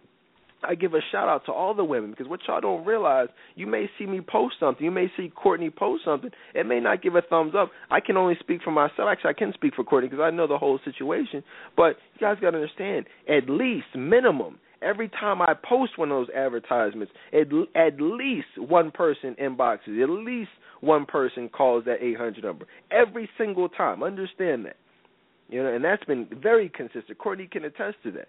I 0.64 0.76
give 0.76 0.94
a 0.94 1.00
shout 1.12 1.28
out 1.28 1.46
to 1.46 1.52
all 1.52 1.74
the 1.74 1.84
women 1.84 2.12
because 2.12 2.28
what 2.28 2.40
y'all 2.48 2.62
don't 2.62 2.86
realize, 2.86 3.28
you 3.56 3.68
may 3.68 3.90
see 3.98 4.06
me 4.06 4.22
post 4.22 4.56
something, 4.60 4.84
you 4.84 4.92
may 4.92 5.12
see 5.18 5.32
Courtney 5.36 5.70
post 5.70 6.06
something, 6.06 6.32
it 6.54 6.66
may 6.66 6.80
not 6.80 7.02
give 7.02 7.16
a 7.16 7.22
thumbs 7.22 7.54
up. 7.58 7.72
I 7.90 8.00
can 8.00 8.18
only 8.18 8.36
speak 8.40 8.62
for 8.64 8.72
myself. 8.72 9.08
Actually, 9.10 9.32
I 9.32 9.34
can 9.34 9.54
speak 9.54 9.76
for 9.76 9.84
Courtney 9.84 10.10
because 10.10 10.24
I 10.24 10.32
know 10.32 10.48
the 10.48 10.58
whole 10.58 10.80
situation. 10.86 11.44
But 11.76 11.98
you 12.16 12.22
guys 12.22 12.38
got 12.42 12.52
to 12.52 12.58
understand, 12.58 13.06
at 13.28 13.50
least 13.50 13.88
minimum, 13.96 14.60
every 14.82 15.10
time 15.10 15.42
I 15.42 15.54
post 15.54 15.98
one 15.98 16.12
of 16.12 16.18
those 16.18 16.36
advertisements, 16.36 17.12
at 17.34 17.48
at 17.76 18.00
least 18.00 18.48
one 18.58 18.92
person 18.92 19.36
inboxes, 19.42 20.02
at 20.02 20.10
least 20.10 20.52
one 20.82 21.06
person 21.06 21.50
calls 21.50 21.86
that 21.86 22.02
800 22.02 22.44
number 22.44 22.66
every 22.92 23.30
single 23.38 23.70
time. 23.70 24.04
Understand 24.04 24.66
that, 24.66 24.76
you 25.50 25.64
know, 25.64 25.74
and 25.74 25.84
that's 25.84 26.04
been 26.04 26.28
very 26.42 26.70
consistent. 26.70 27.18
Courtney 27.18 27.48
can 27.52 27.64
attest 27.66 27.98
to 28.04 28.12
that. 28.12 28.28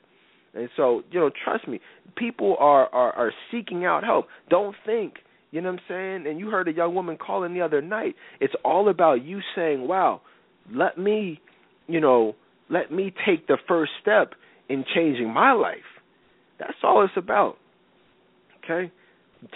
And 0.55 0.69
so, 0.77 1.03
you 1.11 1.21
know, 1.21 1.31
trust 1.45 1.67
me, 1.67 1.81
people 2.17 2.57
are, 2.59 2.87
are 2.95 3.13
are 3.13 3.33
seeking 3.51 3.85
out 3.85 4.05
help. 4.05 4.27
Don't 4.49 4.75
think, 4.87 5.15
you 5.51 5.61
know 5.61 5.71
what 5.71 5.81
I'm 5.89 6.25
saying? 6.25 6.27
And 6.31 6.39
you 6.39 6.49
heard 6.49 6.69
a 6.69 6.73
young 6.73 6.95
woman 6.95 7.17
calling 7.17 7.55
the 7.55 7.61
other 7.61 7.83
night. 7.83 8.15
It's 8.41 8.55
all 8.65 8.89
about 8.89 9.25
you 9.25 9.41
saying, 9.57 9.87
"Wow, 9.87 10.21
let 10.73 10.97
me, 10.97 11.41
you 11.89 12.01
know, 12.01 12.37
let 12.71 12.93
me 12.93 13.13
take 13.27 13.47
the 13.47 13.59
first 13.67 13.93
step 14.01 14.35
in 14.69 14.85
changing 14.95 15.33
my 15.33 15.53
life." 15.53 15.79
That's 16.59 16.79
all 16.83 17.05
it's 17.05 17.13
about. 17.17 17.57
Okay? 18.65 18.93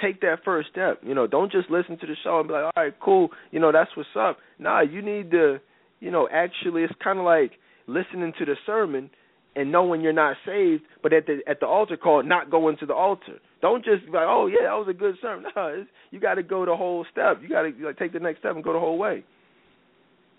Take 0.03 0.21
that 0.21 0.41
first 0.45 0.69
step. 0.71 1.01
You 1.03 1.15
know, 1.15 1.27
don't 1.27 1.51
just 1.51 1.71
listen 1.71 1.97
to 1.99 2.07
the 2.07 2.17
show 2.23 2.41
and 2.41 2.49
be 2.49 2.55
like, 2.55 2.65
"All 2.65 2.83
right, 2.83 2.95
cool, 3.01 3.31
you 3.53 3.61
know, 3.61 3.71
that's 3.73 3.97
what's 3.97 4.09
up." 4.19 4.39
Nah, 4.59 4.81
you 4.81 5.01
need 5.01 5.31
to, 5.31 5.61
you 6.01 6.11
know, 6.11 6.29
actually 6.31 6.83
it's 6.83 6.95
kind 7.03 7.21
of 7.21 7.25
like 7.25 7.53
listening 7.87 8.33
to 8.39 8.45
the 8.45 8.57
sermon 8.67 9.11
and 9.59 9.73
knowing 9.73 10.01
you're 10.01 10.13
not 10.13 10.37
saved, 10.47 10.85
but 11.03 11.13
at 11.13 11.27
the 11.27 11.41
at 11.49 11.59
the 11.59 11.67
altar 11.67 11.97
call, 11.97 12.23
not 12.23 12.49
going 12.49 12.77
to 12.79 12.87
the 12.87 12.95
altar. 12.95 13.41
Don't 13.61 13.85
just 13.85 14.07
be 14.07 14.13
like, 14.13 14.27
oh 14.29 14.47
yeah, 14.47 14.69
that 14.69 14.75
was 14.75 14.87
a 14.89 14.95
good 14.95 15.17
sermon. 15.21 15.51
No, 15.57 15.85
you 16.13 16.21
got 16.21 16.35
to 16.35 16.45
go 16.45 16.65
the 16.65 16.77
whole 16.77 17.05
step. 17.11 17.39
You 17.43 17.49
got 17.49 17.63
to 17.63 17.73
like, 17.85 17.99
take 17.99 18.13
the 18.13 18.21
next 18.21 18.39
step 18.39 18.55
and 18.55 18.63
go 18.63 18.73
the 18.73 18.79
whole 18.79 18.97
way. 18.97 19.25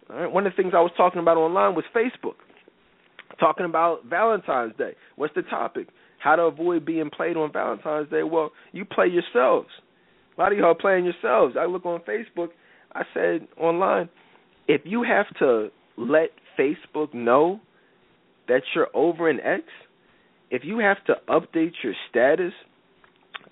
All 0.10 0.16
right. 0.16 0.32
One 0.32 0.48
of 0.48 0.54
the 0.54 0.62
things 0.62 0.74
I 0.74 0.80
was 0.80 0.92
talking 0.96 1.20
about 1.20 1.36
online 1.36 1.76
was 1.76 1.84
Facebook. 1.94 2.36
Talking 3.40 3.66
about 3.66 4.06
Valentine's 4.06 4.76
Day. 4.78 4.94
What's 5.18 5.36
the 5.36 5.42
topic? 5.44 5.88
How 6.20 6.38
to 6.38 6.44
avoid 6.44 6.86
being 6.86 7.10
played 7.10 7.36
on 7.36 7.52
Valentine's 7.52 8.10
Day. 8.10 8.24
Well, 8.24 8.52
you 8.72 8.86
play 8.86 9.08
yourselves. 9.08 9.68
A 10.38 10.42
lot 10.42 10.54
of 10.54 10.58
y'all 10.58 10.74
playing 10.74 11.04
yourselves. 11.04 11.56
I 11.60 11.66
look 11.66 11.86
on 11.86 12.00
Facebook. 12.02 12.50
I 12.94 13.04
said 13.14 13.48
online, 13.58 14.10
if 14.68 14.82
you 14.86 15.04
have 15.04 15.28
to 15.40 15.70
let 15.98 16.30
Facebook 16.58 17.14
know 17.14 17.60
that 18.50 18.64
you're 18.76 18.90
over 18.94 19.30
an 19.30 19.40
ex, 19.40 19.64
if 20.52 20.64
you 20.66 20.80
have 20.80 21.04
to 21.06 21.16
update 21.30 21.74
your 21.84 21.94
status 22.10 22.54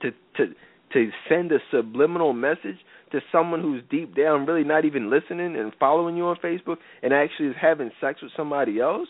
to 0.02 0.12
to 0.36 0.54
to 0.94 1.10
send 1.30 1.52
a 1.52 1.60
subliminal 1.72 2.34
message 2.34 2.78
to 3.12 3.20
someone 3.32 3.62
who's 3.62 3.82
deep 3.90 4.16
down 4.16 4.46
really 4.46 4.64
not 4.64 4.86
even 4.86 5.10
listening 5.10 5.56
and 5.56 5.72
following 5.80 6.18
you 6.18 6.26
on 6.26 6.36
Facebook 6.44 6.78
and 7.02 7.14
actually 7.14 7.48
is 7.48 7.56
having 7.60 7.92
sex 8.02 8.22
with 8.22 8.32
somebody 8.36 8.80
else, 8.80 9.08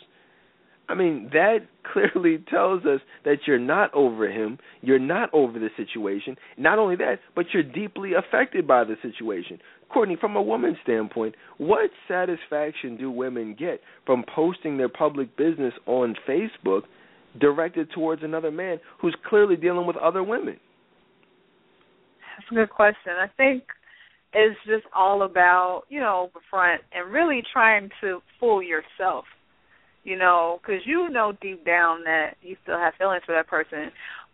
I 0.90 0.96
mean, 0.96 1.30
that 1.34 1.60
clearly 1.94 2.44
tells 2.50 2.86
us 2.86 3.02
that 3.26 3.40
you're 3.46 3.60
not 3.60 3.94
over 3.94 4.30
him, 4.30 4.60
you're 4.82 5.00
not 5.00 5.30
over 5.34 5.60
the 5.60 5.70
situation. 5.76 6.36
Not 6.58 6.80
only 6.80 6.96
that, 6.98 7.20
but 7.36 7.46
you're 7.54 7.64
deeply 7.64 8.12
affected 8.14 8.68
by 8.68 8.84
the 8.84 8.96
situation. 9.02 9.60
Courtney, 9.90 10.18
from 10.20 10.36
a 10.36 10.42
woman's 10.42 10.78
standpoint, 10.84 11.36
what 11.58 11.90
satisfaction 12.08 12.98
do 12.98 13.10
women 13.10 13.56
get 13.58 13.80
from 14.06 14.24
posting 14.36 14.78
their 14.78 14.90
public 14.90 15.36
business 15.38 15.74
on 15.86 16.16
Facebook 16.28 16.82
directed 17.40 17.90
towards 17.92 18.24
another 18.24 18.52
man 18.52 18.80
who's 19.00 19.16
clearly 19.30 19.56
dealing 19.56 19.88
with 19.88 19.96
other 19.98 20.24
women? 20.24 20.58
That's 22.38 22.52
a 22.52 22.56
good 22.56 22.70
question. 22.70 23.14
I 23.20 23.28
think 23.38 23.64
it's 24.34 24.60
just 24.66 24.86
all 24.96 25.24
about, 25.24 25.84
you 25.90 26.00
know, 26.00 26.30
the 26.34 26.42
front 26.50 26.82
and 26.94 27.12
really 27.12 27.42
trying 27.54 27.90
to 28.02 28.20
fool 28.40 28.62
yourself 28.62 29.26
you 30.08 30.18
know, 30.18 30.62
because 30.62 30.82
you 30.86 31.10
know 31.10 31.34
deep 31.42 31.66
down 31.66 32.06
that 32.06 32.36
you 32.42 32.56
still 32.64 32.78
have 32.78 32.94
feelings 32.98 33.24
for 33.26 33.36
that 33.36 33.46
person, 33.46 33.92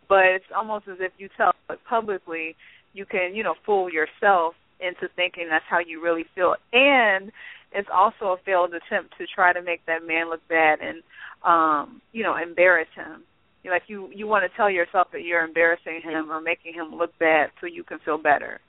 but 0.08 0.24
it's 0.24 0.44
almost 0.56 0.86
as 0.86 0.98
if 1.00 1.10
you 1.18 1.28
tell 1.36 1.52
it 1.68 1.80
publicly, 1.88 2.54
you 2.92 3.04
can, 3.04 3.34
you 3.34 3.42
know, 3.42 3.54
fool 3.66 3.90
yourself 3.90 4.54
into 4.80 5.08
thinking 5.14 5.48
that's 5.50 5.64
how 5.68 5.78
you 5.78 6.02
really 6.02 6.24
feel. 6.34 6.54
And 6.72 7.32
it's 7.72 7.88
also 7.92 8.32
a 8.32 8.36
failed 8.44 8.72
attempt 8.74 9.14
to 9.18 9.26
try 9.26 9.52
to 9.52 9.62
make 9.62 9.84
that 9.86 10.06
man 10.06 10.30
look 10.30 10.46
bad 10.48 10.78
and 10.80 11.02
um, 11.44 12.00
you 12.12 12.22
know, 12.22 12.36
embarrass 12.36 12.88
him. 12.94 13.22
You 13.62 13.70
like 13.70 13.84
you 13.86 14.10
you 14.14 14.26
want 14.26 14.50
to 14.50 14.56
tell 14.56 14.70
yourself 14.70 15.08
that 15.12 15.22
you're 15.22 15.44
embarrassing 15.44 16.00
him 16.02 16.30
or 16.30 16.40
making 16.40 16.74
him 16.74 16.94
look 16.94 17.18
bad 17.18 17.50
so 17.60 17.66
you 17.66 17.82
can 17.82 17.98
feel 18.04 18.18
better. 18.18 18.60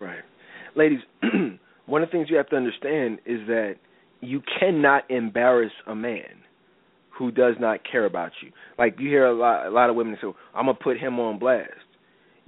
Right. 0.00 0.22
Ladies, 0.76 1.00
one 1.86 2.02
of 2.02 2.08
the 2.08 2.12
things 2.12 2.28
you 2.30 2.36
have 2.36 2.48
to 2.50 2.56
understand 2.56 3.18
is 3.26 3.46
that 3.46 3.76
you 4.20 4.42
cannot 4.58 5.08
embarrass 5.10 5.72
a 5.86 5.94
man 5.94 6.42
who 7.16 7.30
does 7.30 7.54
not 7.60 7.80
care 7.90 8.06
about 8.06 8.32
you. 8.42 8.50
Like 8.78 8.96
you 8.98 9.08
hear 9.08 9.26
a 9.26 9.34
lot 9.34 9.66
a 9.66 9.70
lot 9.70 9.90
of 9.90 9.96
women 9.96 10.16
say, 10.20 10.28
"I'm 10.54 10.66
gonna 10.66 10.74
put 10.74 10.98
him 10.98 11.18
on 11.20 11.38
blast." 11.38 11.70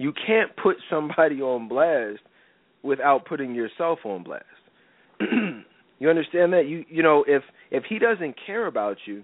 You 0.01 0.13
can't 0.25 0.49
put 0.55 0.77
somebody 0.89 1.41
on 1.41 1.67
blast 1.67 2.21
without 2.81 3.25
putting 3.25 3.53
yourself 3.53 3.99
on 4.03 4.23
blast. 4.23 4.45
you 5.99 6.09
understand 6.09 6.53
that? 6.53 6.67
You 6.67 6.83
you 6.89 7.03
know 7.03 7.23
if 7.27 7.43
if 7.69 7.83
he 7.87 7.99
doesn't 7.99 8.35
care 8.47 8.65
about 8.65 8.97
you, 9.05 9.23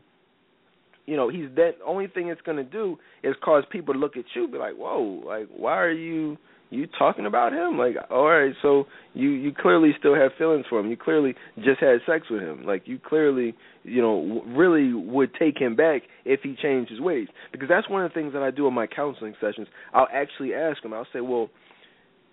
you 1.07 1.15
know 1.15 1.29
he's 1.29 1.49
that 1.55 1.77
only 1.83 2.05
thing 2.05 2.27
it's 2.27 2.41
gonna 2.41 2.63
do 2.63 2.97
is 3.23 3.33
cause 3.43 3.63
people 3.71 3.95
to 3.95 3.99
look 3.99 4.17
at 4.17 4.25
you, 4.35 4.47
be 4.47 4.59
like, 4.59 4.75
"Whoa, 4.75 5.23
like 5.25 5.47
why 5.49 5.79
are 5.79 5.91
you?" 5.91 6.37
You 6.69 6.87
talking 6.97 7.25
about 7.25 7.53
him? 7.53 7.77
Like 7.77 7.95
all 8.09 8.27
right 8.27 8.53
so 8.61 8.85
you 9.13 9.29
you 9.29 9.53
clearly 9.53 9.91
still 9.99 10.15
have 10.15 10.31
feelings 10.37 10.65
for 10.69 10.79
him. 10.79 10.89
You 10.89 10.97
clearly 10.97 11.35
just 11.57 11.79
had 11.79 11.99
sex 12.05 12.25
with 12.29 12.41
him. 12.41 12.65
Like 12.65 12.83
you 12.85 12.99
clearly 12.99 13.55
you 13.83 14.01
know 14.01 14.43
really 14.47 14.93
would 14.93 15.33
take 15.35 15.57
him 15.57 15.75
back 15.75 16.03
if 16.25 16.41
he 16.43 16.55
changed 16.61 16.91
his 16.91 16.99
ways. 16.99 17.27
Because 17.51 17.69
that's 17.69 17.89
one 17.89 18.03
of 18.03 18.11
the 18.11 18.13
things 18.13 18.33
that 18.33 18.43
I 18.43 18.51
do 18.51 18.67
in 18.67 18.73
my 18.73 18.87
counseling 18.87 19.35
sessions. 19.39 19.67
I'll 19.93 20.07
actually 20.13 20.53
ask 20.53 20.83
him. 20.83 20.93
I'll 20.93 21.07
say 21.13 21.21
well 21.21 21.49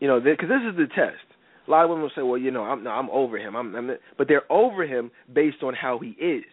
you 0.00 0.08
know 0.08 0.20
because 0.20 0.48
this 0.48 0.62
is 0.68 0.76
the 0.76 0.86
test. 0.94 1.24
A 1.66 1.70
lot 1.70 1.84
of 1.84 1.90
women 1.90 2.02
will 2.02 2.12
say 2.14 2.22
well 2.22 2.38
you 2.38 2.50
know 2.50 2.64
I'm 2.64 2.84
no, 2.84 2.90
I'm 2.90 3.10
over 3.10 3.38
him. 3.38 3.56
I'm, 3.56 3.74
I'm 3.74 3.90
but 4.18 4.28
they're 4.28 4.50
over 4.50 4.84
him 4.84 5.10
based 5.32 5.62
on 5.62 5.74
how 5.74 5.98
he 5.98 6.10
is. 6.10 6.44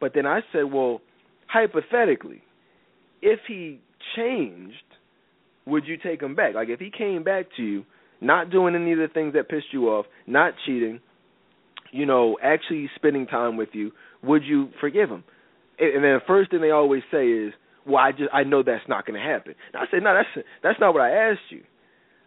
But 0.00 0.12
then 0.14 0.26
I 0.26 0.40
said 0.52 0.64
well 0.72 1.00
hypothetically 1.48 2.42
if 3.20 3.38
he 3.46 3.80
changed 4.16 4.74
would 5.66 5.86
you 5.86 5.96
take 5.96 6.22
him 6.22 6.34
back? 6.34 6.54
Like 6.54 6.68
if 6.68 6.80
he 6.80 6.90
came 6.90 7.22
back 7.22 7.46
to 7.56 7.62
you, 7.62 7.84
not 8.20 8.50
doing 8.50 8.74
any 8.74 8.92
of 8.92 8.98
the 8.98 9.08
things 9.08 9.34
that 9.34 9.48
pissed 9.48 9.72
you 9.72 9.88
off, 9.88 10.06
not 10.26 10.54
cheating, 10.64 11.00
you 11.90 12.06
know, 12.06 12.38
actually 12.42 12.88
spending 12.96 13.26
time 13.26 13.56
with 13.56 13.70
you, 13.72 13.92
would 14.22 14.44
you 14.44 14.70
forgive 14.80 15.08
him? 15.08 15.24
And 15.78 16.04
then 16.04 16.14
the 16.14 16.20
first 16.26 16.50
thing 16.50 16.60
they 16.60 16.70
always 16.70 17.02
say 17.10 17.26
is, 17.28 17.52
"Well, 17.86 17.96
I 17.96 18.12
just 18.12 18.30
I 18.32 18.44
know 18.44 18.62
that's 18.62 18.86
not 18.88 19.06
going 19.06 19.20
to 19.20 19.26
happen." 19.26 19.54
And 19.72 19.82
I 19.82 19.90
said, 19.90 20.02
"No, 20.02 20.14
that's 20.14 20.46
that's 20.62 20.80
not 20.80 20.94
what 20.94 21.02
I 21.02 21.10
asked 21.30 21.50
you. 21.50 21.62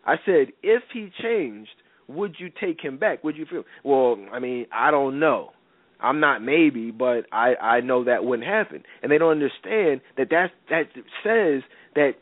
I 0.05 0.15
said 0.25 0.47
if 0.61 0.83
he 0.93 1.09
changed, 1.21 1.71
would 2.07 2.35
you 2.39 2.49
take 2.49 2.81
him 2.81 2.97
back? 2.97 3.23
Would 3.23 3.37
you 3.37 3.45
feel? 3.45 3.63
Well, 3.83 4.17
I 4.31 4.39
mean, 4.39 4.67
I 4.71 4.91
don't 4.91 5.19
know. 5.19 5.51
I'm 5.99 6.19
not 6.19 6.43
maybe, 6.43 6.91
but 6.91 7.25
I 7.31 7.55
I 7.55 7.81
know 7.81 8.03
that 8.03 8.23
wouldn't 8.23 8.47
happen. 8.47 8.83
And 9.01 9.11
they 9.11 9.17
don't 9.17 9.31
understand 9.31 10.01
that 10.17 10.29
that 10.29 10.51
that 10.69 10.85
says 11.23 11.63
that 11.95 12.13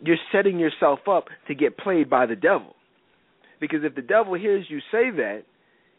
you're 0.00 0.16
setting 0.32 0.58
yourself 0.58 1.00
up 1.08 1.26
to 1.48 1.54
get 1.54 1.76
played 1.78 2.10
by 2.10 2.26
the 2.26 2.36
devil. 2.36 2.74
Because 3.60 3.80
if 3.82 3.94
the 3.94 4.02
devil 4.02 4.34
hears 4.34 4.66
you 4.68 4.80
say 4.92 5.10
that, 5.10 5.42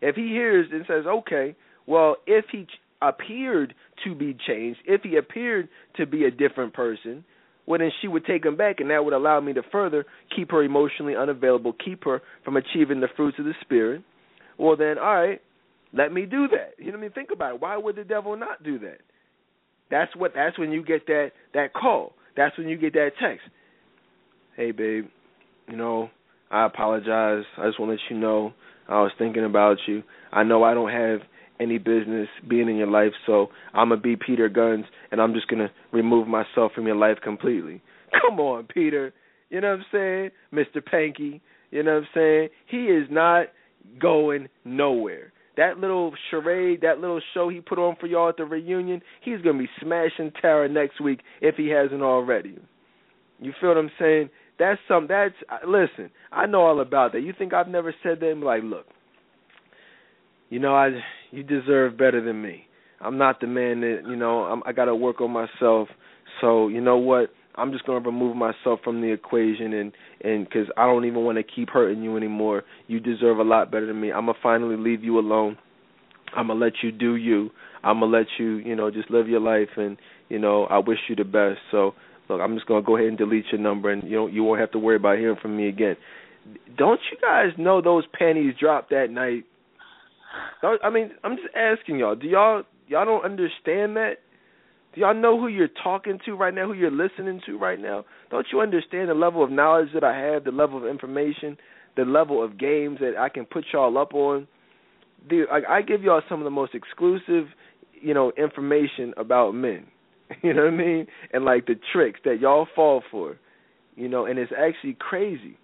if 0.01 0.15
he 0.15 0.27
hears 0.27 0.67
and 0.71 0.85
says, 0.87 1.05
okay, 1.07 1.55
well, 1.87 2.17
if 2.27 2.45
he 2.51 2.65
ch- 2.65 2.79
appeared 3.01 3.73
to 4.03 4.13
be 4.13 4.37
changed, 4.47 4.79
if 4.85 5.01
he 5.01 5.17
appeared 5.17 5.67
to 5.95 6.05
be 6.05 6.25
a 6.25 6.31
different 6.31 6.73
person, 6.73 7.23
well, 7.65 7.79
then 7.79 7.91
she 8.01 8.07
would 8.07 8.25
take 8.25 8.45
him 8.45 8.55
back, 8.55 8.79
and 8.79 8.91
that 8.91 9.03
would 9.03 9.13
allow 9.13 9.39
me 9.41 9.53
to 9.53 9.63
further 9.71 10.05
keep 10.33 10.51
her 10.51 10.63
emotionally 10.63 11.15
unavailable, 11.15 11.73
keep 11.83 12.03
her 12.03 12.21
from 12.45 12.55
achieving 12.57 13.01
the 13.01 13.09
fruits 13.15 13.39
of 13.39 13.45
the 13.45 13.53
Spirit. 13.61 14.03
Well, 14.57 14.77
then, 14.77 14.97
all 14.97 15.15
right, 15.15 15.41
let 15.93 16.13
me 16.13 16.25
do 16.25 16.47
that. 16.49 16.73
You 16.77 16.87
know 16.87 16.91
what 16.93 16.99
I 16.99 17.01
mean? 17.01 17.11
Think 17.11 17.29
about 17.33 17.55
it. 17.55 17.61
Why 17.61 17.75
would 17.75 17.95
the 17.95 18.03
devil 18.03 18.37
not 18.37 18.63
do 18.63 18.79
that? 18.79 18.99
That's 19.89 20.15
what. 20.15 20.33
That's 20.35 20.57
when 20.59 20.71
you 20.71 20.83
get 20.83 21.07
that 21.07 21.31
that 21.53 21.73
call. 21.73 22.13
That's 22.35 22.57
when 22.57 22.67
you 22.67 22.77
get 22.77 22.93
that 22.93 23.11
text 23.21 23.47
hey 24.57 24.71
babe, 24.71 25.05
you 25.69 25.77
know, 25.77 26.09
I 26.49 26.65
apologize. 26.65 27.43
I 27.57 27.67
just 27.67 27.79
want 27.79 27.89
to 27.89 27.91
let 27.91 27.99
you 28.09 28.17
know 28.17 28.53
I 28.89 29.01
was 29.01 29.11
thinking 29.19 29.45
about 29.45 29.77
you. 29.87 30.01
I 30.31 30.43
know 30.43 30.63
I 30.63 30.73
don't 30.73 30.91
have 30.91 31.19
any 31.59 31.77
business 31.77 32.27
being 32.49 32.67
in 32.67 32.75
your 32.75 32.87
life, 32.87 33.11
so 33.27 33.49
I'm 33.73 33.89
gonna 33.89 34.01
be 34.01 34.15
Peter 34.15 34.49
Gunz 34.49 34.85
and 35.11 35.21
I'm 35.21 35.33
just 35.33 35.47
gonna 35.47 35.69
remove 35.93 36.27
myself 36.27 36.71
from 36.73 36.87
your 36.87 36.95
life 36.95 37.17
completely. 37.23 37.81
Come 38.21 38.39
on, 38.39 38.65
Peter. 38.65 39.13
You 39.51 39.61
know 39.61 39.69
what 39.69 39.79
I'm 39.79 39.85
saying, 39.91 40.31
Mister 40.51 40.81
Panky. 40.81 41.39
You 41.69 41.83
know 41.83 41.93
what 41.93 42.03
I'm 42.03 42.07
saying? 42.15 42.49
He 42.65 42.85
is 42.85 43.07
not 43.11 43.47
going 44.01 44.49
nowhere. 44.65 45.33
That 45.55 45.77
little 45.77 46.13
charade, 46.31 46.81
that 46.81 46.99
little 46.99 47.21
show 47.33 47.49
he 47.49 47.61
put 47.61 47.77
on 47.77 47.95
for 47.99 48.07
y'all 48.07 48.29
at 48.29 48.37
the 48.37 48.45
reunion, 48.45 49.01
he's 49.21 49.41
gonna 49.41 49.59
be 49.59 49.69
smashing 49.81 50.31
Tara 50.41 50.67
next 50.67 50.99
week 50.99 51.19
if 51.41 51.55
he 51.55 51.67
hasn't 51.67 52.01
already. 52.01 52.57
You 53.39 53.53
feel 53.59 53.69
what 53.69 53.77
I'm 53.77 53.91
saying? 53.99 54.29
That's 54.59 54.79
some. 54.87 55.07
That's 55.07 55.35
uh, 55.49 55.67
listen. 55.67 56.09
I 56.31 56.45
know 56.45 56.61
all 56.61 56.81
about 56.81 57.13
that. 57.13 57.21
You 57.21 57.33
think 57.37 57.53
I've 57.53 57.67
never 57.67 57.93
said 58.03 58.19
that? 58.21 58.37
Like, 58.37 58.63
look, 58.63 58.85
you 60.49 60.59
know, 60.59 60.75
I 60.75 60.89
you 61.31 61.43
deserve 61.43 61.97
better 61.97 62.23
than 62.23 62.41
me. 62.41 62.65
I'm 62.99 63.17
not 63.17 63.39
the 63.39 63.47
man 63.47 63.81
that 63.81 64.01
you 64.07 64.15
know. 64.15 64.43
I'm, 64.43 64.63
I 64.65 64.71
got 64.71 64.85
to 64.85 64.95
work 64.95 65.21
on 65.21 65.31
myself. 65.31 65.89
So 66.41 66.67
you 66.67 66.81
know 66.81 66.97
what? 66.97 67.29
I'm 67.55 67.71
just 67.71 67.85
going 67.85 68.01
to 68.01 68.07
remove 68.07 68.35
myself 68.35 68.79
from 68.83 69.01
the 69.01 69.11
equation 69.11 69.73
and 69.73 69.91
and 70.21 70.45
because 70.45 70.67
I 70.77 70.85
don't 70.85 71.05
even 71.05 71.23
want 71.23 71.37
to 71.37 71.43
keep 71.43 71.69
hurting 71.69 72.03
you 72.03 72.17
anymore. 72.17 72.63
You 72.87 72.99
deserve 72.99 73.39
a 73.39 73.43
lot 73.43 73.71
better 73.71 73.85
than 73.85 73.99
me. 73.99 74.11
I'm 74.11 74.25
gonna 74.25 74.37
finally 74.41 74.77
leave 74.77 75.03
you 75.03 75.19
alone. 75.19 75.57
I'm 76.35 76.47
gonna 76.47 76.59
let 76.59 76.73
you 76.83 76.91
do 76.91 77.15
you. 77.15 77.51
I'm 77.83 77.99
gonna 77.99 78.17
let 78.17 78.27
you, 78.39 78.57
you 78.57 78.75
know, 78.75 78.89
just 78.91 79.09
live 79.11 79.27
your 79.27 79.39
life 79.39 79.69
and 79.77 79.97
you 80.29 80.39
know, 80.39 80.65
I 80.65 80.79
wish 80.79 80.97
you 81.07 81.15
the 81.15 81.23
best. 81.23 81.59
So 81.71 81.93
look, 82.29 82.41
I'm 82.41 82.55
just 82.55 82.67
gonna 82.67 82.81
go 82.81 82.97
ahead 82.97 83.09
and 83.09 83.17
delete 83.17 83.45
your 83.51 83.61
number, 83.61 83.91
and 83.91 84.03
you 84.03 84.15
know 84.15 84.27
you 84.27 84.43
won't 84.43 84.59
have 84.59 84.71
to 84.71 84.79
worry 84.79 84.95
about 84.95 85.17
hearing 85.17 85.37
from 85.41 85.57
me 85.57 85.67
again. 85.67 85.95
Don't 86.77 86.99
you 87.11 87.17
guys 87.21 87.51
know 87.57 87.81
those 87.81 88.05
panties 88.17 88.53
dropped 88.59 88.89
that 88.91 89.09
night? 89.09 89.43
I 90.61 90.89
mean, 90.89 91.11
I'm 91.23 91.35
just 91.35 91.49
asking 91.55 91.99
y'all. 91.99 92.15
Do 92.15 92.27
y'all 92.27 92.63
y'all 92.87 93.05
don't 93.05 93.25
understand 93.25 93.95
that? 93.97 94.15
Do 94.93 95.01
y'all 95.01 95.13
know 95.13 95.39
who 95.39 95.47
you're 95.47 95.69
talking 95.83 96.19
to 96.25 96.33
right 96.33 96.53
now? 96.53 96.67
Who 96.67 96.73
you're 96.73 96.91
listening 96.91 97.41
to 97.45 97.57
right 97.57 97.79
now? 97.79 98.05
Don't 98.31 98.47
you 98.51 98.61
understand 98.61 99.09
the 99.09 99.13
level 99.13 99.43
of 99.43 99.51
knowledge 99.51 99.89
that 99.93 100.03
I 100.03 100.17
have, 100.17 100.43
the 100.43 100.51
level 100.51 100.77
of 100.77 100.85
information, 100.85 101.57
the 101.95 102.03
level 102.03 102.43
of 102.43 102.57
games 102.57 102.99
that 102.99 103.13
I 103.17 103.29
can 103.29 103.45
put 103.45 103.65
y'all 103.71 103.97
up 103.97 104.13
on? 104.13 104.47
Dude, 105.29 105.47
I, 105.51 105.77
I 105.77 105.81
give 105.81 106.01
y'all 106.03 106.21
some 106.29 106.39
of 106.39 106.45
the 106.45 106.51
most 106.51 106.73
exclusive, 106.73 107.47
you 107.93 108.13
know, 108.13 108.31
information 108.37 109.13
about 109.17 109.51
men. 109.53 109.85
You 110.43 110.53
know 110.53 110.65
what 110.65 110.73
I 110.73 110.77
mean? 110.77 111.07
And 111.33 111.45
like 111.45 111.67
the 111.67 111.75
tricks 111.93 112.19
that 112.25 112.39
y'all 112.39 112.67
fall 112.75 113.03
for. 113.09 113.37
You 113.95 114.07
know, 114.07 114.25
and 114.25 114.37
it's 114.37 114.51
actually 114.57 114.95
crazy. 114.99 115.57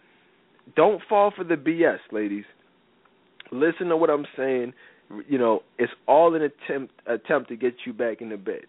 Don't 0.76 1.02
fall 1.08 1.32
for 1.36 1.44
the 1.44 1.56
BS, 1.56 2.00
ladies. 2.12 2.46
Listen 3.52 3.88
to 3.88 3.98
what 3.98 4.10
I'm 4.10 4.26
saying. 4.38 4.74
you 5.28 5.38
know, 5.38 5.62
it's 5.78 5.92
all 6.08 6.34
an 6.34 6.42
attempt 6.42 6.94
attempt 7.06 7.50
to 7.50 7.56
get 7.56 7.76
you 7.86 7.94
back 7.94 8.22
in 8.22 8.30
the 8.30 8.38
bed. 8.38 8.64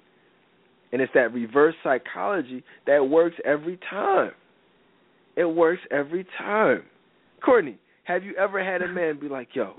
And 0.92 1.00
it's 1.00 1.12
that 1.14 1.32
reverse 1.32 1.74
psychology 1.82 2.62
that 2.86 3.08
works 3.08 3.36
every 3.44 3.78
time. 3.90 4.32
It 5.36 5.46
works 5.46 5.82
every 5.90 6.26
time. 6.38 6.82
Courtney, 7.44 7.78
have 8.04 8.22
you 8.22 8.34
ever 8.36 8.62
had 8.62 8.82
a 8.82 8.88
man 8.88 9.18
be 9.18 9.28
like, 9.28 9.48
"Yo, 9.54 9.74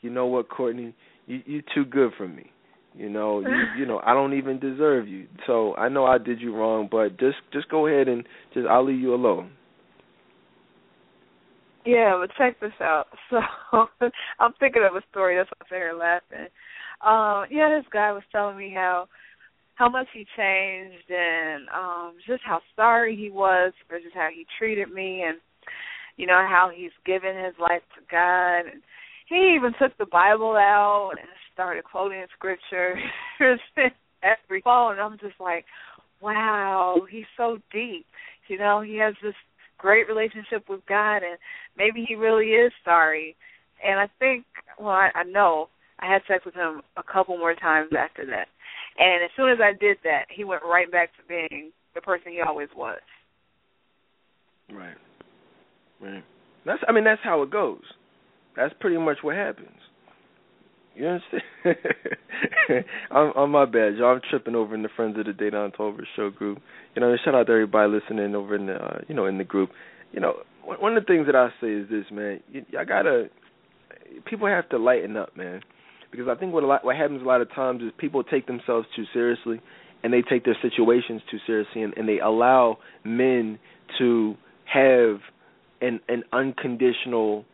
you 0.00 0.10
know 0.10 0.26
what, 0.26 0.48
Courtney, 0.48 0.94
you 1.26 1.42
you 1.46 1.62
too 1.74 1.84
good 1.84 2.12
for 2.16 2.28
me. 2.28 2.50
You 2.98 3.08
know, 3.08 3.40
you 3.40 3.64
you 3.78 3.86
know, 3.86 4.00
I 4.04 4.12
don't 4.12 4.34
even 4.34 4.58
deserve 4.58 5.08
you. 5.08 5.26
So 5.46 5.74
I 5.76 5.88
know 5.88 6.04
I 6.04 6.18
did 6.18 6.40
you 6.40 6.54
wrong, 6.54 6.88
but 6.90 7.18
just 7.18 7.36
just 7.52 7.68
go 7.68 7.86
ahead 7.86 8.08
and 8.08 8.24
just 8.52 8.66
I'll 8.66 8.84
leave 8.84 9.00
you 9.00 9.14
alone." 9.14 9.52
Yeah, 11.86 12.20
but 12.20 12.30
check 12.36 12.60
this 12.60 12.72
out. 12.80 13.06
So 13.30 13.38
I'm 14.40 14.52
thinking 14.58 14.86
of 14.88 14.96
a 14.96 15.02
story. 15.10 15.36
That's 15.36 15.48
why 15.50 15.56
I'm 15.60 15.66
sitting 15.68 15.82
here 15.82 15.92
laughing. 15.92 16.48
Um, 17.04 17.46
yeah, 17.50 17.68
this 17.68 17.88
guy 17.92 18.12
was 18.12 18.22
telling 18.32 18.56
me 18.56 18.72
how 18.74 19.06
how 19.76 19.88
much 19.88 20.08
he 20.12 20.26
changed 20.36 21.08
and 21.08 21.68
um 21.68 22.14
just 22.26 22.42
how 22.44 22.60
sorry 22.74 23.14
he 23.14 23.30
was 23.30 23.72
for 23.86 24.00
just 24.00 24.14
how 24.14 24.28
he 24.34 24.44
treated 24.58 24.92
me 24.92 25.22
and 25.22 25.38
you 26.16 26.26
know 26.26 26.44
how 26.48 26.68
he's 26.74 26.90
given 27.06 27.36
his 27.36 27.54
life 27.60 27.82
to 27.94 28.02
God 28.10 28.66
and 28.66 28.82
he 29.28 29.54
even 29.54 29.72
took 29.78 29.96
the 29.98 30.06
Bible 30.06 30.56
out 30.56 31.12
and 31.12 31.28
started 31.58 31.82
quoting 31.82 32.24
scripture 32.36 32.94
every 34.22 34.62
phone 34.62 34.92
and 34.92 35.00
I'm 35.00 35.18
just 35.18 35.40
like, 35.40 35.64
Wow, 36.20 37.06
he's 37.10 37.26
so 37.36 37.58
deep. 37.72 38.06
You 38.48 38.58
know, 38.58 38.80
he 38.80 38.96
has 38.98 39.14
this 39.22 39.34
great 39.76 40.08
relationship 40.08 40.68
with 40.68 40.80
God 40.88 41.16
and 41.16 41.36
maybe 41.76 42.04
he 42.08 42.14
really 42.14 42.50
is 42.50 42.72
sorry. 42.84 43.34
And 43.84 43.98
I 43.98 44.08
think 44.20 44.44
well 44.78 44.90
I, 44.90 45.10
I 45.16 45.24
know 45.24 45.68
I 45.98 46.12
had 46.12 46.22
sex 46.28 46.44
with 46.44 46.54
him 46.54 46.82
a 46.96 47.02
couple 47.02 47.36
more 47.36 47.56
times 47.56 47.90
after 47.98 48.24
that. 48.26 48.46
And 48.96 49.24
as 49.24 49.30
soon 49.36 49.50
as 49.50 49.58
I 49.60 49.72
did 49.78 49.96
that, 50.04 50.26
he 50.30 50.44
went 50.44 50.62
right 50.64 50.90
back 50.90 51.10
to 51.16 51.22
being 51.28 51.72
the 51.96 52.00
person 52.00 52.30
he 52.30 52.40
always 52.40 52.68
was. 52.76 53.00
Right. 54.72 54.96
Right. 56.00 56.24
That's 56.64 56.82
I 56.86 56.92
mean 56.92 57.02
that's 57.02 57.20
how 57.24 57.42
it 57.42 57.50
goes. 57.50 57.82
That's 58.54 58.74
pretty 58.78 58.98
much 58.98 59.18
what 59.22 59.34
happens. 59.34 59.78
You 60.98 61.06
understand? 61.06 62.84
I'm 63.10 63.32
on 63.36 63.50
my 63.50 63.64
bad, 63.64 63.96
y'all. 63.96 64.14
I'm 64.14 64.20
tripping 64.28 64.54
over 64.54 64.74
in 64.74 64.82
the 64.82 64.88
Friends 64.96 65.16
of 65.18 65.26
the 65.26 65.32
Dedan 65.32 65.74
Tolbert 65.76 66.04
Show 66.16 66.30
group. 66.30 66.60
You 66.94 67.00
know, 67.00 67.14
shout 67.24 67.34
out 67.34 67.46
to 67.46 67.52
everybody 67.52 67.90
listening 67.90 68.34
over 68.34 68.56
in 68.56 68.66
the 68.66 68.74
uh, 68.74 68.98
you 69.08 69.14
know 69.14 69.26
in 69.26 69.38
the 69.38 69.44
group. 69.44 69.70
You 70.12 70.20
know, 70.20 70.34
one 70.64 70.96
of 70.96 71.02
the 71.02 71.06
things 71.06 71.26
that 71.26 71.36
I 71.36 71.48
say 71.60 71.68
is 71.68 71.88
this, 71.88 72.04
man. 72.10 72.40
You, 72.50 72.64
I 72.78 72.84
gotta 72.84 73.30
people 74.26 74.48
have 74.48 74.68
to 74.70 74.78
lighten 74.78 75.16
up, 75.16 75.36
man 75.36 75.62
because 76.10 76.26
I 76.28 76.34
think 76.34 76.52
what 76.52 76.62
a 76.62 76.66
lot 76.66 76.84
what 76.84 76.96
happens 76.96 77.22
a 77.22 77.24
lot 77.24 77.40
of 77.40 77.52
times 77.52 77.82
is 77.82 77.90
people 77.98 78.22
take 78.22 78.46
themselves 78.46 78.86
too 78.96 79.04
seriously 79.12 79.60
and 80.02 80.12
they 80.12 80.22
take 80.22 80.44
their 80.44 80.56
situations 80.62 81.22
too 81.30 81.38
seriously 81.46 81.82
and, 81.82 81.94
and 81.96 82.08
they 82.08 82.20
allow 82.20 82.78
men 83.04 83.58
to 83.98 84.36
have 84.64 85.20
an 85.80 86.00
an 86.08 86.24
unconditional 86.32 87.44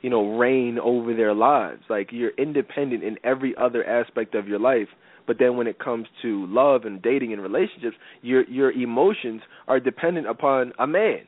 you 0.00 0.10
know 0.10 0.36
reign 0.36 0.78
over 0.78 1.14
their 1.14 1.34
lives. 1.34 1.82
Like 1.88 2.08
you're 2.12 2.32
independent 2.38 3.02
in 3.04 3.16
every 3.24 3.54
other 3.56 3.84
aspect 3.84 4.34
of 4.34 4.48
your 4.48 4.58
life. 4.58 4.88
But 5.26 5.38
then 5.38 5.56
when 5.56 5.66
it 5.66 5.78
comes 5.78 6.06
to 6.22 6.46
love 6.46 6.84
and 6.84 7.00
dating 7.00 7.32
and 7.32 7.42
relationships 7.42 7.96
your 8.22 8.48
your 8.48 8.72
emotions 8.72 9.42
are 9.68 9.80
dependent 9.80 10.26
upon 10.28 10.72
a 10.78 10.86
man. 10.86 11.20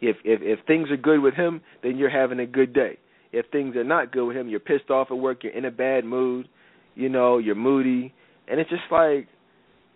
If 0.00 0.16
if 0.24 0.40
if 0.42 0.66
things 0.66 0.90
are 0.90 0.96
good 0.96 1.20
with 1.20 1.34
him 1.34 1.60
then 1.82 1.96
you're 1.96 2.10
having 2.10 2.40
a 2.40 2.46
good 2.46 2.72
day. 2.72 2.98
If 3.32 3.46
things 3.50 3.76
are 3.76 3.84
not 3.84 4.12
good 4.12 4.26
with 4.26 4.36
him, 4.36 4.48
you're 4.48 4.60
pissed 4.60 4.90
off 4.90 5.08
at 5.10 5.16
work, 5.18 5.42
you're 5.42 5.52
in 5.52 5.64
a 5.64 5.70
bad 5.70 6.04
mood, 6.04 6.48
you 6.94 7.08
know, 7.08 7.38
you're 7.38 7.54
moody, 7.54 8.14
and 8.48 8.60
it's 8.60 8.70
just 8.70 8.82
like, 8.90 9.28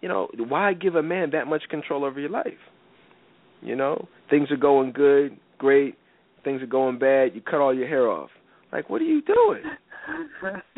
you 0.00 0.08
know, 0.08 0.28
why 0.36 0.72
give 0.74 0.94
a 0.94 1.02
man 1.02 1.30
that 1.30 1.46
much 1.46 1.62
control 1.70 2.04
over 2.04 2.20
your 2.20 2.30
life? 2.30 2.52
You 3.62 3.76
know, 3.76 4.08
things 4.28 4.50
are 4.50 4.56
going 4.56 4.92
good, 4.92 5.36
great. 5.58 5.96
Things 6.44 6.62
are 6.62 6.66
going 6.66 6.98
bad. 6.98 7.34
You 7.34 7.40
cut 7.40 7.60
all 7.60 7.74
your 7.74 7.88
hair 7.88 8.08
off. 8.08 8.30
Like, 8.72 8.88
what 8.88 9.00
are 9.00 9.06
you 9.06 9.22
doing? 9.22 9.62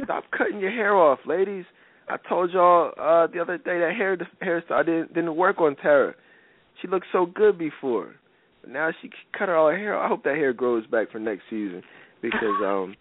Stop 0.04 0.24
cutting 0.36 0.60
your 0.60 0.70
hair 0.70 0.96
off, 0.96 1.20
ladies. 1.26 1.64
I 2.08 2.16
told 2.28 2.50
y'all 2.52 2.92
uh 2.98 3.26
the 3.32 3.40
other 3.40 3.58
day 3.58 3.78
that 3.78 3.92
hair 3.96 4.16
hairstyle 4.42 4.84
didn't 4.84 5.14
didn't 5.14 5.36
work 5.36 5.60
on 5.60 5.76
Tara. 5.76 6.14
She 6.80 6.88
looked 6.88 7.06
so 7.12 7.26
good 7.26 7.58
before, 7.58 8.14
but 8.60 8.70
now 8.70 8.90
she 9.00 9.10
cut 9.38 9.48
her 9.48 9.56
all 9.56 9.70
her 9.70 9.78
hair. 9.78 9.98
I 9.98 10.08
hope 10.08 10.24
that 10.24 10.34
hair 10.34 10.52
grows 10.52 10.86
back 10.86 11.12
for 11.12 11.18
next 11.18 11.42
season 11.48 11.82
because 12.20 12.60
um 12.64 12.96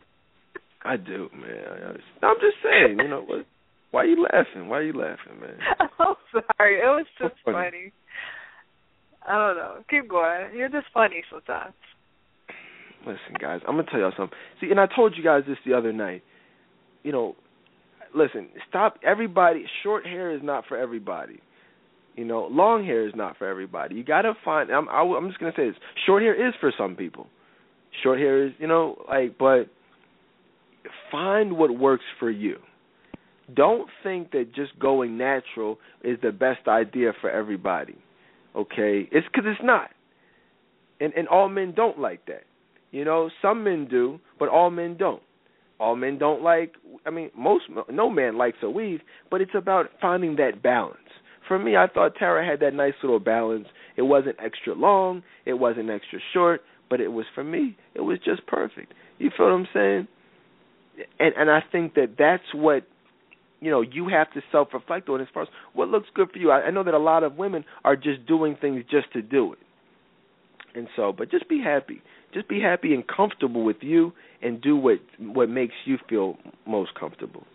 I 0.83 0.97
do, 0.97 1.29
man. 1.33 1.97
I, 2.21 2.25
I'm 2.25 2.37
just 2.39 2.57
saying, 2.63 2.99
you 2.99 3.07
know 3.07 3.21
what? 3.21 3.45
Why 3.91 4.01
are 4.01 4.05
you 4.05 4.23
laughing? 4.23 4.67
Why 4.67 4.77
are 4.77 4.83
you 4.83 4.93
laughing, 4.93 5.39
man? 5.39 5.57
I'm 5.99 6.15
sorry. 6.31 6.79
It 6.79 6.85
was 6.85 7.05
just 7.19 7.35
funny. 7.43 7.57
funny. 7.57 7.93
I 9.27 9.33
don't 9.33 9.57
know. 9.57 9.83
Keep 9.89 10.09
going. 10.09 10.55
You're 10.55 10.69
just 10.69 10.87
funny 10.93 11.23
sometimes. 11.29 11.73
Listen, 13.01 13.35
guys, 13.39 13.61
I'm 13.67 13.75
gonna 13.75 13.87
tell 13.89 13.99
y'all 13.99 14.13
something. 14.15 14.37
See, 14.59 14.69
and 14.69 14.79
I 14.79 14.85
told 14.95 15.15
you 15.17 15.23
guys 15.23 15.43
this 15.47 15.57
the 15.65 15.73
other 15.73 15.91
night. 15.91 16.23
You 17.03 17.11
know, 17.11 17.35
listen, 18.15 18.49
stop. 18.69 18.99
Everybody, 19.03 19.65
short 19.83 20.05
hair 20.05 20.31
is 20.31 20.41
not 20.43 20.65
for 20.67 20.77
everybody. 20.77 21.41
You 22.15 22.25
know, 22.25 22.47
long 22.51 22.85
hair 22.85 23.07
is 23.07 23.13
not 23.15 23.37
for 23.37 23.47
everybody. 23.47 23.95
You 23.95 24.03
gotta 24.03 24.33
find. 24.45 24.69
I'm. 24.69 24.87
I, 24.89 25.01
I'm 25.01 25.27
just 25.29 25.39
gonna 25.39 25.53
say 25.55 25.69
this. 25.69 25.77
Short 26.05 26.21
hair 26.21 26.47
is 26.47 26.53
for 26.59 26.71
some 26.77 26.95
people. 26.95 27.27
Short 28.03 28.19
hair 28.19 28.45
is, 28.45 28.53
you 28.59 28.67
know, 28.67 29.03
like, 29.07 29.37
but 29.37 29.65
find 31.11 31.57
what 31.57 31.77
works 31.77 32.05
for 32.19 32.29
you. 32.29 32.57
Don't 33.53 33.89
think 34.03 34.31
that 34.31 34.53
just 34.55 34.77
going 34.79 35.17
natural 35.17 35.77
is 36.03 36.17
the 36.21 36.31
best 36.31 36.67
idea 36.67 37.11
for 37.19 37.29
everybody. 37.29 37.97
Okay, 38.55 39.09
it's 39.11 39.27
because 39.27 39.45
it's 39.45 39.61
not, 39.63 39.89
and 40.99 41.13
and 41.13 41.27
all 41.27 41.49
men 41.49 41.73
don't 41.75 41.99
like 41.99 42.25
that. 42.27 42.43
You 42.91 43.05
know, 43.05 43.29
some 43.41 43.63
men 43.63 43.87
do, 43.89 44.19
but 44.37 44.49
all 44.49 44.69
men 44.69 44.97
don't. 44.97 45.23
All 45.79 45.95
men 45.95 46.19
don't 46.19 46.43
like. 46.43 46.73
I 47.05 47.09
mean, 47.09 47.31
most 47.35 47.63
no 47.89 48.09
man 48.09 48.37
likes 48.37 48.57
a 48.61 48.69
weave, 48.69 48.99
but 49.31 49.41
it's 49.41 49.55
about 49.55 49.87
finding 49.99 50.35
that 50.35 50.61
balance. 50.61 50.97
For 51.47 51.57
me, 51.57 51.75
I 51.75 51.87
thought 51.87 52.15
Tara 52.15 52.45
had 52.45 52.59
that 52.59 52.73
nice 52.73 52.93
little 53.01 53.19
balance. 53.19 53.67
It 53.97 54.03
wasn't 54.03 54.35
extra 54.43 54.75
long, 54.75 55.23
it 55.45 55.53
wasn't 55.53 55.89
extra 55.89 56.19
short, 56.33 56.61
but 56.89 57.01
it 57.01 57.07
was 57.07 57.25
for 57.33 57.43
me, 57.43 57.75
it 57.95 58.01
was 58.01 58.19
just 58.23 58.45
perfect. 58.45 58.93
You 59.17 59.31
feel 59.35 59.47
what 59.47 59.53
I'm 59.53 59.67
saying? 59.73 60.07
And 61.19 61.33
and 61.35 61.49
I 61.49 61.63
think 61.71 61.95
that 61.95 62.15
that's 62.19 62.43
what 62.53 62.83
you 63.59 63.71
know 63.71 63.81
you 63.81 64.07
have 64.09 64.31
to 64.33 64.41
self 64.51 64.67
reflect 64.73 65.09
on 65.09 65.21
as 65.21 65.27
far 65.33 65.43
as 65.43 65.49
what 65.73 65.87
looks 65.87 66.07
good 66.13 66.29
for 66.31 66.37
you. 66.37 66.51
I, 66.51 66.63
I 66.63 66.71
know 66.71 66.83
that 66.83 66.93
a 66.93 66.99
lot 66.99 67.23
of 67.23 67.37
women 67.37 67.65
are 67.83 67.95
just 67.95 68.25
doing 68.27 68.55
things 68.59 68.83
just 68.91 69.11
to 69.13 69.21
do 69.21 69.53
it. 69.53 69.59
And 70.73 70.87
so, 70.95 71.13
but 71.17 71.31
just 71.31 71.49
be 71.49 71.61
happy. 71.61 72.01
Just 72.33 72.47
be 72.47 72.61
happy 72.61 72.93
and 72.93 73.03
comfortable 73.07 73.63
with 73.63 73.77
you 73.81 74.13
and 74.41 74.61
do 74.61 74.75
what 74.75 74.99
what 75.19 75.49
makes 75.49 75.73
you 75.85 75.97
feel 76.09 76.37
most 76.65 76.91
comfortable. 76.99 77.45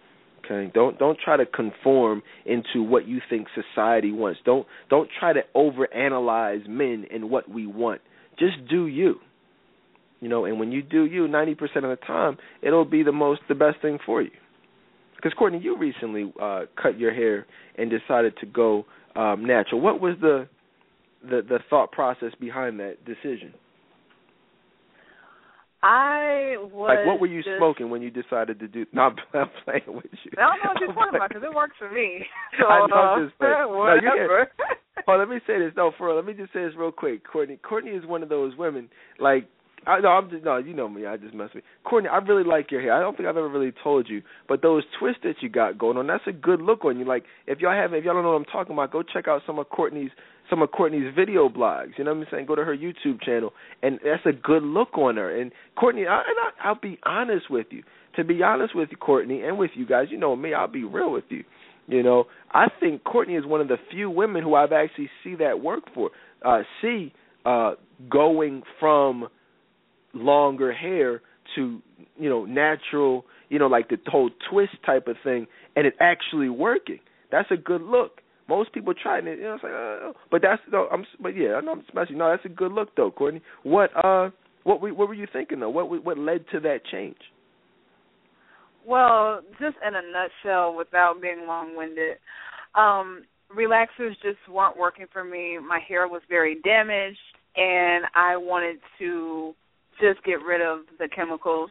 Okay? 0.45 0.71
Don't 0.75 0.99
don't 0.99 1.19
try 1.23 1.37
to 1.37 1.47
conform 1.47 2.23
into 2.45 2.83
what 2.83 3.07
you 3.07 3.21
think 3.29 3.49
society 3.55 4.13
wants. 4.13 4.41
Don't 4.45 4.67
don't 4.91 5.09
try 5.19 5.33
to 5.33 5.41
overanalyze 5.55 6.69
men 6.69 7.07
and 7.13 7.31
what 7.31 7.49
we 7.49 7.67
want. 7.67 8.01
Just 8.39 8.69
do 8.69 8.87
you. 8.87 9.17
You 10.21 10.29
know, 10.29 10.45
and 10.45 10.59
when 10.59 10.73
you 10.73 10.83
do 10.83 11.05
you, 11.05 11.29
ninety 11.29 11.55
percent 11.55 11.85
of 11.85 11.91
the 11.91 12.05
time, 12.07 12.39
it'll 12.63 12.85
be 12.85 13.03
the 13.03 13.13
most 13.13 13.43
the 13.49 13.55
best 13.55 13.81
thing 13.83 13.99
for 14.05 14.23
you. 14.23 14.31
Because 15.17 15.33
Courtney, 15.35 15.61
you 15.61 15.77
recently 15.79 16.33
uh, 16.41 16.63
cut 16.81 16.99
your 16.99 17.13
hair 17.13 17.47
and 17.77 17.91
decided 17.91 18.35
to 18.41 18.47
go 18.47 18.85
um, 19.15 19.47
natural. 19.47 19.81
What 19.81 20.01
was 20.01 20.17
the 20.21 20.49
the 21.23 21.43
the 21.43 21.59
thought 21.69 21.93
process 21.93 22.33
behind 22.39 22.79
that 22.81 23.05
decision? 23.05 23.53
I 25.83 26.57
was 26.59 26.89
like, 26.89 27.07
what 27.07 27.21
were 27.21 27.27
you 27.27 27.43
just, 27.43 27.59
smoking 27.59 27.91
when 27.91 28.03
you 28.03 28.11
decided 28.11 28.59
to 28.61 28.69
do? 28.69 28.87
Not 28.93 29.19
I'm 29.35 29.51
playing 29.65 29.85
with 29.87 30.07
you. 30.25 30.33
I 30.39 30.57
don't 30.57 30.65
know 30.65 30.71
what 30.73 30.81
you're 30.81 30.93
talking 30.95 31.17
about 31.17 31.29
because 31.29 31.45
it 31.45 31.55
works 31.55 31.77
for 31.79 31.91
me. 31.91 32.25
So, 32.59 32.67
I 32.67 32.87
know, 32.87 32.97
uh, 32.97 33.25
just 33.25 33.39
whatever. 33.39 34.01
No, 34.01 34.65
you 34.97 35.05
oh, 35.09 35.17
let 35.19 35.29
me 35.29 35.39
say 35.47 35.59
this. 35.59 35.73
No, 35.77 35.93
for 35.99 36.07
real. 36.07 36.17
Let 36.17 36.25
me 36.25 36.33
just 36.33 36.53
say 36.55 36.65
this 36.65 36.73
real 36.77 36.91
quick. 36.91 37.23
Courtney, 37.23 37.59
Courtney 37.59 37.91
is 37.91 38.07
one 38.07 38.23
of 38.23 38.31
those 38.31 38.57
women. 38.57 38.89
Like 39.21 39.47
I 39.87 40.01
no, 40.01 40.09
I'm 40.09 40.29
just 40.31 40.45
no, 40.45 40.57
you 40.57 40.75
know 40.75 40.89
me. 40.89 41.07
I 41.07 41.17
just 41.17 41.35
mess 41.35 41.51
with 41.55 41.63
you. 41.65 41.89
Courtney. 41.89 42.09
I 42.09 42.19
really 42.19 42.45
like 42.45 42.71
your 42.71 42.81
hair. 42.81 42.93
I 42.93 43.01
don't 43.01 43.17
think 43.17 43.29
I've 43.29 43.37
ever 43.37 43.49
really 43.49 43.73
told 43.85 44.09
you, 44.09 44.23
but 44.49 44.63
those 44.63 44.83
twists 44.99 45.21
that 45.23 45.37
you 45.41 45.49
got 45.49 45.79
going 45.79 45.97
on, 45.97 46.07
that's 46.07 46.27
a 46.27 46.33
good 46.33 46.61
look 46.61 46.85
on 46.85 46.99
you. 46.99 47.05
Like 47.05 47.25
if 47.47 47.61
y'all 47.61 47.73
haven't, 47.73 47.99
if 47.99 48.05
y'all 48.05 48.15
don't 48.15 48.25
know 48.25 48.31
what 48.31 48.39
I'm 48.39 48.45
talking 48.47 48.73
about, 48.73 48.91
go 48.91 49.03
check 49.03 49.29
out 49.29 49.43
some 49.47 49.59
of 49.59 49.69
Courtney's 49.69 50.11
some 50.51 50.63
of 50.63 50.71
Courtney's 50.71 51.15
video 51.15 51.49
blogs. 51.49 51.93
You 51.99 52.05
know 52.05 52.15
what 52.15 52.23
I'm 52.23 52.27
saying? 52.31 52.47
Go 52.47 52.55
to 52.55 52.65
her 52.65 52.77
YouTube 52.77 53.21
channel, 53.23 53.53
and 53.83 53.99
that's 54.05 54.25
a 54.27 54.33
good 54.33 54.63
look 54.63 54.97
on 54.97 55.17
her. 55.17 55.41
And 55.41 55.53
Courtney, 55.79 56.07
I, 56.07 56.19
and 56.19 56.37
I, 56.39 56.69
I'll 56.69 56.81
be 56.81 56.99
honest 57.05 57.51
with 57.51 57.67
you. 57.71 57.83
To 58.17 58.25
be 58.25 58.43
honest 58.43 58.75
with 58.75 58.89
you, 58.91 58.97
Courtney, 58.97 59.43
and 59.43 59.59
with 59.59 59.73
you 59.75 59.87
guys, 59.87 60.07
you 60.11 60.19
know 60.19 60.35
me. 60.35 60.55
I'll 60.55 60.69
be 60.69 60.85
real 60.85 61.13
with 61.13 61.25
you. 61.29 61.45
You 61.87 62.03
know, 62.03 62.25
I 62.51 62.67
think 62.81 63.05
Courtney 63.05 63.35
is 63.35 63.45
one 63.45 63.61
of 63.61 63.69
the 63.69 63.77
few 63.91 64.11
women 64.11 64.43
who 64.43 64.55
I've 64.55 64.73
actually 64.73 65.11
see 65.23 65.35
that 65.37 65.61
work 65.61 65.85
for. 65.95 66.11
Uh, 66.45 66.63
see 66.81 67.13
uh, 67.45 67.75
going 68.11 68.63
from 68.81 69.29
longer 70.15 70.73
hair 70.73 71.21
to 71.55 71.81
you 72.17 72.29
know 72.31 72.45
natural 72.45 73.25
you 73.49 73.59
know, 73.59 73.67
like 73.67 73.89
the 73.89 73.99
whole 74.07 74.31
twist 74.51 74.75
type 74.85 75.09
of 75.09 75.17
thing, 75.23 75.47
and 75.75 75.87
it 75.87 75.95
actually 76.01 76.49
working. 76.49 77.01
That's 77.31 77.51
a 77.51 77.57
good 77.57 77.83
look. 77.83 78.21
Most 78.49 78.73
people 78.73 78.95
try 78.95 79.19
it, 79.19 79.25
you 79.25 79.43
know, 79.43 79.55
it's 79.55 79.65
like, 79.65 79.73
uh, 79.73 80.13
but 80.31 80.41
that's 80.41 80.63
no, 80.71 80.87
I'm, 80.93 81.05
but 81.21 81.37
yeah, 81.37 81.55
I 81.55 81.61
know 81.61 81.73
I'm 81.73 81.85
smashing. 81.91 82.17
No, 82.17 82.31
that's 82.31 82.45
a 82.45 82.49
good 82.49 82.71
look 82.71 82.95
though, 82.97 83.11
Courtney. 83.11 83.43
What 83.65 83.91
uh, 83.97 84.31
what 84.63 84.81
were, 84.81 84.95
what 84.95 85.09
were 85.09 85.15
you 85.15 85.27
thinking 85.33 85.61
though? 85.61 85.71
What 85.71 86.05
what 86.05 86.17
led 86.17 86.45
to 86.53 86.61
that 86.61 86.79
change? 86.91 87.17
Well, 88.87 89.41
just 89.59 89.77
in 89.87 89.95
a 89.97 90.03
nutshell, 90.13 90.77
without 90.77 91.21
being 91.21 91.45
long-winded, 91.49 92.19
um, 92.77 93.25
relaxers 93.53 94.13
just 94.23 94.39
weren't 94.49 94.79
working 94.79 95.07
for 95.13 95.25
me. 95.25 95.59
My 95.59 95.81
hair 95.89 96.07
was 96.07 96.23
very 96.29 96.61
damaged, 96.63 97.19
and 97.57 98.05
I 98.15 98.37
wanted 98.37 98.77
to 99.01 99.55
just 100.01 100.25
get 100.25 100.41
rid 100.47 100.61
of 100.61 100.81
the 101.01 101.09
chemicals. 101.09 101.71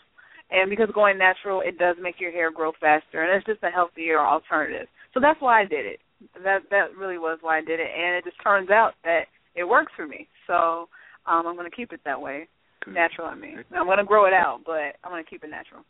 And 0.51 0.69
because 0.69 0.89
going 0.93 1.17
natural, 1.17 1.61
it 1.61 1.77
does 1.77 1.95
make 2.01 2.19
your 2.19 2.31
hair 2.31 2.51
grow 2.51 2.73
faster, 2.81 3.23
and 3.23 3.35
it's 3.35 3.45
just 3.45 3.63
a 3.63 3.69
healthier 3.69 4.19
alternative. 4.19 4.87
So 5.13 5.21
that's 5.21 5.41
why 5.41 5.61
I 5.61 5.65
did 5.65 5.85
it. 5.85 5.99
That 6.43 6.59
that 6.71 6.95
really 6.97 7.17
was 7.17 7.39
why 7.41 7.57
I 7.57 7.61
did 7.61 7.79
it, 7.79 7.87
and 7.95 8.15
it 8.15 8.23
just 8.23 8.41
turns 8.43 8.69
out 8.69 8.93
that 9.03 9.25
it 9.55 9.63
works 9.63 9.91
for 9.95 10.07
me. 10.07 10.27
So 10.47 10.87
um, 11.25 11.47
I'm 11.47 11.55
going 11.55 11.69
to 11.69 11.75
keep 11.75 11.93
it 11.93 12.01
that 12.05 12.21
way, 12.21 12.47
natural. 12.87 13.27
I 13.27 13.35
mean, 13.35 13.63
I'm 13.75 13.85
going 13.85 13.97
to 13.97 14.03
grow 14.03 14.25
it 14.25 14.33
out, 14.33 14.61
but 14.65 14.97
I'm 15.03 15.11
going 15.11 15.23
to 15.23 15.29
keep 15.29 15.43
it 15.43 15.49
natural. 15.49 15.83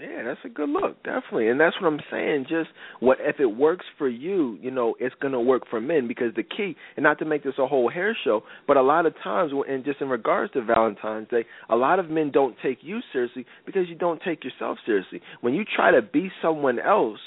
Yeah, 0.00 0.22
that's 0.24 0.40
a 0.46 0.48
good 0.48 0.70
look, 0.70 1.02
definitely, 1.02 1.48
and 1.48 1.60
that's 1.60 1.76
what 1.78 1.88
I'm 1.88 2.00
saying. 2.10 2.46
Just 2.48 2.70
what 3.00 3.18
if 3.20 3.38
it 3.38 3.44
works 3.44 3.84
for 3.98 4.08
you, 4.08 4.56
you 4.62 4.70
know, 4.70 4.94
it's 4.98 5.14
gonna 5.20 5.40
work 5.42 5.64
for 5.68 5.78
men 5.78 6.08
because 6.08 6.34
the 6.34 6.42
key, 6.42 6.74
and 6.96 7.04
not 7.04 7.18
to 7.18 7.26
make 7.26 7.44
this 7.44 7.58
a 7.58 7.66
whole 7.66 7.90
hair 7.90 8.16
show, 8.24 8.42
but 8.66 8.78
a 8.78 8.82
lot 8.82 9.04
of 9.04 9.12
times, 9.22 9.52
and 9.68 9.84
just 9.84 10.00
in 10.00 10.08
regards 10.08 10.54
to 10.54 10.64
Valentine's 10.64 11.28
Day, 11.28 11.44
a 11.68 11.76
lot 11.76 11.98
of 11.98 12.08
men 12.08 12.30
don't 12.32 12.56
take 12.62 12.78
you 12.80 13.00
seriously 13.12 13.44
because 13.66 13.90
you 13.90 13.94
don't 13.94 14.22
take 14.24 14.42
yourself 14.42 14.78
seriously. 14.86 15.20
When 15.42 15.52
you 15.52 15.64
try 15.76 15.90
to 15.90 16.00
be 16.00 16.30
someone 16.40 16.78
else, 16.78 17.20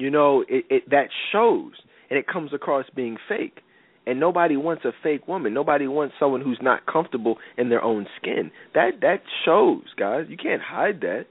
you 0.00 0.10
know, 0.10 0.44
it, 0.48 0.64
it 0.70 0.90
that 0.90 1.08
shows, 1.30 1.72
and 2.08 2.18
it 2.18 2.26
comes 2.26 2.52
across 2.52 2.86
being 2.94 3.16
fake. 3.28 3.60
And 4.06 4.18
nobody 4.18 4.56
wants 4.56 4.84
a 4.86 4.92
fake 5.02 5.28
woman. 5.28 5.52
Nobody 5.52 5.86
wants 5.86 6.14
someone 6.18 6.40
who's 6.40 6.58
not 6.62 6.86
comfortable 6.86 7.36
in 7.58 7.68
their 7.68 7.84
own 7.84 8.06
skin. 8.20 8.50
That 8.74 8.92
that 9.02 9.20
shows, 9.44 9.84
guys. 9.96 10.24
You 10.28 10.38
can't 10.38 10.62
hide 10.62 11.00
that. 11.02 11.26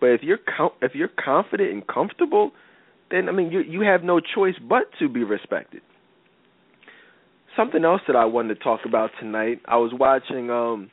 But 0.00 0.10
if 0.10 0.22
you're 0.22 0.38
com- 0.38 0.70
if 0.80 0.94
you're 0.94 1.10
confident 1.22 1.72
and 1.72 1.86
comfortable, 1.86 2.52
then 3.10 3.28
I 3.28 3.32
mean 3.32 3.50
you 3.50 3.60
you 3.60 3.80
have 3.82 4.04
no 4.04 4.20
choice 4.20 4.54
but 4.68 4.84
to 5.00 5.08
be 5.08 5.24
respected. 5.24 5.82
Something 7.56 7.84
else 7.84 8.02
that 8.06 8.16
I 8.16 8.26
wanted 8.26 8.54
to 8.54 8.60
talk 8.62 8.80
about 8.86 9.10
tonight. 9.18 9.60
I 9.66 9.76
was 9.78 9.92
watching 9.92 10.48
um 10.50 10.90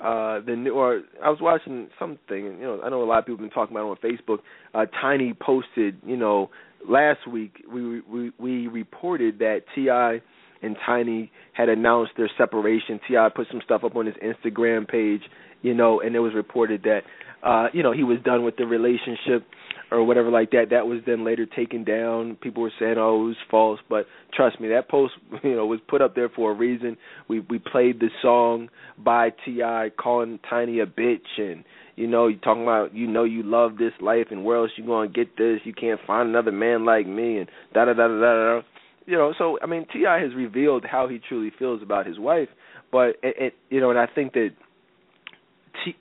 uh 0.00 0.40
the 0.44 0.56
new 0.56 0.72
or 0.72 1.02
I 1.22 1.30
was 1.30 1.38
watching 1.40 1.88
something, 1.98 2.44
you 2.44 2.62
know, 2.62 2.80
I 2.82 2.90
know 2.90 3.02
a 3.02 3.04
lot 3.04 3.18
of 3.18 3.26
people 3.26 3.36
have 3.36 3.50
been 3.50 3.54
talking 3.54 3.76
about 3.76 3.90
it 3.90 3.98
on 4.04 4.10
Facebook. 4.10 4.38
Uh 4.74 4.86
Tiny 5.00 5.34
posted, 5.34 5.98
you 6.04 6.16
know, 6.16 6.50
last 6.88 7.26
week 7.28 7.64
we 7.70 8.00
we 8.00 8.32
we 8.38 8.66
reported 8.66 9.38
that 9.38 9.62
TI 9.74 10.22
and 10.66 10.76
Tiny 10.84 11.30
had 11.52 11.68
announced 11.68 12.12
their 12.16 12.30
separation. 12.38 12.98
T.I. 13.06 13.28
put 13.34 13.46
some 13.50 13.60
stuff 13.64 13.84
up 13.84 13.96
on 13.96 14.06
his 14.06 14.14
Instagram 14.16 14.88
page, 14.88 15.20
you 15.62 15.74
know, 15.74 16.00
and 16.00 16.16
it 16.16 16.20
was 16.20 16.32
reported 16.34 16.82
that 16.84 17.02
uh, 17.44 17.68
you 17.72 17.82
know, 17.82 17.92
he 17.92 18.02
was 18.02 18.18
done 18.24 18.42
with 18.42 18.56
the 18.56 18.64
relationship 18.64 19.46
or 19.94 20.04
whatever 20.04 20.30
like 20.30 20.50
that. 20.50 20.66
That 20.70 20.86
was 20.86 21.00
then 21.06 21.24
later 21.24 21.46
taken 21.46 21.84
down. 21.84 22.36
People 22.40 22.62
were 22.62 22.72
saying, 22.78 22.96
"Oh, 22.98 23.22
it 23.22 23.28
was 23.28 23.36
false," 23.50 23.80
but 23.88 24.06
trust 24.32 24.60
me, 24.60 24.68
that 24.68 24.88
post, 24.88 25.14
you 25.42 25.56
know, 25.56 25.66
was 25.66 25.80
put 25.88 26.02
up 26.02 26.14
there 26.14 26.28
for 26.28 26.52
a 26.52 26.54
reason. 26.54 26.96
We 27.28 27.40
we 27.40 27.58
played 27.58 28.00
the 28.00 28.10
song 28.22 28.68
by 28.98 29.30
T.I. 29.44 29.90
calling 29.96 30.38
Tiny 30.48 30.80
a 30.80 30.86
bitch 30.86 31.38
and 31.38 31.64
you 31.96 32.08
know, 32.08 32.26
you 32.26 32.38
talking 32.38 32.64
about 32.64 32.94
you 32.94 33.06
know 33.06 33.24
you 33.24 33.42
love 33.42 33.78
this 33.78 33.92
life 34.00 34.26
and 34.30 34.44
where 34.44 34.58
else 34.58 34.70
you 34.76 34.84
gonna 34.86 35.08
get 35.08 35.36
this? 35.36 35.60
You 35.64 35.72
can't 35.72 36.00
find 36.06 36.28
another 36.28 36.52
man 36.52 36.84
like 36.84 37.06
me 37.06 37.38
and 37.38 37.48
da 37.72 37.84
da 37.84 37.92
da 37.92 38.08
da 38.08 38.18
da. 38.20 38.60
You 39.06 39.16
know, 39.16 39.34
so 39.36 39.58
I 39.62 39.66
mean, 39.66 39.86
T.I. 39.92 40.20
has 40.20 40.34
revealed 40.34 40.84
how 40.90 41.08
he 41.08 41.20
truly 41.28 41.52
feels 41.58 41.82
about 41.82 42.06
his 42.06 42.18
wife, 42.18 42.48
but 42.90 43.16
it, 43.22 43.36
it 43.38 43.54
you 43.70 43.80
know, 43.80 43.90
and 43.90 43.98
I 43.98 44.06
think 44.06 44.32
that 44.32 44.50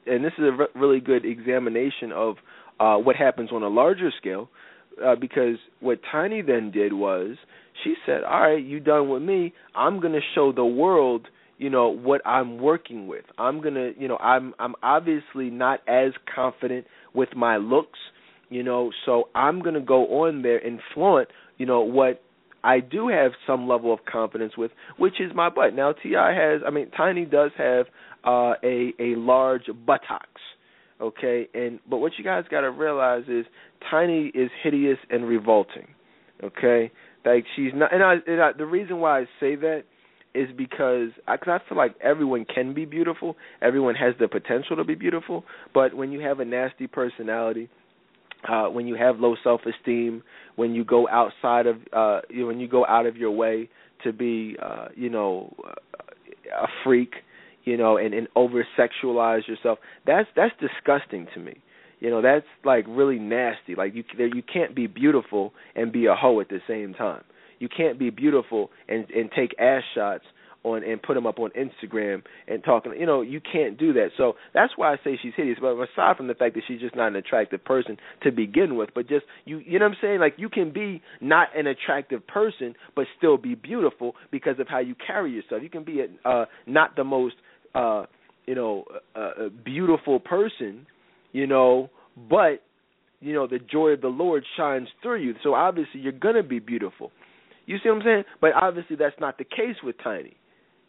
and 0.05 0.23
this 0.23 0.33
is 0.37 0.45
a 0.45 0.51
re- 0.51 0.67
really 0.75 0.99
good 0.99 1.25
examination 1.25 2.11
of 2.13 2.35
uh, 2.79 2.97
what 2.97 3.15
happens 3.15 3.51
on 3.51 3.63
a 3.63 3.67
larger 3.67 4.11
scale, 4.17 4.49
uh, 5.03 5.15
because 5.15 5.57
what 5.79 5.99
Tiny 6.11 6.41
then 6.41 6.71
did 6.71 6.93
was 6.93 7.37
she 7.83 7.95
said, 8.05 8.23
"All 8.23 8.41
right, 8.41 8.63
you 8.63 8.79
done 8.79 9.09
with 9.09 9.21
me. 9.23 9.53
I'm 9.75 9.99
to 10.13 10.21
show 10.35 10.51
the 10.51 10.65
world." 10.65 11.27
you 11.57 11.69
know 11.69 11.87
what 11.87 12.19
I'm 12.25 12.57
working 12.57 13.07
with. 13.07 13.25
I'm 13.37 13.61
to, 13.75 13.93
you 13.97 14.07
know, 14.07 14.17
I'm 14.17 14.53
I'm 14.59 14.75
obviously 14.83 15.49
not 15.49 15.79
as 15.87 16.11
confident 16.33 16.85
with 17.13 17.29
my 17.35 17.57
looks, 17.57 17.99
you 18.49 18.63
know, 18.63 18.91
so 19.05 19.29
I'm 19.33 19.61
to 19.75 19.81
go 19.81 20.23
on 20.23 20.41
there 20.41 20.57
and 20.57 20.79
flaunt, 20.93 21.29
you 21.57 21.65
know, 21.65 21.81
what 21.81 22.21
I 22.63 22.79
do 22.79 23.07
have 23.09 23.31
some 23.45 23.67
level 23.67 23.93
of 23.93 23.99
confidence 24.05 24.57
with, 24.57 24.71
which 24.97 25.19
is 25.19 25.31
my 25.35 25.49
butt. 25.49 25.73
Now 25.73 25.93
T.I. 25.93 26.33
has, 26.33 26.61
I 26.65 26.69
mean, 26.69 26.89
Tiny 26.91 27.25
does 27.25 27.51
have 27.57 27.85
uh, 28.25 28.53
a 28.63 28.93
a 28.99 29.15
large 29.15 29.67
buttocks. 29.85 30.41
Okay, 31.03 31.49
and 31.53 31.79
but 31.89 31.97
what 31.97 32.13
you 32.17 32.23
guys 32.23 32.45
got 32.49 32.61
to 32.61 32.71
realize 32.71 33.23
is 33.27 33.45
Tiny 33.91 34.31
is 34.33 34.49
hideous 34.63 34.97
and 35.09 35.27
revolting. 35.27 35.87
Okay, 36.41 36.91
like 37.25 37.43
she's 37.55 37.71
not, 37.75 37.93
and 37.93 38.01
I, 38.01 38.15
and 38.25 38.41
I 38.41 38.51
the 38.57 38.65
reason 38.65 38.99
why 38.99 39.19
I 39.19 39.23
say 39.37 39.55
that 39.55 39.83
is 40.33 40.47
because 40.57 41.09
I, 41.27 41.35
cause 41.35 41.59
I 41.61 41.69
feel 41.69 41.77
like 41.77 41.95
everyone 42.01 42.45
can 42.45 42.73
be 42.73 42.85
beautiful. 42.85 43.35
Everyone 43.61 43.95
has 43.95 44.15
the 44.17 44.29
potential 44.29 44.77
to 44.77 44.85
be 44.85 44.95
beautiful, 44.95 45.43
but 45.73 45.93
when 45.93 46.13
you 46.13 46.21
have 46.21 46.39
a 46.39 46.45
nasty 46.45 46.87
personality, 46.87 47.69
uh, 48.49 48.67
when 48.67 48.87
you 48.87 48.95
have 48.95 49.19
low 49.19 49.35
self-esteem, 49.43 50.23
when 50.55 50.73
you 50.73 50.85
go 50.85 51.09
outside 51.09 51.67
of 51.67 51.77
uh, 51.91 52.21
you 52.29 52.41
know, 52.41 52.47
when 52.47 52.61
you 52.61 52.69
go 52.69 52.85
out 52.85 53.05
of 53.05 53.17
your 53.17 53.31
way 53.31 53.69
to 54.05 54.13
be, 54.13 54.55
uh, 54.63 54.87
you 54.95 55.09
know, 55.09 55.53
a 56.57 56.67
freak, 56.83 57.11
you 57.65 57.77
know, 57.77 57.97
and, 57.97 58.13
and 58.13 58.27
over 58.35 58.65
sexualize 58.77 59.47
yourself. 59.47 59.79
That's 60.05 60.27
that's 60.35 60.53
disgusting 60.59 61.27
to 61.33 61.39
me. 61.39 61.55
You 61.99 62.09
know, 62.09 62.21
that's 62.21 62.45
like 62.65 62.85
really 62.87 63.19
nasty. 63.19 63.75
Like 63.75 63.93
you 63.95 64.03
you 64.17 64.43
can't 64.43 64.75
be 64.75 64.87
beautiful 64.87 65.53
and 65.75 65.91
be 65.91 66.05
a 66.05 66.15
hoe 66.15 66.41
at 66.41 66.49
the 66.49 66.59
same 66.67 66.93
time. 66.93 67.23
You 67.59 67.69
can't 67.69 67.97
be 67.97 68.09
beautiful 68.09 68.71
and 68.89 69.09
and 69.11 69.29
take 69.31 69.51
ass 69.59 69.83
shots 69.95 70.25
on 70.63 70.83
and 70.83 71.01
put 71.01 71.13
them 71.13 71.27
up 71.27 71.39
on 71.39 71.51
Instagram 71.51 72.23
and 72.47 72.63
talking. 72.63 72.93
You 72.97 73.05
know, 73.05 73.21
you 73.21 73.39
can't 73.39 73.77
do 73.77 73.93
that. 73.93 74.09
So 74.17 74.33
that's 74.53 74.73
why 74.75 74.93
I 74.93 74.97
say 75.03 75.19
she's 75.21 75.33
hideous. 75.35 75.57
But 75.61 75.75
aside 75.75 76.17
from 76.17 76.27
the 76.27 76.33
fact 76.33 76.55
that 76.55 76.63
she's 76.67 76.79
just 76.79 76.95
not 76.95 77.07
an 77.07 77.15
attractive 77.15 77.63
person 77.63 77.97
to 78.23 78.31
begin 78.31 78.75
with, 78.75 78.89
but 78.95 79.07
just 79.07 79.25
you, 79.45 79.59
you 79.59 79.79
know 79.79 79.85
what 79.85 79.91
I'm 79.91 79.97
saying? 80.01 80.19
Like 80.19 80.35
you 80.37 80.49
can 80.49 80.71
be 80.71 81.01
not 81.21 81.49
an 81.57 81.67
attractive 81.67 82.25
person, 82.27 82.75
but 82.95 83.05
still 83.17 83.37
be 83.37 83.55
beautiful 83.55 84.15
because 84.31 84.59
of 84.59 84.67
how 84.67 84.79
you 84.79 84.95
carry 85.05 85.31
yourself. 85.31 85.63
You 85.63 85.69
can 85.69 85.83
be 85.83 86.01
a, 86.01 86.29
uh, 86.29 86.45
not 86.65 86.95
the 86.95 87.03
most 87.03 87.35
uh 87.75 88.05
you 88.45 88.55
know 88.55 88.85
a, 89.15 89.45
a 89.45 89.49
beautiful 89.49 90.19
person 90.19 90.85
you 91.31 91.47
know 91.47 91.89
but 92.29 92.61
you 93.23 93.33
know 93.33 93.47
the 93.47 93.59
joy 93.59 93.89
of 93.89 94.01
the 94.01 94.07
lord 94.07 94.43
shines 94.57 94.87
through 95.01 95.21
you. 95.21 95.33
So 95.43 95.53
obviously 95.53 96.01
you're 96.01 96.11
to 96.11 96.43
be 96.43 96.59
beautiful. 96.59 97.11
You 97.65 97.77
see 97.81 97.89
what 97.89 97.99
i'm 97.99 98.01
saying? 98.03 98.23
But 98.41 98.51
obviously 98.53 98.97
that's 98.97 99.15
not 99.19 99.37
the 99.37 99.45
case 99.45 99.77
with 99.83 99.95
tiny. 100.03 100.35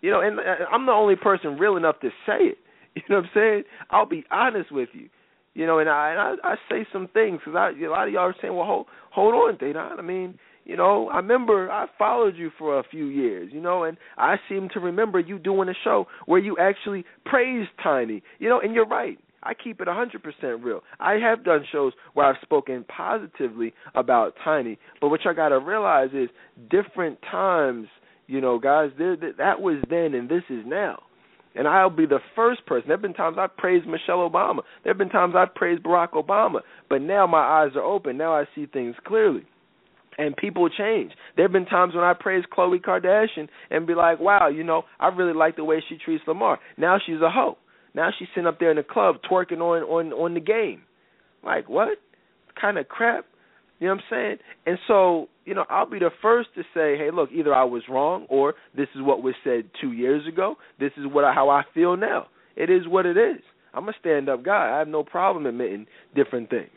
You 0.01 0.11
know 0.11 0.21
and 0.21 0.39
i'm 0.71 0.87
the 0.87 0.93
only 0.93 1.17
person 1.17 1.59
real 1.59 1.77
enough 1.77 2.01
to 2.01 2.11
say 2.27 2.39
it. 2.41 2.59
You 2.97 3.03
know 3.11 3.17
what 3.17 3.25
i'm 3.25 3.31
saying? 3.35 3.63
I'll 3.91 4.07
be 4.07 4.25
honest 4.31 4.71
with 4.71 4.91
you. 4.93 5.09
You 5.55 5.67
know 5.67 5.79
and 5.79 5.89
i 5.89 6.11
and 6.11 6.21
i, 6.43 6.53
I 6.53 6.55
say 6.69 6.87
some 6.93 7.09
things 7.09 7.41
because 7.45 7.55
a 7.55 7.89
lot 7.89 8.09
of 8.09 8.13
y'all 8.13 8.23
are 8.23 8.35
saying 8.41 8.55
well 8.55 8.67
hold 8.67 8.87
hold 9.11 9.35
on 9.35 9.57
Dedan. 9.57 9.99
i 9.99 10.03
mean 10.03 10.39
you 10.65 10.77
know, 10.77 11.11
I 11.11 11.17
remember 11.17 11.71
I 11.71 11.87
followed 11.99 12.37
you 12.37 12.51
for 12.59 12.79
a 12.79 12.85
few 12.85 13.07
years, 13.07 13.51
you 13.53 13.61
know, 13.61 13.85
and 13.85 13.99
I 14.17 14.37
seem 14.49 14.69
to 14.73 14.81
remember 14.81 15.21
you 15.21 15.39
doing 15.39 15.69
a 15.69 15.75
show 15.85 16.07
where 16.27 16.41
you 16.41 16.57
actually 16.59 17.05
praised 17.27 17.71
Tiny, 17.83 18.23
you 18.39 18.49
know, 18.49 18.61
and 18.61 18.75
you're 18.75 18.87
right. 18.87 19.19
I 19.43 19.53
keep 19.53 19.83
it 19.83 19.89
100% 19.89 20.65
real. 20.65 20.81
I 20.99 21.15
have 21.15 21.45
done 21.45 21.67
shows 21.71 21.93
where 22.15 22.27
I've 22.27 22.41
spoken 22.41 22.85
positively 22.85 23.75
about 23.95 24.35
Tiny, 24.43 24.79
but 25.03 25.11
what 25.11 25.21
y'all 25.25 25.35
got 25.35 25.51
to 25.51 25.59
realize 25.59 26.11
is 26.15 26.31
different 26.71 27.19
times, 27.31 27.87
you 28.27 28.41
know, 28.41 28.59
guys, 28.59 28.91
there, 28.97 29.17
that 29.17 29.61
was 29.61 29.83
then 29.91 30.15
and 30.15 30.31
this 30.31 30.45
is 30.49 30.65
now. 30.67 31.03
And 31.55 31.69
I'll 31.69 31.91
be 31.91 32.07
the 32.07 32.21
first 32.35 32.65
person. 32.67 32.89
There 32.89 32.97
have 32.97 33.03
been 33.03 33.15
times 33.15 33.37
I've 33.39 33.57
praised 33.57 33.87
Michelle 33.87 34.29
Obama. 34.29 34.63
There 34.83 34.93
have 34.93 34.99
been 34.99 35.11
times 35.11 35.35
I've 35.37 35.55
praised 35.55 35.85
Barack 35.85 36.13
Obama. 36.13 36.61
But 36.91 37.01
now 37.01 37.29
my 37.29 37.39
eyes 37.39 37.77
are 37.77 37.83
open. 37.83 38.17
Now 38.17 38.35
I 38.35 38.45
see 38.57 38.67
things 38.67 38.97
clearly 39.07 39.45
and 40.19 40.37
people 40.37 40.69
change. 40.69 41.13
There 41.37 41.45
have 41.45 41.53
been 41.53 41.67
times 41.67 41.95
when 41.95 42.05
I 42.05 42.13
praise 42.19 42.45
Khloe 42.57 42.81
Kardashian 42.81 43.49
and 43.71 43.87
be 43.87 43.95
like, 43.95 44.21
"Wow, 44.21 44.49
you 44.49 44.65
know, 44.65 44.85
I 45.01 45.09
really 45.09 45.35
like 45.35 45.57
the 45.57 45.65
way 45.65 45.83
she 45.89 45.97
treats 45.97 46.25
Lamar." 46.27 46.59
Now 46.77 46.99
she's 47.05 47.21
a 47.21 47.31
hoe. 47.31 47.59
Now 47.95 48.11
she's 48.17 48.29
sitting 48.35 48.47
up 48.47 48.59
there 48.59 48.71
in 48.71 48.77
the 48.77 48.83
club 48.83 49.17
twerking 49.31 49.61
on 49.61 49.83
on 49.85 50.13
on 50.13 50.35
the 50.35 50.41
game. 50.41 50.83
Like 51.43 51.69
what 51.69 51.99
kind 52.61 52.79
of 52.79 52.89
crap? 52.89 53.25
You 53.81 53.89
know 53.89 53.95
what 53.95 54.05
I'm 54.05 54.11
saying? 54.11 54.37
And 54.67 54.79
so, 54.87 55.29
you 55.45 55.55
know, 55.55 55.65
I'll 55.69 55.91
be 55.91 55.99
the 55.99 56.11
first 56.23 56.51
to 56.55 56.63
say, 56.75 56.97
"Hey, 56.97 57.11
look, 57.13 57.31
either 57.33 57.55
I 57.55 57.65
was 57.65 57.83
wrong 57.89 58.27
or 58.29 58.55
this 58.77 58.89
is 58.95 59.03
what 59.03 59.23
was 59.23 59.35
said 59.43 59.69
2 59.81 59.93
years 59.93 60.27
ago. 60.27 60.57
This 60.79 60.93
is 60.97 61.07
what 61.07 61.25
I, 61.25 61.33
how 61.33 61.51
I 61.51 61.65
feel 61.75 61.97
now." 61.97 62.29
It 62.57 62.71
is 62.71 62.87
what 62.87 63.05
it 63.05 63.17
is. 63.17 63.43
I'm 63.75 63.89
a 63.89 63.93
stand 63.99 64.29
up 64.29 64.45
guy. 64.45 64.71
I 64.73 64.79
have 64.79 64.89
no 64.89 65.03
problem 65.03 65.47
admitting 65.47 65.87
different 66.15 66.51
things. 66.51 66.71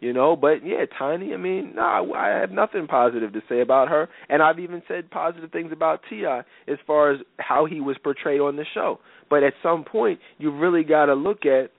You 0.00 0.12
know, 0.12 0.36
but 0.36 0.64
yeah, 0.64 0.84
Tiny. 0.98 1.32
I 1.32 1.38
mean, 1.38 1.72
no, 1.74 1.82
nah, 1.82 2.14
I 2.14 2.28
have 2.28 2.50
nothing 2.50 2.86
positive 2.86 3.32
to 3.32 3.40
say 3.48 3.62
about 3.62 3.88
her, 3.88 4.08
and 4.28 4.42
I've 4.42 4.58
even 4.58 4.82
said 4.86 5.10
positive 5.10 5.50
things 5.50 5.72
about 5.72 6.00
T.I. 6.10 6.40
as 6.70 6.76
far 6.86 7.12
as 7.12 7.20
how 7.38 7.64
he 7.64 7.80
was 7.80 7.96
portrayed 8.04 8.40
on 8.40 8.56
the 8.56 8.66
show. 8.74 9.00
But 9.30 9.42
at 9.42 9.54
some 9.62 9.84
point, 9.84 10.20
you 10.36 10.56
really 10.56 10.84
got 10.84 11.06
to 11.06 11.14
look 11.14 11.46
at, 11.46 11.70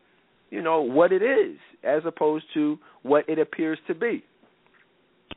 you 0.50 0.64
know, 0.64 0.82
what 0.82 1.12
it 1.12 1.22
is 1.22 1.58
as 1.84 2.02
opposed 2.06 2.46
to 2.56 2.80
what 3.04 3.24
it 3.30 3.38
appears 3.38 3.78
to 3.88 3.94
be. 3.94 4.24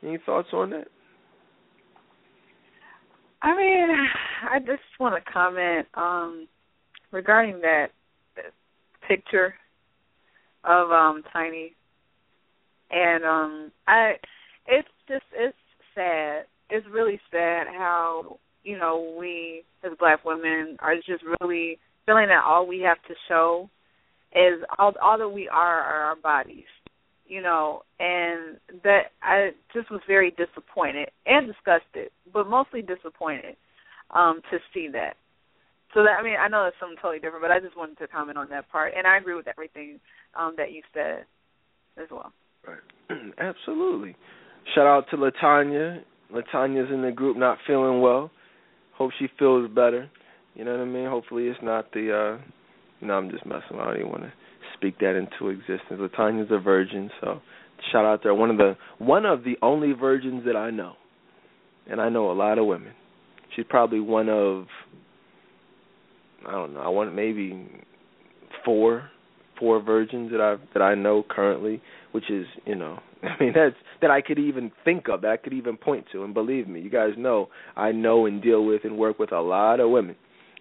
Any 0.03 0.17
thoughts 0.25 0.49
on 0.51 0.71
that? 0.71 0.87
I 3.43 3.55
mean, 3.55 3.89
I 4.51 4.59
just 4.59 4.81
want 4.99 5.23
to 5.23 5.31
comment 5.31 5.87
um 5.93 6.47
regarding 7.11 7.61
that, 7.61 7.87
picture 9.07 9.53
of 10.63 10.89
um 10.91 11.21
Tiny 11.33 11.75
and 12.91 13.23
um 13.23 13.71
I 13.87 14.13
it's 14.67 14.87
just 15.07 15.23
it's 15.33 15.57
sad. 15.95 16.45
It's 16.69 16.85
really 16.91 17.19
sad 17.31 17.67
how, 17.67 18.37
you 18.63 18.77
know, 18.77 19.15
we 19.19 19.63
as 19.83 19.91
black 19.99 20.23
women 20.23 20.77
are 20.79 20.95
just 20.95 21.23
really 21.41 21.79
feeling 22.05 22.27
that 22.27 22.43
all 22.45 22.67
we 22.67 22.79
have 22.81 22.97
to 23.07 23.15
show 23.27 23.69
is 24.33 24.61
all 24.77 24.93
all 25.01 25.17
that 25.17 25.29
we 25.29 25.47
are 25.49 25.81
are 25.81 26.03
our 26.09 26.15
bodies. 26.15 26.65
You 27.25 27.41
know, 27.41 27.83
and 27.99 28.57
that 28.83 29.11
I 29.23 29.51
just 29.73 29.89
was 29.89 30.01
very 30.05 30.31
disappointed 30.31 31.09
and 31.25 31.47
disgusted, 31.47 32.11
but 32.33 32.47
mostly 32.47 32.81
disappointed 32.81 33.55
um 34.11 34.41
to 34.51 34.57
see 34.73 34.89
that. 34.91 35.15
So 35.93 36.03
that 36.03 36.17
I 36.19 36.23
mean, 36.23 36.35
I 36.39 36.47
know 36.49 36.63
that's 36.63 36.75
something 36.79 36.97
totally 37.01 37.19
different, 37.19 37.41
but 37.41 37.51
I 37.51 37.59
just 37.59 37.77
wanted 37.77 37.97
to 37.99 38.07
comment 38.07 38.37
on 38.37 38.49
that 38.49 38.69
part 38.69 38.93
and 38.97 39.07
I 39.07 39.17
agree 39.17 39.35
with 39.35 39.47
everything 39.47 39.99
um 40.37 40.55
that 40.57 40.71
you 40.73 40.81
said 40.93 41.25
as 41.97 42.07
well. 42.11 42.33
Right. 42.67 42.77
Absolutely. 43.37 44.15
Shout 44.75 44.87
out 44.87 45.05
to 45.11 45.17
Latanya. 45.17 46.01
Latanya's 46.33 46.91
in 46.91 47.01
the 47.01 47.11
group 47.11 47.37
not 47.37 47.57
feeling 47.67 48.01
well. 48.01 48.31
Hope 48.95 49.11
she 49.19 49.27
feels 49.37 49.69
better. 49.69 50.09
You 50.55 50.65
know 50.65 50.71
what 50.71 50.81
I 50.81 50.85
mean? 50.85 51.09
Hopefully 51.09 51.45
it's 51.45 51.59
not 51.61 51.91
the 51.93 52.37
uh 52.39 52.41
know, 53.07 53.15
I'm 53.15 53.29
just 53.29 53.45
messing 53.45 53.77
around. 53.77 53.81
I 53.81 53.91
don't 53.91 53.99
even 53.99 54.09
want 54.09 54.23
to 54.23 54.33
speak 54.75 54.99
that 54.99 55.15
into 55.15 55.49
existence. 55.49 55.99
Latanya's 55.99 56.51
a 56.51 56.59
virgin, 56.59 57.09
so 57.19 57.41
shout 57.91 58.05
out 58.05 58.21
there. 58.23 58.33
One 58.33 58.51
of 58.51 58.57
the 58.57 58.77
one 58.99 59.25
of 59.25 59.43
the 59.43 59.55
only 59.61 59.93
virgins 59.93 60.45
that 60.45 60.55
I 60.55 60.69
know. 60.69 60.93
And 61.89 61.99
I 61.99 62.09
know 62.09 62.31
a 62.31 62.33
lot 62.33 62.57
of 62.57 62.67
women. 62.67 62.93
She's 63.55 63.65
probably 63.67 63.99
one 63.99 64.29
of 64.29 64.65
I 66.47 66.51
don't 66.51 66.73
know, 66.73 66.81
I 66.81 66.89
want 66.89 67.13
maybe 67.13 67.69
four 68.65 69.09
four 69.61 69.79
virgins 69.79 70.31
that 70.31 70.41
I 70.41 70.55
that 70.73 70.81
I 70.81 70.95
know 70.95 71.23
currently 71.29 71.81
which 72.11 72.29
is 72.29 72.45
you 72.65 72.75
know 72.75 72.99
I 73.23 73.41
mean 73.41 73.53
that's 73.55 73.75
that 74.01 74.11
I 74.11 74.21
could 74.21 74.39
even 74.39 74.71
think 74.83 75.07
of 75.07 75.21
that 75.21 75.31
I 75.31 75.37
could 75.37 75.53
even 75.53 75.77
point 75.77 76.07
to. 76.11 76.23
And 76.23 76.33
believe 76.33 76.67
me 76.67 76.81
you 76.81 76.89
guys 76.89 77.11
know 77.17 77.47
I 77.77 77.91
know 77.91 78.25
and 78.25 78.41
deal 78.41 78.65
with 78.65 78.83
and 78.83 78.97
work 78.97 79.19
with 79.19 79.31
a 79.31 79.39
lot 79.39 79.79
of 79.79 79.89
women. 79.89 80.15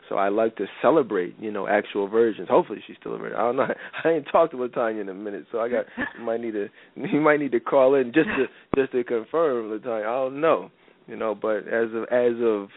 So 0.09 0.17
I 0.17 0.29
like 0.29 0.57
to 0.57 0.67
celebrate 0.83 1.35
you 1.41 1.51
know 1.51 1.67
actual 1.67 2.07
virgins. 2.09 2.49
Hopefully 2.49 2.81
she's 2.87 2.97
still 3.01 3.15
a 3.15 3.19
virgin. 3.19 3.39
I 3.39 3.43
don't 3.43 3.57
know. 3.57 3.67
I 4.05 4.09
ain't 4.11 4.27
talked 4.31 4.53
to 4.53 4.59
Latanya 4.59 5.01
in 5.01 5.09
a 5.09 5.15
minute 5.15 5.47
so 5.51 5.61
I 5.61 5.69
got 5.69 5.87
might 6.21 6.41
need 6.41 6.53
to 6.53 6.69
you 6.97 7.21
might 7.21 7.41
need 7.41 7.53
to 7.53 7.61
call 7.61 7.95
in 7.95 8.13
just 8.13 8.29
to 8.29 8.47
just 8.77 8.93
to 8.93 9.03
confirm 9.03 9.71
Latanya. 9.71 10.03
I 10.03 10.25
don't 10.25 10.41
know 10.41 10.71
you 11.07 11.17
know 11.17 11.35
but 11.35 11.67
as 11.69 11.89
of 11.95 12.05
as 12.11 12.37
of 12.43 12.69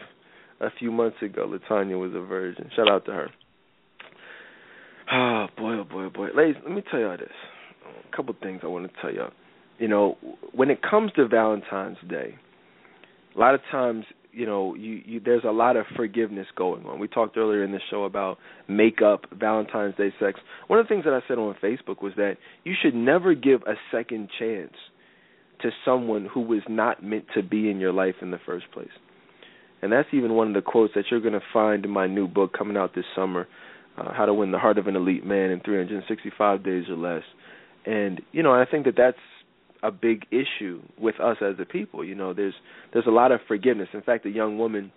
a 0.60 0.70
few 0.78 0.90
months 0.90 1.20
ago 1.20 1.46
Latanya 1.46 2.00
was 2.00 2.12
a 2.14 2.24
virgin. 2.24 2.70
Shout 2.74 2.90
out 2.90 3.04
to 3.06 3.12
her 3.12 3.30
Oh 5.12 5.46
boy, 5.56 5.74
oh 5.74 5.84
boy, 5.84 6.04
oh 6.04 6.10
boy, 6.10 6.28
ladies. 6.34 6.56
Let 6.64 6.74
me 6.74 6.82
tell 6.90 7.00
y'all 7.00 7.16
this 7.16 7.28
a 8.12 8.16
couple 8.16 8.34
things 8.42 8.60
I 8.62 8.66
want 8.66 8.90
to 8.92 9.00
tell 9.00 9.12
y'all. 9.12 9.32
You 9.78 9.88
know, 9.88 10.16
when 10.52 10.70
it 10.70 10.80
comes 10.82 11.12
to 11.16 11.26
Valentine's 11.26 11.98
Day, 12.08 12.36
a 13.34 13.38
lot 13.38 13.54
of 13.54 13.60
times, 13.70 14.04
you 14.32 14.46
know, 14.46 14.74
you, 14.74 15.02
you 15.04 15.20
there's 15.20 15.44
a 15.44 15.50
lot 15.50 15.76
of 15.76 15.84
forgiveness 15.96 16.46
going 16.56 16.86
on. 16.86 16.98
We 16.98 17.08
talked 17.08 17.36
earlier 17.36 17.64
in 17.64 17.72
the 17.72 17.80
show 17.90 18.04
about 18.04 18.38
makeup, 18.68 19.26
Valentine's 19.32 19.96
Day 19.96 20.12
sex. 20.20 20.40
One 20.68 20.78
of 20.78 20.86
the 20.86 20.88
things 20.88 21.04
that 21.04 21.12
I 21.12 21.20
said 21.28 21.38
on 21.38 21.54
Facebook 21.62 22.02
was 22.02 22.12
that 22.16 22.36
you 22.64 22.74
should 22.80 22.94
never 22.94 23.34
give 23.34 23.62
a 23.62 23.74
second 23.92 24.30
chance 24.38 24.72
to 25.62 25.70
someone 25.84 26.28
who 26.32 26.40
was 26.40 26.62
not 26.68 27.02
meant 27.02 27.24
to 27.34 27.42
be 27.42 27.70
in 27.70 27.78
your 27.78 27.92
life 27.92 28.16
in 28.22 28.30
the 28.30 28.40
first 28.44 28.70
place. 28.72 28.88
And 29.82 29.92
that's 29.92 30.08
even 30.12 30.32
one 30.34 30.48
of 30.48 30.54
the 30.54 30.62
quotes 30.62 30.94
that 30.94 31.04
you're 31.10 31.20
going 31.20 31.34
to 31.34 31.42
find 31.52 31.84
in 31.84 31.90
my 31.90 32.06
new 32.06 32.26
book 32.26 32.56
coming 32.56 32.76
out 32.76 32.94
this 32.94 33.04
summer, 33.14 33.46
uh, 33.98 34.12
How 34.12 34.26
to 34.26 34.34
Win 34.34 34.50
the 34.50 34.58
Heart 34.58 34.78
of 34.78 34.86
an 34.86 34.96
Elite 34.96 35.24
Man 35.24 35.50
in 35.50 35.60
365 35.60 36.64
Days 36.64 36.84
or 36.88 36.96
Less 36.96 37.22
and 37.86 38.20
you 38.32 38.42
know 38.42 38.52
I 38.52 38.64
think 38.64 38.84
that 38.86 38.96
that's 38.96 39.18
a 39.82 39.90
big 39.90 40.26
issue 40.30 40.80
with 40.98 41.20
us 41.20 41.36
as 41.42 41.56
a 41.60 41.64
people. 41.64 42.04
You 42.04 42.14
know, 42.14 42.32
there's 42.32 42.54
there's 42.92 43.06
a 43.06 43.10
lot 43.10 43.32
of 43.32 43.40
forgiveness. 43.46 43.88
In 43.92 44.02
fact, 44.02 44.26
a 44.26 44.30
young 44.30 44.58
woman, 44.58 44.90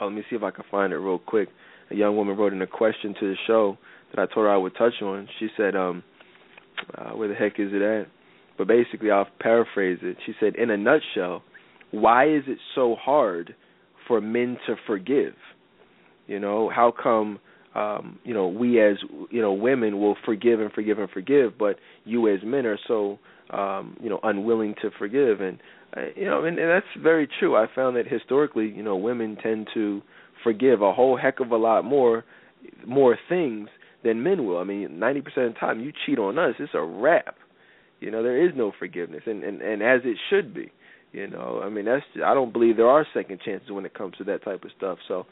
oh, 0.00 0.06
let 0.06 0.14
me 0.14 0.22
see 0.28 0.36
if 0.36 0.42
I 0.42 0.50
can 0.50 0.64
find 0.70 0.92
it 0.92 0.96
real 0.96 1.18
quick. 1.18 1.48
A 1.90 1.94
young 1.94 2.16
woman 2.16 2.36
wrote 2.36 2.52
in 2.52 2.62
a 2.62 2.66
question 2.66 3.14
to 3.20 3.28
the 3.28 3.36
show 3.46 3.78
that 4.10 4.20
I 4.20 4.26
told 4.32 4.44
her 4.46 4.50
I 4.50 4.56
would 4.56 4.74
touch 4.76 4.94
on. 5.02 5.28
She 5.38 5.48
said, 5.56 5.76
um, 5.76 6.02
uh, 6.96 7.10
"Where 7.10 7.28
the 7.28 7.34
heck 7.34 7.60
is 7.60 7.72
it 7.72 7.82
at?" 7.82 8.08
But 8.58 8.66
basically, 8.66 9.10
I'll 9.10 9.28
paraphrase 9.40 9.98
it. 10.02 10.16
She 10.26 10.32
said, 10.40 10.56
"In 10.56 10.70
a 10.70 10.76
nutshell, 10.76 11.42
why 11.92 12.28
is 12.28 12.42
it 12.46 12.58
so 12.74 12.96
hard 12.96 13.54
for 14.08 14.20
men 14.20 14.58
to 14.66 14.74
forgive? 14.86 15.34
You 16.26 16.40
know, 16.40 16.68
how 16.68 16.90
come?" 16.90 17.38
Um, 17.74 18.18
you 18.24 18.34
know, 18.34 18.48
we 18.48 18.80
as 18.80 18.96
you 19.30 19.40
know 19.40 19.52
women 19.52 19.98
will 19.98 20.16
forgive 20.24 20.60
and 20.60 20.72
forgive 20.72 20.98
and 20.98 21.10
forgive, 21.10 21.58
but 21.58 21.76
you 22.04 22.32
as 22.32 22.40
men 22.44 22.66
are 22.66 22.78
so 22.86 23.18
um, 23.50 23.96
you 24.00 24.10
know 24.10 24.20
unwilling 24.22 24.74
to 24.82 24.90
forgive, 24.98 25.40
and 25.40 25.58
uh, 25.96 26.00
you 26.14 26.24
know, 26.24 26.44
and, 26.44 26.58
and 26.58 26.68
that's 26.68 27.02
very 27.02 27.28
true. 27.38 27.56
I 27.56 27.66
found 27.74 27.96
that 27.96 28.06
historically, 28.06 28.68
you 28.68 28.82
know, 28.82 28.96
women 28.96 29.36
tend 29.42 29.68
to 29.74 30.02
forgive 30.42 30.82
a 30.82 30.92
whole 30.92 31.16
heck 31.16 31.40
of 31.40 31.50
a 31.50 31.56
lot 31.56 31.84
more 31.84 32.24
more 32.86 33.18
things 33.28 33.68
than 34.04 34.22
men 34.22 34.46
will. 34.46 34.58
I 34.58 34.64
mean, 34.64 34.98
ninety 34.98 35.20
percent 35.22 35.46
of 35.46 35.54
the 35.54 35.60
time, 35.60 35.80
you 35.80 35.92
cheat 36.04 36.18
on 36.18 36.38
us, 36.38 36.54
it's 36.58 36.74
a 36.74 36.82
wrap. 36.82 37.36
You 38.00 38.10
know, 38.10 38.22
there 38.22 38.44
is 38.44 38.52
no 38.54 38.72
forgiveness, 38.78 39.22
and 39.26 39.42
and 39.44 39.62
and 39.62 39.82
as 39.82 40.00
it 40.04 40.18
should 40.28 40.52
be. 40.52 40.72
You 41.12 41.28
know, 41.28 41.60
I 41.62 41.68
mean, 41.68 41.84
that's 41.84 42.04
I 42.24 42.34
don't 42.34 42.52
believe 42.52 42.76
there 42.76 42.88
are 42.88 43.06
second 43.12 43.40
chances 43.44 43.70
when 43.70 43.84
it 43.84 43.94
comes 43.94 44.16
to 44.16 44.24
that 44.24 44.44
type 44.44 44.64
of 44.64 44.70
stuff. 44.76 44.98
So, 45.08 45.26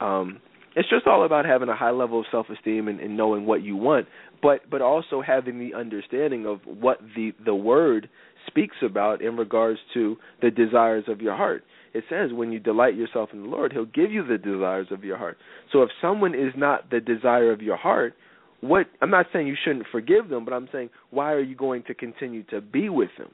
um, 0.00 0.40
it's 0.76 0.90
just 0.90 1.06
all 1.06 1.24
about 1.24 1.46
having 1.46 1.70
a 1.70 1.74
high 1.74 1.90
level 1.90 2.20
of 2.20 2.26
self 2.30 2.50
esteem 2.50 2.86
and, 2.86 3.00
and 3.00 3.16
knowing 3.16 3.46
what 3.46 3.62
you 3.62 3.76
want, 3.76 4.06
but 4.42 4.68
but 4.70 4.82
also 4.82 5.22
having 5.22 5.58
the 5.58 5.74
understanding 5.74 6.46
of 6.46 6.60
what 6.66 7.00
the 7.16 7.32
the 7.44 7.54
word 7.54 8.10
speaks 8.46 8.76
about 8.84 9.22
in 9.22 9.36
regards 9.36 9.80
to 9.94 10.16
the 10.42 10.50
desires 10.50 11.04
of 11.08 11.22
your 11.22 11.34
heart. 11.34 11.64
It 11.94 12.04
says 12.10 12.30
when 12.32 12.52
you 12.52 12.60
delight 12.60 12.94
yourself 12.94 13.30
in 13.32 13.42
the 13.42 13.48
Lord, 13.48 13.72
He'll 13.72 13.86
give 13.86 14.12
you 14.12 14.24
the 14.24 14.36
desires 14.36 14.88
of 14.90 15.02
your 15.02 15.16
heart. 15.16 15.38
So 15.72 15.82
if 15.82 15.88
someone 16.02 16.34
is 16.34 16.52
not 16.54 16.90
the 16.90 17.00
desire 17.00 17.50
of 17.50 17.62
your 17.62 17.78
heart, 17.78 18.14
what 18.60 18.86
I'm 19.00 19.10
not 19.10 19.26
saying 19.32 19.46
you 19.46 19.56
shouldn't 19.64 19.86
forgive 19.90 20.28
them, 20.28 20.44
but 20.44 20.52
I'm 20.52 20.68
saying 20.70 20.90
why 21.10 21.32
are 21.32 21.40
you 21.40 21.56
going 21.56 21.84
to 21.84 21.94
continue 21.94 22.42
to 22.50 22.60
be 22.60 22.90
with 22.90 23.10
them? 23.16 23.30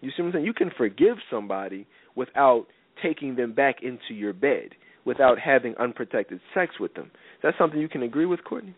You 0.00 0.10
see 0.10 0.22
what 0.22 0.28
I'm 0.28 0.32
saying? 0.34 0.44
You 0.44 0.52
can 0.52 0.72
forgive 0.76 1.18
somebody 1.30 1.86
without 2.16 2.66
taking 3.04 3.36
them 3.36 3.52
back 3.52 3.76
into 3.82 4.14
your 4.14 4.32
bed 4.32 4.70
without 5.06 5.38
having 5.38 5.74
unprotected 5.78 6.40
sex 6.52 6.72
with 6.78 6.92
them. 6.94 7.06
Is 7.06 7.42
that 7.44 7.54
something 7.58 7.80
you 7.80 7.88
can 7.88 8.02
agree 8.02 8.26
with, 8.26 8.44
Courtney? 8.44 8.74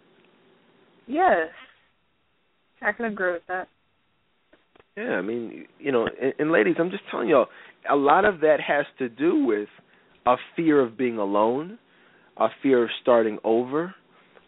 Yes, 1.09 1.49
I 2.83 2.93
can 2.93 3.07
agree 3.07 3.33
with 3.33 3.43
that. 3.49 3.69
Yeah, 4.97 5.13
I 5.13 5.23
mean, 5.23 5.67
you 5.79 5.91
know, 5.91 6.07
and, 6.21 6.35
and 6.39 6.53
ladies, 6.53 6.77
I'm 6.79 6.91
just 6.91 7.05
telling 7.11 7.29
y'all, 7.29 7.47
a 7.91 7.97
lot 7.97 8.25
of 8.25 8.41
that 8.41 8.59
has 8.67 8.85
to 8.99 9.09
do 9.09 9.45
with 9.47 9.69
a 10.27 10.37
fear 10.55 10.81
of 10.81 10.99
being 10.99 11.19
alone, 11.19 11.79
a 12.37 12.49
fear 12.63 12.85
of 12.85 12.91
starting 13.01 13.39
over, 13.43 13.95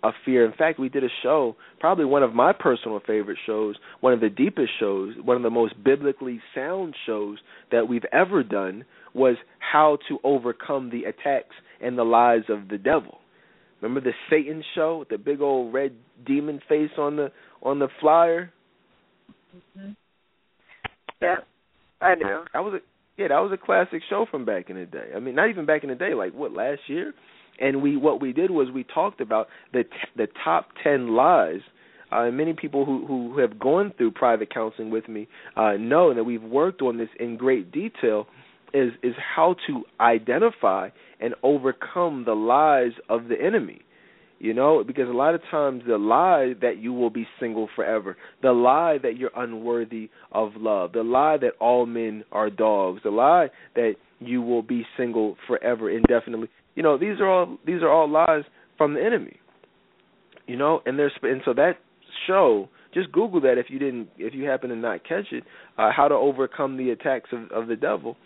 a 0.02 0.10
fear. 0.24 0.44
In 0.44 0.52
fact, 0.52 0.78
we 0.78 0.88
did 0.88 1.04
a 1.04 1.08
show, 1.22 1.56
probably 1.78 2.04
one 2.04 2.22
of 2.22 2.34
my 2.34 2.52
personal 2.52 3.00
favorite 3.06 3.38
shows, 3.46 3.76
one 4.00 4.12
of 4.12 4.20
the 4.20 4.30
deepest 4.30 4.70
shows, 4.78 5.14
one 5.22 5.36
of 5.36 5.42
the 5.42 5.50
most 5.50 5.74
biblically 5.82 6.40
sound 6.54 6.94
shows 7.06 7.38
that 7.70 7.88
we've 7.88 8.04
ever 8.12 8.42
done 8.42 8.84
was 9.14 9.36
how 9.58 9.98
to 10.08 10.18
overcome 10.24 10.90
the 10.90 11.04
attacks 11.04 11.54
and 11.80 11.98
the 11.98 12.04
lies 12.04 12.42
of 12.48 12.68
the 12.68 12.78
devil. 12.78 13.18
Remember 13.80 14.00
the 14.00 14.14
Satan 14.28 14.62
show 14.74 14.98
with 14.98 15.08
the 15.08 15.18
big 15.18 15.40
old 15.40 15.72
red 15.72 15.92
demon 16.26 16.60
face 16.68 16.90
on 16.98 17.16
the 17.16 17.32
on 17.62 17.78
the 17.78 17.88
flyer? 18.00 18.52
Mm-hmm. 19.56 19.92
Yeah, 21.22 21.36
I 22.00 22.14
do. 22.14 22.44
That 22.52 22.60
was 22.60 22.74
a 22.74 23.20
yeah, 23.20 23.28
that 23.28 23.38
was 23.38 23.52
a 23.52 23.62
classic 23.64 24.02
show 24.08 24.26
from 24.30 24.44
back 24.44 24.70
in 24.70 24.76
the 24.76 24.86
day. 24.86 25.10
I 25.14 25.18
mean, 25.18 25.34
not 25.34 25.50
even 25.50 25.66
back 25.66 25.82
in 25.82 25.90
the 25.90 25.94
day, 25.94 26.14
like 26.14 26.32
what 26.32 26.52
last 26.52 26.80
year? 26.86 27.12
And 27.60 27.82
we 27.82 27.96
what 27.96 28.20
we 28.20 28.32
did 28.32 28.50
was 28.50 28.68
we 28.70 28.84
talked 28.84 29.20
about 29.20 29.48
the 29.72 29.84
t- 29.84 29.90
the 30.16 30.28
top 30.44 30.68
ten 30.82 31.14
lies. 31.14 31.60
Uh, 32.12 32.24
and 32.24 32.36
many 32.36 32.54
people 32.54 32.84
who 32.84 33.06
who 33.06 33.38
have 33.38 33.58
gone 33.58 33.92
through 33.96 34.10
private 34.10 34.52
counseling 34.52 34.90
with 34.90 35.08
me 35.08 35.28
uh, 35.56 35.72
know 35.78 36.12
that 36.14 36.24
we've 36.24 36.42
worked 36.42 36.82
on 36.82 36.98
this 36.98 37.08
in 37.20 37.36
great 37.36 37.70
detail 37.70 38.26
is 38.72 38.92
is 39.02 39.14
how 39.34 39.54
to 39.66 39.84
identify 40.00 40.88
and 41.20 41.34
overcome 41.42 42.24
the 42.24 42.34
lies 42.34 42.92
of 43.08 43.28
the 43.28 43.40
enemy. 43.40 43.82
You 44.42 44.54
know, 44.54 44.82
because 44.82 45.06
a 45.06 45.12
lot 45.12 45.34
of 45.34 45.42
times 45.50 45.82
the 45.86 45.98
lie 45.98 46.54
that 46.62 46.78
you 46.78 46.94
will 46.94 47.10
be 47.10 47.28
single 47.38 47.68
forever, 47.76 48.16
the 48.42 48.52
lie 48.52 48.96
that 49.02 49.18
you're 49.18 49.30
unworthy 49.36 50.08
of 50.32 50.52
love, 50.56 50.92
the 50.92 51.02
lie 51.02 51.36
that 51.36 51.52
all 51.60 51.84
men 51.84 52.24
are 52.32 52.48
dogs, 52.48 53.02
the 53.04 53.10
lie 53.10 53.50
that 53.74 53.96
you 54.18 54.40
will 54.40 54.62
be 54.62 54.86
single 54.96 55.36
forever 55.46 55.90
indefinitely. 55.90 56.48
You 56.74 56.82
know, 56.82 56.98
these 56.98 57.20
are 57.20 57.28
all 57.28 57.58
these 57.66 57.82
are 57.82 57.90
all 57.90 58.08
lies 58.08 58.44
from 58.78 58.94
the 58.94 59.04
enemy. 59.04 59.38
You 60.46 60.56
know, 60.56 60.80
and 60.86 60.98
there's 60.98 61.12
and 61.22 61.42
so 61.44 61.52
that 61.54 61.74
show 62.26 62.68
just 62.92 63.12
Google 63.12 63.40
that 63.42 63.58
if 63.58 63.66
you 63.68 63.78
didn't 63.78 64.08
if 64.18 64.34
you 64.34 64.44
happen 64.44 64.70
to 64.70 64.76
not 64.76 65.04
catch 65.06 65.26
it, 65.32 65.44
uh, 65.78 65.90
how 65.94 66.08
to 66.08 66.14
overcome 66.14 66.76
the 66.76 66.90
attacks 66.90 67.30
of, 67.32 67.50
of 67.52 67.68
the 67.68 67.76
devil 67.76 68.16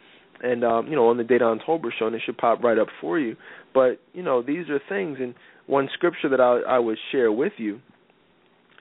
and 0.43 0.65
um, 0.65 0.87
you 0.89 0.97
know, 0.97 1.09
on 1.09 1.17
the 1.17 1.23
Dedan 1.23 1.59
Tolbert 1.67 1.93
show 1.99 2.07
and 2.07 2.15
it 2.15 2.23
should 2.25 2.39
pop 2.39 2.63
right 2.63 2.79
up 2.79 2.89
for 3.01 3.19
you. 3.19 3.37
But, 3.73 4.01
you 4.13 4.23
know, 4.23 4.43
these 4.43 4.69
are 4.69 4.81
things 4.89 5.19
and 5.21 5.35
one 5.67 5.89
scripture 5.95 6.29
that 6.29 6.41
I, 6.41 6.77
I 6.77 6.79
would 6.79 6.99
share 7.13 7.33
with 7.33 7.53
you 7.57 7.81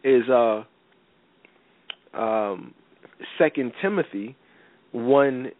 is 0.03 0.23
uh 0.29 0.63
um 2.13 2.73
Second 3.37 3.71
Timothy 3.81 4.35
one 4.91 5.51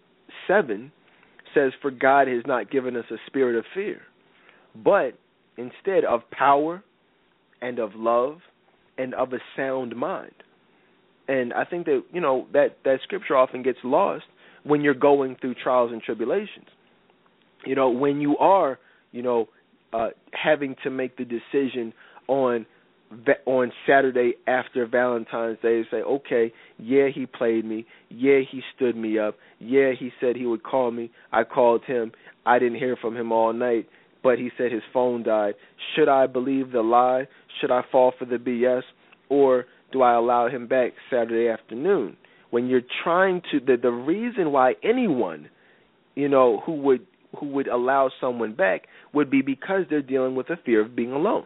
seven 0.47 0.91
says, 1.53 1.71
For 1.81 1.91
God 1.91 2.27
has 2.27 2.43
not 2.45 2.71
given 2.71 2.95
us 2.95 3.05
a 3.11 3.15
spirit 3.27 3.55
of 3.55 3.65
fear, 3.73 4.01
but 4.75 5.17
instead 5.57 6.05
of 6.05 6.29
power 6.31 6.83
and 7.61 7.79
of 7.79 7.91
love 7.95 8.39
and 8.97 9.13
of 9.13 9.33
a 9.33 9.39
sound 9.55 9.95
mind. 9.95 10.33
And 11.27 11.53
I 11.53 11.63
think 11.63 11.85
that, 11.85 12.03
you 12.11 12.21
know, 12.21 12.47
that, 12.53 12.77
that 12.83 12.99
scripture 13.03 13.37
often 13.37 13.63
gets 13.63 13.79
lost 13.83 14.25
when 14.63 14.81
you're 14.81 14.93
going 14.93 15.37
through 15.39 15.55
trials 15.55 15.91
and 15.91 16.01
tribulations. 16.01 16.67
You 17.65 17.75
know, 17.75 17.89
when 17.89 18.19
you 18.19 18.37
are, 18.37 18.77
you 19.11 19.21
know, 19.21 19.47
uh, 19.93 20.09
having 20.31 20.75
to 20.83 20.89
make 20.89 21.17
the 21.17 21.25
decision 21.25 21.93
on 22.27 22.65
on 23.45 23.71
Saturday 23.87 24.33
after 24.47 24.85
Valentine's 24.85 25.57
Day 25.61 25.83
say, 25.89 25.97
okay, 25.97 26.53
yeah, 26.77 27.07
he 27.13 27.25
played 27.25 27.65
me. 27.65 27.85
Yeah, 28.09 28.39
he 28.49 28.61
stood 28.75 28.95
me 28.95 29.19
up. 29.19 29.35
Yeah, 29.59 29.91
he 29.97 30.11
said 30.19 30.35
he 30.35 30.45
would 30.45 30.63
call 30.63 30.91
me. 30.91 31.11
I 31.31 31.43
called 31.43 31.83
him. 31.85 32.11
I 32.45 32.59
didn't 32.59 32.79
hear 32.79 32.97
from 32.99 33.15
him 33.15 33.31
all 33.31 33.53
night, 33.53 33.87
but 34.21 34.37
he 34.37 34.49
said 34.57 34.71
his 34.71 34.81
phone 34.91 35.23
died. 35.23 35.55
Should 35.95 36.09
I 36.09 36.27
believe 36.27 36.71
the 36.71 36.81
lie? 36.81 37.27
Should 37.59 37.71
I 37.71 37.81
fall 37.91 38.13
for 38.17 38.25
the 38.25 38.37
BS? 38.37 38.83
Or 39.29 39.65
do 39.91 40.01
I 40.01 40.13
allow 40.13 40.49
him 40.49 40.67
back 40.67 40.93
Saturday 41.09 41.49
afternoon? 41.49 42.17
When 42.49 42.67
you're 42.67 42.81
trying 43.03 43.41
to 43.51 43.59
the 43.59 43.77
the 43.81 43.89
reason 43.89 44.51
why 44.51 44.73
anyone, 44.83 45.49
you 46.15 46.29
know, 46.29 46.61
who 46.65 46.73
would 46.81 47.07
who 47.39 47.47
would 47.47 47.67
allow 47.67 48.11
someone 48.21 48.53
back 48.53 48.83
would 49.13 49.31
be 49.31 49.41
because 49.41 49.85
they're 49.89 50.01
dealing 50.01 50.35
with 50.35 50.49
a 50.49 50.57
fear 50.63 50.81
of 50.81 50.95
being 50.95 51.11
alone. 51.11 51.45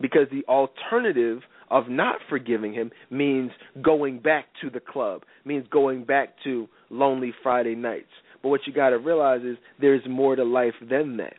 Because 0.00 0.26
the 0.30 0.44
alternative 0.48 1.40
of 1.70 1.88
not 1.88 2.16
forgiving 2.28 2.72
him 2.72 2.90
means 3.10 3.50
going 3.82 4.20
back 4.20 4.46
to 4.62 4.70
the 4.70 4.80
club, 4.80 5.22
means 5.44 5.66
going 5.70 6.04
back 6.04 6.34
to 6.44 6.68
lonely 6.90 7.32
Friday 7.42 7.74
nights. 7.74 8.06
But 8.42 8.50
what 8.50 8.60
you 8.66 8.72
got 8.72 8.90
to 8.90 8.98
realize 8.98 9.42
is 9.42 9.56
there's 9.80 10.02
more 10.08 10.36
to 10.36 10.44
life 10.44 10.74
than 10.88 11.16
that. 11.18 11.34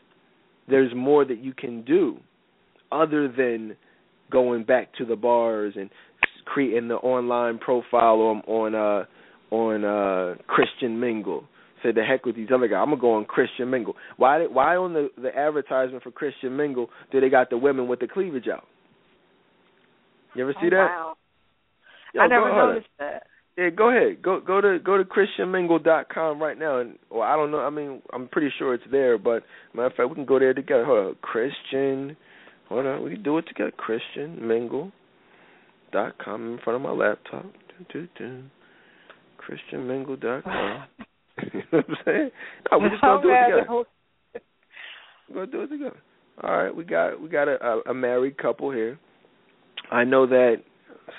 There's 0.67 0.93
more 0.95 1.25
that 1.25 1.43
you 1.43 1.53
can 1.53 1.83
do 1.83 2.17
other 2.91 3.27
than 3.27 3.75
going 4.31 4.63
back 4.63 4.93
to 4.95 5.05
the 5.05 5.15
bars 5.15 5.73
and 5.75 5.89
creating 6.45 6.87
the 6.87 6.95
online 6.95 7.57
profile 7.57 8.21
on 8.21 8.41
on 8.47 8.75
uh 8.75 9.05
on 9.55 9.85
uh 9.85 10.35
Christian 10.47 10.99
Mingle 10.99 11.45
said 11.83 11.95
the 11.95 12.03
heck 12.03 12.25
with 12.25 12.35
these 12.35 12.49
other 12.53 12.67
guys. 12.67 12.79
I'm 12.81 12.89
gonna 12.89 13.01
go 13.01 13.13
on 13.13 13.25
Christian 13.25 13.69
Mingle. 13.69 13.95
Why 14.17 14.45
why 14.45 14.75
on 14.75 14.93
the 14.93 15.09
the 15.21 15.35
advertisement 15.35 16.03
for 16.03 16.11
Christian 16.11 16.55
Mingle 16.55 16.89
do 17.11 17.19
they 17.19 17.29
got 17.29 17.49
the 17.49 17.57
women 17.57 17.87
with 17.87 17.99
the 17.99 18.07
cleavage 18.07 18.47
out? 18.47 18.65
You 20.35 20.43
ever 20.43 20.53
see 20.61 20.67
oh, 20.67 20.69
that? 20.71 20.77
Wow. 20.77 21.17
Yo, 22.13 22.21
I 22.21 22.27
never 22.27 22.49
noticed 22.49 22.87
that. 22.99 23.23
Yeah, 23.57 23.69
go 23.71 23.89
ahead. 23.89 24.21
Go 24.21 24.39
go 24.39 24.61
to 24.61 24.79
go 24.79 24.97
to 24.97 25.03
christianmingle.com 25.03 26.41
right 26.41 26.57
now, 26.57 26.79
and 26.79 26.97
well, 27.11 27.23
I 27.23 27.35
don't 27.35 27.51
know. 27.51 27.59
I 27.59 27.69
mean, 27.69 28.01
I'm 28.13 28.29
pretty 28.29 28.49
sure 28.57 28.73
it's 28.73 28.85
there, 28.89 29.17
but 29.17 29.43
matter 29.73 29.87
of 29.87 29.93
fact, 29.95 30.09
we 30.09 30.15
can 30.15 30.23
go 30.25 30.39
there 30.39 30.53
together. 30.53 30.85
Hold 30.85 31.07
on, 31.07 31.15
Christian. 31.21 32.15
Hold 32.69 32.85
on, 32.85 33.03
we 33.03 33.11
can 33.11 33.23
do 33.23 33.37
it 33.37 33.45
together. 33.47 33.73
Christianmingle.com 33.77 34.91
in 36.53 36.59
front 36.63 36.75
of 36.77 36.81
my 36.81 36.91
laptop. 36.91 37.51
Do, 37.91 38.07
do, 38.07 38.07
do. 38.17 38.43
Christianmingle.com. 39.45 40.83
you 41.53 41.59
know 41.71 41.79
what 41.79 41.85
I'm 41.89 41.95
saying? 42.05 42.29
No, 42.71 42.79
we're 42.79 42.89
just 42.89 43.01
gonna 43.01 43.21
do 43.21 43.29
it 43.29 43.57
together. 43.57 43.83
We're 45.29 45.45
gonna 45.45 45.51
do 45.51 45.61
it 45.61 45.67
together. 45.67 45.97
All 46.43 46.57
right, 46.57 46.75
we 46.75 46.83
got 46.83 47.21
we 47.21 47.29
got 47.29 47.47
a, 47.47 47.81
a 47.89 47.93
married 47.93 48.37
couple 48.37 48.71
here. 48.71 48.99
I 49.91 50.03
know 50.03 50.27
that. 50.27 50.57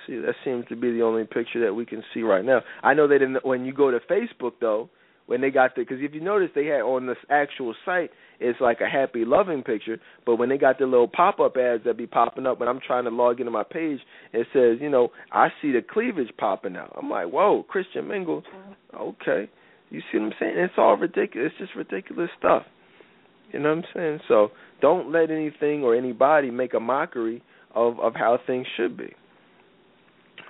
See, 0.07 0.17
that 0.19 0.35
seems 0.45 0.67
to 0.69 0.77
be 0.77 0.93
the 0.93 1.03
only 1.03 1.25
picture 1.25 1.65
that 1.65 1.75
we 1.75 1.85
can 1.85 2.05
see 2.15 2.23
right 2.23 2.45
now. 2.45 2.61
I 2.83 2.95
know 2.95 3.09
that 3.09 3.23
in 3.23 3.33
the, 3.33 3.41
when 3.43 3.65
you 3.65 3.73
go 3.73 3.91
to 3.91 3.99
Facebook 4.09 4.53
though, 4.61 4.89
when 5.27 5.41
they 5.41 5.51
got 5.51 5.75
the 5.75 5.83
because 5.83 5.99
if 6.01 6.15
you 6.15 6.21
notice 6.21 6.51
they 6.55 6.67
had 6.67 6.81
on 6.81 7.07
this 7.07 7.17
actual 7.29 7.75
site 7.85 8.11
it's 8.41 8.61
like 8.61 8.81
a 8.81 8.89
happy 8.89 9.25
loving 9.25 9.63
picture, 9.63 10.01
but 10.25 10.37
when 10.37 10.49
they 10.49 10.59
got 10.59 10.79
the 10.79 10.87
little 10.87 11.07
pop 11.07 11.39
up 11.41 11.57
ads 11.57 11.85
that 11.85 11.97
be 11.97 12.07
popping 12.07 12.47
up 12.47 12.59
when 12.59 12.69
I'm 12.69 12.81
trying 12.85 13.05
to 13.05 13.11
log 13.11 13.39
into 13.39 13.53
my 13.53 13.63
page, 13.63 14.01
it 14.33 14.47
says 14.53 14.79
you 14.81 14.89
know 14.89 15.11
I 15.31 15.49
see 15.61 15.71
the 15.73 15.83
cleavage 15.89 16.31
popping 16.39 16.77
out. 16.77 16.93
I'm 17.01 17.09
like, 17.09 17.29
whoa, 17.29 17.65
Christian 17.69 18.09
Mingle, 18.09 18.43
okay. 18.99 19.49
You 19.91 20.01
see 20.11 20.19
what 20.19 20.27
I'm 20.27 20.33
saying? 20.39 20.55
It's 20.57 20.75
all 20.79 20.97
ridiculous. 20.97 21.53
It's 21.59 21.71
just 21.71 21.77
ridiculous 21.77 22.31
stuff. 22.39 22.63
You 23.53 23.59
know 23.59 23.75
what 23.75 23.79
I'm 23.79 23.85
saying? 23.95 24.21
So 24.29 24.49
don't 24.81 25.11
let 25.13 25.31
anything 25.31 25.83
or 25.83 25.97
anybody 25.97 26.51
make 26.51 26.75
a 26.75 26.81
mockery 26.81 27.43
of 27.75 27.99
of 27.99 28.15
how 28.15 28.39
things 28.47 28.67
should 28.77 28.97
be. 28.97 29.13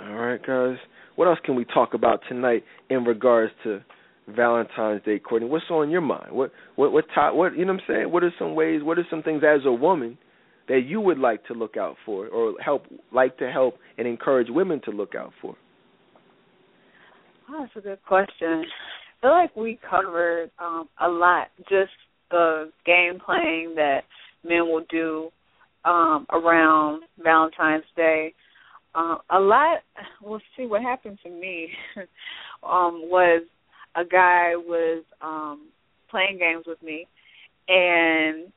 All 0.01 0.15
right, 0.15 0.41
guys. 0.45 0.77
What 1.17 1.29
else 1.29 1.39
can 1.45 1.55
we 1.55 1.65
talk 1.65 1.95
about 1.95 2.21
tonight 2.29 2.65
in 2.89 3.05
regards 3.05 3.53
to 3.65 3.81
Valentine's 4.29 5.03
Day, 5.05 5.19
Courtney? 5.19 5.49
What's 5.49 5.65
on 5.71 5.91
your 5.91 6.01
mind? 6.03 6.33
What 6.33 6.53
what 6.77 6.93
what 6.93 7.07
top, 7.15 7.35
what 7.35 7.57
you 7.57 7.65
know 7.65 7.73
what 7.73 7.83
I'm 7.89 7.95
saying? 7.95 8.13
What 8.13 8.23
are 8.23 8.33
some 8.39 8.55
ways? 8.55 8.83
What 8.83 8.99
are 8.99 9.07
some 9.09 9.23
things 9.23 9.43
as 9.43 9.65
a 9.65 9.73
woman 9.73 10.19
that 10.69 10.83
you 10.87 11.01
would 11.01 11.19
like 11.19 11.45
to 11.47 11.55
look 11.55 11.77
out 11.79 11.97
for, 12.05 12.29
or 12.29 12.55
help 12.63 12.85
like 13.11 13.39
to 13.39 13.51
help 13.51 13.77
and 13.97 14.07
encourage 14.07 14.49
women 14.51 14.81
to 14.85 14.91
look 14.91 15.15
out 15.15 15.33
for? 15.41 15.57
Oh, 17.49 17.61
that's 17.61 17.73
a 17.77 17.81
good 17.81 17.99
question 18.07 18.65
feel 19.21 19.31
like 19.31 19.55
we 19.57 19.79
covered 19.89 20.51
um, 20.59 20.89
a 21.01 21.09
lot. 21.09 21.49
Just 21.69 21.93
the 22.31 22.71
game 22.87 23.19
playing 23.25 23.75
that 23.77 24.01
men 24.45 24.67
will 24.67 24.85
do 24.91 25.31
um, 25.85 26.27
around 26.31 27.03
Valentine's 27.23 27.85
Day. 27.97 28.35
Uh, 28.95 29.17
a 29.31 29.39
lot. 29.39 29.79
We'll 30.23 30.41
see 30.57 30.67
what 30.67 30.83
happened 30.83 31.19
to 31.25 31.31
me. 31.31 31.69
um, 32.63 33.03
was 33.09 33.43
a 33.97 34.05
guy 34.05 34.53
was 34.57 35.05
um, 35.21 35.69
playing 36.11 36.39
games 36.39 36.65
with 36.67 36.83
me, 36.83 37.07
and 37.69 38.53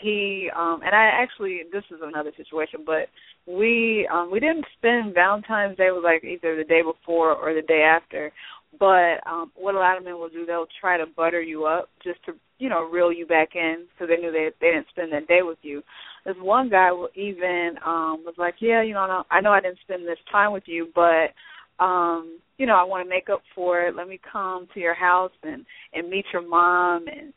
he 0.00 0.48
um 0.56 0.80
and 0.84 0.94
I 0.94 1.10
actually 1.12 1.62
this 1.72 1.84
is 1.90 2.00
another 2.02 2.32
situation, 2.36 2.80
but 2.86 3.08
we 3.46 4.08
um 4.12 4.30
we 4.30 4.40
didn't 4.40 4.64
spend 4.78 5.14
Valentine's 5.14 5.76
Day 5.76 5.90
was 5.90 6.02
like 6.04 6.24
either 6.24 6.56
the 6.56 6.64
day 6.64 6.82
before 6.82 7.34
or 7.34 7.54
the 7.54 7.62
day 7.62 7.82
after. 7.82 8.32
But 8.78 9.26
um 9.26 9.50
what 9.56 9.74
a 9.74 9.78
lot 9.78 9.98
of 9.98 10.04
men 10.04 10.14
will 10.18 10.28
do, 10.28 10.46
they'll 10.46 10.68
try 10.80 10.96
to 10.96 11.06
butter 11.06 11.42
you 11.42 11.64
up 11.64 11.90
just 12.04 12.24
to 12.26 12.32
you 12.58 12.68
know 12.68 12.82
reel 12.88 13.12
you 13.12 13.26
back 13.26 13.50
in 13.54 13.86
because 13.92 14.08
they 14.08 14.20
knew 14.20 14.30
they 14.30 14.50
they 14.60 14.72
didn't 14.72 14.88
spend 14.90 15.12
that 15.12 15.26
day 15.26 15.40
with 15.42 15.58
you. 15.62 15.82
This 16.24 16.36
one 16.40 16.68
guy 16.70 16.92
will 16.92 17.08
even 17.14 17.74
um 17.84 18.22
was 18.24 18.34
like, 18.38 18.54
yeah, 18.60 18.82
you 18.82 18.94
know, 18.94 19.24
I 19.30 19.40
know 19.40 19.52
I 19.52 19.60
didn't 19.60 19.80
spend 19.80 20.06
this 20.06 20.18
time 20.30 20.52
with 20.52 20.64
you, 20.66 20.88
but 20.94 21.32
um 21.82 22.38
you 22.58 22.66
know 22.66 22.76
I 22.76 22.84
want 22.84 23.04
to 23.04 23.10
make 23.10 23.28
up 23.28 23.42
for 23.54 23.82
it. 23.82 23.96
Let 23.96 24.08
me 24.08 24.20
come 24.30 24.68
to 24.74 24.80
your 24.80 24.94
house 24.94 25.32
and 25.42 25.64
and 25.92 26.08
meet 26.08 26.26
your 26.32 26.46
mom. 26.46 27.06
And 27.08 27.32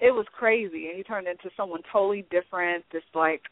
it 0.00 0.12
was 0.12 0.26
crazy. 0.32 0.86
And 0.88 0.96
he 0.96 1.02
turned 1.02 1.26
into 1.26 1.50
someone 1.56 1.80
totally 1.92 2.24
different 2.30 2.84
this 2.92 3.02
like 3.14 3.42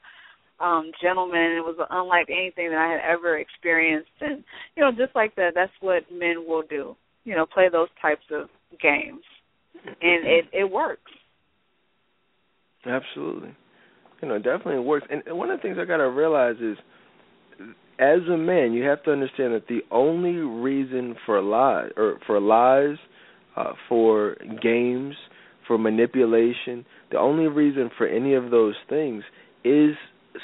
um 0.60 0.92
gentleman. 1.02 1.56
It 1.58 1.64
was 1.64 1.76
unlike 1.90 2.28
anything 2.30 2.70
that 2.70 2.78
i 2.78 2.92
had 2.92 3.00
ever 3.00 3.38
experienced. 3.38 4.10
And 4.20 4.44
you 4.76 4.84
know 4.84 4.92
just 4.92 5.16
like 5.16 5.34
that 5.34 5.52
that's 5.56 5.72
what 5.80 6.04
men 6.12 6.44
will 6.46 6.62
do 6.62 6.94
you 7.26 7.34
know 7.34 7.44
play 7.44 7.68
those 7.70 7.88
types 8.00 8.24
of 8.32 8.48
games. 8.80 9.22
And 9.84 10.26
it 10.26 10.44
it 10.52 10.70
works. 10.70 11.12
Absolutely. 12.86 13.54
You 14.22 14.28
know 14.28 14.38
definitely 14.38 14.78
works. 14.78 15.06
And 15.10 15.22
one 15.36 15.50
of 15.50 15.58
the 15.58 15.62
things 15.62 15.76
i 15.78 15.84
got 15.84 15.98
to 15.98 16.08
realize 16.08 16.56
is 16.62 16.78
as 17.98 18.20
a 18.32 18.36
man 18.36 18.72
you 18.72 18.84
have 18.84 19.02
to 19.04 19.12
understand 19.12 19.52
that 19.54 19.66
the 19.68 19.80
only 19.90 20.36
reason 20.36 21.16
for 21.26 21.42
lies 21.42 21.90
or 21.96 22.18
for 22.26 22.40
lies 22.40 22.96
uh 23.56 23.72
for 23.88 24.36
games 24.62 25.14
for 25.66 25.78
manipulation 25.78 26.84
the 27.10 27.18
only 27.18 27.46
reason 27.46 27.90
for 27.96 28.06
any 28.06 28.34
of 28.34 28.50
those 28.50 28.74
things 28.88 29.24
is 29.64 29.94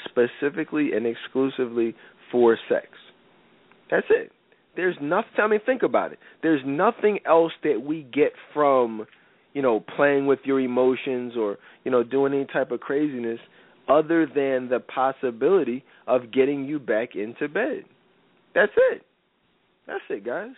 specifically 0.09 0.93
and 0.93 1.05
exclusively 1.05 1.95
for 2.31 2.57
sex. 2.67 2.87
That's 3.91 4.07
it 4.09 4.31
there's 4.75 4.95
nothing. 5.01 5.29
I 5.39 5.47
mean, 5.47 5.59
think 5.65 5.83
about 5.83 6.11
it. 6.13 6.19
There's 6.41 6.61
nothing 6.65 7.19
else 7.25 7.51
that 7.63 7.83
we 7.85 8.03
get 8.03 8.33
from, 8.53 9.05
you 9.53 9.61
know, 9.61 9.83
playing 9.95 10.25
with 10.25 10.39
your 10.45 10.59
emotions 10.59 11.33
or 11.37 11.57
you 11.83 11.91
know 11.91 12.03
doing 12.03 12.33
any 12.33 12.45
type 12.45 12.71
of 12.71 12.79
craziness 12.79 13.39
other 13.87 14.25
than 14.25 14.69
the 14.69 14.79
possibility 14.79 15.83
of 16.07 16.31
getting 16.31 16.65
you 16.65 16.79
back 16.79 17.15
into 17.15 17.47
bed. 17.47 17.83
That's 18.55 18.71
it. 18.91 19.03
That's 19.87 20.03
it, 20.09 20.25
guys. 20.25 20.51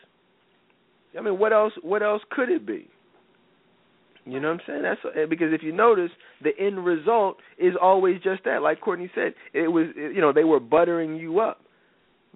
I 1.18 1.22
mean, 1.22 1.40
what 1.40 1.54
else? 1.54 1.74
What 1.82 2.04
else 2.04 2.22
could 2.30 2.50
it 2.50 2.66
be? 2.66 2.88
You 4.26 4.40
know 4.40 4.50
what 4.50 4.62
I'm 4.62 4.62
saying? 4.68 4.82
That's 4.82 5.30
because 5.30 5.54
if 5.54 5.62
you 5.62 5.72
notice, 5.72 6.10
the 6.44 6.52
end 6.60 6.84
result 6.84 7.38
is 7.60 7.74
always 7.80 8.22
just 8.24 8.44
that. 8.46 8.62
Like 8.64 8.82
Courtney 8.82 9.10
said, 9.14 9.34
it 9.54 9.68
was 9.68 9.88
you 9.96 10.20
know 10.20 10.34
they 10.34 10.44
were 10.44 10.60
buttering 10.60 11.16
you 11.16 11.40
up, 11.40 11.62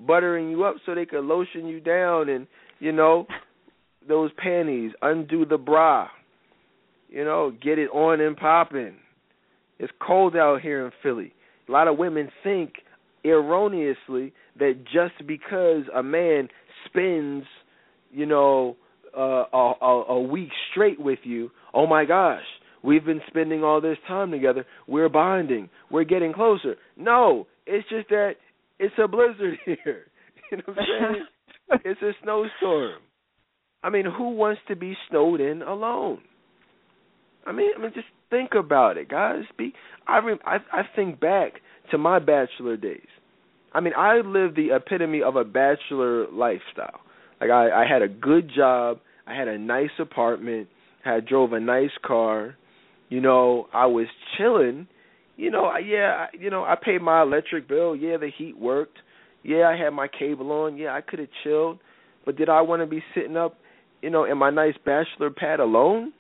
buttering 0.05 0.49
you 0.49 0.63
up 0.63 0.75
so 0.85 0.95
they 0.95 1.05
could 1.05 1.23
lotion 1.23 1.67
you 1.67 1.79
down 1.79 2.29
and 2.29 2.47
you 2.79 2.91
know 2.91 3.27
those 4.07 4.31
panties, 4.37 4.91
undo 5.01 5.45
the 5.45 5.57
bra, 5.57 6.07
you 7.09 7.23
know, 7.23 7.51
get 7.61 7.77
it 7.77 7.89
on 7.89 8.21
and 8.21 8.35
popping. 8.35 8.95
It's 9.77 9.91
cold 10.05 10.35
out 10.35 10.61
here 10.61 10.85
in 10.85 10.91
Philly. 11.01 11.33
A 11.67 11.71
lot 11.71 11.87
of 11.87 11.97
women 11.97 12.29
think 12.43 12.73
erroneously 13.23 14.33
that 14.57 14.83
just 14.85 15.27
because 15.27 15.83
a 15.93 16.03
man 16.03 16.49
spends, 16.85 17.45
you 18.11 18.25
know, 18.25 18.75
uh, 19.15 19.45
a, 19.53 19.73
a, 19.81 20.03
a 20.09 20.21
week 20.21 20.49
straight 20.71 20.99
with 20.99 21.19
you, 21.23 21.49
oh 21.73 21.87
my 21.87 22.05
gosh, 22.05 22.43
we've 22.83 23.05
been 23.05 23.21
spending 23.27 23.63
all 23.63 23.81
this 23.81 23.97
time 24.07 24.31
together. 24.31 24.65
We're 24.87 25.09
bonding. 25.09 25.69
We're 25.89 26.03
getting 26.03 26.33
closer. 26.33 26.75
No, 26.97 27.47
it's 27.65 27.87
just 27.89 28.09
that 28.09 28.33
it's 28.79 28.95
a 29.03 29.07
blizzard 29.07 29.57
here. 29.65 30.05
You 30.51 30.57
know 30.57 30.63
what 30.65 30.77
I'm 30.79 30.85
saying? 31.13 31.81
it's 31.85 32.01
a 32.01 32.11
snowstorm. 32.23 32.99
I 33.83 33.89
mean, 33.89 34.05
who 34.05 34.31
wants 34.31 34.61
to 34.67 34.75
be 34.75 34.95
snowed 35.09 35.39
in 35.39 35.61
alone? 35.61 36.19
I 37.45 37.51
mean, 37.51 37.71
I 37.77 37.81
mean, 37.81 37.91
just 37.93 38.07
think 38.29 38.51
about 38.57 38.97
it, 38.97 39.09
guys. 39.09 39.43
Be 39.57 39.73
I 40.07 40.19
re, 40.19 40.35
I, 40.45 40.57
I 40.71 40.81
think 40.95 41.19
back 41.19 41.53
to 41.91 41.97
my 41.97 42.19
bachelor 42.19 42.77
days. 42.77 43.07
I 43.73 43.79
mean, 43.79 43.93
I 43.95 44.17
lived 44.17 44.55
the 44.55 44.75
epitome 44.75 45.21
of 45.21 45.35
a 45.35 45.43
bachelor 45.43 46.27
lifestyle. 46.31 47.01
Like 47.39 47.51
I, 47.51 47.83
I 47.83 47.85
had 47.91 48.01
a 48.01 48.07
good 48.07 48.51
job, 48.53 48.99
I 49.25 49.35
had 49.35 49.47
a 49.47 49.57
nice 49.57 49.91
apartment, 49.99 50.67
I 51.05 51.19
drove 51.21 51.53
a 51.53 51.59
nice 51.59 51.91
car. 52.05 52.55
You 53.09 53.21
know, 53.21 53.67
I 53.73 53.87
was 53.87 54.07
chilling. 54.37 54.87
You 55.39 55.49
know, 55.49 55.71
yeah, 55.77 56.25
you 56.37 56.49
know, 56.49 56.65
I 56.65 56.75
paid 56.75 57.01
my 57.01 57.21
electric 57.21 57.65
bill. 57.65 57.95
Yeah, 57.95 58.17
the 58.17 58.29
heat 58.37 58.59
worked. 58.59 58.97
Yeah, 59.41 59.69
I 59.69 59.81
had 59.81 59.91
my 59.91 60.09
cable 60.09 60.51
on. 60.51 60.75
Yeah, 60.75 60.93
I 60.93 60.99
could 60.99 61.19
have 61.19 61.29
chilled. 61.45 61.79
But 62.25 62.35
did 62.35 62.49
I 62.49 62.59
want 62.59 62.81
to 62.81 62.85
be 62.85 63.01
sitting 63.15 63.37
up, 63.37 63.57
you 64.01 64.09
know, 64.09 64.25
in 64.25 64.37
my 64.37 64.49
nice 64.49 64.73
bachelor 64.85 65.29
pad 65.29 65.61
alone, 65.61 66.11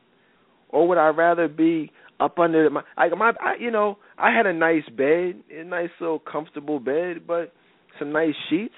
or 0.69 0.87
would 0.87 0.97
I 0.97 1.09
rather 1.09 1.49
be 1.49 1.91
up 2.21 2.39
under 2.39 2.69
my, 2.69 2.81
I, 2.95 3.09
my, 3.09 3.33
I, 3.41 3.55
you 3.59 3.71
know, 3.71 3.97
I 4.17 4.33
had 4.33 4.45
a 4.45 4.53
nice 4.53 4.87
bed, 4.87 5.43
a 5.53 5.65
nice 5.65 5.89
little 5.99 6.19
comfortable 6.19 6.79
bed, 6.79 7.27
but 7.27 7.51
some 7.99 8.13
nice 8.13 8.35
sheets. 8.49 8.73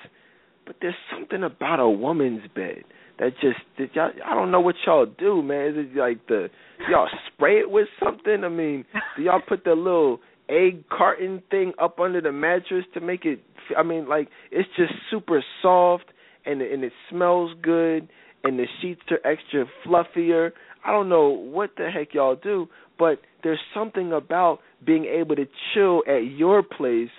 But 0.65 0.77
there's 0.81 0.95
something 1.13 1.43
about 1.43 1.79
a 1.79 1.87
woman's 1.87 2.47
bed 2.55 2.83
that 3.19 3.33
just 3.39 3.59
that 3.77 3.93
y'all 3.93 4.09
I 4.25 4.33
don't 4.33 4.49
know 4.49 4.59
what 4.59 4.75
y'all 4.87 5.05
do, 5.05 5.43
man. 5.43 5.67
Is 5.67 5.75
it 5.77 5.95
like 5.95 6.25
the 6.27 6.49
y'all 6.89 7.07
spray 7.27 7.59
it 7.59 7.69
with 7.69 7.87
something? 8.03 8.43
I 8.43 8.49
mean, 8.49 8.85
do 9.15 9.21
y'all 9.21 9.41
put 9.47 9.63
the 9.63 9.75
little 9.75 10.19
egg 10.51 10.83
carton 10.89 11.41
thing 11.49 11.73
up 11.81 11.99
under 11.99 12.21
the 12.21 12.31
mattress 12.31 12.85
to 12.93 13.01
make 13.01 13.25
it 13.25 13.41
I 13.77 13.83
mean, 13.83 14.07
like 14.07 14.29
it's 14.51 14.69
just 14.75 14.93
super 15.09 15.43
soft 15.61 16.05
and 16.45 16.61
and 16.61 16.83
it 16.83 16.93
smells 17.09 17.51
good 17.61 18.09
and 18.43 18.57
the 18.59 18.65
sheets 18.81 19.01
are 19.11 19.25
extra 19.25 19.65
fluffier. 19.85 20.51
I 20.83 20.91
don't 20.91 21.09
know 21.09 21.29
what 21.29 21.71
the 21.77 21.89
heck 21.91 22.13
y'all 22.13 22.35
do, 22.35 22.67
but 22.97 23.19
there's 23.43 23.59
something 23.73 24.11
about 24.11 24.59
being 24.83 25.05
able 25.05 25.35
to 25.35 25.45
chill 25.73 26.01
at 26.07 26.25
your 26.25 26.63
place 26.63 27.09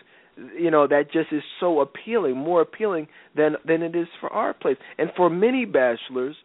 you 0.56 0.70
know 0.70 0.86
that 0.86 1.12
just 1.12 1.32
is 1.32 1.42
so 1.60 1.80
appealing, 1.80 2.36
more 2.36 2.62
appealing 2.62 3.06
than 3.36 3.56
than 3.66 3.82
it 3.82 3.94
is 3.94 4.09
for 4.20 4.32
our 4.32 4.54
place. 4.54 4.76
And 4.98 5.10
for 5.16 5.28
many 5.28 5.64
bachelors, 5.64 6.36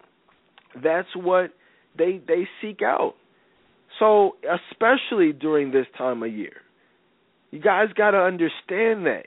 that's 0.83 1.07
what 1.15 1.53
they 1.97 2.21
they 2.27 2.47
seek 2.61 2.81
out. 2.81 3.15
So 3.99 4.35
especially 4.43 5.31
during 5.31 5.71
this 5.71 5.87
time 5.97 6.21
of 6.21 6.31
year, 6.31 6.57
you 7.57 7.63
guys 7.63 7.87
got 7.95 8.11
to 8.11 8.17
understand 8.17 9.05
that. 9.07 9.25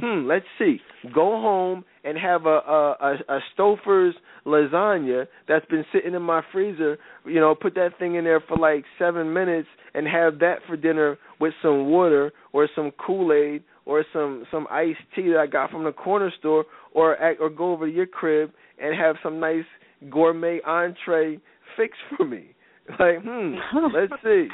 Hmm. 0.00 0.26
Let's 0.26 0.44
see. 0.58 0.78
Go 1.14 1.40
home 1.40 1.84
and 2.04 2.18
have 2.18 2.46
a 2.46 2.48
a, 2.48 2.96
a, 3.00 3.36
a 3.36 3.40
Stouffer's 3.56 4.14
lasagna 4.46 5.26
that's 5.46 5.66
been 5.66 5.84
sitting 5.92 6.14
in 6.14 6.22
my 6.22 6.42
freezer. 6.52 6.98
You 7.24 7.40
know, 7.40 7.54
put 7.54 7.74
that 7.74 7.98
thing 7.98 8.16
in 8.16 8.24
there 8.24 8.40
for 8.40 8.56
like 8.56 8.84
seven 8.98 9.32
minutes 9.32 9.68
and 9.94 10.06
have 10.06 10.38
that 10.40 10.56
for 10.66 10.76
dinner 10.76 11.18
with 11.40 11.52
some 11.62 11.86
water 11.86 12.32
or 12.52 12.68
some 12.74 12.92
Kool 13.04 13.32
Aid 13.32 13.62
or 13.86 14.04
some 14.12 14.44
some 14.50 14.66
iced 14.70 14.98
tea 15.14 15.30
that 15.30 15.38
I 15.38 15.46
got 15.46 15.70
from 15.70 15.84
the 15.84 15.92
corner 15.92 16.32
store, 16.38 16.64
or 16.92 17.16
or 17.40 17.50
go 17.50 17.72
over 17.72 17.86
to 17.86 17.92
your 17.92 18.06
crib 18.06 18.52
and 18.80 18.98
have 18.98 19.16
some 19.22 19.40
nice 19.40 19.64
gourmet 20.10 20.60
entree 20.66 21.40
fixed 21.76 22.00
for 22.16 22.24
me. 22.24 22.50
Like, 22.98 23.22
hmm, 23.22 23.54
let's 23.94 24.14
see. 24.24 24.48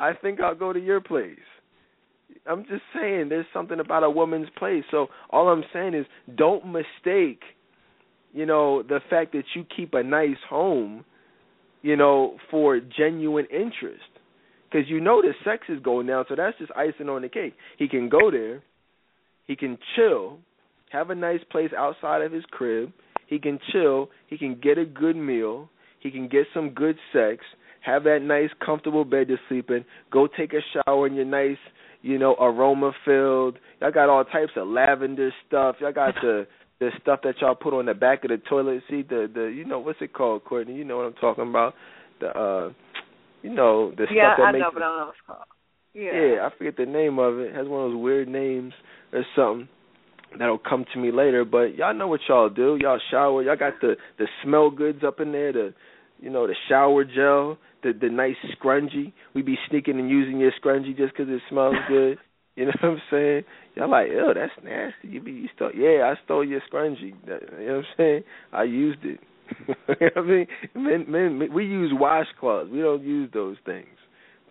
I 0.00 0.12
think 0.14 0.40
I'll 0.40 0.54
go 0.54 0.72
to 0.72 0.80
your 0.80 1.02
place. 1.02 1.36
I'm 2.46 2.64
just 2.64 2.82
saying, 2.94 3.28
there's 3.28 3.46
something 3.52 3.80
about 3.80 4.02
a 4.02 4.10
woman's 4.10 4.48
place. 4.56 4.84
So 4.90 5.08
all 5.30 5.48
I'm 5.48 5.64
saying 5.72 5.94
is, 5.94 6.06
don't 6.36 6.66
mistake, 6.66 7.40
you 8.32 8.46
know, 8.46 8.82
the 8.82 9.00
fact 9.08 9.32
that 9.32 9.44
you 9.54 9.64
keep 9.76 9.94
a 9.94 10.02
nice 10.02 10.36
home, 10.48 11.04
you 11.82 11.96
know, 11.96 12.36
for 12.50 12.80
genuine 12.80 13.46
interest. 13.46 14.02
Because 14.70 14.88
you 14.88 15.00
know 15.00 15.22
the 15.22 15.34
sex 15.44 15.64
is 15.68 15.80
going 15.80 16.06
down, 16.06 16.24
so 16.28 16.34
that's 16.34 16.58
just 16.58 16.72
icing 16.76 17.08
on 17.08 17.22
the 17.22 17.28
cake. 17.28 17.54
He 17.78 17.88
can 17.88 18.08
go 18.08 18.30
there, 18.30 18.62
he 19.46 19.54
can 19.54 19.78
chill, 19.94 20.38
have 20.90 21.10
a 21.10 21.14
nice 21.14 21.40
place 21.50 21.70
outside 21.76 22.22
of 22.22 22.32
his 22.32 22.44
crib. 22.50 22.92
He 23.26 23.38
can 23.38 23.58
chill. 23.72 24.10
He 24.28 24.38
can 24.38 24.60
get 24.62 24.78
a 24.78 24.84
good 24.84 25.16
meal. 25.16 25.68
He 26.00 26.10
can 26.10 26.28
get 26.28 26.46
some 26.52 26.70
good 26.70 26.96
sex. 27.12 27.44
Have 27.84 28.04
that 28.04 28.20
nice, 28.22 28.50
comfortable 28.64 29.04
bed 29.04 29.28
to 29.28 29.36
sleep 29.48 29.70
in. 29.70 29.84
Go 30.10 30.26
take 30.26 30.52
a 30.52 30.60
shower 30.72 31.06
in 31.06 31.14
your 31.14 31.24
nice, 31.24 31.58
you 32.02 32.18
know, 32.18 32.34
aroma 32.40 32.92
filled. 33.04 33.58
Y'all 33.80 33.92
got 33.92 34.08
all 34.08 34.24
types 34.24 34.52
of 34.56 34.68
lavender 34.68 35.30
stuff. 35.46 35.76
Y'all 35.80 35.92
got 35.92 36.14
the 36.22 36.46
the 36.80 36.90
stuff 37.00 37.20
that 37.24 37.34
y'all 37.40 37.54
put 37.54 37.74
on 37.74 37.86
the 37.86 37.94
back 37.94 38.24
of 38.24 38.30
the 38.30 38.38
toilet 38.48 38.82
seat. 38.88 39.08
The 39.08 39.30
the 39.32 39.44
you 39.44 39.64
know 39.64 39.78
what's 39.78 40.00
it 40.00 40.12
called, 40.12 40.44
Courtney? 40.44 40.74
You 40.74 40.84
know 40.84 40.96
what 40.96 41.06
I'm 41.06 41.14
talking 41.14 41.48
about. 41.48 41.74
The 42.20 42.28
uh, 42.28 42.72
you 43.42 43.54
know 43.54 43.90
the 43.90 44.06
yeah, 44.10 44.34
stuff 44.34 44.38
that 44.38 44.42
I 44.44 44.52
makes. 44.52 44.62
know, 44.62 44.70
but 44.72 44.82
I 44.82 44.86
don't 44.86 44.98
know 44.98 45.04
what 45.06 45.14
it's 45.14 45.26
called. 45.26 45.44
Yeah. 45.94 46.10
yeah, 46.12 46.46
I 46.46 46.58
forget 46.58 46.76
the 46.76 46.86
name 46.86 47.18
of 47.18 47.38
it. 47.38 47.50
it. 47.50 47.54
Has 47.54 47.68
one 47.68 47.84
of 47.84 47.92
those 47.92 48.02
weird 48.02 48.28
names 48.28 48.72
or 49.12 49.24
something 49.36 49.68
that'll 50.38 50.58
come 50.58 50.84
to 50.92 50.98
me 50.98 51.12
later. 51.12 51.44
But 51.44 51.76
y'all 51.76 51.94
know 51.94 52.08
what 52.08 52.20
y'all 52.28 52.48
do. 52.48 52.76
Y'all 52.80 52.98
shower. 53.10 53.42
Y'all 53.42 53.56
got 53.56 53.74
the 53.80 53.96
the 54.18 54.26
smell 54.42 54.70
goods 54.70 55.04
up 55.06 55.20
in 55.20 55.32
there. 55.32 55.52
The 55.52 55.74
you 56.20 56.30
know 56.30 56.46
the 56.46 56.56
shower 56.68 57.04
gel. 57.04 57.58
The 57.84 57.92
the 57.92 58.08
nice 58.08 58.36
scrunchie. 58.58 59.12
We 59.34 59.42
be 59.42 59.56
sneaking 59.68 59.98
and 60.00 60.10
using 60.10 60.40
your 60.40 60.50
scrunchie 60.60 60.96
just 60.96 61.14
'cause 61.14 61.26
it 61.28 61.40
smells 61.48 61.76
good. 61.88 62.18
You 62.56 62.66
know 62.66 62.72
what 62.80 62.90
I'm 62.90 63.02
saying? 63.10 63.44
Y'all 63.74 63.90
like, 63.90 64.08
oh, 64.12 64.32
that's 64.34 64.52
nasty. 64.64 65.08
You 65.08 65.20
be 65.20 65.32
you 65.32 65.48
stole, 65.54 65.72
yeah, 65.74 66.12
I 66.12 66.24
stole 66.24 66.44
your 66.44 66.60
scrunchie. 66.72 67.14
You 67.26 67.30
know 67.30 67.38
what 67.38 67.76
I'm 67.76 67.84
saying? 67.96 68.24
I 68.52 68.62
used 68.64 69.04
it. 69.04 69.20
you 69.68 69.74
know 70.00 70.08
I 70.16 70.20
mean, 70.22 70.46
men, 70.74 71.04
men, 71.08 71.38
men, 71.38 71.52
we 71.52 71.64
use 71.64 71.92
washcloths. 71.92 72.70
We 72.70 72.80
don't 72.80 73.02
use 73.04 73.30
those 73.32 73.56
things. 73.66 73.86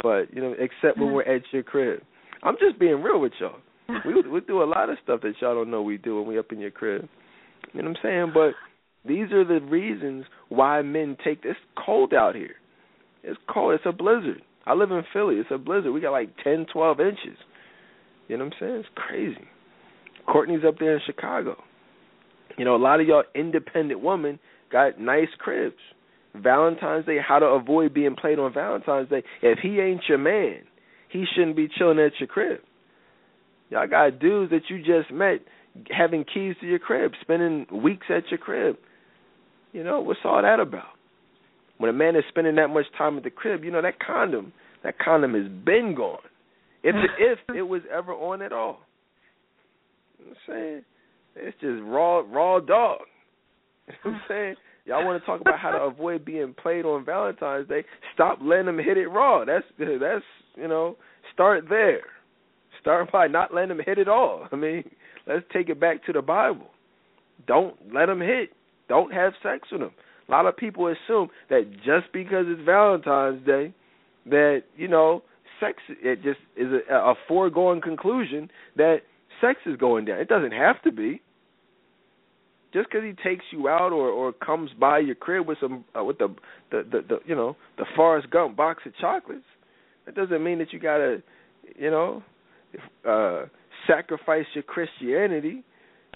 But 0.01 0.33
you 0.33 0.41
know, 0.41 0.53
except 0.57 0.97
when 0.99 1.11
we're 1.13 1.23
at 1.23 1.41
your 1.51 1.63
crib. 1.63 2.01
I'm 2.43 2.55
just 2.59 2.77
being 2.77 3.01
real 3.01 3.19
with 3.19 3.33
y'all 3.39 3.59
we 4.05 4.21
we 4.29 4.41
do 4.41 4.63
a 4.63 4.65
lot 4.65 4.89
of 4.89 4.97
stuff 5.03 5.21
that 5.21 5.33
y'all 5.41 5.55
don't 5.55 5.71
know 5.71 5.81
we 5.81 5.97
do 5.97 6.17
when 6.17 6.27
we 6.27 6.39
up 6.39 6.51
in 6.51 6.59
your 6.59 6.71
crib. 6.71 7.07
You 7.73 7.81
know 7.81 7.89
what 7.89 7.97
I'm 7.97 8.03
saying? 8.03 8.31
But 8.33 8.53
these 9.07 9.31
are 9.31 9.45
the 9.45 9.65
reasons 9.65 10.25
why 10.49 10.81
men 10.81 11.17
take 11.23 11.43
this 11.43 11.55
cold 11.83 12.13
out 12.13 12.35
here. 12.35 12.55
It's 13.23 13.39
cold. 13.49 13.73
It's 13.75 13.85
a 13.85 13.91
blizzard. 13.91 14.41
I 14.65 14.73
live 14.73 14.91
in 14.91 15.03
Philly. 15.11 15.35
It's 15.35 15.49
a 15.51 15.57
blizzard. 15.57 15.93
We 15.93 16.01
got 16.01 16.11
like 16.11 16.29
ten, 16.43 16.65
twelve 16.71 16.99
inches. 16.99 17.37
You 18.27 18.37
know 18.37 18.45
what 18.45 18.53
I'm 18.53 18.59
saying? 18.59 18.75
It's 18.75 18.89
crazy. 18.95 19.47
Courtney's 20.25 20.63
up 20.65 20.79
there 20.79 20.95
in 20.95 21.01
Chicago. 21.05 21.61
You 22.57 22.65
know, 22.65 22.75
a 22.75 22.77
lot 22.77 23.01
of 23.01 23.07
y'all 23.07 23.23
independent 23.35 24.01
women 24.01 24.39
got 24.71 24.99
nice 24.99 25.27
cribs. 25.39 25.75
Valentine's 26.35 27.05
Day, 27.05 27.17
how 27.25 27.39
to 27.39 27.45
avoid 27.45 27.93
being 27.93 28.15
played 28.15 28.39
on 28.39 28.53
Valentine's 28.53 29.09
Day. 29.09 29.23
If 29.41 29.59
he 29.59 29.79
ain't 29.79 30.01
your 30.07 30.17
man, 30.17 30.61
he 31.09 31.25
shouldn't 31.33 31.55
be 31.55 31.67
chilling 31.77 31.99
at 31.99 32.13
your 32.19 32.27
crib. 32.27 32.59
Y'all 33.69 33.87
got 33.87 34.19
dudes 34.19 34.51
that 34.51 34.63
you 34.69 34.79
just 34.79 35.11
met 35.11 35.41
having 35.89 36.23
keys 36.23 36.55
to 36.61 36.67
your 36.67 36.79
crib, 36.79 37.11
spending 37.21 37.65
weeks 37.71 38.07
at 38.09 38.29
your 38.29 38.37
crib. 38.37 38.77
You 39.71 39.83
know, 39.83 40.01
what's 40.01 40.19
all 40.23 40.41
that 40.41 40.59
about? 40.59 40.93
When 41.83 41.89
a 41.89 41.93
man 41.93 42.15
is 42.15 42.23
spending 42.29 42.55
that 42.55 42.69
much 42.69 42.85
time 42.97 43.17
at 43.17 43.25
the 43.25 43.29
crib, 43.29 43.65
you 43.65 43.69
know 43.69 43.81
that 43.81 43.99
condom, 43.99 44.53
that 44.85 44.97
condom 44.99 45.33
has 45.33 45.51
been 45.65 45.93
gone. 45.93 46.17
If 46.81 46.95
if 47.19 47.39
it 47.53 47.63
was 47.63 47.81
ever 47.93 48.13
on 48.13 48.41
at 48.41 48.53
all. 48.53 48.79
You 50.17 50.27
know 50.27 50.31
what 50.47 50.55
I'm 50.55 50.61
saying? 50.61 50.81
It's 51.35 51.57
just 51.59 51.83
raw 51.83 52.21
raw 52.25 52.61
dog. 52.61 52.99
You 53.87 53.93
know 53.93 54.11
what 54.11 54.13
I'm 54.13 54.21
saying? 54.29 54.55
Y'all 54.85 55.05
want 55.05 55.21
to 55.21 55.25
talk 55.25 55.41
about 55.41 55.59
how 55.59 55.71
to 55.71 55.79
avoid 55.79 56.23
being 56.23 56.53
played 56.53 56.85
on 56.85 57.03
Valentine's 57.03 57.67
Day? 57.67 57.83
Stop 58.13 58.39
letting 58.41 58.67
them 58.67 58.77
hit 58.77 58.97
it 58.97 59.09
raw. 59.09 59.43
That's 59.43 59.65
that's 59.77 60.23
you 60.55 60.69
know, 60.69 60.95
start 61.33 61.65
there 61.67 62.03
Start 62.79 63.11
by 63.11 63.27
not 63.27 63.53
letting 63.53 63.75
them 63.75 63.81
hit 63.85 63.97
at 63.97 64.07
all. 64.07 64.47
I 64.53 64.55
mean, 64.55 64.89
let's 65.27 65.43
take 65.51 65.67
it 65.67 65.81
back 65.81 66.05
to 66.05 66.13
the 66.13 66.21
Bible. 66.21 66.67
Don't 67.45 67.75
let 67.93 68.05
them 68.05 68.21
hit. 68.21 68.51
Don't 68.87 69.13
have 69.13 69.33
sex 69.43 69.67
with 69.69 69.81
them. 69.81 69.91
A 70.27 70.31
lot 70.31 70.45
of 70.45 70.55
people 70.55 70.87
assume 70.87 71.29
that 71.49 71.71
just 71.77 72.11
because 72.13 72.45
it's 72.47 72.61
Valentine's 72.65 73.45
Day, 73.45 73.73
that 74.25 74.63
you 74.77 74.87
know, 74.87 75.23
sex 75.59 75.77
it 75.89 76.23
just 76.23 76.39
is 76.55 76.67
a, 76.89 76.93
a 76.93 77.15
foregone 77.27 77.81
conclusion 77.81 78.49
that 78.77 79.01
sex 79.41 79.59
is 79.65 79.75
going 79.77 80.05
down. 80.05 80.19
It 80.19 80.27
doesn't 80.27 80.53
have 80.53 80.81
to 80.83 80.91
be. 80.91 81.21
Just 82.73 82.89
because 82.89 83.05
he 83.05 83.13
takes 83.29 83.45
you 83.51 83.67
out 83.67 83.91
or 83.91 84.09
or 84.09 84.33
comes 84.33 84.71
by 84.79 84.99
your 84.99 85.15
crib 85.15 85.47
with 85.47 85.59
some 85.61 85.85
uh, 85.97 86.03
with 86.03 86.17
the, 86.17 86.33
the 86.71 86.83
the 86.91 87.01
the 87.07 87.19
you 87.25 87.35
know 87.35 87.55
the 87.77 87.85
Forrest 87.95 88.29
Gump 88.31 88.55
box 88.55 88.83
of 88.85 88.93
chocolates, 88.99 89.45
that 90.05 90.15
doesn't 90.15 90.43
mean 90.43 90.57
that 90.59 90.73
you 90.73 90.79
gotta 90.79 91.21
you 91.75 91.91
know 91.91 92.23
uh 93.07 93.45
sacrifice 93.85 94.45
your 94.53 94.63
Christianity. 94.63 95.63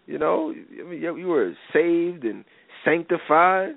You 0.08 0.18
know, 0.18 0.54
mean, 0.90 1.02
you 1.02 1.28
were 1.28 1.54
saved 1.74 2.24
and 2.24 2.46
sanctified. 2.86 3.76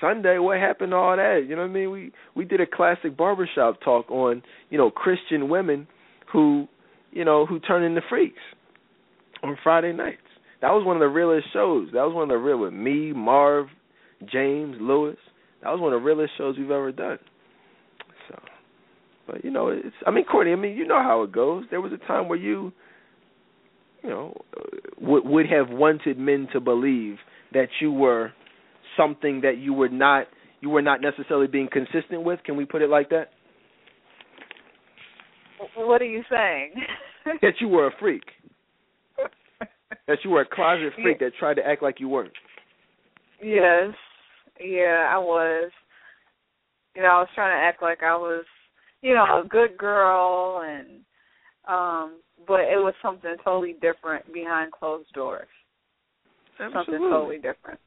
Sunday, 0.00 0.38
what 0.38 0.58
happened 0.58 0.90
to 0.90 0.96
all 0.96 1.16
that? 1.16 1.46
You 1.48 1.56
know 1.56 1.62
what 1.62 1.70
I 1.70 1.74
mean? 1.74 1.90
We 1.90 2.12
we 2.34 2.44
did 2.44 2.60
a 2.60 2.66
classic 2.66 3.16
barbershop 3.16 3.80
talk 3.82 4.10
on, 4.10 4.42
you 4.70 4.78
know, 4.78 4.90
Christian 4.90 5.48
women 5.48 5.86
who, 6.32 6.68
you 7.10 7.24
know, 7.24 7.46
who 7.46 7.58
turn 7.60 7.82
into 7.82 8.00
freaks 8.08 8.38
on 9.42 9.56
Friday 9.62 9.92
nights. 9.92 10.18
That 10.60 10.70
was 10.70 10.84
one 10.84 10.96
of 10.96 11.00
the 11.00 11.08
realest 11.08 11.48
shows. 11.52 11.88
That 11.92 12.02
was 12.02 12.14
one 12.14 12.24
of 12.24 12.28
the 12.28 12.36
real 12.36 12.58
with 12.58 12.72
me, 12.72 13.12
Marv, 13.12 13.68
James, 14.30 14.76
Lewis. 14.80 15.16
That 15.62 15.70
was 15.70 15.80
one 15.80 15.92
of 15.92 16.00
the 16.00 16.04
realest 16.04 16.32
shows 16.36 16.56
we've 16.58 16.70
ever 16.70 16.92
done. 16.92 17.18
So, 18.28 18.38
but 19.26 19.44
you 19.44 19.50
know, 19.50 19.68
it's. 19.68 19.94
I 20.06 20.10
mean, 20.10 20.24
Courtney. 20.24 20.52
I 20.52 20.56
mean, 20.56 20.76
you 20.76 20.86
know 20.86 21.02
how 21.02 21.22
it 21.22 21.32
goes. 21.32 21.64
There 21.70 21.80
was 21.80 21.92
a 21.92 22.06
time 22.06 22.28
where 22.28 22.38
you, 22.38 22.72
you 24.02 24.10
know, 24.10 24.40
would 25.00 25.24
would 25.24 25.46
have 25.46 25.68
wanted 25.70 26.18
men 26.18 26.48
to 26.52 26.60
believe 26.60 27.16
that 27.52 27.68
you 27.80 27.92
were 27.92 28.32
something 28.98 29.40
that 29.42 29.56
you 29.58 29.72
were 29.72 29.88
not. 29.88 30.26
You 30.60 30.70
were 30.70 30.82
not 30.82 31.00
necessarily 31.00 31.46
being 31.46 31.68
consistent 31.72 32.24
with. 32.24 32.40
Can 32.44 32.56
we 32.56 32.64
put 32.64 32.82
it 32.82 32.90
like 32.90 33.10
that? 33.10 33.30
What 35.76 36.02
are 36.02 36.06
you 36.06 36.22
saying? 36.28 36.72
that 37.42 37.54
you 37.60 37.68
were 37.68 37.86
a 37.86 37.92
freak. 38.00 38.24
that 40.08 40.18
you 40.24 40.30
were 40.30 40.40
a 40.40 40.46
closet 40.46 40.92
freak 41.00 41.18
yeah. 41.20 41.28
that 41.28 41.36
tried 41.38 41.54
to 41.54 41.66
act 41.66 41.82
like 41.82 42.00
you 42.00 42.08
weren't. 42.08 42.32
Yes. 43.42 43.94
Yeah, 44.60 45.08
I 45.10 45.18
was. 45.18 45.70
You 46.96 47.02
know, 47.02 47.08
I 47.08 47.20
was 47.20 47.28
trying 47.34 47.56
to 47.56 47.64
act 47.64 47.80
like 47.80 48.02
I 48.02 48.16
was, 48.16 48.44
you 49.02 49.14
know, 49.14 49.42
a 49.44 49.46
good 49.48 49.78
girl 49.78 50.62
and 50.66 51.00
um 51.68 52.20
but 52.46 52.60
it 52.60 52.78
was 52.78 52.94
something 53.02 53.36
totally 53.44 53.74
different 53.74 54.32
behind 54.32 54.72
closed 54.72 55.12
doors. 55.12 55.48
Absolutely. 56.58 56.94
Something 56.94 57.10
totally 57.10 57.36
different. 57.36 57.78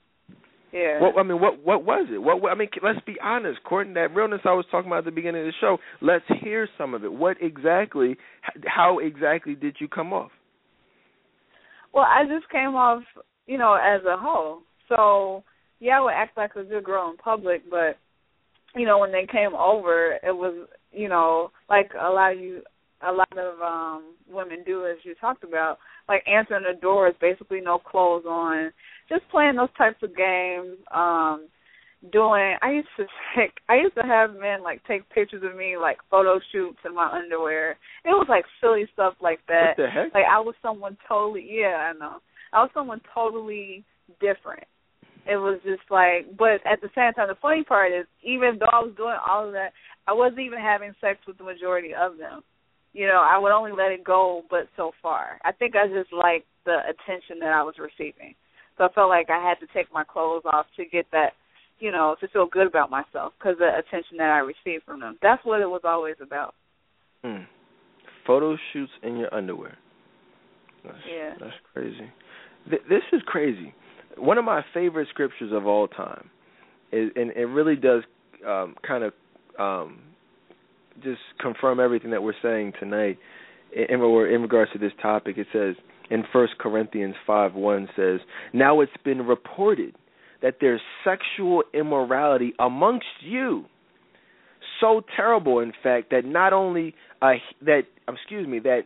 Yeah. 0.72 1.02
Well, 1.02 1.14
I 1.18 1.24
mean, 1.24 1.42
what 1.42 1.64
what 1.66 1.84
was 1.84 2.08
it? 2.14 2.18
What, 2.18 2.42
what 2.42 2.52
I 2.52 2.56
mean, 2.56 2.70
let's 2.82 3.04
be 3.06 3.16
honest, 3.22 3.64
Courtney. 3.64 3.94
That 3.96 4.16
realness 4.16 4.42
I 4.46 4.54
was 4.54 4.66
talking 4.72 4.90
about 4.90 5.00
at 5.00 5.06
the 5.06 5.12
beginning 5.12 5.42
of 5.42 5.48
the 5.48 5.54
show. 5.60 5.78
Let's 6.02 6.24
hear 6.42 6.68
some 6.78 6.94
of 6.94 7.04
it. 7.04 7.12
What 7.12 7.38
exactly? 7.42 8.16
How 8.66 9.00
exactly 9.00 9.56
did 9.56 9.76
you 9.80 9.88
come 9.88 10.14
off? 10.14 10.32
Well, 11.94 12.06
I 12.06 12.24
just 12.24 12.50
came 12.50 12.76
off, 12.76 13.04
you 13.48 13.58
know, 13.58 13.74
as 13.74 14.02
a 14.06 14.16
hoe. 14.18 14.62
So 14.88 15.44
yeah, 15.80 15.98
I 15.98 16.02
would 16.02 16.14
act 16.14 16.38
like 16.38 16.56
a 16.56 16.64
good 16.64 16.84
girl 16.84 17.10
in 17.10 17.18
public, 17.18 17.64
but 17.70 17.98
you 18.76 18.86
know, 18.86 19.00
when 19.00 19.12
they 19.12 19.28
came 19.30 19.54
over, 19.54 20.14
it 20.24 20.32
was, 20.32 20.68
you 20.94 21.10
know, 21.10 21.52
like 21.70 21.92
a 22.00 22.10
lot 22.10 22.34
of 22.34 22.40
you, 22.40 22.62
a 23.06 23.12
lot 23.12 23.38
of 23.38 23.60
um 23.62 24.14
women 24.30 24.64
do, 24.66 24.86
as 24.86 24.98
you 25.04 25.16
talked 25.16 25.44
about, 25.44 25.80
like 26.08 26.24
answering 26.28 26.64
the 26.64 26.80
door 26.80 27.08
is 27.08 27.16
basically 27.20 27.60
no 27.60 27.78
clothes 27.80 28.26
on, 28.26 28.72
just 29.12 29.30
playing 29.30 29.58
those 29.58 29.74
types 29.78 30.02
of 30.02 30.16
games. 30.16 30.78
Um 30.94 31.48
doing 32.12 32.56
I 32.62 32.72
used 32.72 32.90
to 32.98 33.06
take 33.36 33.54
I 33.70 33.76
used 33.76 33.96
to 33.96 34.02
have 34.02 34.32
men 34.32 34.64
like 34.64 34.82
take 34.88 35.08
pictures 35.10 35.44
of 35.46 35.56
me 35.56 35.78
like 35.80 35.98
photo 36.10 36.40
shoots 36.52 36.80
in 36.86 36.96
my 36.96 37.12
underwear. 37.12 37.72
It 38.06 38.10
was 38.10 38.26
like 38.30 38.46
silly 38.60 38.88
stuff 38.94 39.14
like 39.22 39.40
that. 39.48 39.78
What 39.78 39.86
the 39.86 39.90
heck? 39.90 40.14
Like 40.14 40.26
I 40.30 40.40
was 40.40 40.56
someone 40.62 40.98
totally 41.08 41.48
yeah, 41.48 41.92
I 41.92 41.94
know. 41.94 42.18
I 42.54 42.62
was 42.62 42.72
someone 42.74 43.02
totally 43.14 43.84
different. 44.20 44.66
It 45.30 45.38
was 45.38 45.60
just 45.64 45.84
like 45.92 46.26
but 46.38 46.66
at 46.66 46.82
the 46.82 46.90
same 46.96 47.14
time 47.14 47.28
the 47.28 47.38
funny 47.42 47.64
part 47.64 47.92
is 47.92 48.08
even 48.24 48.58
though 48.60 48.74
I 48.74 48.82
was 48.82 48.94
doing 48.98 49.18
all 49.28 49.46
of 49.46 49.54
that, 49.54 49.74
I 50.08 50.14
wasn't 50.14 50.42
even 50.42 50.60
having 50.60 50.94
sex 51.00 51.20
with 51.28 51.38
the 51.38 51.44
majority 51.44 51.94
of 51.94 52.18
them. 52.18 52.42
You 52.94 53.08
know, 53.08 53.22
I 53.24 53.38
would 53.38 53.54
only 53.54 53.72
let 53.72 53.92
it 53.92 54.04
go 54.04 54.42
but 54.50 54.68
so 54.76 54.92
far. 55.02 55.40
I 55.46 55.52
think 55.52 55.76
I 55.76 55.88
just 55.88 56.12
liked 56.12 56.48
the 56.66 56.80
attention 56.90 57.40
that 57.40 57.54
I 57.54 57.64
was 57.64 57.76
receiving. 57.80 58.36
So 58.78 58.86
I 58.86 58.90
felt 58.94 59.10
like 59.10 59.30
I 59.30 59.42
had 59.42 59.60
to 59.66 59.68
take 59.74 59.92
my 59.94 60.04
clothes 60.04 60.44
off 60.46 60.66
to 60.78 60.86
get 60.86 61.06
that 61.12 61.34
you 61.82 61.92
know, 61.92 62.16
to 62.22 62.28
feel 62.30 62.46
good 62.46 62.68
about 62.68 62.90
myself 62.90 63.34
because 63.38 63.58
the 63.58 63.68
attention 63.68 64.18
that 64.18 64.30
I 64.30 64.38
received 64.38 64.86
from 64.86 65.02
them. 65.02 65.18
That's 65.22 65.44
what 65.44 65.62
it 65.62 65.66
was 65.66 65.82
always 65.84 66.16
about. 66.22 66.54
Hmm. 67.24 67.44
Photo 68.26 68.56
shoots 68.72 68.92
in 69.02 69.18
your 69.18 69.34
underwear. 69.34 69.78
That's, 70.86 70.98
yeah. 71.12 71.34
That's 71.40 71.56
crazy. 71.74 72.10
Th- 72.70 72.82
this 72.88 73.02
is 73.12 73.22
crazy. 73.26 73.74
One 74.18 74.38
of 74.38 74.46
my 74.46 74.64
favorite 74.74 75.08
scriptures 75.10 75.52
of 75.52 75.66
all 75.66 75.88
time, 75.88 76.30
is, 76.92 77.10
and 77.16 77.32
it 77.32 77.46
really 77.46 77.76
does 77.76 78.04
um, 78.48 78.76
kind 78.88 79.04
of 79.04 79.14
um, 79.60 80.00
just 81.04 81.22
confirm 81.40 81.80
everything 81.80 82.12
that 82.12 82.22
we're 82.22 82.34
saying 82.44 82.74
tonight 82.80 83.18
in, 83.76 83.86
in, 83.90 84.02
in 84.02 84.42
regards 84.42 84.72
to 84.74 84.78
this 84.78 84.92
topic. 85.02 85.38
It 85.38 85.48
says 85.52 85.76
in 86.12 86.24
First 86.32 86.54
Corinthians 86.60 87.16
five 87.26 87.56
one 87.56 87.90
says, 87.96 88.20
"Now 88.54 88.82
it's 88.82 88.92
been 89.04 89.26
reported." 89.26 89.96
that 90.42 90.56
there's 90.60 90.82
sexual 91.04 91.64
immorality 91.74 92.54
amongst 92.60 93.06
you. 93.22 93.66
So 94.80 95.04
terrible, 95.16 95.60
in 95.60 95.74
fact, 95.84 96.10
that 96.10 96.26
not 96.26 96.54
only 96.54 96.96
uh, 97.22 97.34
that 97.62 97.84
excuse 98.10 98.48
me 98.48 98.60
that 98.60 98.82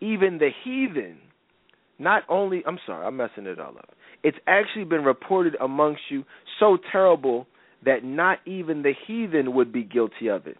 even 0.00 0.38
the 0.38 0.50
heathen, 0.64 1.18
not 1.98 2.22
only 2.28 2.62
I'm 2.66 2.78
sorry, 2.86 3.06
I'm 3.06 3.16
messing 3.16 3.46
it 3.46 3.60
all 3.60 3.76
up. 3.76 3.90
It's 4.22 4.38
actually 4.46 4.84
been 4.84 5.04
reported 5.04 5.54
amongst 5.60 6.02
you 6.08 6.24
so 6.58 6.78
terrible 6.90 7.46
that 7.84 8.02
not 8.02 8.38
even 8.46 8.82
the 8.82 8.94
heathen 9.06 9.54
would 9.54 9.70
be 9.70 9.84
guilty 9.84 10.28
of 10.28 10.46
it. 10.46 10.56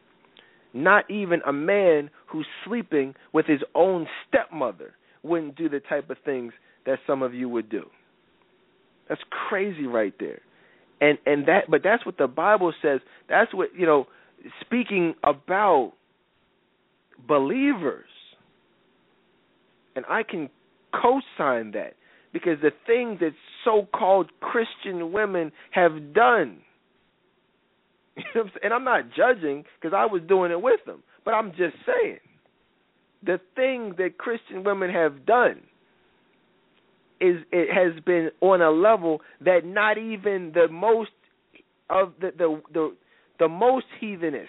Not 0.75 1.11
even 1.11 1.41
a 1.47 1.53
man 1.53 2.11
who's 2.27 2.47
sleeping 2.67 3.15
with 3.33 3.47
his 3.47 3.61
own 3.75 4.07
stepmother 4.29 4.95
wouldn't 5.25 5.57
do 5.57 5.69
the 5.69 5.81
type 5.81 6.11
of 6.11 6.17
things 6.25 6.53
that 6.87 6.99
some 7.07 7.23
of 7.23 7.35
you 7.35 7.49
would 7.49 7.69
do. 7.69 7.85
That's 9.09 9.21
crazy 9.49 9.87
right 9.87 10.15
there. 10.19 10.41
And 11.01 11.19
and 11.27 11.47
that 11.49 11.65
but 11.69 11.83
that's 11.83 12.07
what 12.07 12.19
the 12.19 12.27
Bible 12.27 12.73
says. 12.81 13.01
That's 13.29 13.53
what, 13.53 13.71
you 13.77 13.87
know, 13.87 14.07
speaking 14.61 15.15
about 15.23 15.93
believers. 17.27 18.07
And 19.97 20.05
I 20.09 20.23
can 20.23 20.49
co-sign 20.93 21.73
that 21.73 21.95
because 22.33 22.59
the 22.63 22.71
things 22.87 23.21
that 23.21 23.31
so-called 23.65 24.31
Christian 24.41 25.13
women 25.13 25.53
have 25.71 26.15
done 26.15 26.59
and 28.63 28.73
I'm 28.73 28.85
not 28.85 29.05
judging 29.17 29.65
because 29.81 29.95
I 29.97 30.07
was 30.07 30.23
doing 30.29 30.51
it 30.53 30.61
with 30.61 30.81
them, 30.87 31.03
but 31.25 31.35
I'm 31.35 31.51
just 31.51 31.75
saying 31.87 32.19
the 33.25 33.41
things 33.57 33.97
that 33.99 34.19
Christian 34.19 34.65
women 34.65 34.91
have 34.91 35.25
done 35.27 35.63
is 37.21 37.37
it 37.53 37.69
has 37.73 38.03
been 38.05 38.31
on 38.41 38.61
a 38.61 38.71
level 38.71 39.21
that 39.45 39.61
not 39.65 39.99
even 39.99 40.53
the 40.55 40.69
most 40.71 41.11
of 41.89 42.13
the 42.21 42.33
the 42.37 42.63
the, 42.73 42.97
the 43.39 43.49
most 43.49 43.87
heathenish, 44.01 44.47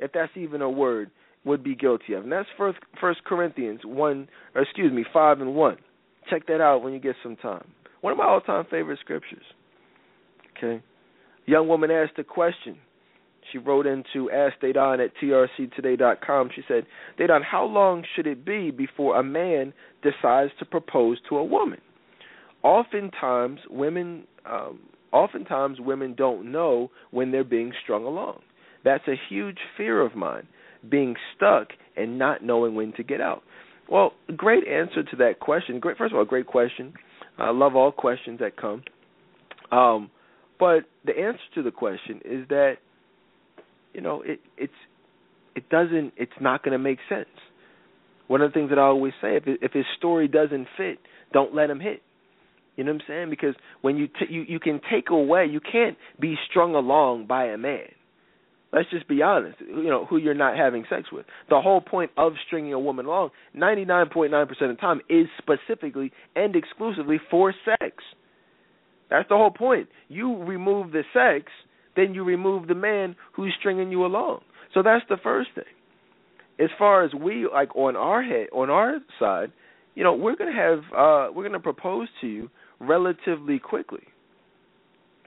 if 0.00 0.12
that's 0.12 0.32
even 0.36 0.62
a 0.62 0.70
word, 0.70 1.10
would 1.44 1.62
be 1.62 1.74
guilty 1.74 2.14
of. 2.14 2.24
And 2.24 2.32
that's 2.32 2.48
first 2.56 2.78
First 3.00 3.24
Corinthians 3.24 3.80
one, 3.84 4.28
or 4.54 4.62
excuse 4.62 4.92
me, 4.92 5.04
five 5.12 5.40
and 5.40 5.54
one. 5.54 5.76
Check 6.30 6.46
that 6.46 6.60
out 6.60 6.82
when 6.82 6.92
you 6.92 6.98
get 6.98 7.16
some 7.22 7.36
time. 7.36 7.66
One 8.00 8.12
of 8.12 8.18
my 8.18 8.24
all-time 8.24 8.64
favorite 8.70 8.98
scriptures. 9.00 9.44
Okay, 10.56 10.82
young 11.46 11.68
woman 11.68 11.90
asked 11.90 12.18
a 12.18 12.24
question. 12.24 12.78
She 13.50 13.58
wrote 13.58 13.86
into 13.86 14.30
Ask 14.30 14.60
Dedan 14.60 15.04
at 15.04 15.12
trctoday.com. 15.22 16.50
She 16.54 16.62
said, 16.68 16.86
Dedan, 17.18 17.42
how 17.44 17.64
long 17.64 18.04
should 18.14 18.26
it 18.26 18.44
be 18.44 18.70
before 18.70 19.18
a 19.18 19.22
man 19.22 19.72
decides 20.02 20.52
to 20.58 20.64
propose 20.64 21.18
to 21.28 21.36
a 21.36 21.44
woman? 21.44 21.80
Oftentimes, 22.62 23.60
women, 23.68 24.24
um, 24.46 24.80
oftentimes 25.12 25.78
women 25.80 26.14
don't 26.14 26.50
know 26.50 26.90
when 27.10 27.32
they're 27.32 27.44
being 27.44 27.72
strung 27.82 28.04
along. 28.04 28.40
That's 28.84 29.06
a 29.08 29.14
huge 29.28 29.58
fear 29.76 30.00
of 30.00 30.14
mine, 30.14 30.46
being 30.88 31.14
stuck 31.36 31.68
and 31.96 32.18
not 32.18 32.44
knowing 32.44 32.74
when 32.74 32.92
to 32.94 33.02
get 33.02 33.20
out. 33.20 33.42
Well, 33.88 34.12
great 34.36 34.66
answer 34.66 35.02
to 35.02 35.16
that 35.16 35.40
question. 35.40 35.80
Great, 35.80 35.98
first 35.98 36.12
of 36.12 36.18
all, 36.18 36.24
great 36.24 36.46
question. 36.46 36.94
I 37.38 37.50
love 37.50 37.76
all 37.76 37.92
questions 37.92 38.40
that 38.40 38.56
come. 38.56 38.82
Um, 39.70 40.10
but 40.58 40.84
the 41.04 41.18
answer 41.18 41.40
to 41.56 41.62
the 41.62 41.70
question 41.70 42.20
is 42.24 42.46
that 42.48 42.76
you 43.92 44.00
know 44.00 44.22
it 44.22 44.40
it's 44.56 44.72
it 45.54 45.68
doesn't 45.70 46.12
it's 46.16 46.32
not 46.40 46.62
going 46.64 46.72
to 46.72 46.78
make 46.78 46.98
sense 47.08 47.28
One 48.28 48.40
of 48.40 48.50
the 48.50 48.54
things 48.54 48.70
that 48.70 48.78
I 48.78 48.82
always 48.82 49.12
say, 49.20 49.36
if 49.36 49.44
if 49.46 49.72
his 49.72 49.84
story 49.98 50.28
doesn't 50.28 50.66
fit, 50.76 50.98
don't 51.32 51.54
let 51.54 51.70
him 51.70 51.80
hit. 51.80 52.02
You 52.76 52.84
know 52.84 52.92
what 52.92 53.02
I'm 53.02 53.06
saying? 53.08 53.30
Because 53.30 53.54
when 53.82 53.96
you 53.98 54.06
t- 54.08 54.26
you 54.30 54.42
you 54.48 54.58
can 54.60 54.80
take 54.90 55.10
away, 55.10 55.46
you 55.50 55.60
can't 55.60 55.96
be 56.18 56.36
strung 56.50 56.74
along 56.74 57.26
by 57.26 57.46
a 57.46 57.58
man. 57.58 57.88
Let's 58.72 58.88
just 58.90 59.06
be 59.06 59.20
honest. 59.20 59.58
You 59.60 59.84
know 59.90 60.06
who 60.06 60.16
you're 60.16 60.32
not 60.34 60.56
having 60.56 60.84
sex 60.88 61.08
with. 61.12 61.26
The 61.50 61.60
whole 61.60 61.82
point 61.82 62.10
of 62.16 62.32
stringing 62.46 62.72
a 62.72 62.80
woman 62.80 63.04
along, 63.04 63.30
99.9% 63.54 64.42
of 64.50 64.58
the 64.58 64.74
time, 64.80 65.02
is 65.10 65.26
specifically 65.36 66.10
and 66.34 66.56
exclusively 66.56 67.20
for 67.30 67.52
sex. 67.66 67.96
That's 69.10 69.28
the 69.28 69.36
whole 69.36 69.50
point. 69.50 69.88
You 70.08 70.42
remove 70.42 70.92
the 70.92 71.02
sex, 71.12 71.52
then 71.96 72.14
you 72.14 72.24
remove 72.24 72.68
the 72.68 72.74
man 72.74 73.16
who's 73.34 73.54
stringing 73.58 73.90
you 73.90 74.04
along. 74.04 74.40
So 74.74 74.82
that's 74.82 75.04
the 75.08 75.18
first 75.22 75.50
thing. 75.54 75.64
As 76.58 76.70
far 76.78 77.04
as 77.04 77.12
we 77.14 77.46
like 77.52 77.74
on 77.76 77.96
our 77.96 78.22
head, 78.22 78.48
on 78.52 78.70
our 78.70 78.98
side, 79.18 79.52
you 79.94 80.04
know, 80.04 80.14
we're 80.14 80.36
gonna 80.36 80.52
have 80.52 80.78
uh 80.96 81.32
we're 81.32 81.44
gonna 81.44 81.60
propose 81.60 82.08
to 82.20 82.26
you 82.26 82.50
relatively 82.80 83.58
quickly. 83.58 84.02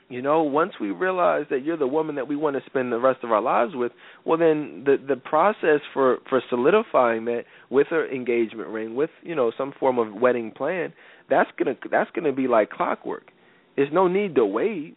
You 0.07 0.21
know, 0.21 0.43
once 0.43 0.73
we 0.79 0.91
realize 0.91 1.45
that 1.49 1.63
you're 1.65 1.77
the 1.77 1.87
woman 1.87 2.15
that 2.15 2.27
we 2.27 2.35
want 2.35 2.55
to 2.55 2.61
spend 2.67 2.91
the 2.91 2.99
rest 2.99 3.23
of 3.23 3.31
our 3.31 3.41
lives 3.41 3.71
with, 3.75 3.91
well 4.23 4.37
then 4.37 4.83
the 4.85 4.97
the 5.07 5.15
process 5.15 5.81
for 5.93 6.19
for 6.29 6.41
solidifying 6.49 7.25
that 7.25 7.45
with 7.71 7.87
an 7.91 8.07
engagement 8.13 8.69
ring, 8.69 8.95
with, 8.95 9.09
you 9.23 9.33
know, 9.33 9.51
some 9.57 9.73
form 9.79 9.97
of 9.97 10.13
wedding 10.13 10.51
plan, 10.51 10.93
that's 11.27 11.49
going 11.57 11.75
to 11.75 11.89
that's 11.89 12.11
going 12.11 12.25
to 12.25 12.33
be 12.33 12.47
like 12.47 12.69
clockwork. 12.69 13.31
There's 13.75 13.91
no 13.91 14.07
need 14.07 14.35
to 14.35 14.45
wait. 14.45 14.95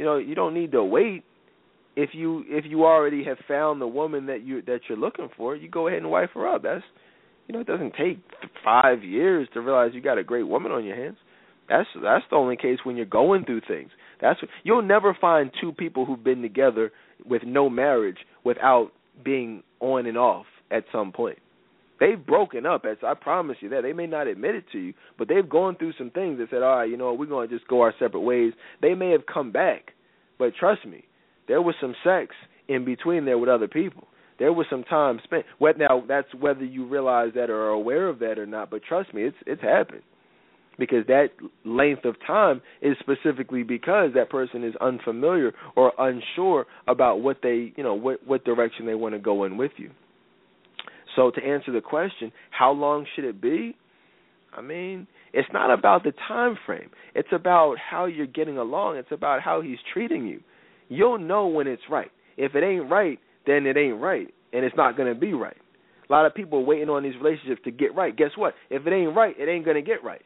You 0.00 0.06
know, 0.06 0.16
you 0.16 0.34
don't 0.34 0.54
need 0.54 0.72
to 0.72 0.82
wait 0.82 1.24
if 1.94 2.14
you 2.14 2.42
if 2.48 2.64
you 2.66 2.86
already 2.86 3.22
have 3.24 3.36
found 3.46 3.82
the 3.82 3.86
woman 3.86 4.24
that 4.28 4.42
you 4.42 4.62
that 4.62 4.80
you're 4.88 4.96
looking 4.96 5.28
for, 5.36 5.54
you 5.54 5.68
go 5.68 5.88
ahead 5.88 5.98
and 5.98 6.10
wife 6.10 6.30
her 6.32 6.48
up. 6.48 6.62
That's 6.62 6.82
you 7.46 7.52
know, 7.52 7.60
it 7.60 7.66
doesn't 7.66 7.92
take 7.98 8.18
5 8.64 9.04
years 9.04 9.46
to 9.52 9.60
realize 9.60 9.90
you 9.92 10.00
got 10.00 10.16
a 10.16 10.24
great 10.24 10.44
woman 10.44 10.72
on 10.72 10.86
your 10.86 10.96
hands. 10.96 11.18
That's 11.68 11.86
that's 12.02 12.24
the 12.30 12.36
only 12.36 12.56
case 12.56 12.78
when 12.82 12.96
you're 12.96 13.04
going 13.04 13.44
through 13.44 13.60
things. 13.68 13.90
That's 14.22 14.40
you'll 14.62 14.80
never 14.80 15.14
find 15.20 15.50
two 15.60 15.72
people 15.72 16.06
who've 16.06 16.24
been 16.24 16.40
together 16.40 16.92
with 17.26 17.42
no 17.44 17.68
marriage 17.68 18.20
without 18.42 18.92
being 19.22 19.62
on 19.80 20.06
and 20.06 20.16
off 20.16 20.46
at 20.70 20.84
some 20.90 21.12
point. 21.12 21.40
They've 22.00 22.24
broken 22.24 22.64
up. 22.64 22.86
As 22.86 22.96
I 23.06 23.14
promise 23.14 23.58
you 23.60 23.68
that 23.68 23.82
they 23.82 23.92
may 23.92 24.06
not 24.06 24.26
admit 24.26 24.54
it 24.54 24.64
to 24.72 24.78
you, 24.78 24.94
but 25.18 25.28
they've 25.28 25.48
gone 25.48 25.76
through 25.76 25.92
some 25.98 26.10
things 26.10 26.38
that 26.38 26.48
said, 26.50 26.62
"All 26.62 26.78
right, 26.78 26.90
you 26.90 26.96
know, 26.96 27.12
we're 27.12 27.26
going 27.26 27.48
to 27.48 27.54
just 27.54 27.68
go 27.68 27.82
our 27.82 27.94
separate 27.98 28.20
ways." 28.20 28.54
They 28.80 28.94
may 28.94 29.10
have 29.10 29.26
come 29.26 29.52
back, 29.52 29.92
but 30.38 30.54
trust 30.54 30.86
me, 30.86 31.04
there 31.46 31.60
was 31.60 31.74
some 31.80 31.94
sex 32.02 32.34
in 32.68 32.84
between 32.84 33.26
there 33.26 33.38
with 33.38 33.50
other 33.50 33.68
people. 33.68 34.08
There 34.38 34.52
was 34.52 34.66
some 34.70 34.84
time 34.84 35.20
spent. 35.24 35.44
Now? 35.60 36.02
That's 36.08 36.34
whether 36.34 36.64
you 36.64 36.86
realize 36.86 37.32
that 37.34 37.50
or 37.50 37.66
are 37.66 37.68
aware 37.68 38.08
of 38.08 38.18
that 38.20 38.38
or 38.38 38.46
not. 38.46 38.70
But 38.70 38.82
trust 38.82 39.12
me, 39.12 39.24
it's 39.24 39.36
it's 39.46 39.62
happened 39.62 40.02
because 40.78 41.06
that 41.08 41.28
length 41.66 42.06
of 42.06 42.16
time 42.26 42.62
is 42.80 42.96
specifically 43.00 43.62
because 43.62 44.14
that 44.14 44.30
person 44.30 44.64
is 44.64 44.74
unfamiliar 44.80 45.52
or 45.76 45.92
unsure 45.98 46.66
about 46.88 47.20
what 47.20 47.38
they 47.42 47.72
you 47.76 47.84
know 47.84 47.94
what 47.94 48.26
what 48.26 48.44
direction 48.44 48.86
they 48.86 48.94
want 48.94 49.14
to 49.14 49.18
go 49.18 49.44
in 49.44 49.58
with 49.58 49.72
you 49.76 49.90
so 51.16 51.30
to 51.30 51.42
answer 51.42 51.72
the 51.72 51.80
question 51.80 52.32
how 52.50 52.72
long 52.72 53.06
should 53.14 53.24
it 53.24 53.40
be? 53.40 53.76
I 54.56 54.60
mean 54.60 55.06
it's 55.32 55.48
not 55.52 55.72
about 55.72 56.02
the 56.02 56.12
time 56.26 56.58
frame. 56.66 56.90
It's 57.14 57.28
about 57.32 57.76
how 57.78 58.06
you're 58.06 58.26
getting 58.26 58.58
along. 58.58 58.96
It's 58.96 59.12
about 59.12 59.42
how 59.42 59.60
he's 59.60 59.78
treating 59.92 60.26
you. 60.26 60.40
You'll 60.88 61.18
know 61.18 61.46
when 61.46 61.66
it's 61.66 61.82
right. 61.88 62.10
If 62.36 62.54
it 62.54 62.64
ain't 62.64 62.90
right 62.90 63.18
then 63.46 63.66
it 63.66 63.76
ain't 63.76 64.00
right 64.00 64.28
and 64.52 64.64
it's 64.64 64.76
not 64.76 64.96
going 64.96 65.12
to 65.12 65.18
be 65.18 65.32
right. 65.32 65.56
A 66.08 66.12
lot 66.12 66.26
of 66.26 66.34
people 66.34 66.58
are 66.58 66.64
waiting 66.64 66.88
on 66.88 67.04
these 67.04 67.14
relationships 67.20 67.60
to 67.64 67.70
get 67.70 67.94
right. 67.94 68.16
Guess 68.16 68.30
what? 68.36 68.54
If 68.70 68.86
it 68.86 68.92
ain't 68.92 69.14
right 69.14 69.34
it 69.38 69.48
ain't 69.48 69.64
going 69.64 69.76
to 69.76 69.82
get 69.82 70.02
right. 70.02 70.22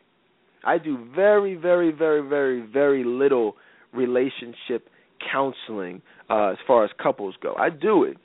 I 0.65 0.79
do 0.79 1.07
very, 1.15 1.57
very, 1.57 1.93
very, 1.93 2.27
very, 2.27 2.67
very 2.67 3.05
little 3.05 3.57
relationship 3.93 4.89
counseling 5.33 6.03
uh, 6.29 6.51
as 6.51 6.59
far 6.67 6.85
as 6.85 6.91
couples 7.03 7.35
go. 7.43 7.55
I 7.55 7.71
do 7.71 8.05
it. 8.05 8.17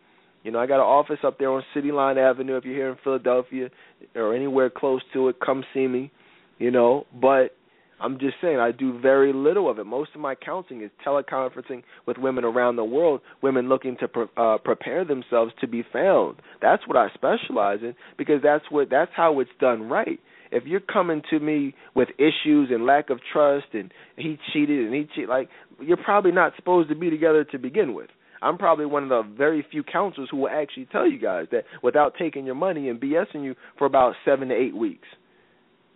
You 0.44 0.52
know, 0.52 0.60
I 0.60 0.68
got 0.68 0.76
an 0.76 0.82
office 0.82 1.20
up 1.24 1.38
there 1.38 1.52
on 1.52 1.64
City 1.74 1.92
Line 1.92 2.18
Avenue. 2.18 2.58
If 2.58 2.66
you're 2.66 2.76
here 2.76 2.90
in 2.90 2.98
Philadelphia 3.04 3.70
or 4.16 4.36
anywhere 4.36 4.70
close 4.70 5.02
to 5.14 5.28
it, 5.30 5.38
come 5.44 5.64
see 5.74 5.88
me. 5.88 6.12
You 6.60 6.72
know, 6.72 7.06
but 7.22 7.56
I'm 8.02 8.20
just 8.20 8.36
saying 8.42 8.60
I 8.60 8.72
do 8.72 9.00
very 9.00 9.34
little 9.34 9.70
of 9.70 9.80
it. 9.80 9.86
Most 9.86 10.12
of 10.16 10.22
my 10.22 10.36
counseling 10.36 10.82
is 10.82 10.92
teleconferencing 11.06 11.84
with 12.06 12.18
women 12.18 12.44
around 12.44 12.76
the 12.76 12.84
world, 12.84 13.22
women 13.42 13.70
looking 13.70 13.98
to 14.00 14.08
pre- 14.08 14.26
uh, 14.38 14.58
prepare 14.64 15.06
themselves 15.06 15.54
to 15.62 15.68
be 15.68 15.84
found. 15.92 16.38
That's 16.62 16.86
what 16.88 16.98
I 16.98 17.08
specialize 17.14 17.80
in 17.82 17.96
because 18.18 18.42
that's 18.44 18.66
what 18.70 18.90
that's 18.90 19.12
how 19.16 19.40
it's 19.40 19.52
done 19.60 19.84
right 19.84 20.20
if 20.52 20.64
you're 20.66 20.80
coming 20.80 21.22
to 21.30 21.40
me 21.40 21.76
with 21.96 22.10
issues 22.18 22.70
and 22.72 22.86
lack 22.86 23.10
of 23.10 23.20
trust 23.32 23.68
and 23.74 23.92
he 24.16 24.38
cheated 24.52 24.86
and 24.86 24.94
he 24.94 25.08
cheated, 25.14 25.30
like 25.30 25.50
you're 25.82 25.98
probably 25.98 26.32
not 26.32 26.54
supposed 26.56 26.90
to 26.90 26.96
be 26.96 27.10
together 27.10 27.44
to 27.44 27.60
begin 27.60 27.94
with. 27.94 28.10
I'm 28.42 28.58
probably 28.58 28.86
one 28.86 29.04
of 29.04 29.10
the 29.10 29.24
very 29.38 29.66
few 29.70 29.84
counselors 29.84 30.30
who 30.32 30.38
will 30.38 30.50
actually 30.50 30.88
tell 30.92 31.10
you 31.10 31.20
guys 31.20 31.48
that 31.52 31.66
without 31.84 32.14
taking 32.18 32.46
your 32.46 32.56
money 32.56 32.90
and 32.90 33.00
BSing 33.00 33.44
you 33.44 33.56
for 33.78 33.86
about 33.86 34.14
seven 34.26 34.50
to 34.50 34.56
eight 34.56 34.76
weeks. 34.76 35.08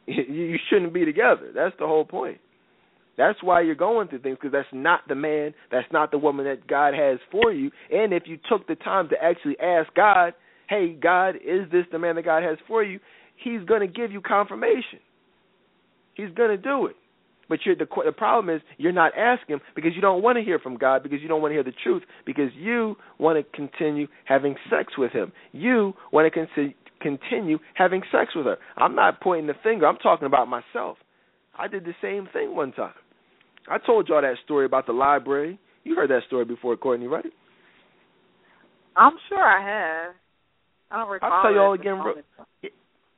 You 0.06 0.58
shouldn't 0.70 0.94
be 0.94 1.06
together. 1.06 1.52
That's 1.56 1.76
the 1.80 1.88
whole 1.88 2.04
point. 2.04 2.40
That's 3.18 3.42
why 3.42 3.62
you're 3.62 3.74
going 3.74 4.10
through 4.10 4.20
things 4.20 4.38
because 4.42 4.52
that's 4.52 4.68
not 4.74 5.08
the 5.08 5.16
man, 5.16 5.54
that's 5.72 5.88
not 5.94 6.12
the 6.12 6.18
woman 6.18 6.46
that 6.46 6.68
God 6.68 6.94
has 6.94 7.20
for 7.32 7.54
you. 7.54 7.72
And 7.90 8.12
if 8.12 8.24
you 8.26 8.38
took 8.50 8.68
the 8.68 8.76
time 8.76 9.08
to 9.10 9.16
actually 9.24 9.58
ask 9.60 9.94
God, 9.94 10.34
"Hey, 10.68 10.94
God, 10.94 11.36
is 11.38 11.70
this 11.72 11.86
the 11.92 12.00
man 12.00 12.16
that 12.16 12.26
God 12.26 12.44
has 12.44 12.58
for 12.68 12.84
you?" 12.84 13.00
he's 13.44 13.64
going 13.66 13.82
to 13.82 13.88
give 13.88 14.12
you 14.12 14.22
confirmation. 14.22 15.00
He's 16.16 16.30
going 16.36 16.50
to 16.50 16.58
do 16.58 16.88
it. 16.88 16.96
But 17.50 17.60
you're, 17.66 17.76
the 17.76 17.88
the 18.06 18.12
problem 18.12 18.56
is 18.56 18.62
you're 18.78 18.94
not 18.94 19.12
asking 19.18 19.60
because 19.76 19.92
you 19.96 20.02
don't 20.02 20.24
want 20.24 20.38
to 20.38 20.44
hear 20.44 20.60
from 20.60 20.78
God 20.78 21.04
because 21.04 21.20
you 21.22 21.28
don't 21.28 21.42
want 21.42 21.52
to 21.52 21.56
hear 21.56 21.64
the 21.64 21.74
truth 21.84 22.04
because 22.26 22.50
you 22.56 22.96
want 23.20 23.38
to 23.38 23.56
continue 23.56 24.08
having 24.26 24.56
sex 24.70 24.94
with 24.98 25.12
Him. 25.12 25.32
You 25.52 25.94
want 26.12 26.32
to 26.32 26.48
con- 26.48 26.74
continue 27.02 27.60
having 27.76 28.02
sex 28.12 28.32
with 28.36 28.46
her. 28.46 28.58
I'm 28.78 28.96
not 28.96 29.22
pointing 29.22 29.48
the 29.48 29.54
finger. 29.62 29.86
I'm 29.86 29.98
talking 29.98 30.26
about 30.26 30.48
myself. 30.48 30.98
I 31.58 31.68
did 31.68 31.86
the 31.86 31.94
same 32.02 32.28
thing 32.34 32.56
one 32.56 32.72
time. 32.72 32.94
I 33.70 33.78
told 33.78 34.08
y'all 34.08 34.22
that 34.22 34.36
story 34.44 34.66
about 34.66 34.88
the 34.88 34.94
library. 34.94 35.60
You 35.84 35.96
heard 35.96 36.10
that 36.10 36.22
story 36.28 36.46
before, 36.46 36.76
Courtney, 36.78 37.08
right? 37.08 37.26
I'm 38.96 39.14
sure 39.30 39.42
I 39.42 40.06
have. 40.06 40.16
I 40.92 40.98
don't 40.98 41.10
recall. 41.10 41.32
I'll 41.32 41.44
tell 41.44 41.54
y'all 41.54 41.74
again. 41.74 42.00
Real, 42.00 42.16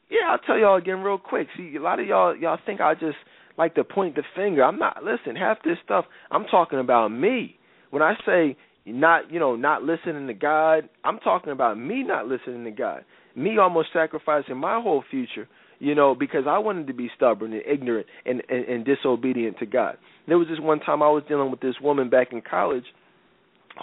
yeah, 0.10 0.32
I'll 0.32 0.40
tell 0.40 0.58
y'all 0.58 0.78
again 0.78 1.00
real 1.00 1.18
quick. 1.18 1.48
See, 1.58 1.76
a 1.76 1.82
lot 1.82 2.00
of 2.00 2.08
y'all 2.08 2.36
y'all 2.36 2.60
think 2.66 2.82
I 2.82 2.94
just 2.94 3.18
like 3.58 3.76
to 3.76 3.84
point 3.84 4.16
the 4.16 4.24
finger. 4.36 4.64
I'm 4.64 4.80
not. 4.80 5.04
Listen, 5.04 5.36
half 5.36 5.58
this 5.64 5.78
stuff 5.84 6.06
I'm 6.32 6.46
talking 6.46 6.80
about 6.80 7.10
me. 7.10 7.58
When 7.92 8.02
I 8.02 8.14
say 8.26 8.58
not, 8.86 9.32
you 9.32 9.40
know, 9.40 9.56
not 9.56 9.84
listening 9.84 10.28
to 10.28 10.34
God, 10.34 10.90
I'm 11.04 11.20
talking 11.20 11.52
about 11.52 11.78
me 11.78 12.04
not 12.04 12.28
listening 12.28 12.66
to 12.66 12.72
God. 12.72 13.06
Me 13.36 13.58
almost 13.58 13.90
sacrificing 13.94 14.58
my 14.58 14.80
whole 14.82 15.04
future, 15.10 15.48
you 15.80 15.96
know, 15.96 16.16
because 16.16 16.44
I 16.48 16.58
wanted 16.60 16.88
to 16.88 16.94
be 16.94 17.10
stubborn 17.16 17.54
and 17.54 17.64
ignorant 17.66 18.08
and, 18.26 18.42
and, 18.50 18.66
and 18.66 18.86
disobedient 18.86 19.60
to 19.60 19.66
God. 19.66 19.98
There 20.28 20.38
was 20.38 20.48
this 20.48 20.60
one 20.60 20.80
time 20.80 21.02
I 21.02 21.10
was 21.10 21.24
dealing 21.28 21.52
with 21.52 21.60
this 21.60 21.76
woman 21.82 22.10
back 22.10 22.32
in 22.32 22.42
college 22.42 22.86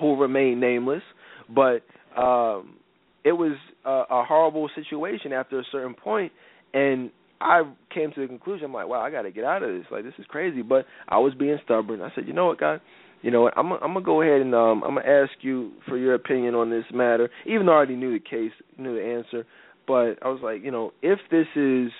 who 0.00 0.20
remained 0.20 0.60
nameless, 0.60 1.02
but 1.48 1.82
um 2.16 2.76
it 3.24 3.32
was 3.32 3.56
a, 3.84 3.90
a 3.90 4.24
horrible 4.24 4.68
situation 4.74 5.32
after 5.32 5.60
a 5.60 5.64
certain 5.70 5.94
point, 5.94 6.32
and 6.74 7.10
I 7.43 7.62
came 7.93 8.12
to 8.12 8.20
the 8.20 8.27
conclusion. 8.27 8.66
I'm 8.66 8.73
like, 8.73 8.89
wow, 8.89 9.01
I 9.01 9.10
got 9.10 9.23
to 9.23 9.31
get 9.31 9.44
out 9.44 9.62
of 9.62 9.70
this. 9.74 9.86
Like, 9.90 10.05
this 10.05 10.14
is 10.19 10.27
crazy. 10.28 10.62
But 10.62 10.86
I 11.09 11.19
was 11.19 11.35
being 11.35 11.59
stubborn. 11.64 12.02
I 12.02 12.10
said, 12.14 12.27
you 12.27 12.32
know 12.32 12.47
what, 12.47 12.60
God, 12.60 12.81
you 13.23 13.31
know 13.31 13.43
what? 13.43 13.55
I'm 13.56 13.73
I'm 13.73 13.94
gonna 13.94 14.02
go 14.02 14.20
ahead 14.23 14.40
and 14.40 14.55
um 14.55 14.82
I'm 14.82 14.97
gonna 14.97 15.09
ask 15.09 15.32
you 15.43 15.73
for 15.89 15.97
your 15.97 16.14
opinion 16.14 16.55
on 16.55 16.70
this 16.70 16.85
matter, 16.93 17.31
even 17.47 17.66
though 17.66 17.73
I 17.73 17.77
already 17.77 17.97
knew 17.97 18.12
the 18.12 18.24
case, 18.24 18.51
knew 18.77 18.97
the 18.97 19.05
answer. 19.05 19.47
But 19.86 20.24
I 20.24 20.28
was 20.28 20.40
like, 20.43 20.62
you 20.62 20.70
know, 20.70 20.93
if 21.02 21.19
this 21.31 21.47
is, 21.56 21.90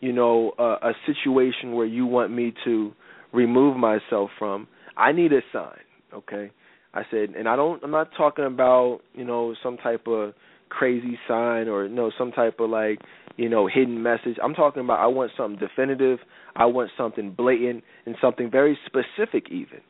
you 0.00 0.12
know, 0.12 0.52
a, 0.58 0.88
a 0.88 0.92
situation 1.06 1.72
where 1.72 1.86
you 1.86 2.06
want 2.06 2.32
me 2.32 2.52
to 2.64 2.92
remove 3.32 3.76
myself 3.76 4.30
from, 4.38 4.66
I 4.96 5.12
need 5.12 5.32
a 5.32 5.40
sign. 5.52 5.78
Okay. 6.12 6.50
I 6.94 7.02
said, 7.10 7.30
and 7.36 7.48
I 7.48 7.56
don't. 7.56 7.82
I'm 7.82 7.90
not 7.90 8.10
talking 8.16 8.44
about 8.44 9.00
you 9.14 9.24
know 9.24 9.54
some 9.62 9.76
type 9.76 10.06
of 10.06 10.32
crazy 10.68 11.18
sign 11.26 11.68
or 11.68 11.86
you 11.86 11.94
know 11.94 12.10
some 12.18 12.32
type 12.32 12.60
of 12.60 12.70
like 12.70 12.98
you 13.36 13.48
know 13.48 13.66
hidden 13.66 14.02
message. 14.02 14.36
I'm 14.42 14.54
talking 14.54 14.82
about 14.82 15.00
I 15.00 15.06
want 15.06 15.32
something 15.36 15.58
definitive. 15.58 16.18
I 16.56 16.66
want 16.66 16.90
something 16.96 17.32
blatant 17.32 17.84
and 18.06 18.16
something 18.20 18.50
very 18.50 18.78
specific 18.86 19.50
even. 19.50 19.80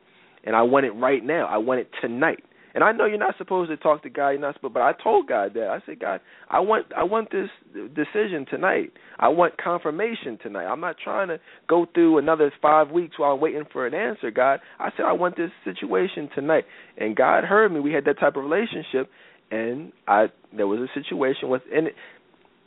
And 0.44 0.54
I 0.54 0.62
want 0.62 0.86
it 0.86 0.92
right 0.92 1.24
now. 1.24 1.46
I 1.46 1.58
want 1.58 1.80
it 1.80 1.90
tonight. 2.00 2.44
And 2.78 2.84
I 2.84 2.92
know 2.92 3.06
you're 3.06 3.18
not 3.18 3.36
supposed 3.38 3.70
to 3.70 3.76
talk 3.76 4.04
to 4.04 4.08
God. 4.08 4.28
You're 4.28 4.40
not 4.40 4.54
supposed, 4.54 4.74
but 4.74 4.84
I 4.84 4.92
told 5.02 5.26
God 5.26 5.54
that. 5.54 5.66
I 5.66 5.84
said, 5.84 5.98
God, 5.98 6.20
I 6.48 6.60
want 6.60 6.86
I 6.96 7.02
want 7.02 7.28
this 7.32 7.48
decision 7.74 8.46
tonight. 8.48 8.92
I 9.18 9.26
want 9.26 9.58
confirmation 9.60 10.38
tonight. 10.40 10.66
I'm 10.66 10.78
not 10.78 10.94
trying 11.02 11.26
to 11.26 11.40
go 11.68 11.86
through 11.92 12.18
another 12.18 12.52
five 12.62 12.92
weeks 12.92 13.18
while 13.18 13.32
I'm 13.32 13.40
waiting 13.40 13.64
for 13.72 13.84
an 13.84 13.94
answer. 13.94 14.30
God, 14.30 14.60
I 14.78 14.90
said 14.96 15.06
I 15.06 15.12
want 15.12 15.36
this 15.36 15.50
situation 15.64 16.28
tonight. 16.36 16.66
And 16.96 17.16
God 17.16 17.42
heard 17.42 17.72
me. 17.72 17.80
We 17.80 17.92
had 17.92 18.04
that 18.04 18.20
type 18.20 18.36
of 18.36 18.44
relationship, 18.44 19.10
and 19.50 19.90
I 20.06 20.26
there 20.56 20.68
was 20.68 20.78
a 20.78 21.00
situation 21.00 21.48
with 21.48 21.62
and 21.74 21.88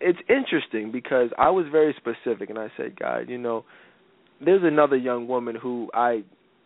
it's 0.02 0.20
interesting 0.28 0.92
because 0.92 1.30
I 1.38 1.52
was 1.52 1.68
very 1.72 1.96
specific, 1.96 2.50
and 2.50 2.60
I 2.60 2.68
said, 2.76 3.00
God, 3.00 3.30
you 3.30 3.38
know, 3.38 3.64
there's 4.44 4.64
another 4.66 4.98
young 4.98 5.30
woman 5.30 5.56
who 5.56 5.90
I 5.94 6.24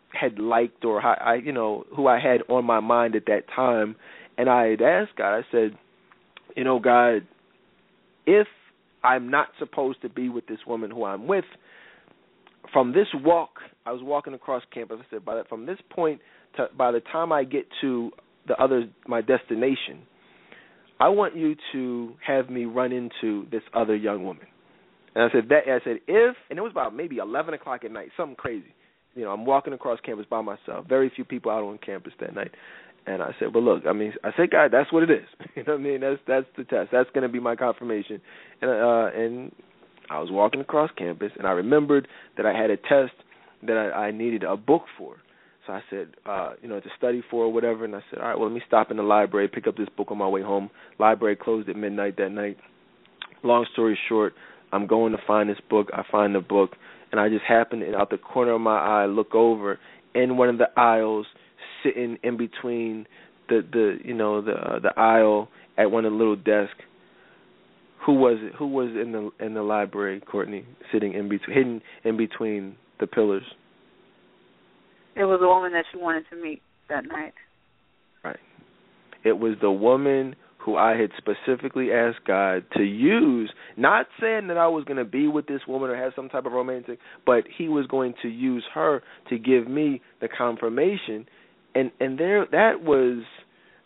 had 0.09 0.39
liked 0.39 0.85
or 0.85 1.01
I, 1.01 1.35
you 1.35 1.51
know, 1.51 1.85
who 1.95 2.07
I 2.07 2.19
had 2.19 2.41
on 2.49 2.65
my 2.65 2.79
mind 2.79 3.15
at 3.15 3.25
that 3.27 3.43
time, 3.53 3.95
and 4.37 4.49
I 4.49 4.67
had 4.67 4.81
asked 4.81 5.15
God. 5.17 5.37
I 5.37 5.41
said, 5.51 5.77
you 6.55 6.63
know, 6.63 6.79
God, 6.79 7.27
if 8.25 8.47
I'm 9.03 9.29
not 9.29 9.49
supposed 9.59 10.01
to 10.01 10.09
be 10.09 10.29
with 10.29 10.47
this 10.47 10.59
woman 10.65 10.89
who 10.89 11.03
I'm 11.03 11.27
with, 11.27 11.45
from 12.73 12.93
this 12.93 13.07
walk, 13.13 13.59
I 13.85 13.91
was 13.91 14.01
walking 14.03 14.33
across 14.33 14.63
campus. 14.73 14.97
I 14.99 15.05
said, 15.09 15.25
by 15.25 15.35
the, 15.35 15.43
from 15.47 15.65
this 15.65 15.77
point 15.89 16.21
to 16.57 16.67
by 16.77 16.91
the 16.91 17.01
time 17.01 17.31
I 17.31 17.43
get 17.43 17.65
to 17.81 18.11
the 18.47 18.55
other 18.61 18.89
my 19.07 19.21
destination, 19.21 20.03
I 20.99 21.09
want 21.09 21.35
you 21.35 21.55
to 21.73 22.13
have 22.25 22.49
me 22.49 22.65
run 22.65 22.91
into 22.91 23.47
this 23.51 23.61
other 23.73 23.95
young 23.95 24.23
woman. 24.23 24.47
And 25.13 25.23
I 25.23 25.33
said 25.33 25.49
that 25.49 25.63
I 25.67 25.79
said 25.83 25.97
if 26.07 26.35
and 26.49 26.57
it 26.57 26.61
was 26.61 26.71
about 26.71 26.95
maybe 26.95 27.17
eleven 27.17 27.53
o'clock 27.53 27.83
at 27.85 27.91
night, 27.91 28.09
something 28.17 28.35
crazy. 28.35 28.73
You 29.15 29.23
know, 29.23 29.31
I'm 29.31 29.45
walking 29.45 29.73
across 29.73 29.99
campus 30.01 30.25
by 30.29 30.41
myself. 30.41 30.87
Very 30.87 31.11
few 31.15 31.25
people 31.25 31.51
out 31.51 31.63
on 31.63 31.77
campus 31.77 32.13
that 32.19 32.35
night. 32.35 32.51
And 33.07 33.21
I 33.21 33.35
said, 33.39 33.53
Well 33.53 33.63
look, 33.63 33.83
I 33.87 33.93
mean 33.93 34.13
I 34.23 34.31
said, 34.35 34.51
God, 34.51 34.71
that's 34.71 34.91
what 34.91 35.03
it 35.03 35.11
is. 35.11 35.27
you 35.55 35.63
know 35.63 35.73
what 35.73 35.81
I 35.81 35.83
mean? 35.83 36.01
That's 36.01 36.19
that's 36.27 36.47
the 36.57 36.63
test. 36.63 36.89
That's 36.91 37.09
gonna 37.13 37.29
be 37.29 37.39
my 37.39 37.55
confirmation. 37.55 38.19
And 38.61 38.71
uh 38.71 39.09
and 39.15 39.51
I 40.09 40.19
was 40.19 40.29
walking 40.31 40.61
across 40.61 40.89
campus 40.97 41.31
and 41.37 41.47
I 41.47 41.51
remembered 41.51 42.07
that 42.37 42.45
I 42.45 42.53
had 42.53 42.69
a 42.69 42.77
test 42.77 43.13
that 43.63 43.77
I, 43.77 44.07
I 44.07 44.11
needed 44.11 44.43
a 44.43 44.57
book 44.57 44.83
for. 44.97 45.17
So 45.65 45.73
I 45.73 45.81
said, 45.89 46.09
uh, 46.25 46.53
you 46.61 46.69
know, 46.69 46.79
to 46.79 46.89
study 46.97 47.23
for 47.29 47.45
or 47.45 47.53
whatever. 47.53 47.85
And 47.85 47.95
I 47.95 48.01
said, 48.09 48.19
all 48.19 48.27
right, 48.27 48.37
well, 48.37 48.47
let 48.47 48.53
me 48.53 48.61
stop 48.67 48.91
in 48.91 48.97
the 48.97 49.03
library, 49.03 49.47
pick 49.47 49.67
up 49.67 49.77
this 49.77 49.89
book 49.97 50.11
on 50.11 50.17
my 50.17 50.27
way 50.27 50.41
home. 50.41 50.69
Library 50.99 51.35
closed 51.35 51.69
at 51.69 51.75
midnight 51.75 52.17
that 52.17 52.29
night. 52.29 52.57
Long 53.43 53.65
story 53.73 53.97
short, 54.07 54.33
I'm 54.71 54.87
going 54.87 55.11
to 55.11 55.17
find 55.25 55.49
this 55.49 55.59
book. 55.69 55.89
I 55.93 56.03
find 56.11 56.35
the 56.35 56.39
book, 56.39 56.71
and 57.15 57.21
I 57.21 57.29
just 57.29 57.45
happened 57.47 57.81
to, 57.81 57.95
out 57.95 58.09
the 58.09 58.17
corner 58.17 58.51
of 58.51 58.61
my 58.61 58.77
eye, 58.77 59.05
look 59.05 59.33
over 59.33 59.79
in 60.13 60.35
one 60.35 60.49
of 60.49 60.57
the 60.57 60.67
aisles, 60.75 61.25
sitting 61.81 62.17
in 62.23 62.35
between 62.35 63.07
the 63.47 63.61
the 63.71 63.99
you 64.03 64.13
know 64.13 64.41
the 64.41 64.51
uh, 64.51 64.79
the 64.79 64.91
aisle 64.99 65.47
at 65.77 65.89
one 65.89 66.03
of 66.03 66.11
the 66.11 66.17
little 66.17 66.35
desks. 66.35 66.83
Who 68.05 68.15
was 68.15 68.37
it? 68.41 68.53
Who 68.59 68.67
was 68.67 68.89
in 68.89 69.13
the 69.13 69.29
in 69.39 69.53
the 69.53 69.61
library, 69.61 70.19
Courtney, 70.19 70.65
sitting 70.91 71.13
in 71.13 71.29
between, 71.29 71.55
hidden 71.55 71.81
in 72.03 72.17
between 72.17 72.75
the 72.99 73.07
pillars? 73.07 73.43
It 75.15 75.23
was 75.23 75.39
a 75.41 75.47
woman 75.47 75.71
that 75.71 75.85
she 75.93 75.97
wanted 75.97 76.25
to 76.31 76.35
meet 76.35 76.61
that 76.89 77.05
night. 77.05 77.33
Right. 78.25 78.39
It 79.23 79.39
was 79.39 79.53
the 79.61 79.71
woman 79.71 80.35
who 80.65 80.75
I 80.75 80.97
had 80.97 81.11
specifically 81.17 81.91
asked 81.91 82.25
God 82.25 82.65
to 82.75 82.83
use, 82.83 83.51
not 83.77 84.07
saying 84.19 84.47
that 84.47 84.57
I 84.57 84.67
was 84.67 84.83
going 84.83 84.97
to 84.97 85.05
be 85.05 85.27
with 85.27 85.45
this 85.45 85.61
woman 85.67 85.91
or 85.91 85.95
have 85.95 86.13
some 86.15 86.27
type 86.27 86.45
of 86.45 86.53
romantic, 86.53 86.97
but 87.25 87.43
He 87.55 87.67
was 87.67 87.85
going 87.85 88.15
to 88.23 88.27
use 88.27 88.63
her 88.73 89.03
to 89.29 89.37
give 89.37 89.67
me 89.67 90.01
the 90.21 90.27
confirmation, 90.27 91.27
and 91.75 91.91
and 91.99 92.17
there 92.17 92.45
that 92.51 92.81
was 92.81 93.23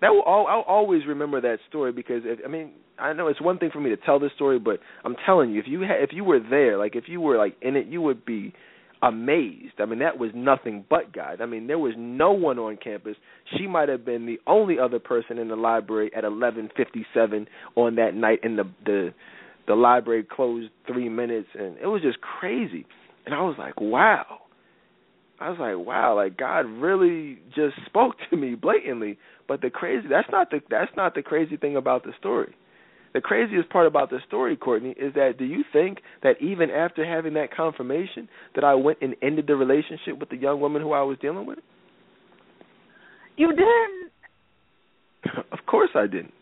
that 0.01 0.09
will 0.09 0.21
all, 0.21 0.47
I'll 0.47 0.61
always 0.61 1.05
remember 1.05 1.41
that 1.41 1.57
story 1.67 1.91
because 1.91 2.21
if, 2.23 2.39
I 2.45 2.47
mean 2.47 2.71
I 2.97 3.13
know 3.13 3.27
it's 3.27 3.41
one 3.41 3.57
thing 3.57 3.69
for 3.71 3.79
me 3.79 3.89
to 3.89 3.97
tell 3.97 4.19
this 4.19 4.31
story, 4.35 4.59
but 4.59 4.79
I'm 5.03 5.15
telling 5.25 5.51
you 5.51 5.59
if 5.59 5.67
you 5.67 5.81
ha- 5.81 6.01
if 6.01 6.11
you 6.13 6.23
were 6.23 6.39
there, 6.39 6.77
like 6.77 6.95
if 6.95 7.05
you 7.07 7.19
were 7.19 7.37
like 7.37 7.55
in 7.61 7.75
it, 7.75 7.87
you 7.87 8.01
would 8.01 8.25
be 8.25 8.53
amazed. 9.01 9.73
I 9.79 9.85
mean, 9.85 9.99
that 9.99 10.17
was 10.17 10.31
nothing 10.35 10.85
but 10.89 11.13
God. 11.13 11.41
I 11.41 11.45
mean, 11.45 11.67
there 11.67 11.79
was 11.79 11.93
no 11.97 12.31
one 12.31 12.59
on 12.59 12.77
campus. 12.77 13.15
She 13.57 13.67
might 13.67 13.89
have 13.89 14.05
been 14.05 14.25
the 14.25 14.39
only 14.47 14.77
other 14.79 14.99
person 14.99 15.37
in 15.37 15.47
the 15.47 15.55
library 15.55 16.11
at 16.15 16.23
11:57 16.23 17.47
on 17.75 17.95
that 17.95 18.13
night, 18.13 18.39
and 18.43 18.57
the 18.57 18.65
the 18.85 19.13
the 19.67 19.75
library 19.75 20.23
closed 20.23 20.69
three 20.87 21.09
minutes, 21.09 21.47
and 21.57 21.77
it 21.77 21.87
was 21.87 22.01
just 22.01 22.19
crazy. 22.21 22.85
And 23.25 23.35
I 23.35 23.41
was 23.41 23.55
like, 23.57 23.79
wow. 23.79 24.41
I 25.39 25.49
was 25.49 25.59
like, 25.59 25.77
wow, 25.85 26.15
like 26.15 26.37
God 26.37 26.65
really 26.65 27.39
just 27.55 27.75
spoke 27.85 28.15
to 28.29 28.37
me 28.37 28.55
blatantly. 28.55 29.17
But 29.47 29.61
the 29.61 29.69
crazy 29.69 30.07
that's 30.09 30.29
not 30.31 30.51
the 30.51 30.59
that's 30.69 30.91
not 30.97 31.15
the 31.15 31.21
crazy 31.21 31.57
thing 31.57 31.75
about 31.75 32.03
the 32.03 32.11
story. 32.19 32.55
The 33.13 33.21
craziest 33.21 33.69
part 33.69 33.87
about 33.87 34.09
the 34.09 34.19
story, 34.27 34.55
Courtney, 34.55 34.91
is 34.91 35.13
that 35.15 35.37
do 35.37 35.45
you 35.45 35.63
think 35.73 35.99
that 36.21 36.41
even 36.41 36.69
after 36.69 37.05
having 37.05 37.33
that 37.33 37.53
confirmation 37.55 38.29
that 38.55 38.63
I 38.63 38.75
went 38.75 38.99
and 39.01 39.15
ended 39.21 39.47
the 39.47 39.55
relationship 39.55 40.19
with 40.19 40.29
the 40.29 40.37
young 40.37 40.59
woman 40.59 40.81
who 40.81 40.91
I 40.91 41.01
was 41.01 41.17
dealing 41.19 41.45
with? 41.45 41.59
You 43.35 43.49
didn't. 43.49 44.11
of 45.51 45.59
course 45.65 45.89
I 45.95 46.07
didn't. 46.07 46.33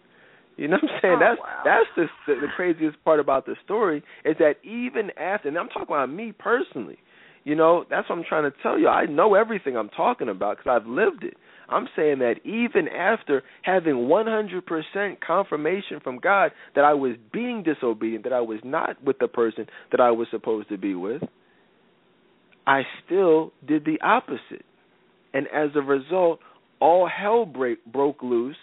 You 0.57 0.67
know 0.67 0.77
what 0.81 0.91
I'm 0.91 0.99
saying? 1.01 1.15
Oh, 1.17 1.19
that's 1.19 1.39
wow. 1.39 1.61
that's 1.63 1.85
the, 1.95 2.05
the 2.25 2.41
the 2.41 2.47
craziest 2.55 3.03
part 3.05 3.19
about 3.19 3.45
the 3.45 3.55
story 3.63 4.03
is 4.25 4.35
that 4.39 4.55
even 4.63 5.11
after, 5.17 5.47
and 5.47 5.57
I'm 5.57 5.67
talking 5.67 5.87
about 5.87 6.09
me 6.09 6.31
personally, 6.31 6.97
you 7.43 7.55
know, 7.55 7.85
that's 7.89 8.09
what 8.09 8.17
I'm 8.17 8.25
trying 8.27 8.51
to 8.51 8.57
tell 8.63 8.77
you. 8.79 8.87
I 8.87 9.05
know 9.05 9.35
everything 9.35 9.77
I'm 9.77 9.89
talking 9.89 10.29
about 10.29 10.57
because 10.57 10.81
I've 10.81 10.87
lived 10.87 11.23
it. 11.23 11.35
I'm 11.69 11.87
saying 11.95 12.19
that 12.19 12.35
even 12.45 12.87
after 12.87 13.43
having 13.61 13.95
100% 13.95 15.17
confirmation 15.25 15.99
from 16.03 16.19
God 16.19 16.51
that 16.75 16.85
I 16.85 16.93
was 16.93 17.15
being 17.33 17.63
disobedient, 17.63 18.23
that 18.23 18.33
I 18.33 18.41
was 18.41 18.59
not 18.63 19.01
with 19.03 19.17
the 19.19 19.27
person 19.27 19.67
that 19.91 19.99
I 19.99 20.11
was 20.11 20.27
supposed 20.31 20.69
to 20.69 20.77
be 20.77 20.95
with, 20.95 21.23
I 22.65 22.83
still 23.05 23.53
did 23.65 23.85
the 23.85 23.99
opposite. 24.01 24.65
And 25.33 25.47
as 25.47 25.69
a 25.75 25.81
result, 25.81 26.39
all 26.79 27.07
hell 27.07 27.45
break, 27.45 27.83
broke 27.85 28.21
loose 28.21 28.57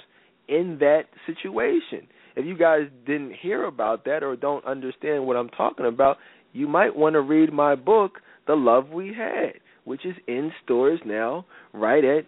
in 0.48 0.78
that 0.80 1.04
situation. 1.26 2.06
If 2.36 2.46
you 2.46 2.56
guys 2.56 2.82
didn't 3.06 3.34
hear 3.40 3.64
about 3.64 4.04
that 4.06 4.22
or 4.22 4.36
don't 4.36 4.64
understand 4.64 5.26
what 5.26 5.36
I'm 5.36 5.48
talking 5.50 5.86
about, 5.86 6.16
you 6.52 6.68
might 6.68 6.94
want 6.94 7.14
to 7.14 7.20
read 7.20 7.52
my 7.52 7.74
book, 7.74 8.20
The 8.46 8.54
Love 8.54 8.90
We 8.90 9.14
Had, 9.14 9.54
which 9.84 10.04
is 10.04 10.14
in 10.26 10.52
stores 10.64 11.00
now, 11.04 11.46
right 11.72 12.04
at 12.04 12.24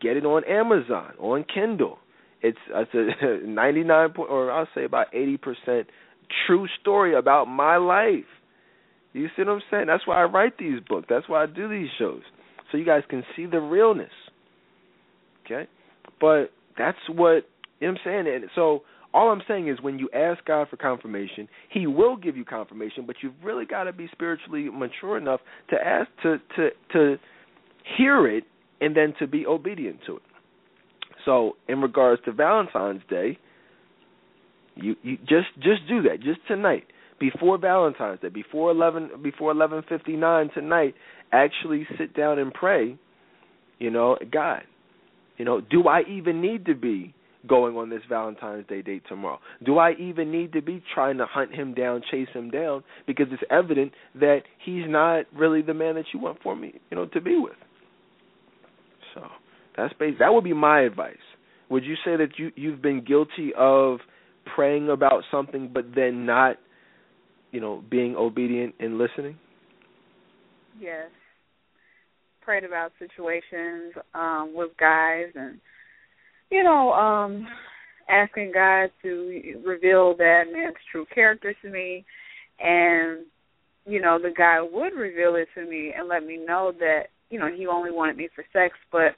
get 0.00 0.16
it 0.16 0.24
on 0.24 0.44
Amazon, 0.44 1.12
on 1.18 1.44
Kindle. 1.52 1.98
It's 2.42 2.58
it's 2.68 2.90
a 3.22 3.46
99 3.46 4.12
point, 4.12 4.30
or 4.30 4.50
I'll 4.50 4.68
say 4.74 4.84
about 4.84 5.06
80 5.12 5.36
percent 5.38 5.86
true 6.46 6.66
story 6.80 7.14
about 7.14 7.46
my 7.46 7.76
life. 7.76 8.24
You 9.12 9.28
see 9.36 9.42
what 9.42 9.48
I'm 9.48 9.60
saying? 9.70 9.86
That's 9.86 10.06
why 10.06 10.20
I 10.20 10.24
write 10.24 10.58
these 10.58 10.80
books. 10.88 11.06
That's 11.08 11.28
why 11.28 11.42
I 11.42 11.46
do 11.46 11.68
these 11.68 11.88
shows, 11.98 12.22
so 12.70 12.78
you 12.78 12.84
guys 12.84 13.02
can 13.08 13.22
see 13.36 13.46
the 13.46 13.60
realness. 13.60 14.10
Okay, 15.44 15.68
but 16.20 16.50
that's 16.76 16.98
what 17.08 17.46
you 17.80 17.88
know 17.88 17.92
what 17.92 18.00
I'm 18.06 18.26
saying. 18.26 18.34
And 18.34 18.50
so 18.54 18.82
all 19.14 19.30
I'm 19.30 19.42
saying 19.46 19.68
is 19.68 19.80
when 19.80 19.98
you 19.98 20.08
ask 20.12 20.44
God 20.44 20.68
for 20.68 20.76
confirmation, 20.76 21.48
He 21.70 21.86
will 21.86 22.16
give 22.16 22.36
you 22.36 22.44
confirmation, 22.44 23.04
but 23.06 23.16
you've 23.22 23.34
really 23.42 23.64
got 23.64 23.84
to 23.84 23.92
be 23.92 24.08
spiritually 24.12 24.68
mature 24.70 25.16
enough 25.16 25.40
to 25.70 25.76
ask 25.76 26.08
to 26.24 26.38
to 26.56 26.70
to 26.92 27.16
hear 27.96 28.26
it 28.26 28.44
and 28.84 28.94
then 28.94 29.14
to 29.18 29.26
be 29.26 29.46
obedient 29.46 29.98
to 30.06 30.16
it. 30.16 30.22
So, 31.24 31.56
in 31.68 31.80
regards 31.80 32.22
to 32.26 32.32
Valentine's 32.32 33.00
Day, 33.08 33.38
you 34.74 34.94
you 35.02 35.16
just 35.18 35.48
just 35.56 35.88
do 35.88 36.02
that 36.02 36.20
just 36.22 36.40
tonight 36.46 36.84
before 37.18 37.56
Valentine's 37.56 38.20
Day, 38.20 38.28
before 38.28 38.70
eleven 38.70 39.10
before 39.22 39.50
eleven 39.50 39.82
fifty 39.88 40.16
nine 40.16 40.50
tonight. 40.52 40.94
Actually, 41.32 41.86
sit 41.98 42.14
down 42.14 42.38
and 42.38 42.52
pray. 42.52 42.98
You 43.78 43.90
know, 43.90 44.18
God, 44.30 44.62
you 45.38 45.44
know, 45.44 45.62
do 45.62 45.88
I 45.88 46.02
even 46.08 46.42
need 46.42 46.66
to 46.66 46.74
be 46.74 47.14
going 47.46 47.76
on 47.76 47.88
this 47.88 48.02
Valentine's 48.08 48.66
Day 48.66 48.82
date 48.82 49.02
tomorrow? 49.08 49.38
Do 49.64 49.78
I 49.78 49.92
even 49.98 50.30
need 50.30 50.52
to 50.52 50.62
be 50.62 50.82
trying 50.94 51.16
to 51.18 51.26
hunt 51.26 51.54
him 51.54 51.72
down, 51.74 52.02
chase 52.10 52.28
him 52.34 52.50
down? 52.50 52.84
Because 53.06 53.26
it's 53.30 53.42
evident 53.50 53.92
that 54.16 54.42
he's 54.64 54.84
not 54.86 55.24
really 55.34 55.62
the 55.62 55.74
man 55.74 55.94
that 55.94 56.06
you 56.12 56.20
want 56.20 56.42
for 56.42 56.54
me, 56.54 56.74
you 56.90 56.96
know, 56.96 57.06
to 57.06 57.20
be 57.20 57.38
with. 57.38 57.56
That's 59.76 59.92
basic. 59.94 60.18
That 60.20 60.32
would 60.32 60.44
be 60.44 60.52
my 60.52 60.82
advice. 60.82 61.16
Would 61.70 61.84
you 61.84 61.94
say 62.04 62.16
that 62.16 62.38
you 62.38 62.52
you've 62.56 62.82
been 62.82 63.04
guilty 63.04 63.52
of 63.56 63.98
praying 64.54 64.90
about 64.90 65.22
something 65.30 65.70
but 65.72 65.86
then 65.94 66.26
not, 66.26 66.56
you 67.50 67.60
know, 67.60 67.82
being 67.90 68.14
obedient 68.16 68.74
and 68.78 68.98
listening? 68.98 69.38
Yes. 70.78 71.08
Prayed 72.42 72.64
about 72.64 72.92
situations 72.98 73.94
um 74.14 74.52
with 74.54 74.70
guys 74.78 75.26
and 75.34 75.58
you 76.50 76.62
know, 76.62 76.92
um 76.92 77.46
asking 78.08 78.52
God 78.52 78.90
to 79.02 79.62
reveal 79.64 80.14
that 80.18 80.44
man's 80.52 80.76
true 80.92 81.06
character 81.14 81.54
to 81.62 81.70
me 81.70 82.04
and 82.60 83.24
you 83.86 84.00
know, 84.00 84.18
the 84.18 84.32
guy 84.36 84.60
would 84.60 84.94
reveal 84.94 85.36
it 85.36 85.48
to 85.54 85.68
me 85.68 85.92
and 85.96 86.08
let 86.08 86.24
me 86.24 86.38
know 86.38 86.72
that, 86.78 87.08
you 87.28 87.38
know, 87.38 87.48
he 87.54 87.66
only 87.66 87.90
wanted 87.90 88.16
me 88.16 88.28
for 88.34 88.44
sex, 88.52 88.74
but 88.90 89.12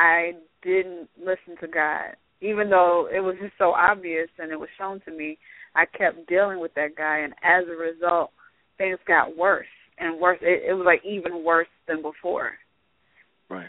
I 0.00 0.32
didn't 0.62 1.08
listen 1.18 1.60
to 1.60 1.68
God. 1.68 2.16
Even 2.40 2.70
though 2.70 3.06
it 3.14 3.20
was 3.20 3.36
just 3.40 3.52
so 3.58 3.72
obvious 3.72 4.28
and 4.38 4.50
it 4.50 4.58
was 4.58 4.70
shown 4.78 5.00
to 5.04 5.10
me, 5.10 5.36
I 5.74 5.84
kept 5.84 6.26
dealing 6.26 6.58
with 6.58 6.72
that 6.74 6.96
guy 6.96 7.18
and 7.18 7.34
as 7.42 7.64
a 7.68 7.76
result 7.76 8.30
things 8.78 8.98
got 9.06 9.36
worse 9.36 9.66
and 9.98 10.18
worse. 10.18 10.38
It, 10.40 10.70
it 10.70 10.72
was 10.72 10.86
like 10.86 11.02
even 11.04 11.44
worse 11.44 11.68
than 11.86 12.00
before. 12.00 12.52
Right. 13.50 13.68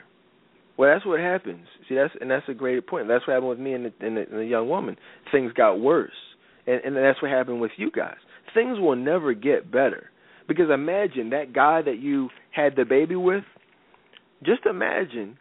Well, 0.78 0.92
that's 0.92 1.06
what 1.06 1.20
happens. 1.20 1.68
See, 1.90 1.96
that's 1.96 2.14
and 2.22 2.32
that's 2.32 2.48
a 2.48 2.54
great 2.54 2.88
point. 2.88 3.10
That's 3.10 3.28
what 3.28 3.34
happened 3.34 3.50
with 3.50 3.60
me 3.60 3.74
and 3.74 3.86
the, 3.86 3.94
and 4.00 4.16
the, 4.16 4.22
and 4.22 4.40
the 4.40 4.46
young 4.46 4.70
woman. 4.70 4.96
Things 5.32 5.52
got 5.52 5.82
worse, 5.82 6.12
and, 6.66 6.82
and 6.86 6.96
that's 6.96 7.22
what 7.22 7.30
happened 7.30 7.60
with 7.60 7.72
you 7.76 7.92
guys. 7.92 8.16
Things 8.54 8.80
will 8.80 8.96
never 8.96 9.34
get 9.34 9.70
better 9.70 10.10
because 10.48 10.70
imagine 10.74 11.32
that 11.32 11.52
guy 11.54 11.82
that 11.82 12.00
you 12.00 12.30
had 12.52 12.78
the 12.78 12.86
baby 12.86 13.18
with. 13.18 13.44
Just 14.44 14.66
imagine. 14.66 15.38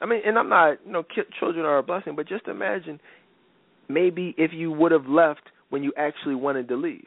I 0.00 0.06
mean, 0.06 0.20
and 0.24 0.38
I'm 0.38 0.48
not, 0.48 0.78
you 0.84 0.92
know, 0.92 1.04
children 1.38 1.64
are 1.64 1.78
a 1.78 1.82
blessing, 1.82 2.14
but 2.16 2.28
just 2.28 2.46
imagine 2.48 3.00
maybe 3.88 4.34
if 4.38 4.52
you 4.52 4.70
would 4.72 4.92
have 4.92 5.06
left 5.06 5.42
when 5.68 5.82
you 5.82 5.92
actually 5.96 6.34
wanted 6.34 6.68
to 6.68 6.76
leave, 6.76 7.06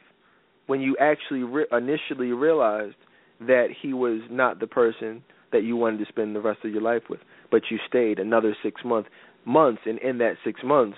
when 0.68 0.80
you 0.82 0.95
actually 0.99 1.44
re- 1.44 1.65
initially 1.72 2.32
realized 2.32 2.95
that 3.40 3.68
he 3.82 3.94
was 3.94 4.22
not 4.30 4.60
the 4.60 4.68
person 4.68 5.24
that 5.52 5.64
you 5.64 5.76
wanted 5.76 5.99
to 5.99 6.06
spend 6.06 6.36
the 6.36 6.41
rest 6.41 6.60
of 6.64 6.72
your 6.72 6.82
life 6.82 7.03
with, 7.10 7.20
but 7.52 7.64
you 7.70 7.78
stayed 7.88 8.20
another 8.20 8.56
six 8.64 8.82
months, 8.86 9.10
months, 9.45 9.82
and 9.86 9.99
in 9.99 10.18
that 10.20 10.34
six 10.44 10.61
months, 10.64 10.98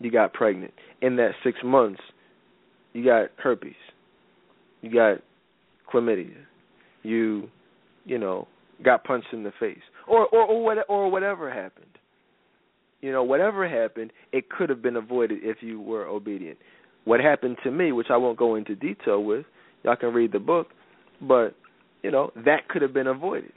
you 0.00 0.10
got 0.10 0.32
pregnant. 0.32 0.72
In 1.00 1.16
that 1.16 1.32
six 1.42 1.58
months, 1.64 2.00
you 2.92 3.04
got 3.04 3.30
herpes, 3.36 3.74
you 4.82 4.92
got 4.92 5.18
chlamydia, 5.92 6.36
you, 7.02 7.48
you 8.04 8.18
know, 8.18 8.46
got 8.84 9.04
punched 9.04 9.28
in 9.32 9.42
the 9.42 9.52
face, 9.58 9.78
or 10.06 10.26
or 10.26 10.42
or, 10.42 10.62
what, 10.62 10.78
or 10.88 11.10
whatever 11.10 11.52
happened. 11.52 11.86
You 13.00 13.12
know, 13.12 13.22
whatever 13.22 13.68
happened, 13.68 14.12
it 14.32 14.48
could 14.48 14.70
have 14.70 14.80
been 14.80 14.96
avoided 14.96 15.40
if 15.42 15.58
you 15.60 15.80
were 15.80 16.06
obedient. 16.06 16.58
What 17.04 17.20
happened 17.20 17.58
to 17.64 17.70
me, 17.70 17.92
which 17.92 18.06
I 18.08 18.16
won't 18.16 18.38
go 18.38 18.54
into 18.54 18.74
detail 18.74 19.22
with, 19.22 19.44
y'all 19.82 19.96
can 19.96 20.14
read 20.14 20.32
the 20.32 20.38
book, 20.38 20.68
but 21.20 21.54
you 22.02 22.10
know 22.10 22.30
that 22.34 22.68
could 22.68 22.82
have 22.82 22.94
been 22.94 23.06
avoided. 23.06 23.52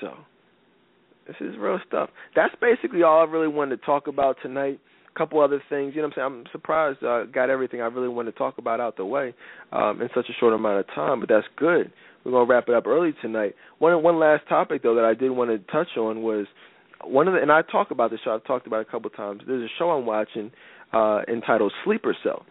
So 0.00 0.14
this 1.26 1.36
is 1.40 1.56
real 1.58 1.80
stuff. 1.86 2.10
That's 2.34 2.54
basically 2.60 3.02
all 3.02 3.20
I 3.20 3.30
really 3.30 3.48
wanted 3.48 3.80
to 3.80 3.86
talk 3.86 4.06
about 4.06 4.36
tonight. 4.42 4.80
A 5.14 5.18
couple 5.18 5.40
other 5.40 5.62
things, 5.70 5.94
you 5.94 6.02
know 6.02 6.08
what 6.08 6.18
I'm 6.18 6.32
saying? 6.32 6.44
I'm 6.46 6.52
surprised 6.52 6.98
I 7.02 7.24
got 7.24 7.48
everything 7.48 7.80
I 7.80 7.86
really 7.86 8.08
wanted 8.08 8.32
to 8.32 8.38
talk 8.38 8.58
about 8.58 8.80
out 8.80 8.96
the 8.96 9.06
way 9.06 9.34
um, 9.72 10.02
in 10.02 10.08
such 10.14 10.26
a 10.28 10.32
short 10.38 10.52
amount 10.52 10.80
of 10.80 10.86
time, 10.94 11.20
but 11.20 11.28
that's 11.28 11.46
good. 11.56 11.90
We're 12.26 12.32
gonna 12.32 12.50
wrap 12.50 12.68
it 12.68 12.74
up 12.74 12.88
early 12.88 13.14
tonight. 13.22 13.54
One 13.78 14.02
one 14.02 14.18
last 14.18 14.48
topic 14.48 14.82
though 14.82 14.96
that 14.96 15.04
I 15.04 15.14
did 15.14 15.30
want 15.30 15.50
to 15.50 15.58
touch 15.72 15.96
on 15.96 16.22
was 16.22 16.46
one 17.04 17.28
of 17.28 17.34
the 17.34 17.40
and 17.40 17.52
I 17.52 17.62
talk 17.62 17.92
about 17.92 18.10
this 18.10 18.18
show. 18.24 18.34
I've 18.34 18.44
talked 18.44 18.66
about 18.66 18.80
it 18.80 18.88
a 18.88 18.90
couple 18.90 19.10
times. 19.10 19.42
There's 19.46 19.62
a 19.62 19.72
show 19.78 19.90
I'm 19.90 20.06
watching 20.06 20.50
uh, 20.92 21.20
entitled 21.28 21.72
Sleeper 21.84 22.16
Cell, 22.24 22.44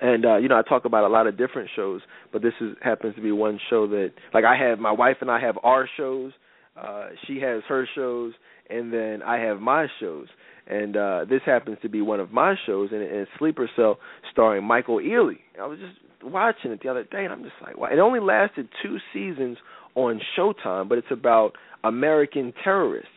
and 0.00 0.24
uh, 0.24 0.36
you 0.36 0.48
know 0.48 0.56
I 0.56 0.62
talk 0.62 0.84
about 0.84 1.02
a 1.02 1.08
lot 1.08 1.26
of 1.26 1.36
different 1.36 1.70
shows, 1.74 2.02
but 2.32 2.40
this 2.40 2.52
is 2.60 2.76
happens 2.82 3.16
to 3.16 3.20
be 3.20 3.32
one 3.32 3.58
show 3.68 3.88
that 3.88 4.12
like 4.32 4.44
I 4.44 4.56
have 4.56 4.78
my 4.78 4.92
wife 4.92 5.16
and 5.20 5.28
I 5.28 5.40
have 5.40 5.58
our 5.64 5.88
shows 5.96 6.32
uh, 6.76 7.08
she 7.26 7.40
has 7.40 7.62
her 7.68 7.88
shows, 7.94 8.32
and 8.68 8.92
then 8.92 9.22
I 9.22 9.38
have 9.38 9.60
my 9.60 9.86
shows. 10.00 10.26
And 10.66 10.96
uh, 10.96 11.24
this 11.28 11.42
happens 11.44 11.78
to 11.82 11.88
be 11.88 12.00
one 12.00 12.20
of 12.20 12.32
my 12.32 12.54
shows, 12.66 12.88
and, 12.92 13.02
and 13.02 13.26
Sleeper 13.38 13.70
Cell, 13.76 13.98
starring 14.32 14.64
Michael 14.64 14.96
Ealy. 14.96 15.38
I 15.60 15.66
was 15.66 15.78
just 15.78 15.94
watching 16.24 16.70
it 16.70 16.80
the 16.82 16.88
other 16.88 17.04
day, 17.04 17.24
and 17.24 17.32
I'm 17.32 17.42
just 17.42 17.54
like, 17.62 17.76
wow. 17.76 17.88
It 17.92 17.98
only 17.98 18.20
lasted 18.20 18.68
two 18.82 18.98
seasons 19.12 19.58
on 19.94 20.20
Showtime, 20.36 20.88
but 20.88 20.98
it's 20.98 21.10
about 21.10 21.52
American 21.82 22.52
terrorists. 22.62 23.08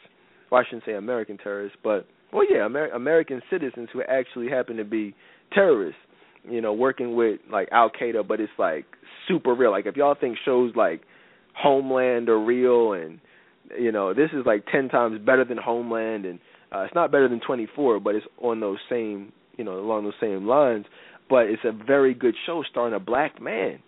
Well, 0.52 0.62
I 0.62 0.64
shouldn't 0.66 0.86
say 0.86 0.94
American 0.94 1.38
terrorists, 1.38 1.78
but 1.84 2.08
well, 2.32 2.46
yeah, 2.50 2.66
Amer- 2.66 2.92
American 2.92 3.42
citizens 3.50 3.90
who 3.92 4.02
actually 4.04 4.50
happen 4.50 4.78
to 4.78 4.86
be 4.86 5.16
terrorists. 5.54 6.00
You 6.50 6.62
know, 6.62 6.74
working 6.74 7.16
with 7.16 7.42
like 7.52 7.68
Al 7.72 7.90
Qaeda, 7.90 8.26
but 8.26 8.40
it's 8.40 8.52
like 8.58 8.86
super 9.28 9.54
real. 9.54 9.72
Like 9.72 9.86
if 9.86 9.98
y'all 9.98 10.16
think 10.20 10.38
shows 10.46 10.72
like 10.76 11.02
Homeland 11.54 12.30
are 12.30 12.40
real 12.40 12.94
and 12.94 13.20
you 13.78 13.92
know, 13.92 14.14
this 14.14 14.30
is 14.32 14.46
like 14.46 14.66
ten 14.72 14.88
times 14.88 15.20
better 15.26 15.44
than 15.44 15.58
Homeland, 15.58 16.26
and 16.26 16.40
uh, 16.74 16.82
it's 16.82 16.96
not 16.96 17.12
better 17.12 17.28
than 17.28 17.40
24, 17.46 18.00
but 18.00 18.16
it's 18.16 18.26
on 18.42 18.60
those 18.60 18.78
same, 18.90 19.32
you 19.58 19.64
know, 19.64 19.80
along 19.80 20.04
those 20.04 20.14
same 20.22 20.48
lines. 20.48 20.86
But 21.30 21.48
it's 21.48 21.64
a 21.66 21.72
very 21.72 22.14
good 22.14 22.36
show 22.45 22.64
starring 22.70 22.94
a 22.94 22.99
black 22.99 23.41
man, 23.41 23.80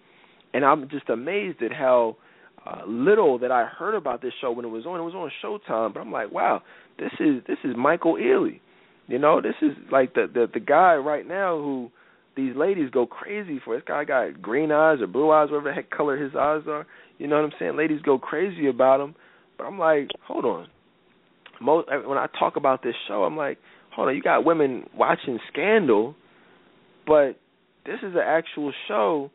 and 0.53 0.65
I'm 0.65 0.89
just 0.89 1.09
amazed 1.09 1.61
at 1.61 1.71
how 1.71 2.17
uh, 2.65 2.81
little 2.85 3.39
that 3.39 3.51
I 3.51 3.65
heard 3.65 3.95
about 3.95 4.21
this 4.21 4.33
show 4.41 4.51
when 4.51 4.65
it 4.65 4.69
was 4.69 4.85
on. 4.85 4.99
It 4.99 5.03
was 5.03 5.13
on 5.13 5.31
Showtime, 5.43 5.93
but 5.93 6.01
I'm 6.01 6.11
like, 6.11 6.31
wow, 6.31 6.61
this 6.97 7.11
is 7.19 7.41
this 7.47 7.57
is 7.63 7.75
Michael 7.77 8.15
Ealy. 8.15 8.59
You 9.07 9.19
know, 9.19 9.41
this 9.41 9.55
is 9.61 9.71
like 9.91 10.13
the 10.13 10.27
the 10.31 10.47
the 10.53 10.59
guy 10.59 10.95
right 10.95 11.27
now 11.27 11.57
who 11.57 11.91
these 12.35 12.55
ladies 12.55 12.89
go 12.89 13.05
crazy 13.05 13.61
for. 13.63 13.75
This 13.75 13.85
guy 13.87 14.03
got 14.03 14.41
green 14.41 14.71
eyes 14.71 14.99
or 15.01 15.07
blue 15.07 15.31
eyes, 15.31 15.49
whatever 15.49 15.69
the 15.69 15.75
heck 15.75 15.89
color 15.89 16.17
his 16.17 16.35
eyes 16.35 16.63
are. 16.67 16.85
You 17.17 17.27
know 17.27 17.37
what 17.37 17.45
I'm 17.45 17.53
saying? 17.59 17.77
Ladies 17.77 18.01
go 18.01 18.17
crazy 18.17 18.67
about 18.67 19.01
him 19.01 19.15
but 19.59 19.65
I'm 19.65 19.77
like, 19.77 20.09
hold 20.25 20.45
on. 20.45 20.67
Most 21.61 21.89
when 21.89 22.17
I 22.17 22.27
talk 22.39 22.55
about 22.55 22.81
this 22.81 22.95
show, 23.07 23.25
I'm 23.25 23.35
like, 23.35 23.59
hold 23.93 24.07
on, 24.07 24.15
you 24.15 24.21
got 24.23 24.45
women 24.45 24.85
watching 24.95 25.37
Scandal, 25.51 26.15
but 27.05 27.39
this 27.85 27.99
is 28.03 28.13
an 28.13 28.23
actual 28.25 28.71
show 28.87 29.31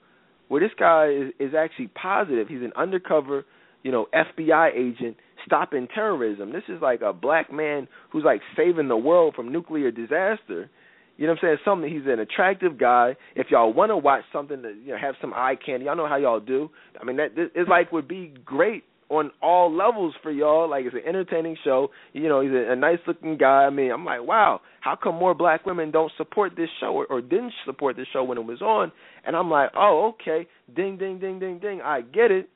where 0.49 0.61
this 0.61 0.71
guy 0.79 1.09
is, 1.09 1.33
is 1.39 1.55
actually 1.55 1.89
positive. 1.89 2.49
He's 2.49 2.63
an 2.63 2.73
undercover, 2.77 3.45
you 3.83 3.91
know, 3.91 4.07
FBI 4.15 4.71
agent 4.77 5.17
stopping 5.47 5.89
terrorism. 5.93 6.53
This 6.53 6.63
is 6.69 6.81
like 6.81 7.01
a 7.01 7.13
black 7.13 7.53
man 7.53 7.89
who's 8.11 8.25
like 8.25 8.41
saving 8.57 8.89
the 8.89 8.97
world 8.97 9.35
from 9.35 9.53
nuclear 9.53 9.91
disaster. 9.91 10.71
You 11.17 11.27
know 11.27 11.33
what 11.33 11.45
I'm 11.45 11.49
saying? 11.49 11.57
Something 11.65 11.93
he's 11.93 12.07
an 12.07 12.19
attractive 12.19 12.79
guy. 12.79 13.17
If 13.37 13.49
y'all 13.51 13.73
want 13.73 13.91
to 13.91 13.97
watch 13.97 14.25
something 14.33 14.63
that 14.63 14.77
you 14.85 14.93
know 14.93 14.99
have 14.99 15.15
some 15.21 15.33
eye 15.33 15.55
candy, 15.65 15.87
y'all 15.87 15.97
know 15.97 16.09
how 16.09 16.17
y'all 16.17 16.41
do. 16.41 16.71
I 17.01 17.05
mean 17.05 17.17
that 17.17 17.31
it's 17.37 17.69
like 17.69 17.93
would 17.93 18.09
be 18.09 18.35
great 18.45 18.85
on 19.19 19.31
all 19.43 19.75
levels 19.75 20.15
for 20.23 20.31
y'all. 20.31 20.69
Like 20.69 20.85
it's 20.85 20.95
an 20.95 21.03
entertaining 21.07 21.57
show. 21.65 21.89
You 22.13 22.29
know, 22.29 22.41
he's 22.41 22.53
a, 22.53 22.73
a 22.73 22.77
nice 22.77 22.99
looking 23.07 23.37
guy. 23.37 23.65
I 23.65 23.71
mean, 23.71 23.91
I'm 23.91 24.05
like, 24.05 24.23
wow, 24.23 24.61
how 24.81 24.97
come 24.97 25.17
more 25.17 25.35
black 25.35 25.67
women 25.67 25.91
don't 25.91 26.13
support 26.17 26.53
this 26.57 26.69
show 26.81 26.89
or, 26.89 27.07
or 27.07 27.21
didn't 27.21 27.53
support 27.65 27.97
this 27.97 28.07
show 28.13 28.25
when 28.25 28.39
it 28.39 28.45
was 28.45 28.61
on? 28.61 28.93
And 29.27 29.37
I'm 29.37 29.51
like, 29.51 29.71
oh, 29.77 30.15
okay, 30.15 30.47
ding, 30.75 30.99
ding, 30.99 31.19
ding, 31.19 31.39
ding, 31.39 31.59
ding. 31.59 31.81
I 31.83 32.03
get 32.03 32.31
it 32.31 32.49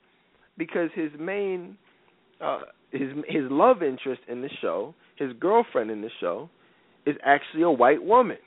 because 0.57 0.91
his 0.95 1.11
main, 1.19 1.77
uh, 2.41 2.61
his 2.91 3.11
his 3.27 3.45
love 3.51 3.83
interest 3.83 4.23
in 4.29 4.43
the 4.43 4.51
show, 4.61 4.95
his 5.17 5.33
girlfriend 5.39 5.91
in 5.91 6.03
the 6.03 6.11
show, 6.21 6.51
is 7.07 7.17
actually 7.25 7.63
a 7.63 7.71
white 7.71 8.03
woman. 8.03 8.39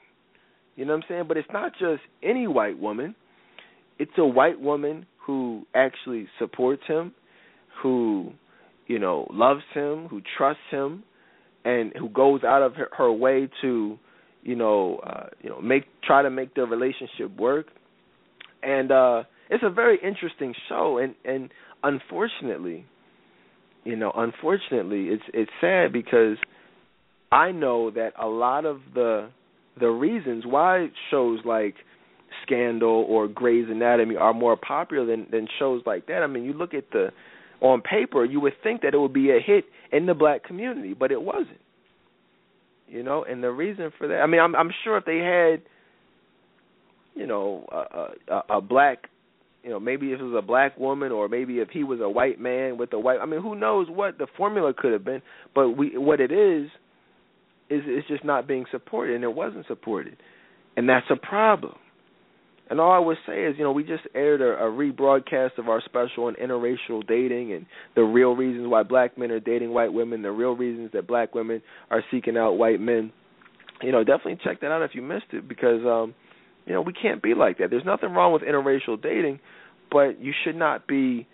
You 0.75 0.85
know 0.85 0.93
what 0.93 1.03
I'm 1.03 1.09
saying? 1.09 1.23
But 1.27 1.37
it's 1.37 1.49
not 1.51 1.73
just 1.73 2.01
any 2.23 2.47
white 2.47 2.79
woman. 2.79 3.15
It's 3.99 4.11
a 4.17 4.25
white 4.25 4.59
woman 4.59 5.05
who 5.25 5.65
actually 5.75 6.27
supports 6.39 6.81
him, 6.87 7.13
who 7.81 8.31
you 8.87 8.99
know 8.99 9.27
loves 9.31 9.63
him, 9.73 10.07
who 10.07 10.21
trusts 10.37 10.61
him, 10.69 11.03
and 11.63 11.93
who 11.97 12.09
goes 12.09 12.43
out 12.43 12.61
of 12.61 12.75
her, 12.75 12.89
her 12.97 13.11
way 13.11 13.49
to 13.61 13.97
you 14.43 14.55
know 14.55 14.99
uh, 15.05 15.27
you 15.41 15.49
know 15.49 15.61
make 15.61 15.83
try 16.03 16.21
to 16.21 16.29
make 16.29 16.55
their 16.55 16.65
relationship 16.65 17.35
work. 17.37 17.67
And 18.63 18.91
uh 18.91 19.23
it's 19.49 19.63
a 19.63 19.69
very 19.69 19.99
interesting 20.01 20.53
show 20.69 20.97
and 20.97 21.15
and 21.25 21.51
unfortunately 21.83 22.85
you 23.83 23.95
know 23.95 24.11
unfortunately 24.15 25.07
it's 25.07 25.23
it's 25.33 25.51
sad 25.59 25.91
because 25.91 26.37
I 27.31 27.51
know 27.51 27.91
that 27.91 28.11
a 28.21 28.27
lot 28.27 28.65
of 28.65 28.79
the 28.93 29.29
the 29.79 29.87
reasons 29.87 30.45
why 30.45 30.87
shows 31.09 31.39
like 31.45 31.75
Scandal 32.45 33.05
or 33.09 33.27
Grey's 33.27 33.67
Anatomy 33.69 34.15
are 34.15 34.33
more 34.33 34.57
popular 34.57 35.05
than 35.05 35.27
than 35.31 35.47
shows 35.59 35.81
like 35.85 36.07
that. 36.07 36.23
I 36.23 36.27
mean, 36.27 36.43
you 36.43 36.53
look 36.53 36.73
at 36.73 36.89
the 36.91 37.09
on 37.61 37.81
paper, 37.81 38.25
you 38.25 38.39
would 38.39 38.53
think 38.63 38.81
that 38.81 38.93
it 38.93 38.97
would 38.97 39.13
be 39.13 39.29
a 39.29 39.39
hit 39.39 39.65
in 39.91 40.05
the 40.05 40.13
black 40.13 40.43
community, 40.43 40.93
but 40.93 41.11
it 41.11 41.21
wasn't. 41.21 41.59
You 42.87 43.03
know, 43.03 43.23
and 43.23 43.41
the 43.41 43.51
reason 43.51 43.91
for 43.97 44.07
that, 44.09 44.19
I 44.19 44.27
mean, 44.27 44.41
I'm 44.41 44.53
I'm 44.55 44.71
sure 44.83 44.97
if 44.97 45.05
they 45.05 45.19
had, 45.19 45.61
you 47.15 47.25
know, 47.25 47.65
a, 47.71 48.33
a, 48.33 48.57
a 48.57 48.61
black, 48.61 49.07
you 49.63 49.69
know, 49.69 49.79
maybe 49.79 50.11
if 50.11 50.19
it 50.19 50.23
was 50.23 50.37
a 50.37 50.45
black 50.45 50.77
woman, 50.77 51.11
or 51.11 51.29
maybe 51.29 51.59
if 51.59 51.69
he 51.69 51.85
was 51.85 52.01
a 52.01 52.09
white 52.09 52.39
man 52.39 52.77
with 52.77 52.91
a 52.91 52.99
white, 52.99 53.19
I 53.21 53.25
mean, 53.25 53.41
who 53.41 53.55
knows 53.55 53.87
what 53.89 54.17
the 54.17 54.27
formula 54.35 54.73
could 54.77 54.91
have 54.91 55.05
been? 55.05 55.21
But 55.55 55.69
we, 55.69 55.97
what 55.97 56.19
it 56.19 56.33
is, 56.33 56.65
is 57.69 57.81
it's 57.85 58.07
just 58.09 58.25
not 58.25 58.45
being 58.45 58.65
supported, 58.71 59.15
and 59.15 59.23
it 59.23 59.33
wasn't 59.33 59.67
supported, 59.67 60.17
and 60.75 60.89
that's 60.89 61.05
a 61.09 61.15
problem. 61.15 61.75
And 62.71 62.79
all 62.79 62.93
I 62.93 62.99
would 62.99 63.17
say 63.27 63.43
is, 63.43 63.55
you 63.57 63.65
know, 63.65 63.73
we 63.73 63.83
just 63.83 64.03
aired 64.15 64.39
a, 64.39 64.53
a 64.63 64.71
rebroadcast 64.71 65.57
of 65.57 65.67
our 65.67 65.81
special 65.83 66.23
on 66.23 66.35
interracial 66.35 67.05
dating 67.05 67.51
and 67.51 67.65
the 67.97 68.01
real 68.01 68.33
reasons 68.33 68.65
why 68.65 68.81
black 68.83 69.17
men 69.17 69.29
are 69.29 69.41
dating 69.41 69.71
white 69.73 69.91
women, 69.91 70.21
the 70.21 70.31
real 70.31 70.55
reasons 70.55 70.89
that 70.93 71.05
black 71.05 71.35
women 71.35 71.61
are 71.89 72.01
seeking 72.09 72.37
out 72.37 72.53
white 72.53 72.79
men. 72.79 73.11
You 73.81 73.91
know, 73.91 74.05
definitely 74.05 74.37
check 74.41 74.61
that 74.61 74.71
out 74.71 74.83
if 74.83 74.91
you 74.95 75.01
missed 75.01 75.25
it 75.33 75.49
because 75.49 75.81
um, 75.85 76.15
you 76.65 76.71
know, 76.71 76.79
we 76.79 76.93
can't 76.93 77.21
be 77.21 77.33
like 77.33 77.57
that. 77.57 77.71
There's 77.71 77.83
nothing 77.83 78.11
wrong 78.11 78.31
with 78.31 78.43
interracial 78.43 79.01
dating, 79.01 79.41
but 79.91 80.21
you 80.21 80.31
should 80.45 80.55
not 80.55 80.87
be 80.87 81.27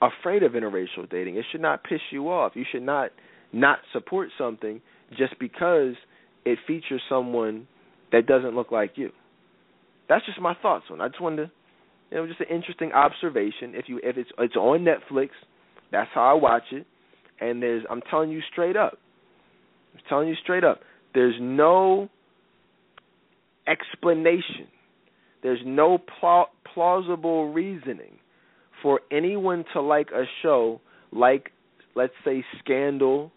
afraid 0.00 0.44
of 0.44 0.52
interracial 0.52 1.10
dating. 1.10 1.34
It 1.34 1.46
should 1.50 1.62
not 1.62 1.82
piss 1.82 2.00
you 2.12 2.30
off. 2.30 2.52
You 2.54 2.64
should 2.70 2.84
not 2.84 3.10
not 3.52 3.80
support 3.92 4.28
something 4.38 4.80
just 5.18 5.36
because 5.40 5.94
it 6.44 6.60
features 6.68 7.02
someone 7.08 7.66
that 8.12 8.28
doesn't 8.28 8.54
look 8.54 8.70
like 8.70 8.92
you 8.94 9.10
that's 10.10 10.26
just 10.26 10.40
my 10.40 10.54
thoughts 10.60 10.86
on. 10.90 11.00
I 11.00 11.08
just 11.08 11.22
wanted 11.22 11.46
to, 11.46 11.50
you 12.10 12.16
know, 12.18 12.26
just 12.26 12.40
an 12.40 12.48
interesting 12.50 12.92
observation. 12.92 13.74
If 13.74 13.88
you 13.88 14.00
if 14.02 14.18
it's 14.18 14.30
it's 14.38 14.56
on 14.56 14.84
Netflix, 14.84 15.28
that's 15.92 16.10
how 16.12 16.22
I 16.22 16.34
watch 16.34 16.64
it. 16.72 16.84
And 17.40 17.62
there's 17.62 17.84
I'm 17.88 18.02
telling 18.10 18.30
you 18.30 18.40
straight 18.52 18.76
up, 18.76 18.98
I'm 19.94 20.00
telling 20.08 20.28
you 20.28 20.34
straight 20.42 20.64
up, 20.64 20.80
there's 21.14 21.36
no 21.40 22.10
explanation. 23.68 24.66
There's 25.42 25.60
no 25.64 25.98
pl- 26.20 26.50
plausible 26.74 27.52
reasoning 27.52 28.18
for 28.82 29.00
anyone 29.12 29.64
to 29.72 29.80
like 29.80 30.08
a 30.12 30.24
show 30.42 30.80
like, 31.12 31.50
let's 31.94 32.12
say, 32.24 32.44
Scandal 32.62 33.30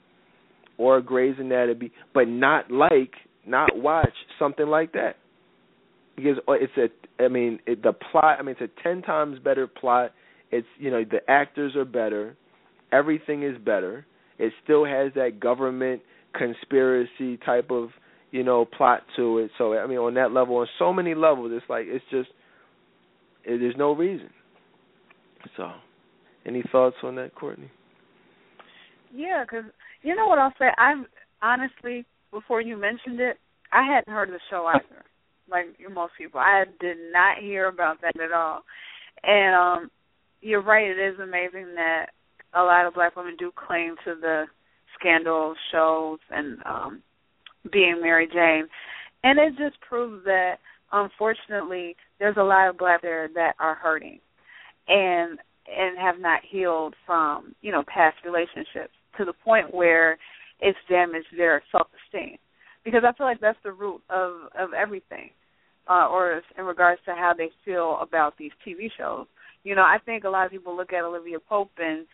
or 0.77 1.01
Grey's 1.01 1.35
Anatomy, 1.39 1.91
but 2.13 2.27
not 2.27 2.71
like, 2.71 3.13
not 3.45 3.69
watch 3.77 4.13
something 4.39 4.67
like 4.67 4.93
that. 4.93 5.15
Because 6.15 6.37
uh, 6.47 6.53
it's 6.53 6.73
a, 6.77 7.23
I 7.23 7.27
mean, 7.27 7.59
it, 7.65 7.83
the 7.83 7.93
plot. 7.93 8.37
I 8.39 8.43
mean, 8.43 8.55
it's 8.59 8.71
a 8.71 8.83
ten 8.83 9.01
times 9.01 9.39
better 9.39 9.67
plot. 9.67 10.11
It's 10.51 10.67
you 10.77 10.91
know 10.91 11.03
the 11.03 11.19
actors 11.29 11.75
are 11.75 11.85
better, 11.85 12.35
everything 12.91 13.43
is 13.43 13.57
better. 13.57 14.05
It 14.37 14.53
still 14.63 14.85
has 14.85 15.11
that 15.15 15.39
government 15.39 16.01
conspiracy 16.37 17.37
type 17.45 17.71
of 17.71 17.89
you 18.31 18.43
know 18.43 18.65
plot 18.65 19.01
to 19.15 19.39
it. 19.39 19.51
So 19.57 19.77
I 19.77 19.87
mean, 19.87 19.97
on 19.97 20.13
that 20.15 20.31
level, 20.31 20.57
on 20.57 20.67
so 20.77 20.93
many 20.93 21.15
levels, 21.15 21.51
it's 21.53 21.69
like 21.69 21.85
it's 21.87 22.05
just 22.11 22.29
it, 23.43 23.59
there's 23.59 23.75
no 23.77 23.93
reason. 23.93 24.29
So, 25.57 25.71
any 26.45 26.63
thoughts 26.71 26.95
on 27.03 27.15
that, 27.15 27.35
Courtney? 27.35 27.69
Yeah, 29.13 29.43
because 29.43 29.65
you 30.01 30.15
know 30.15 30.27
what 30.27 30.39
I'll 30.39 30.53
say. 30.57 30.67
I'm 30.77 31.05
honestly, 31.41 32.05
before 32.31 32.61
you 32.61 32.77
mentioned 32.77 33.19
it, 33.19 33.37
I 33.71 33.85
hadn't 33.85 34.13
heard 34.13 34.29
of 34.29 34.33
the 34.33 34.39
show 34.49 34.65
either. 34.73 35.03
Like 35.53 35.67
most 35.93 36.13
people, 36.17 36.39
I 36.39 36.65
did 36.81 36.97
not 37.13 37.37
hear 37.37 37.67
about 37.67 38.01
that 38.01 38.19
at 38.19 38.33
all. 38.33 38.63
And 39.23 39.55
um 39.55 39.91
you're 40.41 40.61
right. 40.61 40.89
It 40.89 40.99
is 40.99 41.19
amazing 41.19 41.75
that 41.75 42.07
a 42.53 42.61
lot 42.61 42.85
of 42.85 42.95
black 42.95 43.15
women 43.15 43.37
do 43.39 43.51
claim 43.55 43.95
to 44.03 44.15
the 44.19 44.45
scandal 44.99 45.55
shows 45.71 46.19
and 46.29 46.57
um 46.65 47.01
being 47.71 48.01
Mary 48.01 48.27
Jane, 48.27 48.67
and 49.23 49.39
it 49.39 49.53
just 49.57 49.79
proves 49.81 50.25
that 50.25 50.55
unfortunately 50.91 51.95
there's 52.19 52.37
a 52.37 52.43
lot 52.43 52.69
of 52.69 52.77
black 52.77 53.01
there 53.01 53.29
that 53.33 53.53
are 53.59 53.75
hurting 53.75 54.19
and 54.87 55.39
and 55.67 55.97
have 55.97 56.19
not 56.19 56.41
healed 56.49 56.93
from 57.05 57.55
you 57.61 57.71
know 57.71 57.83
past 57.87 58.17
relationships 58.25 58.93
to 59.17 59.25
the 59.25 59.33
point 59.45 59.73
where 59.73 60.17
it's 60.59 60.77
damaged 60.89 61.27
their 61.37 61.63
self 61.71 61.87
esteem 62.05 62.37
because 62.83 63.03
I 63.07 63.13
feel 63.13 63.27
like 63.27 63.39
that's 63.39 63.57
the 63.63 63.71
root 63.71 64.01
of 64.09 64.33
of 64.57 64.73
everything 64.73 65.29
uh 65.89 66.07
or 66.09 66.41
in 66.57 66.65
regards 66.65 67.01
to 67.05 67.11
how 67.11 67.33
they 67.37 67.49
feel 67.65 67.97
about 68.01 68.37
these 68.37 68.51
TV 68.65 68.87
shows 68.97 69.25
you 69.63 69.75
know 69.75 69.81
I 69.81 69.97
think 70.05 70.23
a 70.23 70.29
lot 70.29 70.45
of 70.45 70.51
people 70.51 70.75
look 70.75 70.93
at 70.93 71.03
Olivia 71.03 71.39
Pope 71.39 71.71
and 71.77 72.05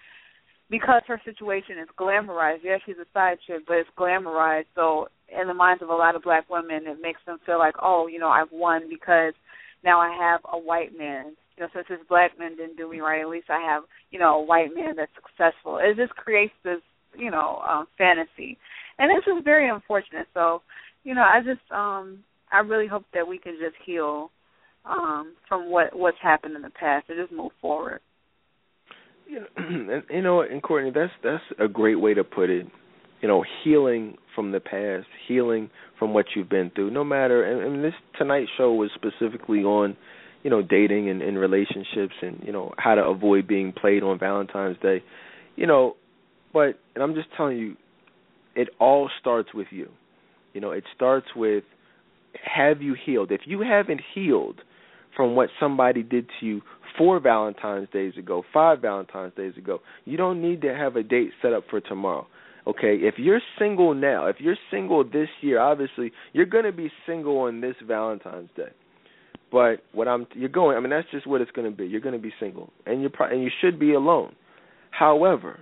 because 0.69 1.01
her 1.07 1.21
situation 1.25 1.77
is 1.81 1.87
glamorized 1.99 2.59
yeah 2.63 2.77
she's 2.85 2.97
a 2.97 3.07
side 3.13 3.37
chick 3.45 3.63
but 3.67 3.77
it's 3.77 3.89
glamorized 3.97 4.65
so 4.75 5.07
in 5.29 5.47
the 5.47 5.53
minds 5.53 5.83
of 5.83 5.89
a 5.89 5.95
lot 5.95 6.15
of 6.15 6.23
black 6.23 6.49
women 6.49 6.87
it 6.87 6.97
makes 7.01 7.21
them 7.25 7.37
feel 7.45 7.59
like 7.59 7.75
oh 7.81 8.07
you 8.07 8.19
know 8.19 8.29
I've 8.29 8.51
won 8.51 8.89
because 8.89 9.33
now 9.83 9.99
I 9.99 10.15
have 10.19 10.41
a 10.51 10.57
white 10.57 10.97
man 10.97 11.35
you 11.59 11.65
know, 11.65 11.69
since 11.75 11.87
this 11.89 12.07
black 12.07 12.39
man 12.39 12.55
didn't 12.55 12.77
do 12.77 12.89
me 12.89 13.01
right, 13.01 13.21
at 13.21 13.27
least 13.27 13.49
I 13.49 13.59
have, 13.59 13.83
you 14.11 14.19
know, 14.19 14.39
a 14.39 14.43
white 14.43 14.73
man 14.73 14.95
that's 14.95 15.11
successful. 15.13 15.77
It 15.77 15.97
just 15.97 16.15
creates 16.15 16.53
this, 16.63 16.79
you 17.17 17.29
know, 17.29 17.61
um, 17.67 17.85
fantasy, 17.97 18.57
and 18.97 19.09
this 19.09 19.27
is 19.27 19.43
very 19.43 19.69
unfortunate. 19.69 20.27
So, 20.33 20.61
you 21.03 21.13
know, 21.13 21.21
I 21.21 21.41
just, 21.43 21.69
um, 21.71 22.23
I 22.51 22.59
really 22.59 22.87
hope 22.87 23.05
that 23.13 23.27
we 23.27 23.37
can 23.37 23.57
just 23.61 23.75
heal 23.85 24.31
um, 24.85 25.35
from 25.47 25.69
what 25.69 25.95
what's 25.95 26.17
happened 26.21 26.55
in 26.55 26.61
the 26.61 26.69
past 26.69 27.05
and 27.09 27.17
just 27.19 27.31
move 27.31 27.51
forward. 27.61 28.01
You 30.09 30.21
know, 30.23 30.41
and, 30.41 30.61
Courtney, 30.61 30.91
that's 30.93 31.11
that's 31.23 31.43
a 31.59 31.67
great 31.67 31.99
way 31.99 32.13
to 32.13 32.23
put 32.23 32.49
it. 32.49 32.65
You 33.21 33.27
know, 33.27 33.43
healing 33.63 34.15
from 34.33 34.51
the 34.51 34.59
past, 34.59 35.05
healing 35.27 35.69
from 35.99 36.13
what 36.13 36.25
you've 36.35 36.49
been 36.49 36.71
through. 36.73 36.91
No 36.91 37.03
matter, 37.03 37.43
and, 37.43 37.75
and 37.75 37.83
this 37.83 37.93
tonight 38.17 38.47
show 38.57 38.73
was 38.73 38.89
specifically 38.95 39.59
on 39.59 39.95
you 40.43 40.49
know 40.49 40.61
dating 40.61 41.09
and, 41.09 41.21
and 41.21 41.37
relationships 41.37 42.13
and 42.21 42.41
you 42.43 42.51
know 42.51 42.73
how 42.77 42.95
to 42.95 43.03
avoid 43.03 43.47
being 43.47 43.71
played 43.71 44.01
on 44.03 44.17
Valentine's 44.17 44.77
Day, 44.81 45.03
you 45.55 45.67
know, 45.67 45.95
but 46.53 46.79
and 46.95 47.03
I'm 47.03 47.13
just 47.13 47.27
telling 47.37 47.57
you, 47.57 47.75
it 48.55 48.69
all 48.79 49.09
starts 49.19 49.53
with 49.53 49.67
you. 49.69 49.89
You 50.53 50.61
know, 50.61 50.71
it 50.71 50.83
starts 50.95 51.27
with 51.35 51.63
have 52.43 52.81
you 52.81 52.95
healed? 53.05 53.31
If 53.31 53.41
you 53.45 53.61
haven't 53.61 54.01
healed 54.13 54.61
from 55.15 55.35
what 55.35 55.49
somebody 55.59 56.03
did 56.03 56.27
to 56.39 56.45
you 56.45 56.61
four 56.97 57.19
Valentine's 57.19 57.89
days 57.91 58.13
ago, 58.17 58.43
five 58.53 58.81
Valentine's 58.81 59.33
days 59.35 59.53
ago, 59.57 59.79
you 60.05 60.17
don't 60.17 60.41
need 60.41 60.61
to 60.61 60.73
have 60.73 60.95
a 60.95 61.03
date 61.03 61.31
set 61.41 61.53
up 61.53 61.63
for 61.69 61.79
tomorrow. 61.81 62.27
Okay, 62.67 62.97
if 62.97 63.15
you're 63.17 63.41
single 63.57 63.93
now, 63.93 64.27
if 64.27 64.35
you're 64.39 64.57
single 64.69 65.03
this 65.03 65.29
year, 65.41 65.59
obviously 65.59 66.11
you're 66.33 66.45
going 66.45 66.65
to 66.65 66.71
be 66.71 66.91
single 67.05 67.39
on 67.39 67.61
this 67.61 67.75
Valentine's 67.85 68.49
Day. 68.55 68.69
But 69.51 69.77
what 69.93 70.07
I'm 70.07 70.27
you're 70.35 70.49
going, 70.49 70.77
I 70.77 70.79
mean 70.79 70.91
that's 70.91 71.09
just 71.09 71.25
what 71.25 71.41
it's 71.41 71.51
going 71.51 71.69
to 71.69 71.75
be. 71.75 71.87
You're 71.87 72.01
going 72.01 72.13
to 72.13 72.21
be 72.21 72.33
single, 72.39 72.71
and 72.85 73.01
you're 73.01 73.09
pro- 73.09 73.31
and 73.31 73.41
you 73.41 73.49
should 73.61 73.79
be 73.79 73.93
alone. 73.93 74.35
However, 74.91 75.59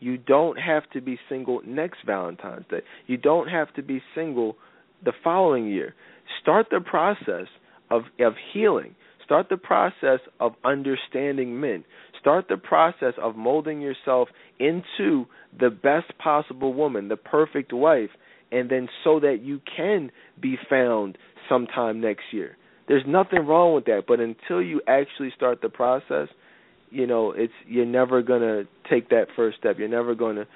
you 0.00 0.16
don't 0.18 0.58
have 0.58 0.88
to 0.90 1.00
be 1.00 1.18
single 1.28 1.60
next 1.64 1.98
Valentine's 2.04 2.64
Day. 2.68 2.80
You 3.06 3.16
don't 3.16 3.48
have 3.48 3.72
to 3.74 3.82
be 3.82 4.02
single 4.14 4.56
the 5.04 5.12
following 5.22 5.66
year. 5.68 5.94
Start 6.40 6.66
the 6.70 6.80
process 6.80 7.46
of 7.90 8.02
of 8.20 8.34
healing. 8.52 8.94
Start 9.24 9.48
the 9.48 9.56
process 9.56 10.20
of 10.38 10.52
understanding 10.64 11.60
men. 11.60 11.84
Start 12.20 12.46
the 12.48 12.56
process 12.56 13.14
of 13.20 13.36
molding 13.36 13.80
yourself 13.80 14.28
into 14.60 15.26
the 15.58 15.70
best 15.70 16.16
possible 16.18 16.72
woman, 16.72 17.08
the 17.08 17.16
perfect 17.16 17.72
wife, 17.72 18.10
and 18.52 18.70
then 18.70 18.88
so 19.02 19.18
that 19.20 19.38
you 19.42 19.60
can 19.76 20.10
be 20.40 20.56
found 20.70 21.18
sometime 21.48 22.00
next 22.00 22.22
year. 22.32 22.56
There's 22.88 23.02
nothing 23.06 23.46
wrong 23.46 23.74
with 23.74 23.84
that, 23.86 24.04
but 24.06 24.20
until 24.20 24.62
you 24.62 24.80
actually 24.86 25.32
start 25.34 25.60
the 25.60 25.68
process, 25.68 26.28
you 26.90 27.06
know, 27.06 27.32
it's 27.32 27.52
you're 27.66 27.84
never 27.84 28.22
going 28.22 28.42
to 28.42 28.68
take 28.88 29.08
that 29.08 29.26
first 29.34 29.58
step. 29.58 29.76
You're 29.78 29.88
never 29.88 30.14
going 30.14 30.36
to 30.36 30.46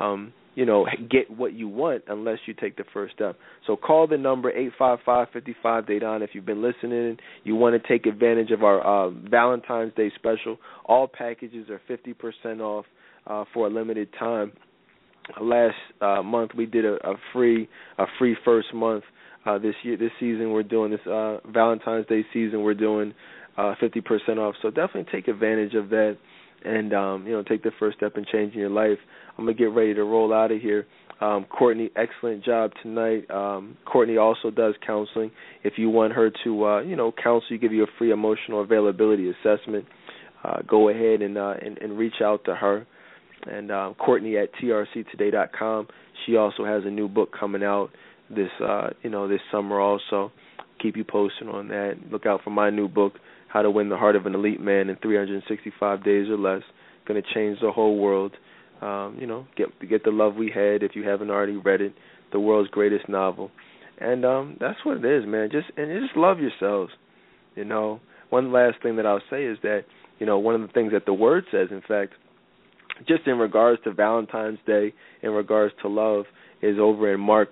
um 0.00 0.32
you 0.54 0.66
know 0.66 0.86
get 1.10 1.30
what 1.30 1.52
you 1.52 1.68
want 1.68 2.04
unless 2.08 2.38
you 2.46 2.54
take 2.54 2.76
the 2.76 2.84
first 2.92 3.14
step. 3.14 3.36
So 3.66 3.76
call 3.76 4.06
the 4.06 4.18
number 4.18 4.50
eight 4.50 4.72
five 4.78 4.98
five 5.04 5.28
fifty 5.32 5.54
five 5.62 5.84
Dedan 5.86 6.22
if 6.22 6.30
you've 6.32 6.46
been 6.46 6.62
listening. 6.62 7.18
You 7.44 7.56
want 7.56 7.80
to 7.80 7.88
take 7.88 8.06
advantage 8.06 8.50
of 8.50 8.62
our 8.62 8.80
uh, 8.80 9.10
Valentine's 9.10 9.94
Day 9.94 10.10
special. 10.16 10.58
All 10.84 11.08
packages 11.08 11.68
are 11.70 11.80
fifty 11.86 12.14
percent 12.14 12.60
off 12.60 12.84
uh, 13.26 13.44
for 13.54 13.66
a 13.66 13.70
limited 13.70 14.08
time. 14.18 14.52
Last 15.40 15.76
uh, 16.00 16.22
month 16.22 16.52
we 16.56 16.66
did 16.66 16.84
a, 16.84 16.94
a 17.08 17.14
free 17.32 17.68
a 17.98 18.06
free 18.18 18.36
first 18.44 18.74
month 18.74 19.04
uh, 19.46 19.58
this 19.58 19.74
year, 19.82 19.96
this 19.96 20.10
season, 20.20 20.52
we're 20.52 20.62
doing 20.62 20.90
this 20.90 21.00
uh, 21.06 21.38
Valentine's 21.50 22.06
Day 22.06 22.24
season. 22.32 22.62
We're 22.62 22.74
doing 22.74 23.14
uh, 23.56 23.74
50% 23.80 24.38
off. 24.38 24.54
So 24.60 24.68
definitely 24.68 25.06
take 25.10 25.28
advantage 25.28 25.74
of 25.74 25.88
that, 25.90 26.18
and 26.64 26.92
um, 26.92 27.26
you 27.26 27.32
know, 27.32 27.42
take 27.42 27.62
the 27.62 27.70
first 27.78 27.96
step 27.96 28.16
in 28.16 28.26
changing 28.30 28.60
your 28.60 28.70
life. 28.70 28.98
I'm 29.40 29.46
gonna 29.46 29.56
get 29.56 29.72
ready 29.72 29.94
to 29.94 30.04
roll 30.04 30.34
out 30.34 30.52
of 30.52 30.60
here. 30.60 30.86
Um, 31.22 31.46
Courtney, 31.46 31.90
excellent 31.96 32.44
job 32.44 32.72
tonight. 32.82 33.30
Um, 33.30 33.78
Courtney 33.86 34.18
also 34.18 34.50
does 34.50 34.74
counseling. 34.86 35.30
If 35.64 35.74
you 35.78 35.88
want 35.88 36.12
her 36.12 36.30
to, 36.44 36.64
uh, 36.66 36.80
you 36.82 36.94
know, 36.94 37.10
counsel, 37.10 37.46
you 37.48 37.58
give 37.58 37.72
you 37.72 37.84
a 37.84 37.86
free 37.98 38.10
emotional 38.10 38.60
availability 38.60 39.30
assessment. 39.30 39.86
Uh, 40.44 40.58
go 40.68 40.90
ahead 40.90 41.22
and, 41.22 41.38
uh, 41.38 41.54
and 41.62 41.78
and 41.78 41.96
reach 41.96 42.20
out 42.22 42.44
to 42.44 42.54
her. 42.54 42.86
And 43.50 43.72
um, 43.72 43.94
Courtney 43.94 44.36
at 44.36 44.50
trctoday.com. 44.62 45.88
She 46.26 46.36
also 46.36 46.66
has 46.66 46.82
a 46.84 46.90
new 46.90 47.08
book 47.08 47.30
coming 47.38 47.64
out 47.64 47.90
this 48.28 48.50
uh 48.64 48.90
you 49.02 49.10
know 49.10 49.26
this 49.26 49.40
summer 49.50 49.80
also 49.80 50.30
keep 50.80 50.96
you 50.96 51.02
posted 51.02 51.48
on 51.48 51.66
that 51.66 51.94
look 52.12 52.26
out 52.26 52.40
for 52.44 52.50
my 52.50 52.70
new 52.70 52.86
book 52.86 53.14
how 53.48 53.60
to 53.60 53.68
win 53.68 53.88
the 53.88 53.96
heart 53.96 54.14
of 54.14 54.24
an 54.24 54.36
elite 54.36 54.60
man 54.60 54.88
in 54.88 54.94
365 55.02 56.04
days 56.04 56.28
or 56.28 56.38
less 56.38 56.62
going 57.08 57.20
to 57.20 57.34
change 57.34 57.58
the 57.60 57.72
whole 57.72 57.98
world 57.98 58.32
um 58.82 59.16
you 59.20 59.26
know 59.26 59.46
get 59.56 59.68
get 59.88 60.04
the 60.04 60.10
love 60.10 60.34
we 60.34 60.50
had 60.54 60.82
if 60.82 60.92
you 60.94 61.06
haven't 61.06 61.30
already 61.30 61.56
read 61.56 61.80
it 61.80 61.94
the 62.32 62.40
world's 62.40 62.70
greatest 62.70 63.08
novel. 63.08 63.50
And 63.98 64.24
um 64.24 64.56
that's 64.60 64.78
what 64.84 64.98
it 64.98 65.04
is 65.04 65.26
man. 65.26 65.48
Just 65.50 65.66
and 65.76 66.00
just 66.00 66.16
love 66.16 66.38
yourselves 66.38 66.92
you 67.56 67.64
know. 67.64 68.00
One 68.30 68.52
last 68.52 68.76
thing 68.80 68.94
that 68.96 69.06
I'll 69.06 69.22
say 69.28 69.44
is 69.44 69.58
that 69.62 69.82
you 70.18 70.26
know 70.26 70.38
one 70.38 70.54
of 70.54 70.60
the 70.60 70.72
things 70.72 70.92
that 70.92 71.04
the 71.04 71.12
word 71.12 71.44
says 71.50 71.68
in 71.70 71.82
fact 71.86 72.12
just 73.08 73.26
in 73.26 73.38
regards 73.38 73.82
to 73.84 73.92
Valentine's 73.92 74.58
Day 74.66 74.92
in 75.22 75.30
regards 75.30 75.74
to 75.82 75.88
love 75.88 76.26
is 76.62 76.76
over 76.78 77.12
in 77.12 77.20
Mark 77.20 77.48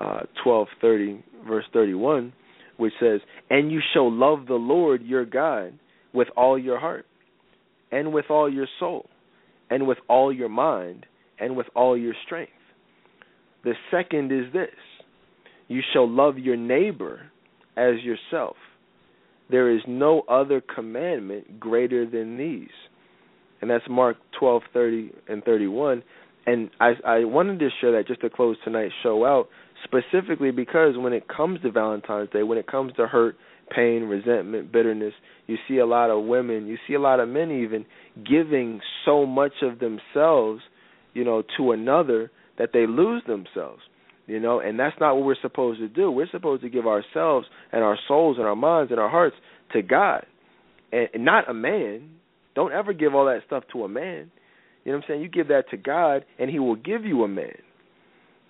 uh, 0.00 0.20
12:30 0.44 1.22
verse 1.46 1.64
31 1.72 2.32
which 2.78 2.92
says 2.98 3.20
and 3.50 3.70
you 3.70 3.80
shall 3.92 4.10
love 4.10 4.46
the 4.46 4.54
Lord 4.54 5.02
your 5.02 5.26
God 5.26 5.78
with 6.14 6.28
all 6.36 6.58
your 6.58 6.78
heart 6.78 7.06
and 7.92 8.12
with 8.12 8.26
all 8.30 8.50
your 8.50 8.66
soul 8.80 9.06
and 9.70 9.86
with 9.86 9.98
all 10.08 10.32
your 10.32 10.48
mind 10.48 11.06
and 11.38 11.56
with 11.56 11.66
all 11.74 11.96
your 11.96 12.14
strength. 12.24 12.52
The 13.64 13.74
second 13.90 14.30
is 14.30 14.52
this. 14.52 14.68
You 15.68 15.80
shall 15.92 16.08
love 16.08 16.38
your 16.38 16.56
neighbor 16.56 17.30
as 17.76 17.94
yourself. 18.02 18.56
There 19.50 19.74
is 19.74 19.80
no 19.86 20.22
other 20.28 20.60
commandment 20.60 21.58
greater 21.58 22.08
than 22.08 22.36
these. 22.36 22.68
And 23.60 23.70
that's 23.70 23.84
Mark 23.88 24.16
12:30 24.40 25.12
and 25.28 25.42
31 25.44 26.02
and 26.46 26.70
I 26.80 26.92
I 27.04 27.24
wanted 27.24 27.58
to 27.60 27.68
share 27.80 27.92
that 27.92 28.06
just 28.06 28.20
to 28.22 28.30
close 28.30 28.56
tonight's 28.64 28.94
show 29.02 29.24
out 29.24 29.48
specifically 29.84 30.50
because 30.50 30.96
when 30.96 31.12
it 31.12 31.26
comes 31.28 31.60
to 31.62 31.70
Valentine's 31.70 32.30
Day, 32.30 32.42
when 32.42 32.58
it 32.58 32.66
comes 32.66 32.92
to 32.94 33.06
hurt, 33.06 33.36
pain, 33.70 34.04
resentment, 34.04 34.72
bitterness, 34.72 35.14
you 35.46 35.56
see 35.68 35.78
a 35.78 35.86
lot 35.86 36.10
of 36.10 36.24
women, 36.24 36.66
you 36.66 36.76
see 36.86 36.94
a 36.94 37.00
lot 37.00 37.20
of 37.20 37.28
men 37.28 37.50
even 37.50 37.84
giving 38.24 38.80
so 39.04 39.26
much 39.26 39.52
of 39.62 39.78
themselves, 39.78 40.62
you 41.12 41.24
know, 41.24 41.42
to 41.56 41.72
another 41.72 42.30
that 42.58 42.70
they 42.72 42.86
lose 42.86 43.22
themselves. 43.26 43.82
You 44.26 44.40
know, 44.40 44.60
and 44.60 44.80
that's 44.80 44.96
not 45.00 45.16
what 45.16 45.26
we're 45.26 45.36
supposed 45.42 45.80
to 45.80 45.88
do. 45.88 46.10
We're 46.10 46.30
supposed 46.30 46.62
to 46.62 46.70
give 46.70 46.86
ourselves 46.86 47.46
and 47.72 47.82
our 47.84 47.98
souls 48.08 48.38
and 48.38 48.46
our 48.46 48.56
minds 48.56 48.90
and 48.90 48.98
our 48.98 49.10
hearts 49.10 49.36
to 49.74 49.82
God. 49.82 50.24
And, 50.92 51.08
and 51.12 51.24
not 51.26 51.50
a 51.50 51.52
man. 51.52 52.08
Don't 52.54 52.72
ever 52.72 52.94
give 52.94 53.14
all 53.14 53.26
that 53.26 53.40
stuff 53.46 53.64
to 53.74 53.84
a 53.84 53.88
man. 53.88 54.30
You 54.84 54.92
know 54.92 54.98
what 54.98 55.04
I'm 55.04 55.08
saying? 55.08 55.22
You 55.22 55.28
give 55.28 55.48
that 55.48 55.68
to 55.70 55.76
God 55.76 56.24
and 56.38 56.48
he 56.48 56.58
will 56.58 56.76
give 56.76 57.04
you 57.04 57.22
a 57.24 57.28
man. 57.28 57.56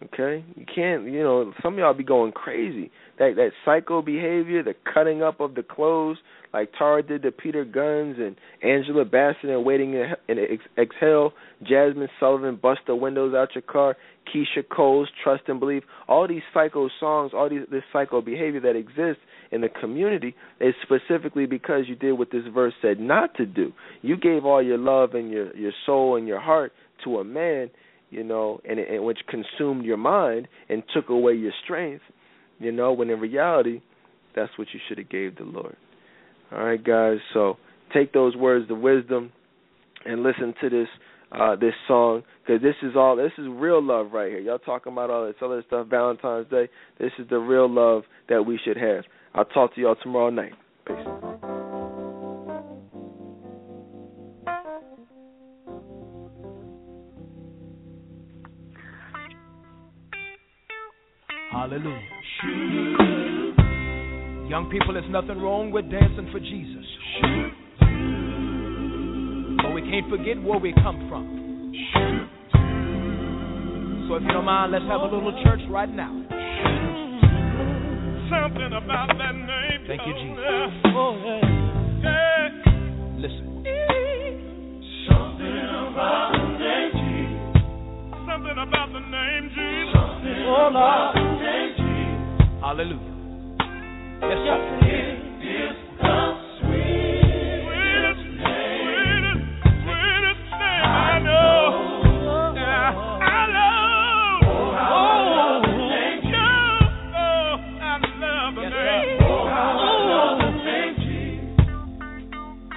Okay, 0.06 0.44
you 0.54 0.66
can't. 0.66 1.04
You 1.04 1.22
know, 1.22 1.52
some 1.62 1.74
of 1.74 1.78
y'all 1.78 1.94
be 1.94 2.04
going 2.04 2.32
crazy. 2.32 2.90
That 3.18 3.34
that 3.36 3.50
psycho 3.64 4.02
behavior, 4.02 4.62
the 4.62 4.74
cutting 4.92 5.22
up 5.22 5.40
of 5.40 5.54
the 5.54 5.62
clothes, 5.62 6.18
like 6.52 6.70
Tara 6.76 7.02
did 7.02 7.22
to 7.22 7.32
Peter 7.32 7.64
Gunz 7.64 8.20
and 8.20 8.36
Angela 8.62 9.04
Bassett 9.04 9.50
and 9.50 9.64
Waiting 9.64 9.94
in 9.94 10.38
Exhale, 10.76 11.32
Jazmine 11.62 12.08
Sullivan, 12.20 12.58
Bust 12.60 12.80
the 12.86 12.94
Windows 12.94 13.34
Out 13.34 13.54
Your 13.54 13.62
Car, 13.62 13.96
Keyshia 14.28 14.68
Cole's 14.68 15.08
Trust 15.22 15.44
and 15.48 15.58
Believe. 15.58 15.82
All 16.06 16.28
these 16.28 16.42
psycho 16.52 16.88
songs, 17.00 17.32
all 17.34 17.48
these 17.48 17.66
this 17.70 17.82
psycho 17.92 18.20
behavior 18.20 18.60
that 18.60 18.76
exists 18.76 19.22
in 19.52 19.62
the 19.62 19.68
community 19.68 20.34
is 20.60 20.74
specifically 20.82 21.46
because 21.46 21.84
you 21.88 21.94
did 21.94 22.12
what 22.12 22.30
this 22.30 22.44
verse 22.52 22.74
said 22.82 23.00
not 23.00 23.34
to 23.36 23.46
do. 23.46 23.72
You 24.02 24.16
gave 24.16 24.44
all 24.44 24.62
your 24.62 24.78
love 24.78 25.14
and 25.14 25.30
your 25.30 25.56
your 25.56 25.72
soul 25.86 26.16
and 26.16 26.28
your 26.28 26.40
heart 26.40 26.72
to 27.04 27.18
a 27.18 27.24
man 27.24 27.70
you 28.14 28.24
know, 28.24 28.60
and, 28.68 28.78
and 28.78 29.04
which 29.04 29.18
consumed 29.28 29.84
your 29.84 29.96
mind 29.96 30.48
and 30.68 30.82
took 30.94 31.08
away 31.08 31.34
your 31.34 31.52
strength, 31.64 32.02
you 32.58 32.72
know, 32.72 32.92
when 32.92 33.10
in 33.10 33.20
reality, 33.20 33.80
that's 34.34 34.56
what 34.56 34.68
you 34.72 34.80
should 34.88 34.98
have 34.98 35.10
gave 35.10 35.36
the 35.36 35.44
Lord. 35.44 35.76
All 36.52 36.64
right, 36.64 36.82
guys. 36.82 37.18
So 37.32 37.56
take 37.92 38.12
those 38.12 38.36
words 38.36 38.70
of 38.70 38.78
wisdom 38.78 39.32
and 40.04 40.22
listen 40.22 40.54
to 40.60 40.70
this 40.70 40.88
uh 41.32 41.56
this 41.56 41.72
song 41.88 42.22
because 42.46 42.62
this 42.62 42.74
is 42.82 42.94
all 42.94 43.16
this 43.16 43.32
is 43.38 43.46
real 43.48 43.82
love 43.82 44.12
right 44.12 44.30
here. 44.30 44.40
Y'all 44.40 44.58
talking 44.58 44.92
about 44.92 45.10
all 45.10 45.26
this 45.26 45.34
other 45.42 45.62
stuff, 45.66 45.88
Valentine's 45.88 46.48
Day. 46.50 46.68
This 47.00 47.10
is 47.18 47.28
the 47.28 47.38
real 47.38 47.68
love 47.68 48.04
that 48.28 48.44
we 48.44 48.60
should 48.64 48.76
have. 48.76 49.04
I'll 49.34 49.44
talk 49.46 49.74
to 49.74 49.80
y'all 49.80 49.96
tomorrow 50.02 50.30
night. 50.30 50.52
Peace. 50.86 51.33
Hallelujah. 61.64 61.96
Young 64.50 64.68
people, 64.70 64.92
there's 64.92 65.08
nothing 65.08 65.40
wrong 65.40 65.70
with 65.70 65.90
dancing 65.90 66.28
for 66.30 66.38
Jesus. 66.38 66.84
But 69.62 69.72
we 69.72 69.80
can't 69.80 70.10
forget 70.10 70.36
where 70.44 70.58
we 70.58 70.74
come 70.74 71.08
from. 71.08 71.24
So 74.08 74.16
if 74.16 74.22
you 74.24 74.28
don't 74.28 74.44
mind, 74.44 74.72
let's 74.72 74.84
have 74.84 75.00
a 75.00 75.04
little 75.04 75.32
church 75.42 75.60
right 75.70 75.88
now. 75.88 76.12
Something 78.28 78.76
about 78.76 79.16
that 79.16 79.32
name. 79.32 79.88
Thank 79.88 80.04
you, 80.04 80.12
Jesus. 80.20 80.68
Oh, 80.92 81.16
yeah. 82.04 82.60
Listen. 83.24 83.64
Something 85.08 85.64
about 85.80 86.28
the 86.28 86.44
name 86.60 86.92
Jesus. 86.92 87.56
Something 88.28 88.52
about 88.52 88.92
the 88.92 89.00
name 89.00 89.48
Jesus. 89.48 90.04
Oh, 90.44 90.68
Lord. 90.70 91.33
I 92.64 92.72
know. 101.20 101.66
I 103.20 103.46
know. 103.52 103.68
Oh, 104.48 104.70
I 104.72 104.80
love. 104.96 105.68
Oh, 109.20 109.44
I 109.44 109.60
love 110.08 110.38
the. 110.40 110.64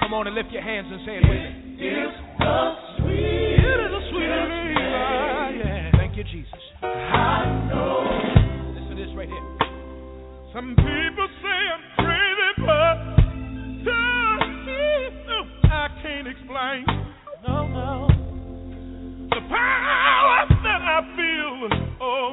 Come 0.00 0.12
on 0.12 0.26
and 0.26 0.34
lift 0.36 0.50
your 0.52 0.60
hands 0.62 0.88
and 0.90 1.00
say 1.06 1.16
it 1.16 1.22
with 1.22 1.30
me. 1.30 1.36
It 1.80 1.96
is 1.96 2.12
the 2.38 2.76
sweetest 4.10 4.48
name. 4.50 5.92
Thank 5.96 6.12
you, 6.16 6.24
Jesus. 6.24 6.60
I 6.82 6.86
know. 7.70 8.04
Listen 8.74 8.90
to 8.90 9.02
this 9.02 9.16
right 9.16 9.28
here. 9.28 9.47
Some 10.58 10.74
people 10.74 11.28
say 11.40 11.60
I'm 11.70 11.84
crazy, 12.02 12.50
but 12.66 12.96
uh, 13.86 14.02
I 15.70 15.86
can't 16.02 16.26
explain. 16.26 16.82
No, 17.46 17.68
no. 17.68 18.08
The 19.30 19.40
power 19.48 20.46
that 20.64 20.82
I 20.82 21.00
feel, 21.14 21.68
oh, 22.00 22.30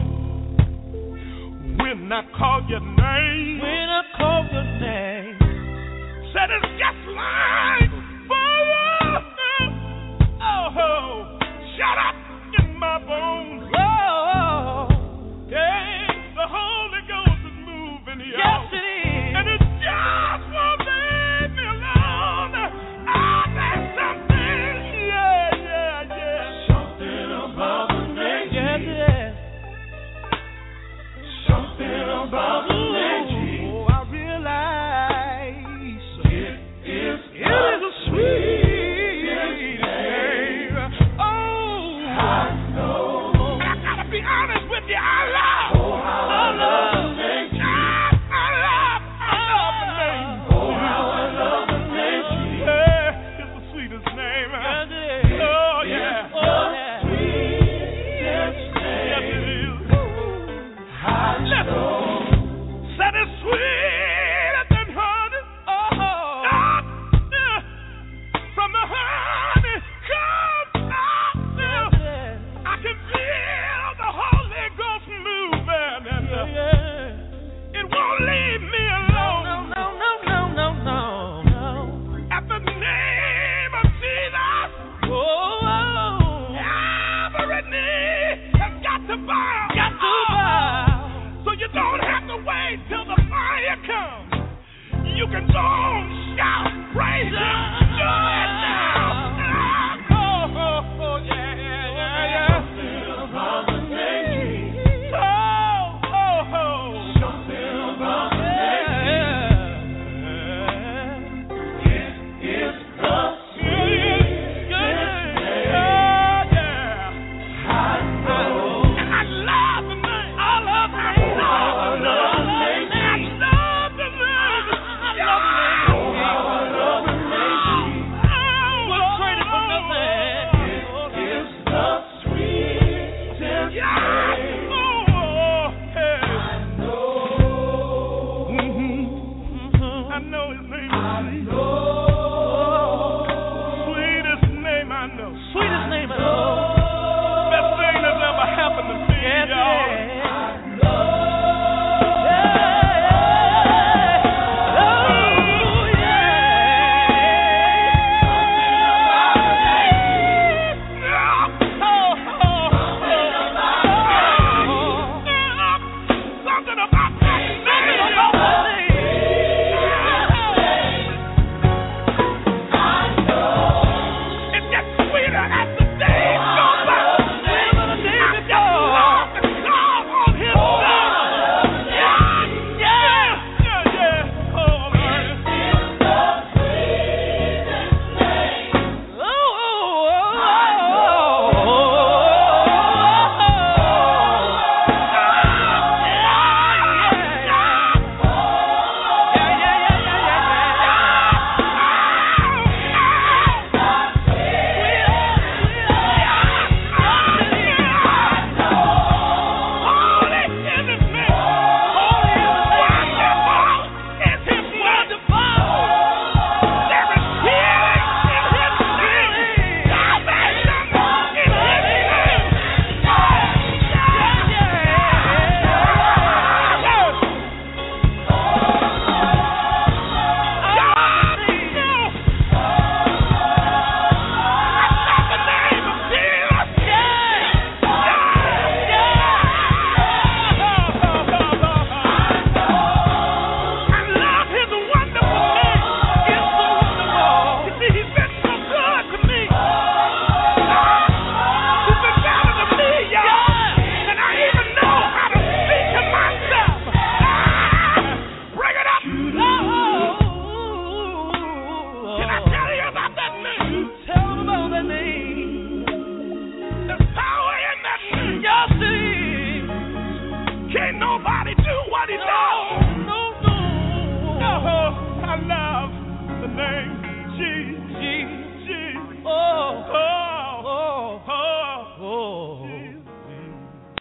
when 1.77 2.11
I 2.11 2.23
call 2.35 2.65
your 2.68 2.80
name. 2.80 3.60
When 3.61 3.89
I 3.93 4.02
call 4.18 4.41
your 4.52 4.64
name. 4.81 5.38
Said 6.34 6.49
it's 6.49 6.65
just 6.81 7.06
like 7.14 7.93
fire. 8.27 9.22
Oh, 10.41 11.38
shut 11.77 11.97
up 12.10 12.15
in 12.60 12.80
my 12.80 12.97
bones. 13.06 13.44